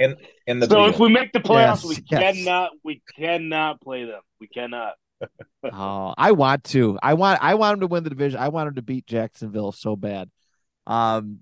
and, 0.00 0.16
and 0.46 0.62
the 0.62 0.66
so 0.66 0.86
if 0.86 0.98
we 0.98 1.08
make 1.08 1.32
the 1.32 1.40
playoffs, 1.40 1.82
yes, 1.82 1.84
we 1.84 2.04
yes. 2.10 2.36
cannot 2.36 2.70
we 2.82 3.02
cannot 3.16 3.80
play 3.80 4.04
them. 4.04 4.20
We 4.40 4.48
cannot. 4.48 4.94
oh, 5.72 6.14
I 6.16 6.32
want 6.32 6.64
to. 6.64 6.98
I 7.02 7.14
want. 7.14 7.42
I 7.42 7.54
want 7.54 7.74
him 7.74 7.80
to 7.80 7.86
win 7.86 8.04
the 8.04 8.10
division. 8.10 8.38
I 8.38 8.48
want 8.48 8.68
him 8.68 8.74
to 8.76 8.82
beat 8.82 9.06
Jacksonville 9.06 9.72
so 9.72 9.96
bad. 9.96 10.30
Um, 10.86 11.40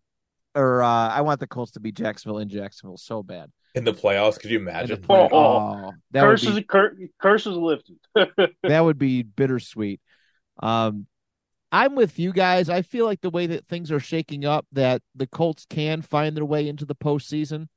or 0.54 0.82
uh, 0.82 1.08
I 1.08 1.22
want 1.22 1.40
the 1.40 1.46
Colts 1.46 1.72
to 1.72 1.80
beat 1.80 1.96
Jacksonville 1.96 2.38
in 2.38 2.48
Jacksonville 2.48 2.98
so 2.98 3.22
bad 3.22 3.50
in 3.74 3.84
the 3.84 3.92
playoffs. 3.94 4.38
Could 4.38 4.50
you 4.50 4.58
imagine? 4.58 5.00
Play- 5.00 5.28
oh, 5.32 5.36
oh, 5.36 5.92
that 6.10 6.22
curses, 6.22 6.56
be, 6.56 6.62
cur- 6.62 6.96
curses 7.20 7.56
lifted. 7.56 7.96
that 8.62 8.80
would 8.80 8.98
be 8.98 9.22
bittersweet. 9.22 10.00
Um, 10.58 11.06
I'm 11.72 11.94
with 11.94 12.18
you 12.18 12.32
guys. 12.32 12.68
I 12.68 12.82
feel 12.82 13.06
like 13.06 13.22
the 13.22 13.30
way 13.30 13.46
that 13.46 13.66
things 13.66 13.90
are 13.90 13.98
shaking 13.98 14.44
up, 14.44 14.66
that 14.72 15.00
the 15.14 15.26
Colts 15.26 15.66
can 15.68 16.02
find 16.02 16.36
their 16.36 16.44
way 16.44 16.68
into 16.68 16.84
the 16.84 16.94
postseason. 16.94 17.68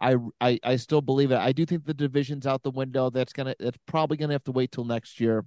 I, 0.00 0.16
I, 0.40 0.58
I 0.64 0.76
still 0.76 1.00
believe 1.00 1.30
it. 1.30 1.38
I 1.38 1.52
do 1.52 1.64
think 1.64 1.84
the 1.84 1.94
division's 1.94 2.46
out 2.46 2.64
the 2.64 2.70
window. 2.72 3.08
That's 3.08 3.32
gonna 3.32 3.54
that's 3.58 3.78
probably 3.86 4.16
gonna 4.16 4.34
have 4.34 4.44
to 4.44 4.52
wait 4.52 4.72
till 4.72 4.84
next 4.84 5.20
year, 5.20 5.44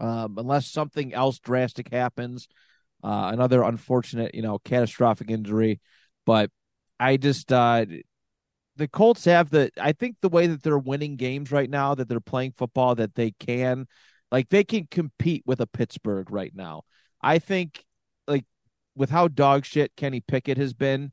um, 0.00 0.36
unless 0.36 0.66
something 0.66 1.14
else 1.14 1.38
drastic 1.38 1.90
happens, 1.92 2.48
uh, 3.04 3.30
another 3.32 3.62
unfortunate, 3.62 4.34
you 4.34 4.42
know, 4.42 4.58
catastrophic 4.58 5.30
injury. 5.30 5.80
But 6.26 6.50
I 7.00 7.16
just 7.16 7.52
uh, 7.52 7.86
the 8.76 8.88
Colts 8.88 9.24
have 9.26 9.48
the. 9.48 9.70
I 9.80 9.92
think 9.92 10.16
the 10.20 10.28
way 10.28 10.48
that 10.48 10.62
they're 10.62 10.76
winning 10.76 11.16
games 11.16 11.52
right 11.52 11.70
now, 11.70 11.94
that 11.94 12.08
they're 12.08 12.20
playing 12.20 12.52
football, 12.52 12.96
that 12.96 13.14
they 13.14 13.30
can, 13.30 13.86
like 14.30 14.48
they 14.48 14.64
can 14.64 14.86
compete 14.90 15.44
with 15.46 15.60
a 15.60 15.66
Pittsburgh 15.66 16.30
right 16.30 16.52
now. 16.54 16.82
I 17.22 17.38
think, 17.38 17.84
like 18.26 18.44
with 18.96 19.10
how 19.10 19.28
dog 19.28 19.64
shit 19.64 19.94
Kenny 19.96 20.20
Pickett 20.20 20.58
has 20.58 20.72
been 20.74 21.12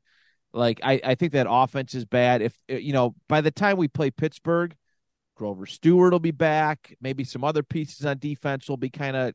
like 0.52 0.80
I, 0.82 1.00
I 1.04 1.14
think 1.14 1.32
that 1.32 1.46
offense 1.48 1.94
is 1.94 2.04
bad. 2.04 2.42
If 2.42 2.58
uh, 2.70 2.74
you 2.74 2.92
know, 2.92 3.14
by 3.28 3.40
the 3.40 3.50
time 3.50 3.76
we 3.76 3.88
play 3.88 4.10
Pittsburgh, 4.10 4.74
Grover 5.36 5.66
Stewart 5.66 6.12
will 6.12 6.20
be 6.20 6.32
back. 6.32 6.96
Maybe 7.00 7.24
some 7.24 7.44
other 7.44 7.62
pieces 7.62 8.04
on 8.04 8.18
defense 8.18 8.68
will 8.68 8.76
be 8.76 8.90
kind 8.90 9.16
of 9.16 9.34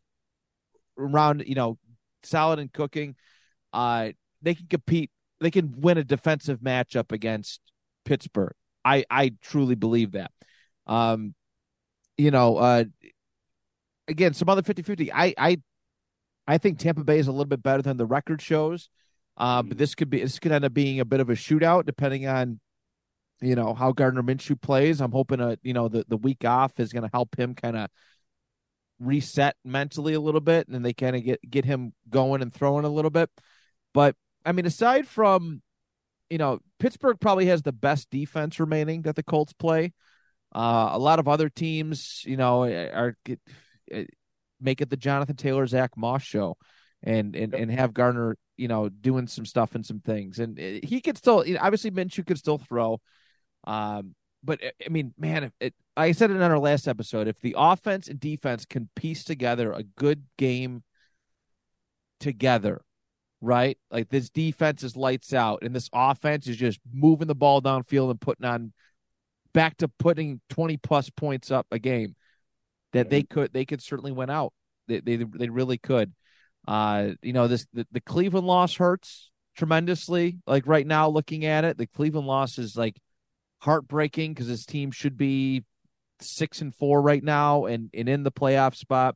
around, 0.97 1.43
you 1.47 1.55
know, 1.55 1.78
solid 2.23 2.59
and 2.59 2.71
cooking. 2.71 3.15
Uh, 3.71 4.09
they 4.41 4.55
can 4.55 4.67
compete. 4.67 5.11
They 5.39 5.51
can 5.51 5.73
win 5.78 5.97
a 5.97 6.03
defensive 6.03 6.59
matchup 6.59 7.11
against 7.11 7.61
Pittsburgh. 8.03 8.55
I 8.84 9.05
I 9.09 9.34
truly 9.41 9.76
believe 9.76 10.11
that. 10.11 10.32
Um, 10.86 11.34
you 12.17 12.32
know, 12.32 12.57
uh, 12.57 12.84
again, 14.07 14.34
some 14.34 14.49
other 14.49 14.61
50-50. 14.61 15.11
I 15.13 15.34
I 15.38 15.61
I 16.48 16.58
think 16.58 16.80
Tampa 16.80 17.04
Bay 17.04 17.20
is 17.20 17.28
a 17.28 17.32
little 17.32 17.46
bit 17.46 17.64
better 17.64 17.82
than 17.82 17.98
the 17.98 18.06
record 18.06 18.41
shows. 18.41 18.89
Uh, 19.38 19.64
but 19.64 19.78
this 19.78 19.96
could 19.96 20.10
be 20.10 20.22
this 20.22 20.39
could 20.39 20.52
end 20.52 20.64
up 20.64 20.74
being 20.74 21.00
a 21.00 21.06
bit 21.06 21.20
of 21.20 21.30
a 21.30 21.34
shootout 21.34 21.86
depending 21.86 22.26
on 22.26 22.60
you 23.41 23.56
know 23.56 23.74
how 23.74 23.91
Gardner 23.91 24.24
Minshew 24.24 24.60
plays. 24.60 25.02
I'm 25.02 25.12
hoping 25.12 25.41
a 25.41 25.58
you 25.62 25.74
know 25.74 25.89
the 25.89 26.06
the 26.08 26.18
week 26.18 26.46
off 26.46 26.80
is 26.80 26.93
going 26.93 27.04
to 27.04 27.10
help 27.12 27.38
him 27.38 27.54
kind 27.54 27.76
of 27.76 27.89
reset 29.00 29.56
mentally 29.66 30.14
a 30.14 30.22
little 30.22 30.41
bit, 30.41 30.68
and 30.70 30.86
they 30.86 30.93
kind 30.93 31.16
of 31.16 31.24
get 31.24 31.39
get 31.50 31.66
him 31.66 31.93
going 32.10 32.41
and 32.41 32.54
throwing 32.54 32.86
a 32.86 32.89
little 32.89 33.12
bit. 33.12 33.30
But 33.93 34.16
I 34.46 34.54
mean, 34.54 34.66
aside 34.66 35.06
from 35.08 35.62
you 36.30 36.38
know 36.38 36.60
Pittsburgh 36.80 37.20
probably 37.20 37.48
has 37.48 37.62
the 37.62 37.74
best 37.74 38.10
defense 38.10 38.60
remaining 38.60 39.02
that 39.02 39.16
the 39.16 39.24
Colts 39.24 39.54
play. 39.54 39.93
Uh, 40.54 40.91
a 40.93 41.00
lot 41.00 41.20
of 41.20 41.28
other 41.28 41.50
teams, 41.50 42.24
you 42.26 42.38
know, 42.38 42.64
are 42.64 43.18
make 44.60 44.82
it 44.82 44.89
the 44.89 44.97
Jonathan 44.97 45.36
Taylor 45.36 45.68
Zack 45.68 45.97
Moss 45.97 46.24
show, 46.24 46.58
and 47.03 47.36
and 47.36 47.53
and 47.53 47.72
have 47.72 47.93
Gardner 47.93 48.38
you 48.58 48.68
know, 48.68 48.89
doing 48.89 49.28
some 49.28 49.45
stuff 49.45 49.76
and 49.76 49.86
some 49.86 49.99
things. 49.99 50.39
And 50.39 50.60
eh, 50.60 50.80
he 50.84 51.01
could 51.01 51.18
still, 51.18 51.45
you 51.45 51.56
know, 51.56 51.60
obviously, 51.62 51.91
Minshew 51.91 52.26
could 52.26 52.38
still 52.38 52.58
throw. 52.58 52.99
Um, 53.66 54.16
but 54.43 54.64
eh, 54.64 54.72
I 54.86 54.89
mean, 54.89 55.14
man, 55.18 55.51
it, 55.60 55.74
I 55.97 56.12
said 56.12 56.32
it 56.32 56.36
in 56.36 56.41
our 56.41 56.60
last 56.60 56.88
episode. 56.88 57.28
If 57.28 57.39
the 57.39 57.56
offense 57.58 58.08
and 58.08 58.20
defense 58.20 58.66
can 58.66 58.89
piece 58.95 59.24
together 59.24 59.72
a 59.72 59.84
good 59.84 60.24
game 60.38 60.84
together, 62.20 62.82
right? 63.41 63.78
Like 63.91 64.10
this 64.10 64.30
defense 64.30 64.84
is 64.84 64.95
lights 64.95 65.34
out, 65.34 65.60
and 65.64 65.76
this 65.76 65.89
offense 65.93 66.47
is 66.47 66.58
just 66.58 66.80
moving 66.93 67.28
the 67.28 67.36
ball 67.36 67.62
downfield 67.62 68.12
and 68.12 68.22
putting 68.22 68.45
on 68.45 68.74
back 69.53 69.78
to 69.78 69.88
putting 69.88 70.41
twenty 70.49 70.78
plus 70.78 71.10
points 71.10 71.51
up 71.51 71.68
a 71.72 71.80
game. 71.80 72.16
That 72.96 73.10
they 73.10 73.24
could, 73.24 73.54
they 73.54 73.66
could 73.66 73.82
certainly 73.82 74.12
win 74.12 74.30
out. 74.30 74.54
They 74.88 75.00
they, 75.00 75.18
they 75.18 75.50
really 75.50 75.78
could. 75.78 76.14
Uh, 76.68 77.10
you 77.22 77.34
know, 77.34 77.48
this 77.48 77.68
the, 77.74 77.86
the 77.91 78.02
Cleveland 78.02 78.48
loss 78.48 78.76
hurts 78.76 79.32
tremendously. 79.56 80.39
Like 80.48 80.68
right 80.68 80.86
now, 80.86 81.10
looking 81.10 81.46
at 81.46 81.64
it, 81.64 81.78
the 81.78 81.88
Cleveland 81.88 82.28
loss 82.28 82.58
is 82.58 82.76
like 82.76 82.98
heartbreaking 83.60 84.34
because 84.34 84.48
this 84.48 84.66
team 84.66 84.91
should 84.91 85.18
be 85.18 85.64
six 86.22 86.62
and 86.62 86.74
four 86.74 87.02
right 87.02 87.24
now 87.24 87.66
and, 87.66 87.89
and 87.93 88.08
in 88.08 88.24
the 88.24 88.32
playoff 88.32 88.76
spot. 88.76 89.16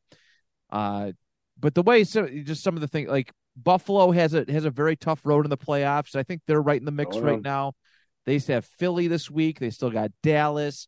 Uh, 0.69 1.11
but 1.59 1.73
the 1.73 1.83
way 1.83 2.03
so 2.03 2.27
just 2.27 2.63
some 2.63 2.75
of 2.75 2.81
the 2.81 2.87
things 2.87 3.09
like 3.09 3.31
Buffalo 3.55 4.11
has 4.11 4.33
a 4.33 4.45
has 4.49 4.65
a 4.65 4.69
very 4.69 4.95
tough 4.95 5.21
road 5.25 5.45
in 5.45 5.49
the 5.49 5.57
playoffs. 5.57 6.15
I 6.15 6.23
think 6.23 6.41
they're 6.47 6.61
right 6.61 6.79
in 6.79 6.85
the 6.85 6.91
mix 6.91 7.15
oh, 7.15 7.21
right 7.21 7.41
now. 7.41 7.73
They 8.25 8.37
have 8.47 8.65
Philly 8.65 9.07
this 9.07 9.29
week. 9.29 9.59
They 9.59 9.71
still 9.71 9.89
got 9.89 10.11
Dallas, 10.21 10.87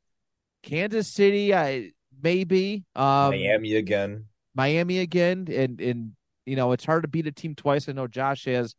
Kansas 0.64 1.12
City. 1.12 1.54
I 1.54 1.92
maybe 2.22 2.84
um, 2.95 3.32
Miami 3.32 3.76
again. 3.76 4.26
Miami 4.55 4.99
again, 4.99 5.47
and 5.51 5.80
and 5.80 6.11
you 6.45 6.55
know, 6.55 6.72
it's 6.72 6.86
hard 6.86 7.03
to 7.03 7.07
beat 7.07 7.28
a 7.28 7.32
team 7.32 7.55
twice. 7.55 7.88
I 7.88 7.93
know 7.93 8.07
Josh 8.07 8.45
has 8.45 8.76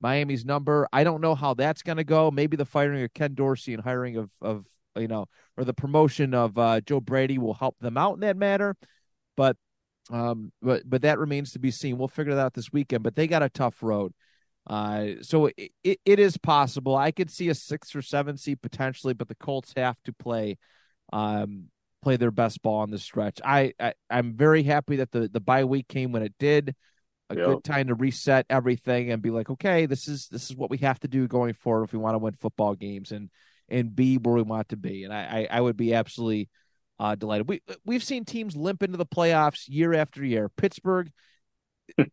Miami's 0.00 0.44
number. 0.44 0.88
I 0.92 1.04
don't 1.04 1.20
know 1.20 1.34
how 1.34 1.54
that's 1.54 1.82
going 1.82 1.96
to 1.98 2.04
go. 2.04 2.30
Maybe 2.30 2.56
the 2.56 2.64
firing 2.64 3.02
of 3.02 3.14
Ken 3.14 3.34
Dorsey 3.34 3.74
and 3.74 3.82
hiring 3.82 4.16
of 4.16 4.30
of 4.40 4.66
you 4.96 5.08
know, 5.08 5.26
or 5.56 5.64
the 5.64 5.74
promotion 5.74 6.34
of 6.34 6.56
uh, 6.58 6.80
Joe 6.80 7.00
Brady 7.00 7.38
will 7.38 7.54
help 7.54 7.76
them 7.80 7.96
out 7.96 8.14
in 8.14 8.20
that 8.20 8.36
matter. 8.36 8.76
But 9.36 9.56
um, 10.10 10.52
but 10.60 10.82
but 10.88 11.02
that 11.02 11.18
remains 11.18 11.52
to 11.52 11.58
be 11.58 11.70
seen. 11.70 11.98
We'll 11.98 12.08
figure 12.08 12.34
that 12.34 12.44
out 12.44 12.54
this 12.54 12.72
weekend. 12.72 13.02
But 13.02 13.16
they 13.16 13.26
got 13.26 13.42
a 13.42 13.48
tough 13.48 13.82
road. 13.82 14.12
Uh, 14.66 15.06
so 15.20 15.46
it, 15.46 15.72
it, 15.82 16.00
it 16.04 16.18
is 16.18 16.38
possible. 16.38 16.96
I 16.96 17.10
could 17.10 17.30
see 17.30 17.48
a 17.48 17.54
six 17.54 17.94
or 17.94 18.02
seven 18.02 18.36
seed 18.36 18.62
potentially, 18.62 19.12
but 19.12 19.28
the 19.28 19.34
Colts 19.34 19.72
have 19.76 19.96
to 20.04 20.12
play 20.12 20.56
um 21.12 21.66
play 22.04 22.16
their 22.16 22.30
best 22.30 22.62
ball 22.62 22.80
on 22.80 22.90
the 22.90 22.98
stretch. 22.98 23.40
I, 23.44 23.72
I 23.80 23.94
I'm 24.10 24.34
very 24.34 24.62
happy 24.62 24.96
that 24.96 25.10
the 25.10 25.28
the 25.28 25.40
bye 25.40 25.64
week 25.64 25.88
came 25.88 26.12
when 26.12 26.22
it 26.22 26.34
did 26.38 26.74
a 27.30 27.36
yep. 27.36 27.46
good 27.46 27.64
time 27.64 27.88
to 27.88 27.94
reset 27.94 28.46
everything 28.50 29.10
and 29.10 29.22
be 29.22 29.30
like, 29.30 29.48
okay, 29.50 29.86
this 29.86 30.06
is 30.06 30.28
this 30.28 30.50
is 30.50 30.56
what 30.56 30.70
we 30.70 30.78
have 30.78 31.00
to 31.00 31.08
do 31.08 31.26
going 31.26 31.54
forward 31.54 31.84
if 31.84 31.92
we 31.92 31.98
want 31.98 32.14
to 32.14 32.18
win 32.18 32.34
football 32.34 32.74
games 32.74 33.10
and 33.10 33.30
and 33.68 33.96
be 33.96 34.18
where 34.18 34.34
we 34.34 34.42
want 34.42 34.68
to 34.68 34.76
be. 34.76 35.04
And 35.04 35.12
I 35.12 35.48
I, 35.50 35.58
I 35.58 35.60
would 35.60 35.76
be 35.76 35.94
absolutely 35.94 36.48
uh, 36.98 37.14
delighted. 37.14 37.48
We 37.48 37.62
we've 37.84 38.04
seen 38.04 38.24
teams 38.24 38.54
limp 38.54 38.82
into 38.82 38.98
the 38.98 39.06
playoffs 39.06 39.64
year 39.66 39.94
after 39.94 40.24
year. 40.24 40.50
Pittsburgh 40.50 41.10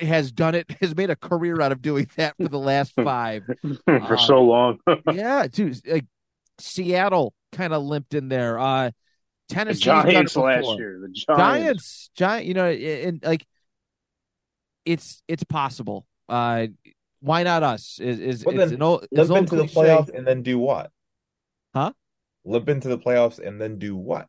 has 0.00 0.30
done 0.30 0.54
it 0.54 0.70
has 0.80 0.94
made 0.94 1.10
a 1.10 1.16
career 1.16 1.60
out 1.60 1.72
of 1.72 1.82
doing 1.82 2.08
that 2.16 2.36
for 2.36 2.48
the 2.48 2.58
last 2.58 2.92
five 3.04 3.44
for 3.86 4.12
um, 4.12 4.18
so 4.18 4.42
long. 4.42 4.78
yeah, 5.12 5.46
dude, 5.50 5.80
like 5.86 6.06
Seattle 6.58 7.32
kind 7.52 7.72
of 7.72 7.82
limped 7.82 8.14
in 8.14 8.28
there. 8.28 8.58
Uh 8.58 8.90
Tennessee 9.50 9.78
the 9.80 9.84
Giants 9.84 10.36
last 10.36 10.78
year. 10.78 11.00
The 11.00 11.08
Giants. 11.08 11.26
Giants, 11.26 12.10
Giant, 12.14 12.46
you 12.46 12.54
know, 12.54 12.66
and 12.66 13.22
like 13.22 13.46
it's 14.84 15.22
it's 15.28 15.44
possible. 15.44 16.06
Uh, 16.28 16.68
why 17.20 17.42
not 17.42 17.62
us? 17.62 17.98
Is 18.00 18.18
is 18.20 18.44
well, 18.44 18.56
then, 18.56 18.80
old, 18.82 19.06
limp 19.10 19.30
into 19.30 19.56
the 19.56 19.64
playoffs 19.64 20.14
and 20.14 20.26
then 20.26 20.42
do 20.42 20.58
what? 20.58 20.90
Huh? 21.74 21.92
Limp 22.44 22.68
into 22.68 22.88
the 22.88 22.98
playoffs 22.98 23.44
and 23.44 23.60
then 23.60 23.78
do 23.78 23.96
what? 23.96 24.26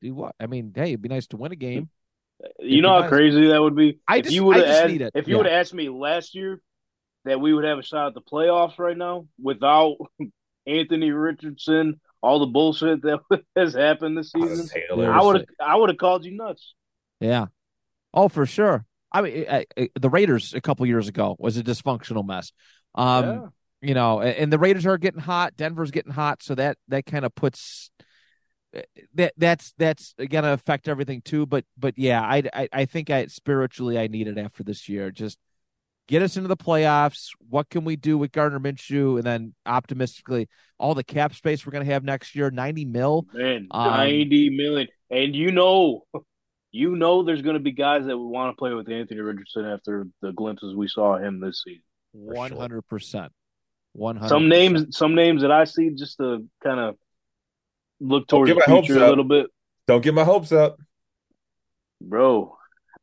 Do 0.00 0.14
what? 0.14 0.34
I 0.38 0.46
mean, 0.46 0.72
hey, 0.74 0.90
it'd 0.90 1.02
be 1.02 1.08
nice 1.08 1.26
to 1.28 1.36
win 1.36 1.52
a 1.52 1.56
game. 1.56 1.90
You 2.60 2.82
know 2.82 2.90
how 2.90 3.00
nice. 3.00 3.08
crazy 3.08 3.48
that 3.48 3.60
would 3.60 3.74
be. 3.74 3.98
I 4.06 4.18
if 4.18 4.24
just, 4.24 4.34
you 4.34 4.44
would 4.44 4.56
have 4.56 4.66
asked, 4.66 5.10
if 5.14 5.26
you 5.26 5.34
yeah. 5.34 5.36
would 5.38 5.46
have 5.46 5.60
asked 5.60 5.74
me 5.74 5.88
last 5.88 6.36
year 6.36 6.60
that 7.24 7.40
we 7.40 7.52
would 7.52 7.64
have 7.64 7.78
a 7.78 7.82
shot 7.82 8.08
at 8.08 8.14
the 8.14 8.20
playoffs 8.20 8.78
right 8.78 8.96
now 8.96 9.26
without 9.42 9.96
Anthony 10.66 11.10
Richardson, 11.10 12.00
all 12.22 12.38
the 12.38 12.46
bullshit 12.46 13.02
that 13.02 13.20
has 13.56 13.74
happened 13.74 14.16
this 14.18 14.32
season, 14.32 14.68
I 14.90 15.22
would 15.22 15.36
have 15.36 15.46
I 15.60 15.76
would 15.76 15.90
have 15.90 15.98
called 15.98 16.24
you 16.24 16.36
nuts. 16.36 16.74
Yeah. 17.20 17.46
Oh, 18.14 18.28
for 18.28 18.46
sure. 18.46 18.84
I 19.10 19.22
mean, 19.22 19.46
I, 19.50 19.66
I, 19.76 19.88
the 19.98 20.10
Raiders 20.10 20.54
a 20.54 20.60
couple 20.60 20.86
years 20.86 21.08
ago 21.08 21.36
was 21.38 21.56
a 21.56 21.62
dysfunctional 21.62 22.26
mess. 22.26 22.52
Um, 22.94 23.24
yeah. 23.24 23.46
You 23.80 23.94
know, 23.94 24.20
and 24.20 24.52
the 24.52 24.58
Raiders 24.58 24.86
are 24.86 24.98
getting 24.98 25.20
hot. 25.20 25.56
Denver's 25.56 25.92
getting 25.92 26.12
hot, 26.12 26.42
so 26.42 26.56
that 26.56 26.78
that 26.88 27.06
kind 27.06 27.24
of 27.24 27.32
puts 27.32 27.92
eh, 28.74 28.82
that 29.14 29.34
that's 29.36 29.72
that's 29.78 30.14
going 30.18 30.42
to 30.42 30.52
affect 30.52 30.88
everything 30.88 31.22
too. 31.22 31.46
But 31.46 31.64
but 31.78 31.94
yeah, 31.96 32.20
I, 32.20 32.42
I 32.52 32.68
I 32.72 32.84
think 32.86 33.08
I 33.08 33.26
spiritually 33.26 33.96
I 33.96 34.08
need 34.08 34.26
it 34.26 34.36
after 34.36 34.64
this 34.64 34.88
year. 34.88 35.12
Just 35.12 35.38
get 36.08 36.22
us 36.22 36.36
into 36.36 36.48
the 36.48 36.56
playoffs. 36.56 37.28
What 37.48 37.68
can 37.68 37.84
we 37.84 37.94
do 37.94 38.18
with 38.18 38.32
Gardner 38.32 38.58
Minshew? 38.58 39.16
And 39.16 39.24
then 39.24 39.54
optimistically, 39.64 40.48
all 40.78 40.94
the 40.94 41.04
cap 41.04 41.34
space 41.34 41.64
we're 41.64 41.72
going 41.72 41.86
to 41.86 41.92
have 41.92 42.02
next 42.02 42.34
year, 42.34 42.50
ninety 42.50 42.84
mil, 42.84 43.26
man, 43.32 43.68
um, 43.70 43.90
ninety 43.90 44.50
million. 44.50 44.88
And 45.10 45.36
you 45.36 45.52
know, 45.52 46.04
you 46.72 46.96
know 46.96 47.22
there's 47.22 47.42
going 47.42 47.54
to 47.54 47.60
be 47.60 47.72
guys 47.72 48.06
that 48.06 48.18
would 48.18 48.28
want 48.28 48.54
to 48.54 48.58
play 48.58 48.74
with 48.74 48.90
Anthony 48.90 49.20
Richardson 49.20 49.66
after 49.66 50.08
the 50.20 50.32
glimpses 50.32 50.74
we 50.74 50.88
saw 50.88 51.18
him 51.18 51.40
this 51.40 51.62
season. 51.64 51.82
One 52.12 52.50
hundred 52.50 52.82
percent. 52.82 53.32
One 53.92 54.16
hundred. 54.16 54.28
Some 54.30 54.48
names, 54.48 54.96
some 54.96 55.14
names 55.14 55.42
that 55.42 55.52
I 55.52 55.64
see 55.64 55.90
just 55.90 56.16
to 56.18 56.46
kind 56.64 56.80
of 56.80 56.96
look 58.00 58.26
towards 58.26 58.52
the 58.52 58.60
future 58.66 59.02
a 59.02 59.08
little 59.08 59.24
bit. 59.24 59.46
Don't 59.86 60.02
get 60.02 60.14
my 60.14 60.24
hopes 60.24 60.52
up, 60.52 60.78
bro. 62.00 62.56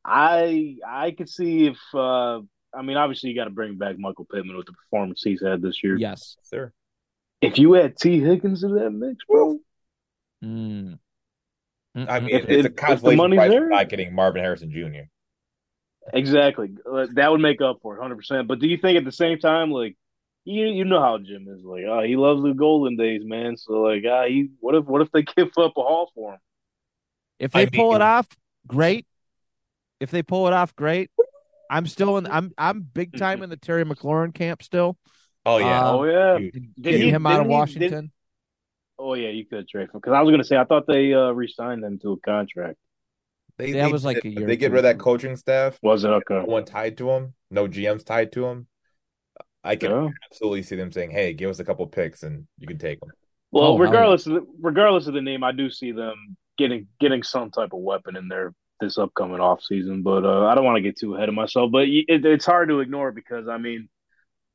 I 0.04 0.78
I 0.88 1.12
could 1.12 1.30
see 1.30 1.66
if 1.66 1.78
uh 1.94 2.42
I 2.78 2.82
mean 2.82 2.98
obviously 2.98 3.30
you 3.30 3.36
got 3.36 3.46
to 3.46 3.50
bring 3.50 3.78
back 3.78 3.98
Michael 3.98 4.26
Pittman 4.26 4.58
with 4.58 4.66
the 4.66 4.74
performance 4.74 5.22
he's 5.24 5.42
had 5.42 5.62
this 5.62 5.84
year. 5.84 5.98
Yes, 5.98 6.38
sir. 6.44 6.72
If 7.42 7.58
you 7.60 7.76
add 7.76 7.98
Tee 7.98 8.20
Higgins 8.20 8.62
to 8.62 8.70
that 8.70 8.92
mix, 8.92 9.24
bro. 9.26 9.60
Mm. 10.44 11.00
I 11.96 12.20
mean, 12.20 12.36
if, 12.36 12.50
it's 12.50 12.66
a 12.66 12.70
consolation 12.70 13.32
prize 13.36 13.54
for 13.54 13.70
not 13.70 13.90
getting 13.90 14.14
Marvin 14.14 14.42
Harrison 14.42 14.72
Jr. 14.72 15.08
Exactly. 16.14 16.76
That 17.14 17.32
would 17.32 17.42
make 17.42 17.62
up 17.62 17.80
for 17.82 17.96
it, 17.96 18.02
hundred 18.02 18.18
percent. 18.18 18.48
But 18.48 18.60
do 18.60 18.68
you 18.68 18.78
think 18.78 18.98
at 18.98 19.06
the 19.06 19.12
same 19.12 19.40
time, 19.40 19.72
like 19.72 19.96
you 20.44 20.66
you 20.68 20.86
know 20.86 21.02
how 21.02 21.18
Jim 21.18 21.48
is, 21.50 21.64
like, 21.64 21.84
oh, 21.88 22.02
he 22.02 22.16
loves 22.16 22.44
the 22.44 22.54
golden 22.54 22.98
days, 22.98 23.22
man. 23.24 23.58
So 23.58 23.82
like, 23.82 24.04
ah, 24.10 24.26
he 24.26 24.50
what 24.60 24.76
if 24.76 24.86
what 24.86 25.02
if 25.02 25.12
they 25.12 25.24
give 25.36 25.50
up 25.58 25.74
a 25.78 25.82
haul 25.82 26.12
for 26.14 26.34
him? 26.34 26.40
If 27.40 27.52
they 27.52 27.64
I 27.64 27.66
pull 27.66 27.96
it 27.96 28.02
off, 28.02 28.28
great. 28.68 29.06
If 30.00 30.12
they 30.12 30.22
pull 30.24 30.48
it 30.48 30.54
off, 30.54 30.76
great. 30.76 31.10
I'm 31.70 31.88
still 31.88 32.18
in. 32.18 32.28
I'm 32.28 32.52
I'm 32.58 32.82
big 32.82 33.18
time 33.18 33.44
in 33.44 33.50
the 33.50 33.58
Terry 33.58 33.84
McLaurin 33.86 34.34
camp 34.34 34.64
still. 34.64 34.98
Oh 35.46 35.58
yeah. 35.58 35.88
Um, 35.90 35.96
oh 35.96 36.04
yeah. 36.06 36.38
Dude, 36.38 36.54
Did 36.54 36.76
Getting 36.82 37.02
he- 37.02 37.10
him 37.10 37.26
out 37.26 37.34
of 37.34 37.38
didn't 37.40 37.50
he- 37.52 37.54
Washington. 37.58 38.12
Oh 38.98 39.14
yeah, 39.14 39.30
you 39.30 39.46
could 39.46 39.68
trade 39.68 39.84
him 39.84 39.90
because 39.94 40.14
I 40.14 40.22
was 40.22 40.32
gonna 40.32 40.44
say 40.44 40.58
I 40.58 40.64
thought 40.64 40.88
they 40.88 41.14
uh, 41.14 41.32
re-signed 41.32 41.84
them 41.84 42.00
to 42.00 42.14
a 42.14 42.20
contract. 42.20 42.78
They, 43.58 43.72
That 43.74 43.86
they 43.88 43.92
was 43.92 44.04
like 44.06 44.22
did- 44.22 44.26
a 44.38 44.40
year 44.40 44.48
They 44.48 44.58
get 44.58 44.72
rid 44.72 44.80
of 44.80 44.84
that 44.84 45.00
coaching 45.00 45.36
staff. 45.36 45.78
Was 45.82 46.04
it 46.04 46.10
okay? 46.10 46.36
No 46.36 46.46
one 46.46 46.66
tied 46.66 46.98
to 46.98 47.10
him. 47.12 47.34
No 47.52 47.68
GMs 47.68 48.06
tied 48.06 48.32
to 48.34 48.46
him. 48.46 48.68
I 49.64 49.76
can 49.76 49.92
Yeah. 49.92 50.10
absolutely 50.30 50.64
see 50.64 50.76
them 50.76 50.92
saying, 50.92 51.12
"Hey, 51.12 51.34
give 51.34 51.50
us 51.50 51.60
a 51.60 51.64
couple 51.66 51.88
picks 51.88 52.24
and 52.24 52.48
you 52.60 52.68
can 52.68 52.78
take 52.78 53.00
them." 53.00 53.10
Well, 53.52 53.64
Oh, 53.64 53.68
hell 53.68 53.78
yeah. 53.78 53.84
regardless 53.92 54.28
of 54.28 54.34
the, 54.34 54.46
regardless 54.62 55.08
of 55.08 55.14
the 55.14 55.22
name, 55.22 55.44
I 55.44 55.52
do 55.52 55.70
see 55.70 55.92
them 55.92 56.38
getting 56.58 56.88
getting 57.00 57.24
some 57.24 57.50
type 57.52 57.74
of 57.74 57.80
weapon 57.80 58.16
in 58.16 58.28
there 58.28 58.54
this 58.80 58.98
upcoming 58.98 59.40
off 59.40 59.64
season. 59.64 60.04
But 60.04 60.26
uh, 60.26 60.46
I 60.46 60.56
don't 60.56 60.66
want 60.66 60.78
to 60.78 60.82
get 60.82 60.98
too 60.98 61.16
ahead 61.16 61.30
of 61.30 61.36
myself. 61.36 61.72
But 61.72 61.88
it, 61.88 62.26
it's 62.26 62.46
hard 62.46 62.70
to 62.70 62.80
ignore 62.80 63.12
because 63.12 63.48
I 63.48 63.58
mean, 63.58 63.90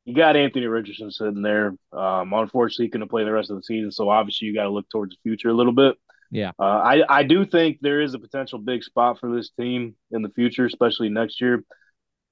you 0.05 0.15
got 0.15 0.37
Anthony 0.37 0.67
Richardson 0.67 1.11
sitting 1.11 1.43
there. 1.43 1.75
Um, 1.93 2.33
unfortunately, 2.33 2.87
he 2.87 2.91
couldn't 2.91 3.09
play 3.09 3.25
the 3.25 3.33
rest 3.33 3.51
of 3.51 3.57
the 3.57 3.63
season, 3.63 3.93
so 3.93 4.09
obviously 4.09 4.49
you 4.49 4.55
got 4.55 4.65
to 4.65 4.71
look 4.71 4.89
towards 4.89 5.15
the 5.15 5.21
future 5.23 5.49
a 5.49 5.55
little 5.55 5.73
bit. 5.73 5.97
Yeah. 6.31 6.53
Uh, 6.59 6.63
I 6.63 7.03
I 7.09 7.23
do 7.25 7.45
think 7.45 7.79
there 7.81 8.01
is 8.01 8.15
a 8.15 8.19
potential 8.19 8.59
big 8.59 8.85
spot 8.85 9.19
for 9.19 9.35
this 9.35 9.51
team 9.51 9.97
in 10.11 10.23
the 10.23 10.29
future, 10.31 10.65
especially 10.65 11.09
next 11.09 11.41
year. 11.41 11.65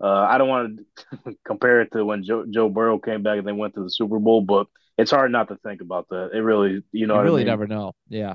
Uh, 0.00 0.06
I 0.06 0.38
don't 0.38 0.48
want 0.48 0.80
to 1.24 1.36
compare 1.44 1.80
it 1.80 1.90
to 1.92 2.04
when 2.04 2.22
Joe, 2.22 2.46
Joe 2.48 2.68
Burrow 2.68 2.98
came 2.98 3.22
back 3.22 3.38
and 3.38 3.46
they 3.46 3.52
went 3.52 3.74
to 3.74 3.82
the 3.82 3.90
Super 3.90 4.20
Bowl, 4.20 4.40
but 4.42 4.68
it's 4.96 5.10
hard 5.10 5.32
not 5.32 5.48
to 5.48 5.56
think 5.56 5.80
about 5.80 6.08
that. 6.10 6.30
It 6.32 6.38
really, 6.38 6.82
you 6.92 7.06
know, 7.08 7.16
you 7.16 7.22
really 7.22 7.42
I 7.42 7.44
mean? 7.44 7.46
never 7.46 7.66
know. 7.66 7.92
Yeah. 8.08 8.34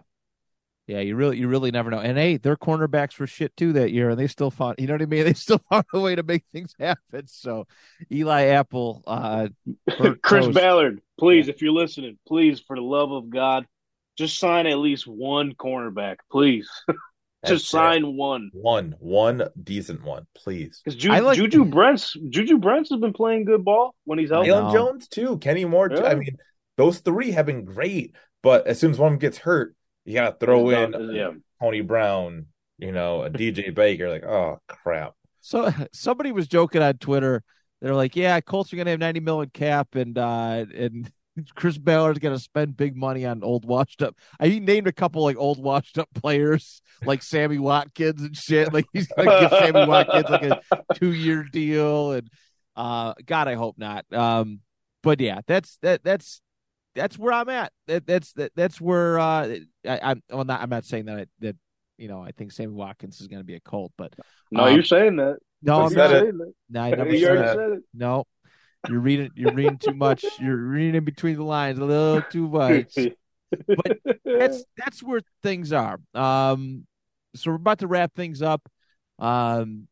Yeah, 0.87 0.99
you 0.99 1.15
really 1.15 1.37
you 1.37 1.47
really 1.47 1.71
never 1.71 1.89
know. 1.89 1.99
And 1.99 2.17
hey, 2.17 2.37
their 2.37 2.57
cornerbacks 2.57 3.17
were 3.17 3.27
shit 3.27 3.55
too 3.55 3.73
that 3.73 3.91
year, 3.91 4.09
and 4.09 4.19
they 4.19 4.27
still 4.27 4.51
found 4.51 4.75
you 4.79 4.87
know 4.87 4.95
what 4.95 5.01
I 5.01 5.05
mean? 5.05 5.23
They 5.25 5.33
still 5.33 5.61
found 5.69 5.85
a 5.93 5.99
way 5.99 6.15
to 6.15 6.23
make 6.23 6.43
things 6.51 6.75
happen. 6.79 7.27
So 7.27 7.67
Eli 8.11 8.45
Apple, 8.47 9.01
uh 9.07 9.47
Chris 10.21 10.45
toast. 10.45 10.53
Ballard, 10.53 11.01
please, 11.17 11.47
if 11.47 11.61
you're 11.61 11.71
listening, 11.71 12.17
please, 12.27 12.59
for 12.59 12.75
the 12.75 12.81
love 12.81 13.11
of 13.11 13.29
God, 13.29 13.65
just 14.17 14.37
sign 14.37 14.67
at 14.67 14.77
least 14.77 15.07
one 15.07 15.53
cornerback, 15.53 16.17
please. 16.29 16.69
That's 17.43 17.59
just 17.61 17.69
sign 17.71 18.15
one. 18.15 18.51
One, 18.53 18.95
one 18.99 19.49
decent 19.61 20.03
one, 20.03 20.27
please. 20.33 20.81
Because 20.83 20.97
Ju- 20.97 21.11
like- 21.11 21.35
Juju 21.37 21.65
Brents, 21.65 22.15
Juju 22.29 22.57
Brents 22.57 22.89
has 22.89 22.99
been 23.01 23.11
playing 23.11 23.43
good 23.45 23.65
ball 23.65 23.95
when 24.05 24.17
he's 24.17 24.29
healthy. 24.29 24.47
know. 24.49 24.63
Jaylon 24.63 24.73
Jones 24.73 25.07
too, 25.09 25.37
Kenny 25.39 25.65
Moore. 25.65 25.89
Too. 25.89 25.95
Yeah. 26.01 26.07
I 26.07 26.15
mean, 26.15 26.37
those 26.77 26.99
three 26.99 27.31
have 27.31 27.45
been 27.45 27.65
great, 27.65 28.15
but 28.41 28.65
as 28.65 28.79
soon 28.79 28.91
as 28.91 28.97
one 28.99 29.17
gets 29.17 29.37
hurt, 29.37 29.75
you 30.05 30.13
gotta 30.13 30.35
throw 30.39 30.69
It's 30.69 30.77
in 30.79 30.91
done, 30.91 31.15
yeah. 31.15 31.31
Tony 31.61 31.81
Brown, 31.81 32.47
you 32.77 32.91
know, 32.91 33.23
a 33.23 33.29
DJ 33.29 33.73
Baker. 33.73 34.09
Like, 34.09 34.23
oh 34.23 34.59
crap. 34.67 35.13
So 35.41 35.71
somebody 35.93 36.31
was 36.31 36.47
joking 36.47 36.81
on 36.81 36.97
Twitter. 36.97 37.43
They're 37.81 37.95
like, 37.95 38.15
"Yeah, 38.15 38.39
Colts 38.41 38.71
are 38.71 38.77
going 38.77 38.85
to 38.85 38.91
have 38.91 38.99
ninety 38.99 39.19
million 39.19 39.49
cap, 39.49 39.95
and 39.95 40.17
uh, 40.17 40.65
and 40.75 41.11
Chris 41.55 41.77
Ballard's 41.77 42.19
going 42.19 42.35
to 42.35 42.41
spend 42.41 42.77
big 42.77 42.95
money 42.95 43.25
on 43.25 43.43
old 43.43 43.65
washed 43.65 44.01
up." 44.01 44.15
I 44.39 44.47
he 44.47 44.59
named 44.59 44.87
a 44.87 44.93
couple 44.93 45.23
like 45.23 45.37
old 45.37 45.61
washed 45.61 45.97
up 45.97 46.09
players, 46.15 46.81
like 47.05 47.21
Sammy 47.21 47.57
Watkins 47.57 48.21
and 48.21 48.35
shit. 48.35 48.73
Like 48.73 48.85
he's 48.93 49.07
going 49.07 49.29
to 49.29 49.39
give 49.41 49.49
Sammy 49.49 49.85
Watkins 49.87 50.29
like 50.29 50.43
a 50.43 50.61
two 50.95 51.13
year 51.13 51.43
deal, 51.43 52.13
and 52.13 52.29
uh, 52.75 53.13
God, 53.25 53.47
I 53.47 53.55
hope 53.55 53.77
not. 53.77 54.05
Um, 54.13 54.61
but 55.01 55.19
yeah, 55.19 55.41
that's 55.45 55.77
that 55.81 56.03
that's 56.03 56.41
that's 56.95 57.17
where 57.17 57.33
I'm 57.33 57.49
at. 57.49 57.71
That 57.87 58.05
that's 58.05 58.33
that, 58.33 58.51
that's 58.55 58.79
where 58.79 59.19
uh, 59.19 59.55
I, 59.87 59.99
I'm. 60.01 60.23
Well, 60.29 60.45
not 60.45 60.61
I'm 60.61 60.69
not 60.69 60.85
saying 60.85 61.05
that 61.05 61.17
I, 61.17 61.25
that 61.39 61.55
you 61.97 62.07
know 62.07 62.21
I 62.21 62.31
think 62.31 62.51
Sammy 62.51 62.73
Watkins 62.73 63.19
is 63.21 63.27
going 63.27 63.39
to 63.39 63.45
be 63.45 63.55
a 63.55 63.59
Colt, 63.59 63.91
but 63.97 64.13
No, 64.51 64.65
Um, 64.65 64.73
you're 64.75 64.83
saying 64.83 65.15
that. 65.17 65.37
no, 65.61 65.81
I'm 65.81 65.93
not. 65.93 66.09
Saying 66.11 66.37
that. 66.37 66.53
No, 66.69 66.81
I 66.81 66.89
never 66.91 67.09
you 67.13 67.25
said, 67.25 67.55
said 67.55 67.71
it. 67.71 67.83
No, 67.93 68.25
you're 68.89 68.99
reading. 68.99 69.31
You're 69.35 69.53
reading 69.53 69.77
too 69.77 69.93
much. 69.93 70.25
You're 70.39 70.57
reading 70.57 70.95
in 70.95 71.03
between 71.03 71.35
the 71.37 71.43
lines 71.43 71.79
a 71.79 71.85
little 71.85 72.21
too 72.21 72.47
much. 72.49 72.95
But 73.67 73.99
That's 74.25 74.63
that's 74.75 75.03
where 75.03 75.21
things 75.43 75.71
are. 75.71 75.99
Um, 76.15 76.87
so 77.35 77.51
we're 77.51 77.57
about 77.57 77.79
to 77.79 77.87
wrap 77.87 78.15
things 78.15 78.41
up. 78.41 78.67
Um, 79.19 79.87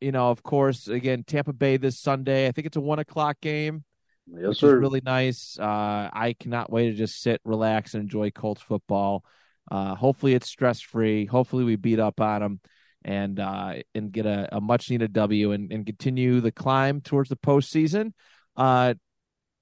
you 0.00 0.10
know, 0.10 0.30
of 0.30 0.42
course, 0.42 0.88
again, 0.88 1.22
Tampa 1.24 1.52
Bay 1.52 1.76
this 1.76 2.00
Sunday. 2.00 2.48
I 2.48 2.50
think 2.50 2.66
it's 2.66 2.76
a 2.76 2.80
one 2.80 2.98
o'clock 2.98 3.36
game, 3.40 3.84
yes, 4.28 4.48
which 4.48 4.58
sir. 4.58 4.76
is 4.76 4.80
really 4.80 5.02
nice. 5.04 5.58
Uh, 5.58 6.10
I 6.12 6.34
cannot 6.38 6.70
wait 6.70 6.90
to 6.90 6.96
just 6.96 7.20
sit, 7.20 7.40
relax, 7.44 7.94
and 7.94 8.02
enjoy 8.02 8.30
Colts 8.30 8.62
football. 8.62 9.24
Uh, 9.70 9.94
hopefully, 9.94 10.34
it's 10.34 10.48
stress 10.48 10.80
free. 10.80 11.26
Hopefully, 11.26 11.64
we 11.64 11.76
beat 11.76 11.98
up 11.98 12.20
on 12.20 12.40
them 12.40 12.60
and 13.04 13.40
uh, 13.40 13.74
and 13.94 14.12
get 14.12 14.26
a, 14.26 14.48
a 14.56 14.60
much 14.60 14.90
needed 14.90 15.12
W 15.12 15.52
and, 15.52 15.72
and 15.72 15.86
continue 15.86 16.40
the 16.40 16.52
climb 16.52 17.00
towards 17.00 17.28
the 17.28 17.36
postseason. 17.36 18.12
Uh, 18.56 18.94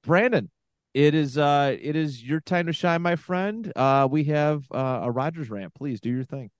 Brandon, 0.02 0.50
it 0.92 1.14
is 1.14 1.38
uh, 1.38 1.76
it 1.80 1.96
is 1.96 2.22
your 2.22 2.40
time 2.40 2.66
to 2.66 2.72
shine, 2.72 3.02
my 3.02 3.16
friend. 3.16 3.72
Uh, 3.74 4.06
we 4.10 4.24
have 4.24 4.64
uh, 4.72 5.00
a 5.04 5.10
Rodgers 5.10 5.50
rant. 5.50 5.74
Please 5.74 6.00
do 6.00 6.10
your 6.10 6.24
thing. 6.24 6.50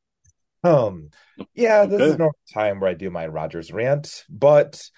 Um, 0.62 1.10
yeah, 1.54 1.84
this 1.84 2.00
is 2.00 2.12
Okay. 2.12 2.22
no 2.24 2.32
time 2.52 2.80
where 2.80 2.90
I 2.90 2.94
do 2.94 3.10
my 3.10 3.26
Rodgers 3.26 3.72
rant, 3.72 4.24
but 4.30 4.88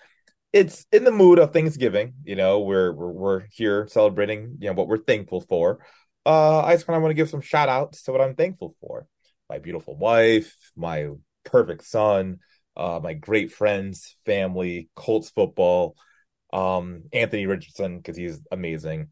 it's 0.57 0.87
in 0.91 1.05
the 1.05 1.12
mood 1.12 1.39
of 1.39 1.53
Thanksgiving. 1.53 2.15
You 2.24 2.35
know, 2.35 2.61
we're 2.61 2.93
we're, 2.93 3.12
we're 3.12 3.43
here 3.51 3.87
celebrating, 3.91 4.57
you 4.59 4.69
know, 4.69 4.73
what 4.73 4.89
we're 4.89 5.05
thankful 5.05 5.43
for. 5.43 5.81
Uh, 6.24 6.61
I 6.62 6.74
just 6.74 6.87
kind 6.87 6.97
of 6.97 7.03
want 7.03 7.11
to 7.11 7.15
give 7.15 7.28
some 7.28 7.43
shout 7.43 7.69
outs 7.69 8.03
to 8.05 8.12
what 8.12 8.23
I'm 8.23 8.35
thankful 8.35 8.74
for. 8.81 9.07
My 9.51 9.59
beautiful 9.59 9.97
wife, 9.97 10.57
my 10.74 11.11
perfect 11.45 11.85
son, 11.85 12.39
uh, 12.77 13.01
my 13.03 13.12
great 13.12 13.53
friends, 13.53 14.16
family, 14.24 14.89
Colts 14.97 15.31
football, 15.31 15.95
um, 16.53 17.05
Anthony 17.12 17.47
Richardson 17.47 17.99
because 17.99 18.16
he's 18.16 18.41
amazing. 18.51 19.09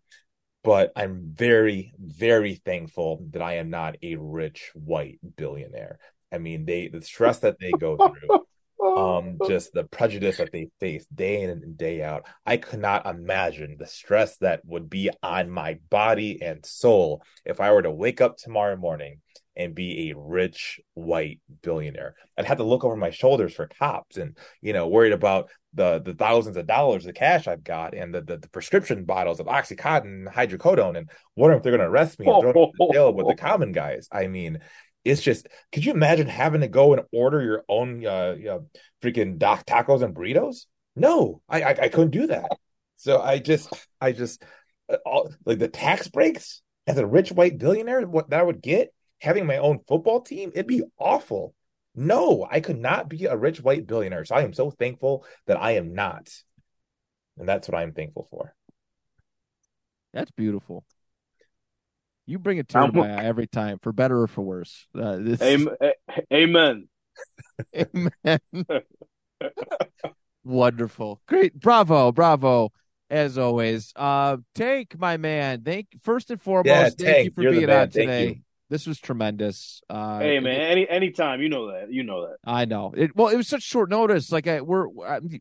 But 0.65 0.93
I'm 0.97 1.35
very, 1.35 1.93
very 1.99 2.55
thankful 2.55 3.27
that 3.33 3.43
I 3.43 3.57
am 3.57 3.69
not 3.69 3.97
a 4.03 4.17
rich 4.17 4.71
white 4.75 5.19
billionaire. 5.37 5.99
I 6.33 6.39
mean, 6.39 6.65
they 6.65 6.89
the 6.89 7.03
stress 7.03 7.41
that 7.41 7.59
they 7.61 7.71
go 7.71 7.97
through, 7.99 8.47
um, 8.81 9.39
just 9.47 9.73
the 9.73 9.85
prejudice 9.85 10.39
that 10.39 10.53
they 10.53 10.69
face 10.81 11.07
day 11.15 11.43
in 11.43 11.51
and 11.51 11.77
day 11.77 12.03
out. 12.03 12.27
I 12.45 12.57
could 12.57 12.81
not 12.81 13.07
imagine 13.07 13.77
the 13.79 13.87
stress 13.87 14.37
that 14.39 14.65
would 14.65 14.91
be 14.91 15.11
on 15.23 15.51
my 15.51 15.79
body 15.91 16.43
and 16.43 16.65
soul 16.65 17.23
if 17.45 17.61
I 17.61 17.73
were 17.73 17.83
to 17.83 17.91
wake 17.91 18.21
up 18.21 18.37
tomorrow 18.37 18.77
morning 18.77 19.21
and 19.57 19.75
be 19.75 20.11
a 20.11 20.17
rich 20.17 20.81
white 20.95 21.41
billionaire. 21.63 22.17
I'd 22.37 22.45
have 22.45 22.59
to 22.59 22.65
look 22.65 22.85
over 22.85 22.97
my 22.97 23.11
shoulders 23.11 23.55
for 23.55 23.69
cops 23.69 24.17
and, 24.17 24.37
you 24.61 24.73
know, 24.73 24.89
worried 24.89 25.13
about 25.13 25.51
the 25.75 26.01
the 26.05 26.15
thousands 26.15 26.57
of 26.57 26.67
dollars 26.67 27.05
of 27.07 27.15
cash 27.15 27.49
I've 27.49 27.65
got 27.65 27.95
and 27.95 28.15
the, 28.15 28.21
the, 28.21 28.39
the 28.39 28.49
prescription 28.49 29.05
bottles 29.05 29.41
of 29.41 29.47
Oxycontin 29.47 30.33
hydrocodone 30.33 30.97
and 30.97 31.11
wondering 31.37 31.59
if 31.59 31.63
they're 31.63 31.77
going 31.77 31.81
to 31.81 31.91
arrest 31.91 32.19
me 32.19 32.27
and 32.27 32.41
throw 32.41 32.53
me 32.53 32.73
in 32.81 32.93
jail 32.93 33.13
with 33.13 33.29
the 33.29 33.35
common 33.35 33.73
guys. 33.73 34.09
I 34.11 34.27
mean, 34.27 34.59
it's 35.05 35.23
just, 35.23 35.49
could 35.73 35.85
you 35.85 35.93
imagine 35.93 36.27
having 36.27 36.63
to 36.63 36.69
go 36.69 36.93
and 36.95 37.03
order 37.13 37.43
your 37.43 37.65
own 37.69 38.05
uh, 38.07 38.35
you 38.39 38.47
know, 38.47 38.67
freaking 39.03 39.39
doc 39.39 39.67
tacos 39.67 40.03
and 40.03 40.15
burritos? 40.15 40.67
No, 40.97 41.43
I, 41.49 41.63
I 41.63 41.71
I 41.71 41.89
couldn't 41.89 42.11
do 42.11 42.29
that. 42.29 42.51
So 42.97 43.21
I 43.21 43.39
just 43.39 43.69
I 44.01 44.13
just 44.13 44.43
uh, 44.89 44.97
all, 45.05 45.33
like 45.45 45.59
the 45.59 45.69
tax 45.69 46.09
breaks 46.09 46.63
as 46.87 46.99
a 46.99 47.07
rich 47.07 47.33
white 47.33 47.59
billionaire, 47.59 48.07
what 48.07 48.31
that 48.31 48.41
I 48.41 48.43
would 48.43 48.63
get 48.63 48.93
having 49.25 49.47
my 49.47 49.57
own 49.57 49.81
football 49.89 50.21
team, 50.21 50.53
it'd 50.55 50.67
be 50.67 50.83
awful. 50.99 51.55
No, 51.95 52.47
I 52.51 52.61
could 52.61 52.79
not 52.79 53.09
be 53.09 53.25
a 53.25 53.37
rich 53.37 53.61
white 53.63 53.87
billionaire. 53.87 54.25
So 54.25 54.35
I 54.35 54.43
am 54.43 54.53
so 54.53 54.71
thankful 54.71 55.25
that 55.47 55.61
I 55.61 55.73
am 55.73 55.95
not. 55.95 56.29
And 57.39 57.49
that's 57.49 57.69
what 57.69 57.79
I'm 57.79 57.93
thankful 57.93 58.29
for. 58.31 58.55
That's 60.13 60.31
beautiful. 60.33 60.85
You 62.27 62.39
bring 62.39 62.59
a 62.59 62.65
tear 62.65 62.87
to 62.87 62.93
my 62.93 63.11
eye 63.11 63.25
every 63.25 63.47
time, 63.47 63.79
for 63.83 63.93
better 63.93 64.23
or 64.23 64.27
for 64.27 64.43
worse. 64.43 64.87
Uh, 64.99 65.19
this, 65.21 65.43
Amen. 65.43 65.77
Amen. 66.33 66.89
Amen. 67.77 68.39
Wonderful. 70.45 71.21
Great. 71.27 71.59
Bravo. 71.59 72.13
Bravo. 72.13 72.73
As 73.11 73.39
always. 73.39 73.93
Uh 73.97 74.39
Tank, 74.55 74.97
my 74.99 75.17
man. 75.17 75.63
Thank 75.63 75.89
first 76.03 76.31
and 76.31 76.41
foremost, 76.41 76.67
Yeah, 76.67 76.83
thank 76.83 77.01
you 77.01 77.05
Tank, 77.07 77.35
for 77.35 77.43
you're 77.43 77.53
being 77.53 77.67
man. 77.67 77.83
on 77.83 77.91
today. 77.91 78.41
This 78.71 78.87
was 78.87 78.99
tremendous. 78.99 79.83
Uh 79.89 80.19
Hey 80.21 80.41
man, 80.41 80.61
any 80.61 80.89
anytime 80.89 81.41
you 81.43 81.49
know 81.49 81.71
that, 81.71 81.93
you 81.93 82.03
know 82.03 82.27
that. 82.27 82.37
I 82.45 82.65
know. 82.65 82.93
It 82.97 83.15
well, 83.15 83.29
it 83.29 83.37
was 83.37 83.47
such 83.47 83.63
short 83.63 83.91
notice. 83.91 84.33
Like 84.33 84.47
I, 84.47 84.63
we're 84.63 84.89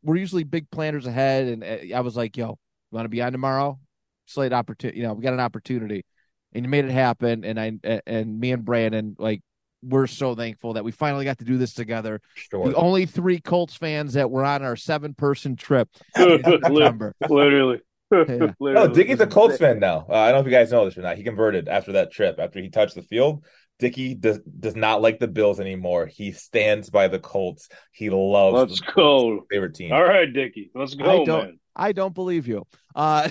we're 0.03 0.17
usually 0.17 0.43
big 0.43 0.69
planners 0.69 1.07
ahead, 1.07 1.47
and 1.47 1.63
uh, 1.63 1.95
I 1.95 2.01
was 2.01 2.15
like, 2.17 2.35
"Yo, 2.37 2.49
you 2.49 2.57
want 2.91 3.05
to 3.05 3.09
be 3.09 3.21
on 3.21 3.31
tomorrow? 3.31 3.79
Slate 4.25 4.53
opportunity. 4.53 4.99
You 4.99 5.07
know, 5.07 5.13
we 5.13 5.23
got 5.23 5.33
an 5.33 5.39
opportunity, 5.39 6.05
and 6.53 6.65
you 6.65 6.69
made 6.69 6.85
it 6.85 6.91
happen." 6.91 7.43
And 7.43 7.59
I 7.59 8.01
and 8.05 8.39
me 8.39 8.51
and 8.51 8.63
Brandon 8.65 9.15
like 9.19 9.41
we're 9.83 10.07
so 10.07 10.33
thankful 10.33 10.73
that 10.73 10.83
we 10.83 10.91
finally 10.91 11.25
got 11.25 11.39
to 11.39 11.45
do 11.45 11.57
this 11.57 11.73
together. 11.73 12.21
Sure. 12.35 12.69
The 12.69 12.75
only 12.75 13.05
three 13.05 13.39
Colts 13.39 13.75
fans 13.75 14.13
that 14.13 14.31
were 14.31 14.45
on 14.45 14.63
our 14.63 14.75
seven 14.75 15.13
person 15.13 15.55
trip. 15.55 15.89
in 16.15 16.41
September. 16.43 17.13
Literally. 17.29 17.81
Yeah. 18.11 18.19
Literally. 18.59 18.75
Oh, 18.77 18.87
Dickie's 18.87 19.19
a 19.19 19.27
Colts 19.27 19.57
fan 19.57 19.79
now. 19.79 20.05
Uh, 20.09 20.13
I 20.13 20.25
don't 20.27 20.35
know 20.35 20.39
if 20.41 20.45
you 20.45 20.51
guys 20.51 20.71
know 20.71 20.85
this 20.85 20.97
or 20.97 21.01
not. 21.01 21.17
He 21.17 21.23
converted 21.23 21.67
after 21.67 21.93
that 21.93 22.11
trip. 22.11 22.37
After 22.39 22.61
he 22.61 22.69
touched 22.69 22.95
the 22.95 23.01
field, 23.01 23.43
Dickie 23.79 24.13
does 24.15 24.39
does 24.39 24.75
not 24.75 25.01
like 25.01 25.19
the 25.19 25.27
Bills 25.27 25.59
anymore. 25.59 26.05
He 26.05 26.31
stands 26.31 26.89
by 26.89 27.07
the 27.07 27.19
Colts. 27.19 27.67
He 27.91 28.09
loves. 28.09 28.55
Let's 28.55 28.79
the 28.79 28.85
Colts. 28.85 28.95
go. 28.95 29.31
His 29.35 29.47
Favorite 29.51 29.75
team. 29.75 29.91
All 29.91 30.03
right, 30.03 30.31
Dickie. 30.31 30.71
Let's 30.75 30.93
go, 30.95 31.23
I 31.23 31.25
don't- 31.25 31.59
I 31.75 31.91
don't 31.91 32.13
believe 32.13 32.47
you. 32.47 32.67
Uh. 32.95 33.29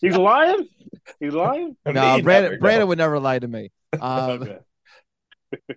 He's 0.00 0.16
lying? 0.16 0.68
He's 1.20 1.32
lying? 1.32 1.76
No, 1.86 1.92
never, 1.92 2.22
Brandon. 2.22 2.58
Brandon 2.60 2.88
would 2.88 2.98
never 2.98 3.18
lie 3.18 3.38
to 3.38 3.48
me. 3.48 3.70
Um, 4.00 4.42
Okay. 4.42 4.58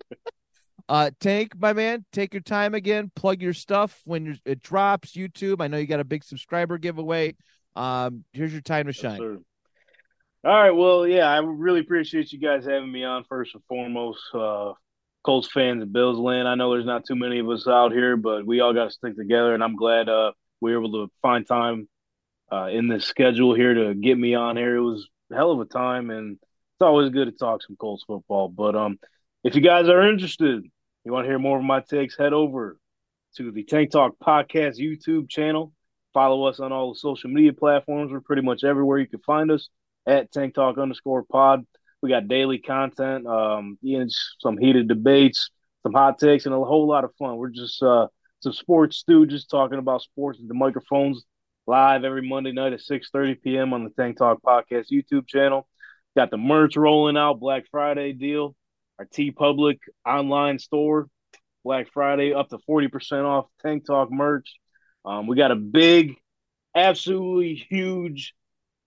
Uh, 0.89 1.09
Tank, 1.21 1.53
my 1.57 1.71
man, 1.71 2.03
take 2.11 2.33
your 2.33 2.41
time 2.41 2.73
again. 2.75 3.09
Plug 3.15 3.41
your 3.41 3.53
stuff 3.53 4.01
when 4.03 4.25
you're, 4.25 4.35
it 4.43 4.61
drops. 4.61 5.13
YouTube. 5.13 5.61
I 5.61 5.67
know 5.67 5.77
you 5.77 5.87
got 5.87 6.01
a 6.01 6.03
big 6.03 6.21
subscriber 6.21 6.77
giveaway. 6.77 7.37
Um, 7.77 8.25
here's 8.33 8.51
your 8.51 8.61
time 8.61 8.87
to 8.87 8.91
shine. 8.91 9.17
sir. 9.17 9.37
All 10.43 10.51
right. 10.51 10.71
Well, 10.71 11.07
yeah, 11.07 11.29
I 11.29 11.37
really 11.37 11.79
appreciate 11.79 12.33
you 12.33 12.39
guys 12.39 12.65
having 12.65 12.91
me 12.91 13.05
on 13.05 13.23
first 13.23 13.53
and 13.53 13.63
foremost. 13.69 14.19
Uh, 14.33 14.73
Colts 15.23 15.49
fans 15.53 15.81
and 15.81 15.93
Bills 15.93 16.17
land. 16.17 16.47
I 16.47 16.55
know 16.55 16.71
there's 16.71 16.85
not 16.85 17.05
too 17.05 17.15
many 17.15 17.39
of 17.39 17.49
us 17.49 17.67
out 17.67 17.93
here, 17.93 18.17
but 18.17 18.45
we 18.45 18.59
all 18.59 18.73
got 18.73 18.85
to 18.85 18.91
stick 18.91 19.15
together, 19.15 19.53
and 19.53 19.63
I'm 19.63 19.75
glad 19.77 20.09
uh, 20.09 20.31
we 20.59 20.75
were 20.75 20.83
able 20.83 21.05
to 21.07 21.13
find 21.21 21.47
time 21.47 21.87
uh, 22.51 22.65
in 22.65 22.87
this 22.87 23.05
schedule 23.05 23.53
here 23.53 23.73
to 23.73 23.93
get 23.93 24.17
me 24.17 24.33
on 24.33 24.57
here. 24.57 24.75
It 24.75 24.81
was 24.81 25.07
hell 25.35 25.51
of 25.51 25.59
a 25.59 25.65
time, 25.65 26.09
and 26.09 26.33
it's 26.41 26.81
always 26.81 27.09
good 27.09 27.25
to 27.25 27.31
talk 27.31 27.61
some 27.63 27.75
Colts 27.75 28.03
football. 28.05 28.49
But 28.49 28.75
um, 28.75 28.99
if 29.43 29.55
you 29.55 29.61
guys 29.61 29.87
are 29.87 30.07
interested, 30.09 30.63
you 31.03 31.11
want 31.11 31.25
to 31.25 31.29
hear 31.29 31.39
more 31.39 31.57
of 31.57 31.63
my 31.63 31.81
takes, 31.81 32.17
head 32.17 32.33
over 32.33 32.77
to 33.37 33.51
the 33.51 33.63
Tank 33.63 33.91
Talk 33.91 34.15
Podcast 34.23 34.79
YouTube 34.79 35.29
channel. 35.29 35.73
Follow 36.13 36.45
us 36.45 36.59
on 36.59 36.71
all 36.71 36.93
the 36.93 36.99
social 36.99 37.29
media 37.29 37.53
platforms. 37.53 38.11
We're 38.11 38.19
pretty 38.19 38.41
much 38.41 38.63
everywhere 38.63 38.99
you 38.99 39.07
can 39.07 39.21
find 39.21 39.49
us 39.51 39.69
at 40.05 40.31
Tank 40.31 40.53
Talk 40.53 40.77
underscore 40.77 41.23
pod. 41.23 41.65
We 42.01 42.09
got 42.09 42.27
daily 42.27 42.57
content, 42.57 43.27
um, 43.27 43.77
some 44.39 44.57
heated 44.57 44.87
debates, 44.87 45.51
some 45.83 45.93
hot 45.93 46.19
takes, 46.19 46.45
and 46.45 46.53
a 46.53 46.59
whole 46.59 46.87
lot 46.87 47.03
of 47.03 47.15
fun. 47.17 47.37
We're 47.37 47.49
just 47.49 47.81
uh, 47.81 48.07
some 48.41 48.53
sports 48.53 49.03
stooges 49.07 49.47
talking 49.47 49.77
about 49.77 50.01
sports 50.01 50.39
with 50.39 50.47
the 50.47 50.55
microphones 50.55 51.23
live 51.71 52.03
every 52.03 52.27
Monday 52.27 52.51
night 52.51 52.73
at 52.73 52.81
6.30 52.81 53.41
p.m. 53.41 53.71
on 53.71 53.85
the 53.85 53.91
Tank 53.91 54.17
Talk 54.17 54.41
Podcast 54.41 54.91
YouTube 54.91 55.25
channel. 55.25 55.69
Got 56.17 56.29
the 56.29 56.35
merch 56.35 56.75
rolling 56.75 57.15
out, 57.15 57.39
Black 57.39 57.63
Friday 57.71 58.11
deal, 58.11 58.57
our 58.99 59.05
TeePublic 59.05 59.77
online 60.05 60.59
store, 60.59 61.07
Black 61.63 61.87
Friday 61.93 62.33
up 62.33 62.49
to 62.49 62.57
40% 62.69 63.23
off 63.23 63.45
Tank 63.61 63.85
Talk 63.85 64.11
merch. 64.11 64.53
Um, 65.05 65.27
we 65.27 65.37
got 65.37 65.51
a 65.51 65.55
big, 65.55 66.15
absolutely 66.75 67.65
huge 67.69 68.33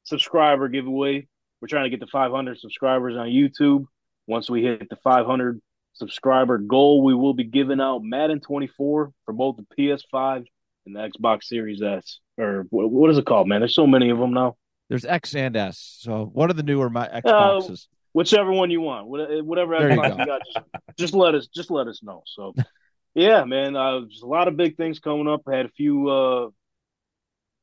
subscriber 0.03 0.69
giveaway. 0.69 1.27
We're 1.63 1.69
trying 1.69 1.85
to 1.85 1.91
get 1.91 2.01
to 2.01 2.07
500 2.13 2.61
subscribers 2.61 3.17
on 3.17 3.29
YouTube. 3.29 3.87
Once 4.27 4.51
we 4.51 4.63
hit 4.63 4.91
the 4.91 4.97
500 4.97 5.59
subscriber 5.95 6.59
goal, 6.59 7.03
we 7.03 7.15
will 7.15 7.33
be 7.33 7.45
giving 7.45 7.81
out 7.81 8.03
Madden 8.03 8.41
24 8.41 9.11
for 9.25 9.33
both 9.33 9.57
the 9.57 9.65
PS5 9.75 10.45
and 10.87 10.97
the 10.97 11.01
Xbox 11.01 11.45
Series 11.45 11.83
S. 11.83 12.21
Or 12.39 12.67
what, 12.71 12.91
what 12.91 13.11
is 13.11 13.19
it 13.19 13.27
called, 13.27 13.49
man? 13.49 13.61
There's 13.61 13.75
so 13.75 13.87
many 13.87 14.11
of 14.11 14.19
them 14.19 14.33
now. 14.33 14.57
There's 14.89 15.05
X 15.05 15.35
and 15.35 15.57
S. 15.57 15.99
So 16.01 16.31
what 16.33 16.51
are 16.51 16.55
the 16.55 16.63
newer 16.63 16.91
my 16.91 17.09
Xboxes? 17.09 17.87
Whichever 18.13 18.53
one 18.53 18.71
you 18.71 18.81
want, 18.81 19.09
whatever 19.09 19.79
There 19.79 19.93
you 19.93 19.99
Xbox 19.99 20.09
go. 20.17 20.19
you 20.19 20.27
got, 20.27 20.41
just, 20.53 20.67
just 20.99 21.15
let 21.15 21.35
us 21.35 21.49
just 21.49 21.71
let 21.71 21.89
us 21.89 22.01
know. 22.03 22.23
So, 22.27 22.55
yeah, 23.15 23.45
man, 23.45 23.75
uh, 23.75 24.01
there's 24.01 24.23
a 24.23 24.27
lot 24.27 24.47
of 24.47 24.57
big 24.57 24.77
things 24.77 25.01
coming 25.01 25.27
up. 25.27 25.43
I 25.49 25.57
had 25.57 25.67
a 25.67 25.71
few 25.71 26.09
uh, 26.09 26.49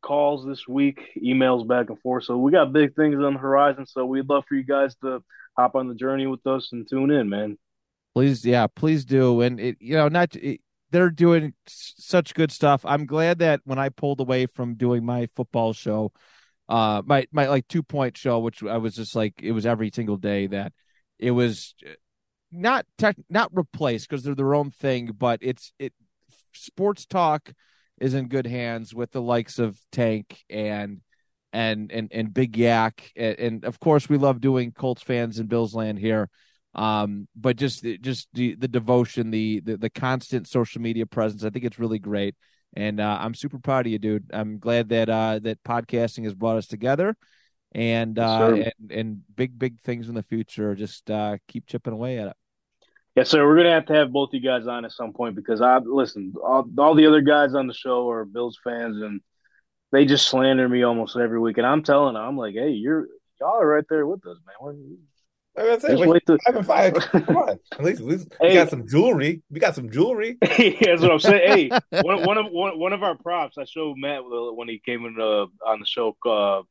calls 0.02 0.46
this 0.46 0.68
week, 0.68 1.00
emails 1.24 1.66
back 1.68 1.90
and 1.90 2.00
forth. 2.02 2.26
So 2.26 2.38
we 2.38 2.52
got 2.52 2.74
big 2.74 2.96
things 2.96 3.16
on 3.16 3.34
the 3.34 3.40
horizon. 3.40 3.86
So 3.86 4.06
we'd 4.06 4.28
love 4.28 4.44
for 4.50 4.56
you 4.56 4.64
guys 4.64 4.96
to 5.04 5.24
hop 5.58 5.76
on 5.76 5.88
the 5.88 5.96
journey 5.96 6.28
with 6.28 6.46
us 6.48 6.70
and 6.72 6.90
tune 6.90 7.12
in, 7.12 7.30
man. 7.30 7.58
please, 8.14 8.46
yeah, 8.46 8.68
please 8.68 9.06
do. 9.06 9.42
And 9.42 9.60
it, 9.60 9.78
you 9.80 9.94
know, 9.96 10.08
not 10.08 10.36
it, 10.36 10.62
they're 10.92 11.10
doing 11.10 11.54
such 11.68 12.34
good 12.34 12.52
stuff. 12.52 12.86
I'm 12.86 13.06
glad 13.06 13.40
that 13.40 13.62
when 13.64 13.80
I 13.80 13.90
pulled 13.90 14.20
away 14.20 14.46
from 14.46 14.76
doing 14.76 15.06
my 15.06 15.28
football 15.36 15.74
show, 15.74 16.12
uh, 16.70 17.02
my 17.06 17.26
my 17.32 17.48
like 17.48 17.68
two 17.68 17.84
point 17.84 18.18
show, 18.18 18.40
which 18.40 18.64
I 18.64 18.78
was 18.78 18.96
just 18.96 19.16
like 19.16 19.42
it 19.42 19.52
was 19.52 19.66
every 19.66 19.92
single 19.94 20.18
day 20.18 20.48
that 20.48 20.74
it 21.20 21.32
was 21.32 21.76
uh, 21.86 21.92
not 22.52 22.86
tech, 22.98 23.16
not 23.30 23.50
replaced 23.54 24.10
because 24.10 24.24
they're 24.24 24.36
their 24.36 24.56
own 24.56 24.72
thing, 24.72 25.12
but 25.18 25.40
it's 25.42 25.74
it 25.80 25.94
sports 26.54 27.06
talk 27.06 27.52
is 28.00 28.14
in 28.14 28.28
good 28.28 28.48
hands 28.48 28.94
with 28.94 29.12
the 29.12 29.22
likes 29.22 29.60
of 29.60 29.80
Tank 29.92 30.44
and 30.50 31.02
and 31.54 31.92
and 31.92 32.10
and 32.12 32.34
Big 32.34 32.58
Yak 32.58 33.12
and, 33.16 33.40
and 33.40 33.66
of 33.66 33.80
course 33.80 34.10
we 34.10 34.18
love 34.18 34.42
doing 34.42 34.72
Colts 34.72 35.04
fans 35.04 35.40
and 35.40 35.50
Bills 35.50 35.76
land 35.76 36.00
here 36.00 36.30
um 36.74 37.28
but 37.36 37.58
just 37.58 37.86
just 38.02 38.28
the 38.34 38.56
the 38.56 38.68
devotion 38.68 39.30
the, 39.30 39.60
the 39.62 39.78
the 39.78 39.90
constant 39.90 40.48
social 40.48 40.82
media 40.82 41.06
presence 41.06 41.44
i 41.44 41.50
think 41.50 41.66
it's 41.66 41.80
really 41.80 42.00
great 42.00 42.36
and 42.76 43.00
uh, 43.00 43.18
i'm 43.20 43.34
super 43.34 43.60
proud 43.60 43.86
of 43.86 43.92
you 43.92 44.00
dude 44.00 44.30
i'm 44.34 44.58
glad 44.58 44.90
that 44.90 45.10
uh 45.10 45.38
that 45.40 45.62
podcasting 45.64 46.24
has 46.24 46.34
brought 46.34 46.58
us 46.58 46.68
together 46.68 47.16
and 47.74 48.18
Yes, 48.18 48.30
uh 48.30 48.70
and, 48.80 48.92
and 48.92 49.22
big 49.36 49.58
big 49.60 49.80
things 49.82 50.08
in 50.08 50.16
the 50.16 50.24
future 50.24 50.74
just 50.76 51.12
uh 51.12 51.38
keep 51.48 51.66
chipping 51.68 51.94
away 51.94 52.20
at 52.20 52.30
it 52.30 52.36
yeah 53.16 53.24
sir. 53.24 53.46
We're 53.46 53.58
gonna 53.58 53.74
have 53.74 53.88
to 53.88 53.94
have 53.94 54.12
both 54.12 54.30
you 54.32 54.40
guys 54.40 54.68
on 54.68 54.86
at 54.86 54.92
some 54.92 55.14
point 55.14 55.36
because 55.36 55.62
I 55.62 55.80
listen. 55.80 56.34
All, 56.42 56.66
all 56.78 56.96
the 56.96 57.08
other 57.08 57.22
guys 57.22 57.54
on 57.54 57.68
the 57.68 57.74
show 57.74 58.10
are 58.10 58.24
Bills 58.24 58.58
fans, 58.64 59.02
and 59.02 59.22
they 59.92 60.06
just 60.06 60.28
slander 60.28 60.68
me 60.70 60.84
almost 60.84 61.18
every 61.18 61.40
week. 61.40 61.58
And 61.58 61.68
I'm 61.68 61.84
telling 61.84 62.14
them, 62.14 62.24
I'm 62.24 62.38
like, 62.38 62.54
hey, 62.54 62.70
you're 62.70 63.08
y'all 63.40 63.60
are 63.60 63.68
right 63.68 63.84
there 63.90 64.08
with 64.08 64.26
us, 64.26 64.38
man. 64.46 64.56
We're, 64.62 64.76
I 65.58 65.64
was 65.64 65.82
gonna 65.84 65.98
say, 65.98 66.02
wait 66.02 66.10
wait, 66.10 66.24
till- 66.26 66.38
five 66.46 66.56
and 66.56 66.66
five. 66.66 66.94
Come 67.26 67.38
on, 67.38 67.50
at 67.74 67.84
least, 67.84 68.00
at 68.02 68.08
least 68.08 68.28
we 68.40 68.54
got 68.54 68.70
some 68.70 68.88
jewelry. 68.88 69.42
We 69.50 69.60
got 69.60 69.76
some 69.76 69.90
jewelry. 69.90 70.38
yeah, 70.58 70.72
That's 70.82 71.02
what 71.02 71.12
I'm 71.12 71.20
saying. 71.20 71.72
Hey, 71.72 71.80
one, 72.02 72.24
one 72.24 72.38
of 72.38 72.46
one, 72.52 72.80
one 72.80 72.94
of 72.94 73.04
our 73.04 73.16
props. 73.16 73.58
I 73.58 73.66
showed 73.66 73.98
Matt 73.98 74.22
when 74.26 74.70
he 74.70 74.80
came 74.80 75.06
in 75.06 75.20
uh, 75.20 75.48
on 75.70 75.80
the 75.80 75.86
show. 75.86 76.16
Uh, 76.26 76.62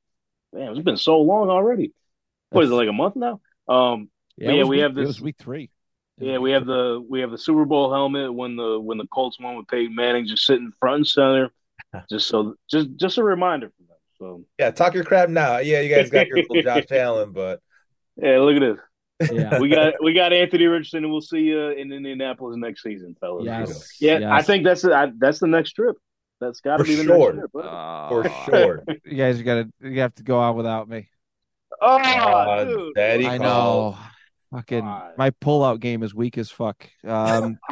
man, 0.57 0.73
it's 0.73 0.81
been 0.81 0.97
so 0.97 1.21
long 1.21 1.51
already. 1.51 1.93
What 2.51 2.65
is 2.65 2.71
it 2.71 2.75
like 2.75 2.89
a 2.89 2.93
month 2.93 3.17
now? 3.17 3.41
Um, 3.69 4.09
yeah, 4.37 4.53
yeah, 4.53 4.63
we 4.65 4.69
week- 4.71 4.81
have 4.81 4.93
it 4.93 4.95
this- 4.97 5.07
was 5.07 5.21
week 5.21 5.37
three 5.39 5.71
yeah, 6.21 6.37
we 6.37 6.51
have 6.53 6.67
the 6.67 7.05
we 7.09 7.21
have 7.21 7.31
the 7.31 7.39
Super 7.39 7.65
Bowl 7.65 7.91
helmet 7.93 8.33
when 8.33 8.55
the 8.55 8.79
when 8.79 8.99
the 8.99 9.07
Colts 9.07 9.41
won 9.41 9.57
with 9.57 9.69
Peyton 9.69 9.95
Manning, 9.95 10.27
just 10.27 10.45
sitting 10.45 10.71
front 10.79 10.97
and 10.97 11.07
center, 11.07 11.51
just 12.11 12.29
so 12.29 12.55
just 12.71 12.89
just 12.97 13.19
a 13.19 13.25
reminder 13.25 13.69
for 13.69 13.83
them. 13.85 13.97
So 14.19 14.45
Yeah, 14.59 14.71
talk 14.71 14.93
your 14.95 15.05
crap 15.05 15.31
now. 15.31 15.59
Yeah, 15.59 15.81
you 15.81 15.95
guys 15.95 16.11
got 16.11 16.27
your 16.27 16.37
little 16.37 16.61
Josh 16.63 16.85
Allen, 16.91 17.33
but 17.33 17.61
yeah, 18.23 18.39
look 18.39 18.57
at 18.63 18.77
this. 19.21 19.31
yeah 19.33 19.59
We 19.59 19.69
got 19.69 19.95
we 20.03 20.13
got 20.15 20.33
Anthony 20.33 20.67
Richardson, 20.67 21.05
and 21.05 21.13
we'll 21.13 21.21
see 21.21 21.41
you 21.41 21.69
in 21.71 21.93
Indianapolis 21.93 22.57
next 22.57 22.83
season, 22.83 23.17
fellas. 23.21 23.45
yes 23.45 23.97
Yeah, 24.01 24.35
I 24.35 24.43
think 24.43 24.65
that's 24.65 24.85
I, 24.85 25.11
that's 25.19 25.39
the 25.41 25.47
next 25.47 25.73
trip. 25.73 25.97
That's 26.41 26.61
got 26.61 26.79
to 26.79 26.85
be 26.85 26.95
the 26.95 27.05
sure. 27.05 27.33
next 27.35 27.39
trip. 27.41 27.51
right? 27.53 27.67
Uh, 27.67 28.09
for 28.09 28.51
sure. 28.51 28.85
you 29.05 29.17
guys 29.17 29.43
gotta 29.43 29.69
you 29.83 30.01
have 30.01 30.15
to 30.15 30.23
go 30.23 30.41
out 30.41 30.57
without 30.57 30.89
me 30.89 31.09
Oh, 31.83 31.97
Uh, 31.99 32.65
dude. 32.65 32.95
Daddy 32.95 33.27
i 33.27 33.37
call. 33.39 33.93
know 33.93 33.99
fucking 34.53 34.81
God. 34.85 35.13
my 35.19 35.31
pullout 35.31 35.81
game 35.81 36.03
is 36.03 36.15
weak 36.15 36.37
as 36.39 36.51
fuck 36.51 36.89
um 37.07 37.59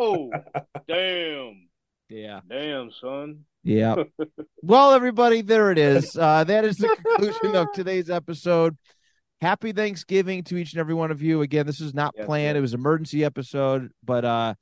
Oh, 0.00 0.30
damn, 0.88 1.68
yeah 2.08 2.40
damn, 2.48 2.90
son. 2.92 3.44
Yeah. 3.62 3.96
well, 4.62 4.92
everybody, 4.92 5.42
there 5.42 5.72
it 5.72 5.78
is. 5.78 6.16
Uh, 6.16 6.44
that 6.44 6.64
is 6.64 6.76
the 6.76 6.88
conclusion 7.02 7.56
of 7.56 7.66
today's 7.74 8.08
episode. 8.10 8.76
Happy 9.40 9.72
Thanksgiving 9.72 10.42
to 10.44 10.56
each 10.56 10.72
and 10.72 10.80
every 10.80 10.94
one 10.94 11.10
of 11.10 11.20
you. 11.22 11.42
Again, 11.42 11.66
this 11.66 11.80
is 11.80 11.92
not 11.94 12.14
Yes, 12.16 12.26
planned. 12.26 12.56
It 12.56 12.62
was 12.62 12.74
emergency 12.74 13.24
episode, 13.24 13.90
but 14.02 14.24
uh, 14.24 14.54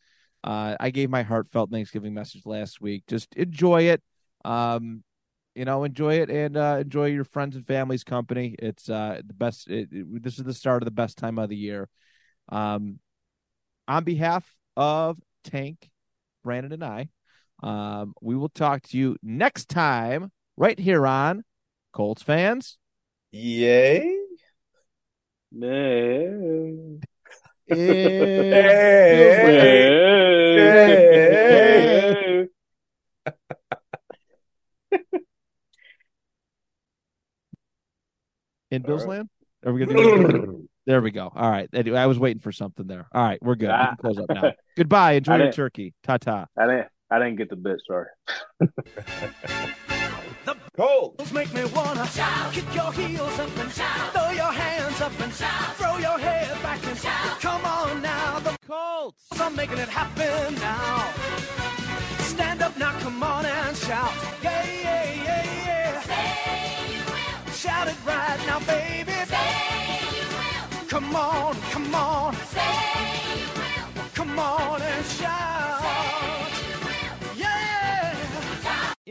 uh, 0.43 0.77
I 0.81 0.91
gave 0.91 1.11
my 1.11 1.23
heartfelt 1.23 1.71
Thanksgiving 1.71 2.13
message 2.13 2.43
last 2.45 2.81
week. 2.81 3.05
Just 3.07 3.35
enjoy 3.35 3.85
it. 3.85 4.03
Um, 4.45 5.05
you 5.55 5.65
know, 5.65 5.85
enjoy 5.85 6.15
it 6.15 6.31
and 6.31 6.57
uh, 6.57 6.79
enjoy 6.81 7.07
your 7.07 7.25
friends 7.25 7.55
and 7.55 7.67
family's 7.67 8.03
company. 8.03 8.57
It's 8.59 8.91
uh, 8.91 9.21
the 9.25 9.35
best. 9.35 9.69
It, 9.69 9.89
it- 9.93 10.23
this 10.23 10.39
is 10.39 10.45
the 10.45 10.55
start 10.55 10.83
of 10.83 10.87
the 10.87 10.91
best 10.91 11.19
time 11.19 11.39
of 11.39 11.49
the 11.49 11.57
year. 11.57 11.89
Um, 12.49 12.99
on 13.87 14.03
behalf 14.05 14.45
of 14.77 15.19
Tank, 15.45 15.89
Brandon, 16.43 16.73
and 16.73 16.85
I, 16.85 17.09
um, 17.63 18.15
we 18.21 18.35
will 18.35 18.49
talk 18.49 18.83
to 18.89 18.99
you 18.99 19.17
next 19.23 19.69
time 19.69 20.33
right 20.57 20.79
here 20.79 21.07
on 21.07 21.45
Colts 21.93 22.23
fans. 22.23 22.77
Yay. 23.33 24.14
Man. 25.55 27.01
Hey. 27.67 28.85
in 38.71 38.83
Bills 38.83 39.03
All 39.03 39.09
land? 39.11 39.29
Are 39.65 39.73
we 39.73 39.85
gonna 39.85 39.97
do 39.99 40.69
There 40.87 41.01
we 41.01 41.11
go. 41.11 41.33
All 41.35 41.51
right. 41.51 41.69
Anyway, 41.73 41.99
I 41.99 42.07
was 42.07 42.19
waiting 42.19 42.41
for 42.41 42.53
something 42.53 42.87
there. 42.87 43.07
All 43.13 43.23
right, 43.23 43.43
we're 43.43 43.55
good. 43.55 43.69
We 43.69 43.73
Ah. 43.73 43.87
can 43.89 43.97
close 43.97 44.19
up 44.19 44.27
now. 44.29 44.53
Goodbye. 44.77 45.13
Enjoy 45.13 45.37
your 45.37 45.53
turkey. 45.53 45.95
Ta 46.03 46.19
ta. 46.19 46.47
I 46.59 46.67
didn't. 46.67 46.89
I 47.11 47.19
didn't 47.19 47.37
get 47.37 47.49
the 47.49 47.57
bit. 47.57 47.81
Sorry. 47.87 48.09
Colts. 50.77 51.33
Make 51.33 51.55
me 51.55 51.65
wanna 51.67 52.05
shout, 52.09 52.53
kick 52.53 52.75
your 52.75 52.93
heels 52.93 53.39
up 53.39 53.57
and 53.59 53.71
shout, 53.71 54.13
throw 54.13 54.31
your 54.33 54.53
hands 54.53 55.01
up 55.01 55.21
and 55.21 55.33
shout, 55.33 55.77
throw 55.77 55.99
your 55.99 56.19
head 56.19 56.61
back 56.63 56.85
and 56.85 56.99
shout. 56.99 57.41
Come 57.41 57.65
on 57.65 58.03
now, 58.03 58.41
the 58.41 58.57
Colts. 58.67 59.41
I'm 59.41 59.55
making 59.55 59.79
it 59.79 59.89
happen 59.89 60.55
now. 60.57 61.13
Stand 62.25 62.61
up 62.61 62.77
now, 62.77 62.93
come 62.99 63.23
on 63.23 63.47
and 63.47 63.77
shout. 63.77 64.11
Yeah, 64.43 64.65
yeah, 64.83 65.15
yeah, 65.23 65.45
yeah. 65.67 66.01
Say 66.03 66.95
you 66.95 67.05
will. 67.07 67.53
Shout 67.53 67.87
it 67.87 67.97
right 68.05 68.41
now, 68.49 68.59
baby. 68.61 69.13
Say 69.31 69.51
you 70.11 70.27
will. 70.35 70.89
Come 70.89 71.15
on, 71.15 71.55
come 71.71 71.95
on. 71.95 72.35
Say 72.35 72.75
you 73.39 73.47
will. 73.55 74.09
Come 74.13 74.39
on 74.41 74.83
and 74.83 75.07
shout. 75.07 75.74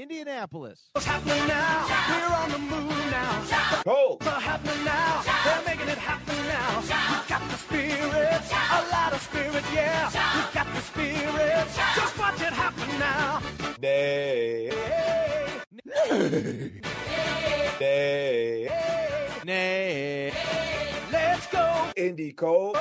Indianapolis. 0.04 0.90
What's 0.92 1.08
happening 1.08 1.48
now? 1.48 1.88
We're 2.10 2.36
on 2.36 2.52
the 2.52 2.60
move 2.60 2.90
now. 3.10 3.82
Colts. 3.86 4.28
are 4.28 4.38
happening 4.38 4.84
now. 4.84 5.24
They're 5.46 5.64
making 5.66 5.88
it 5.88 5.98
happen 5.98 6.36
now. 6.46 6.82
We 6.82 7.30
got 7.30 7.50
the 7.50 7.56
spirit, 7.56 8.42
a 8.52 8.82
lot 8.92 9.14
of 9.14 9.22
spirit, 9.22 9.64
yeah. 9.74 10.10
We 10.10 10.54
got 10.54 10.68
the 10.76 10.82
spirit. 10.82 11.68
Just 11.96 12.20
watch 12.20 12.42
it 12.42 12.52
happen 12.52 13.00
now. 13.00 13.42
Day. 13.80 14.72
Hey, 16.10 16.82
Day. 17.80 19.42
Nay. 19.46 20.34
let's 21.14 21.48
go, 21.48 21.92
Indy 21.96 22.34
Colts. 22.34 22.80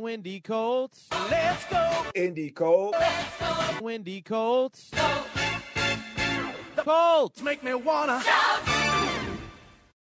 Windy 0.00 0.40
Colts. 0.40 1.06
let's 1.30 1.64
go. 1.66 2.06
Indy 2.16 2.50
Colts. 2.50 2.98
Windy 3.80 4.20
Colts. 4.20 4.90
Colts. 6.84 7.40
Make 7.40 7.62
me 7.62 7.72
wanna 7.72 8.20
shout, 8.20 8.83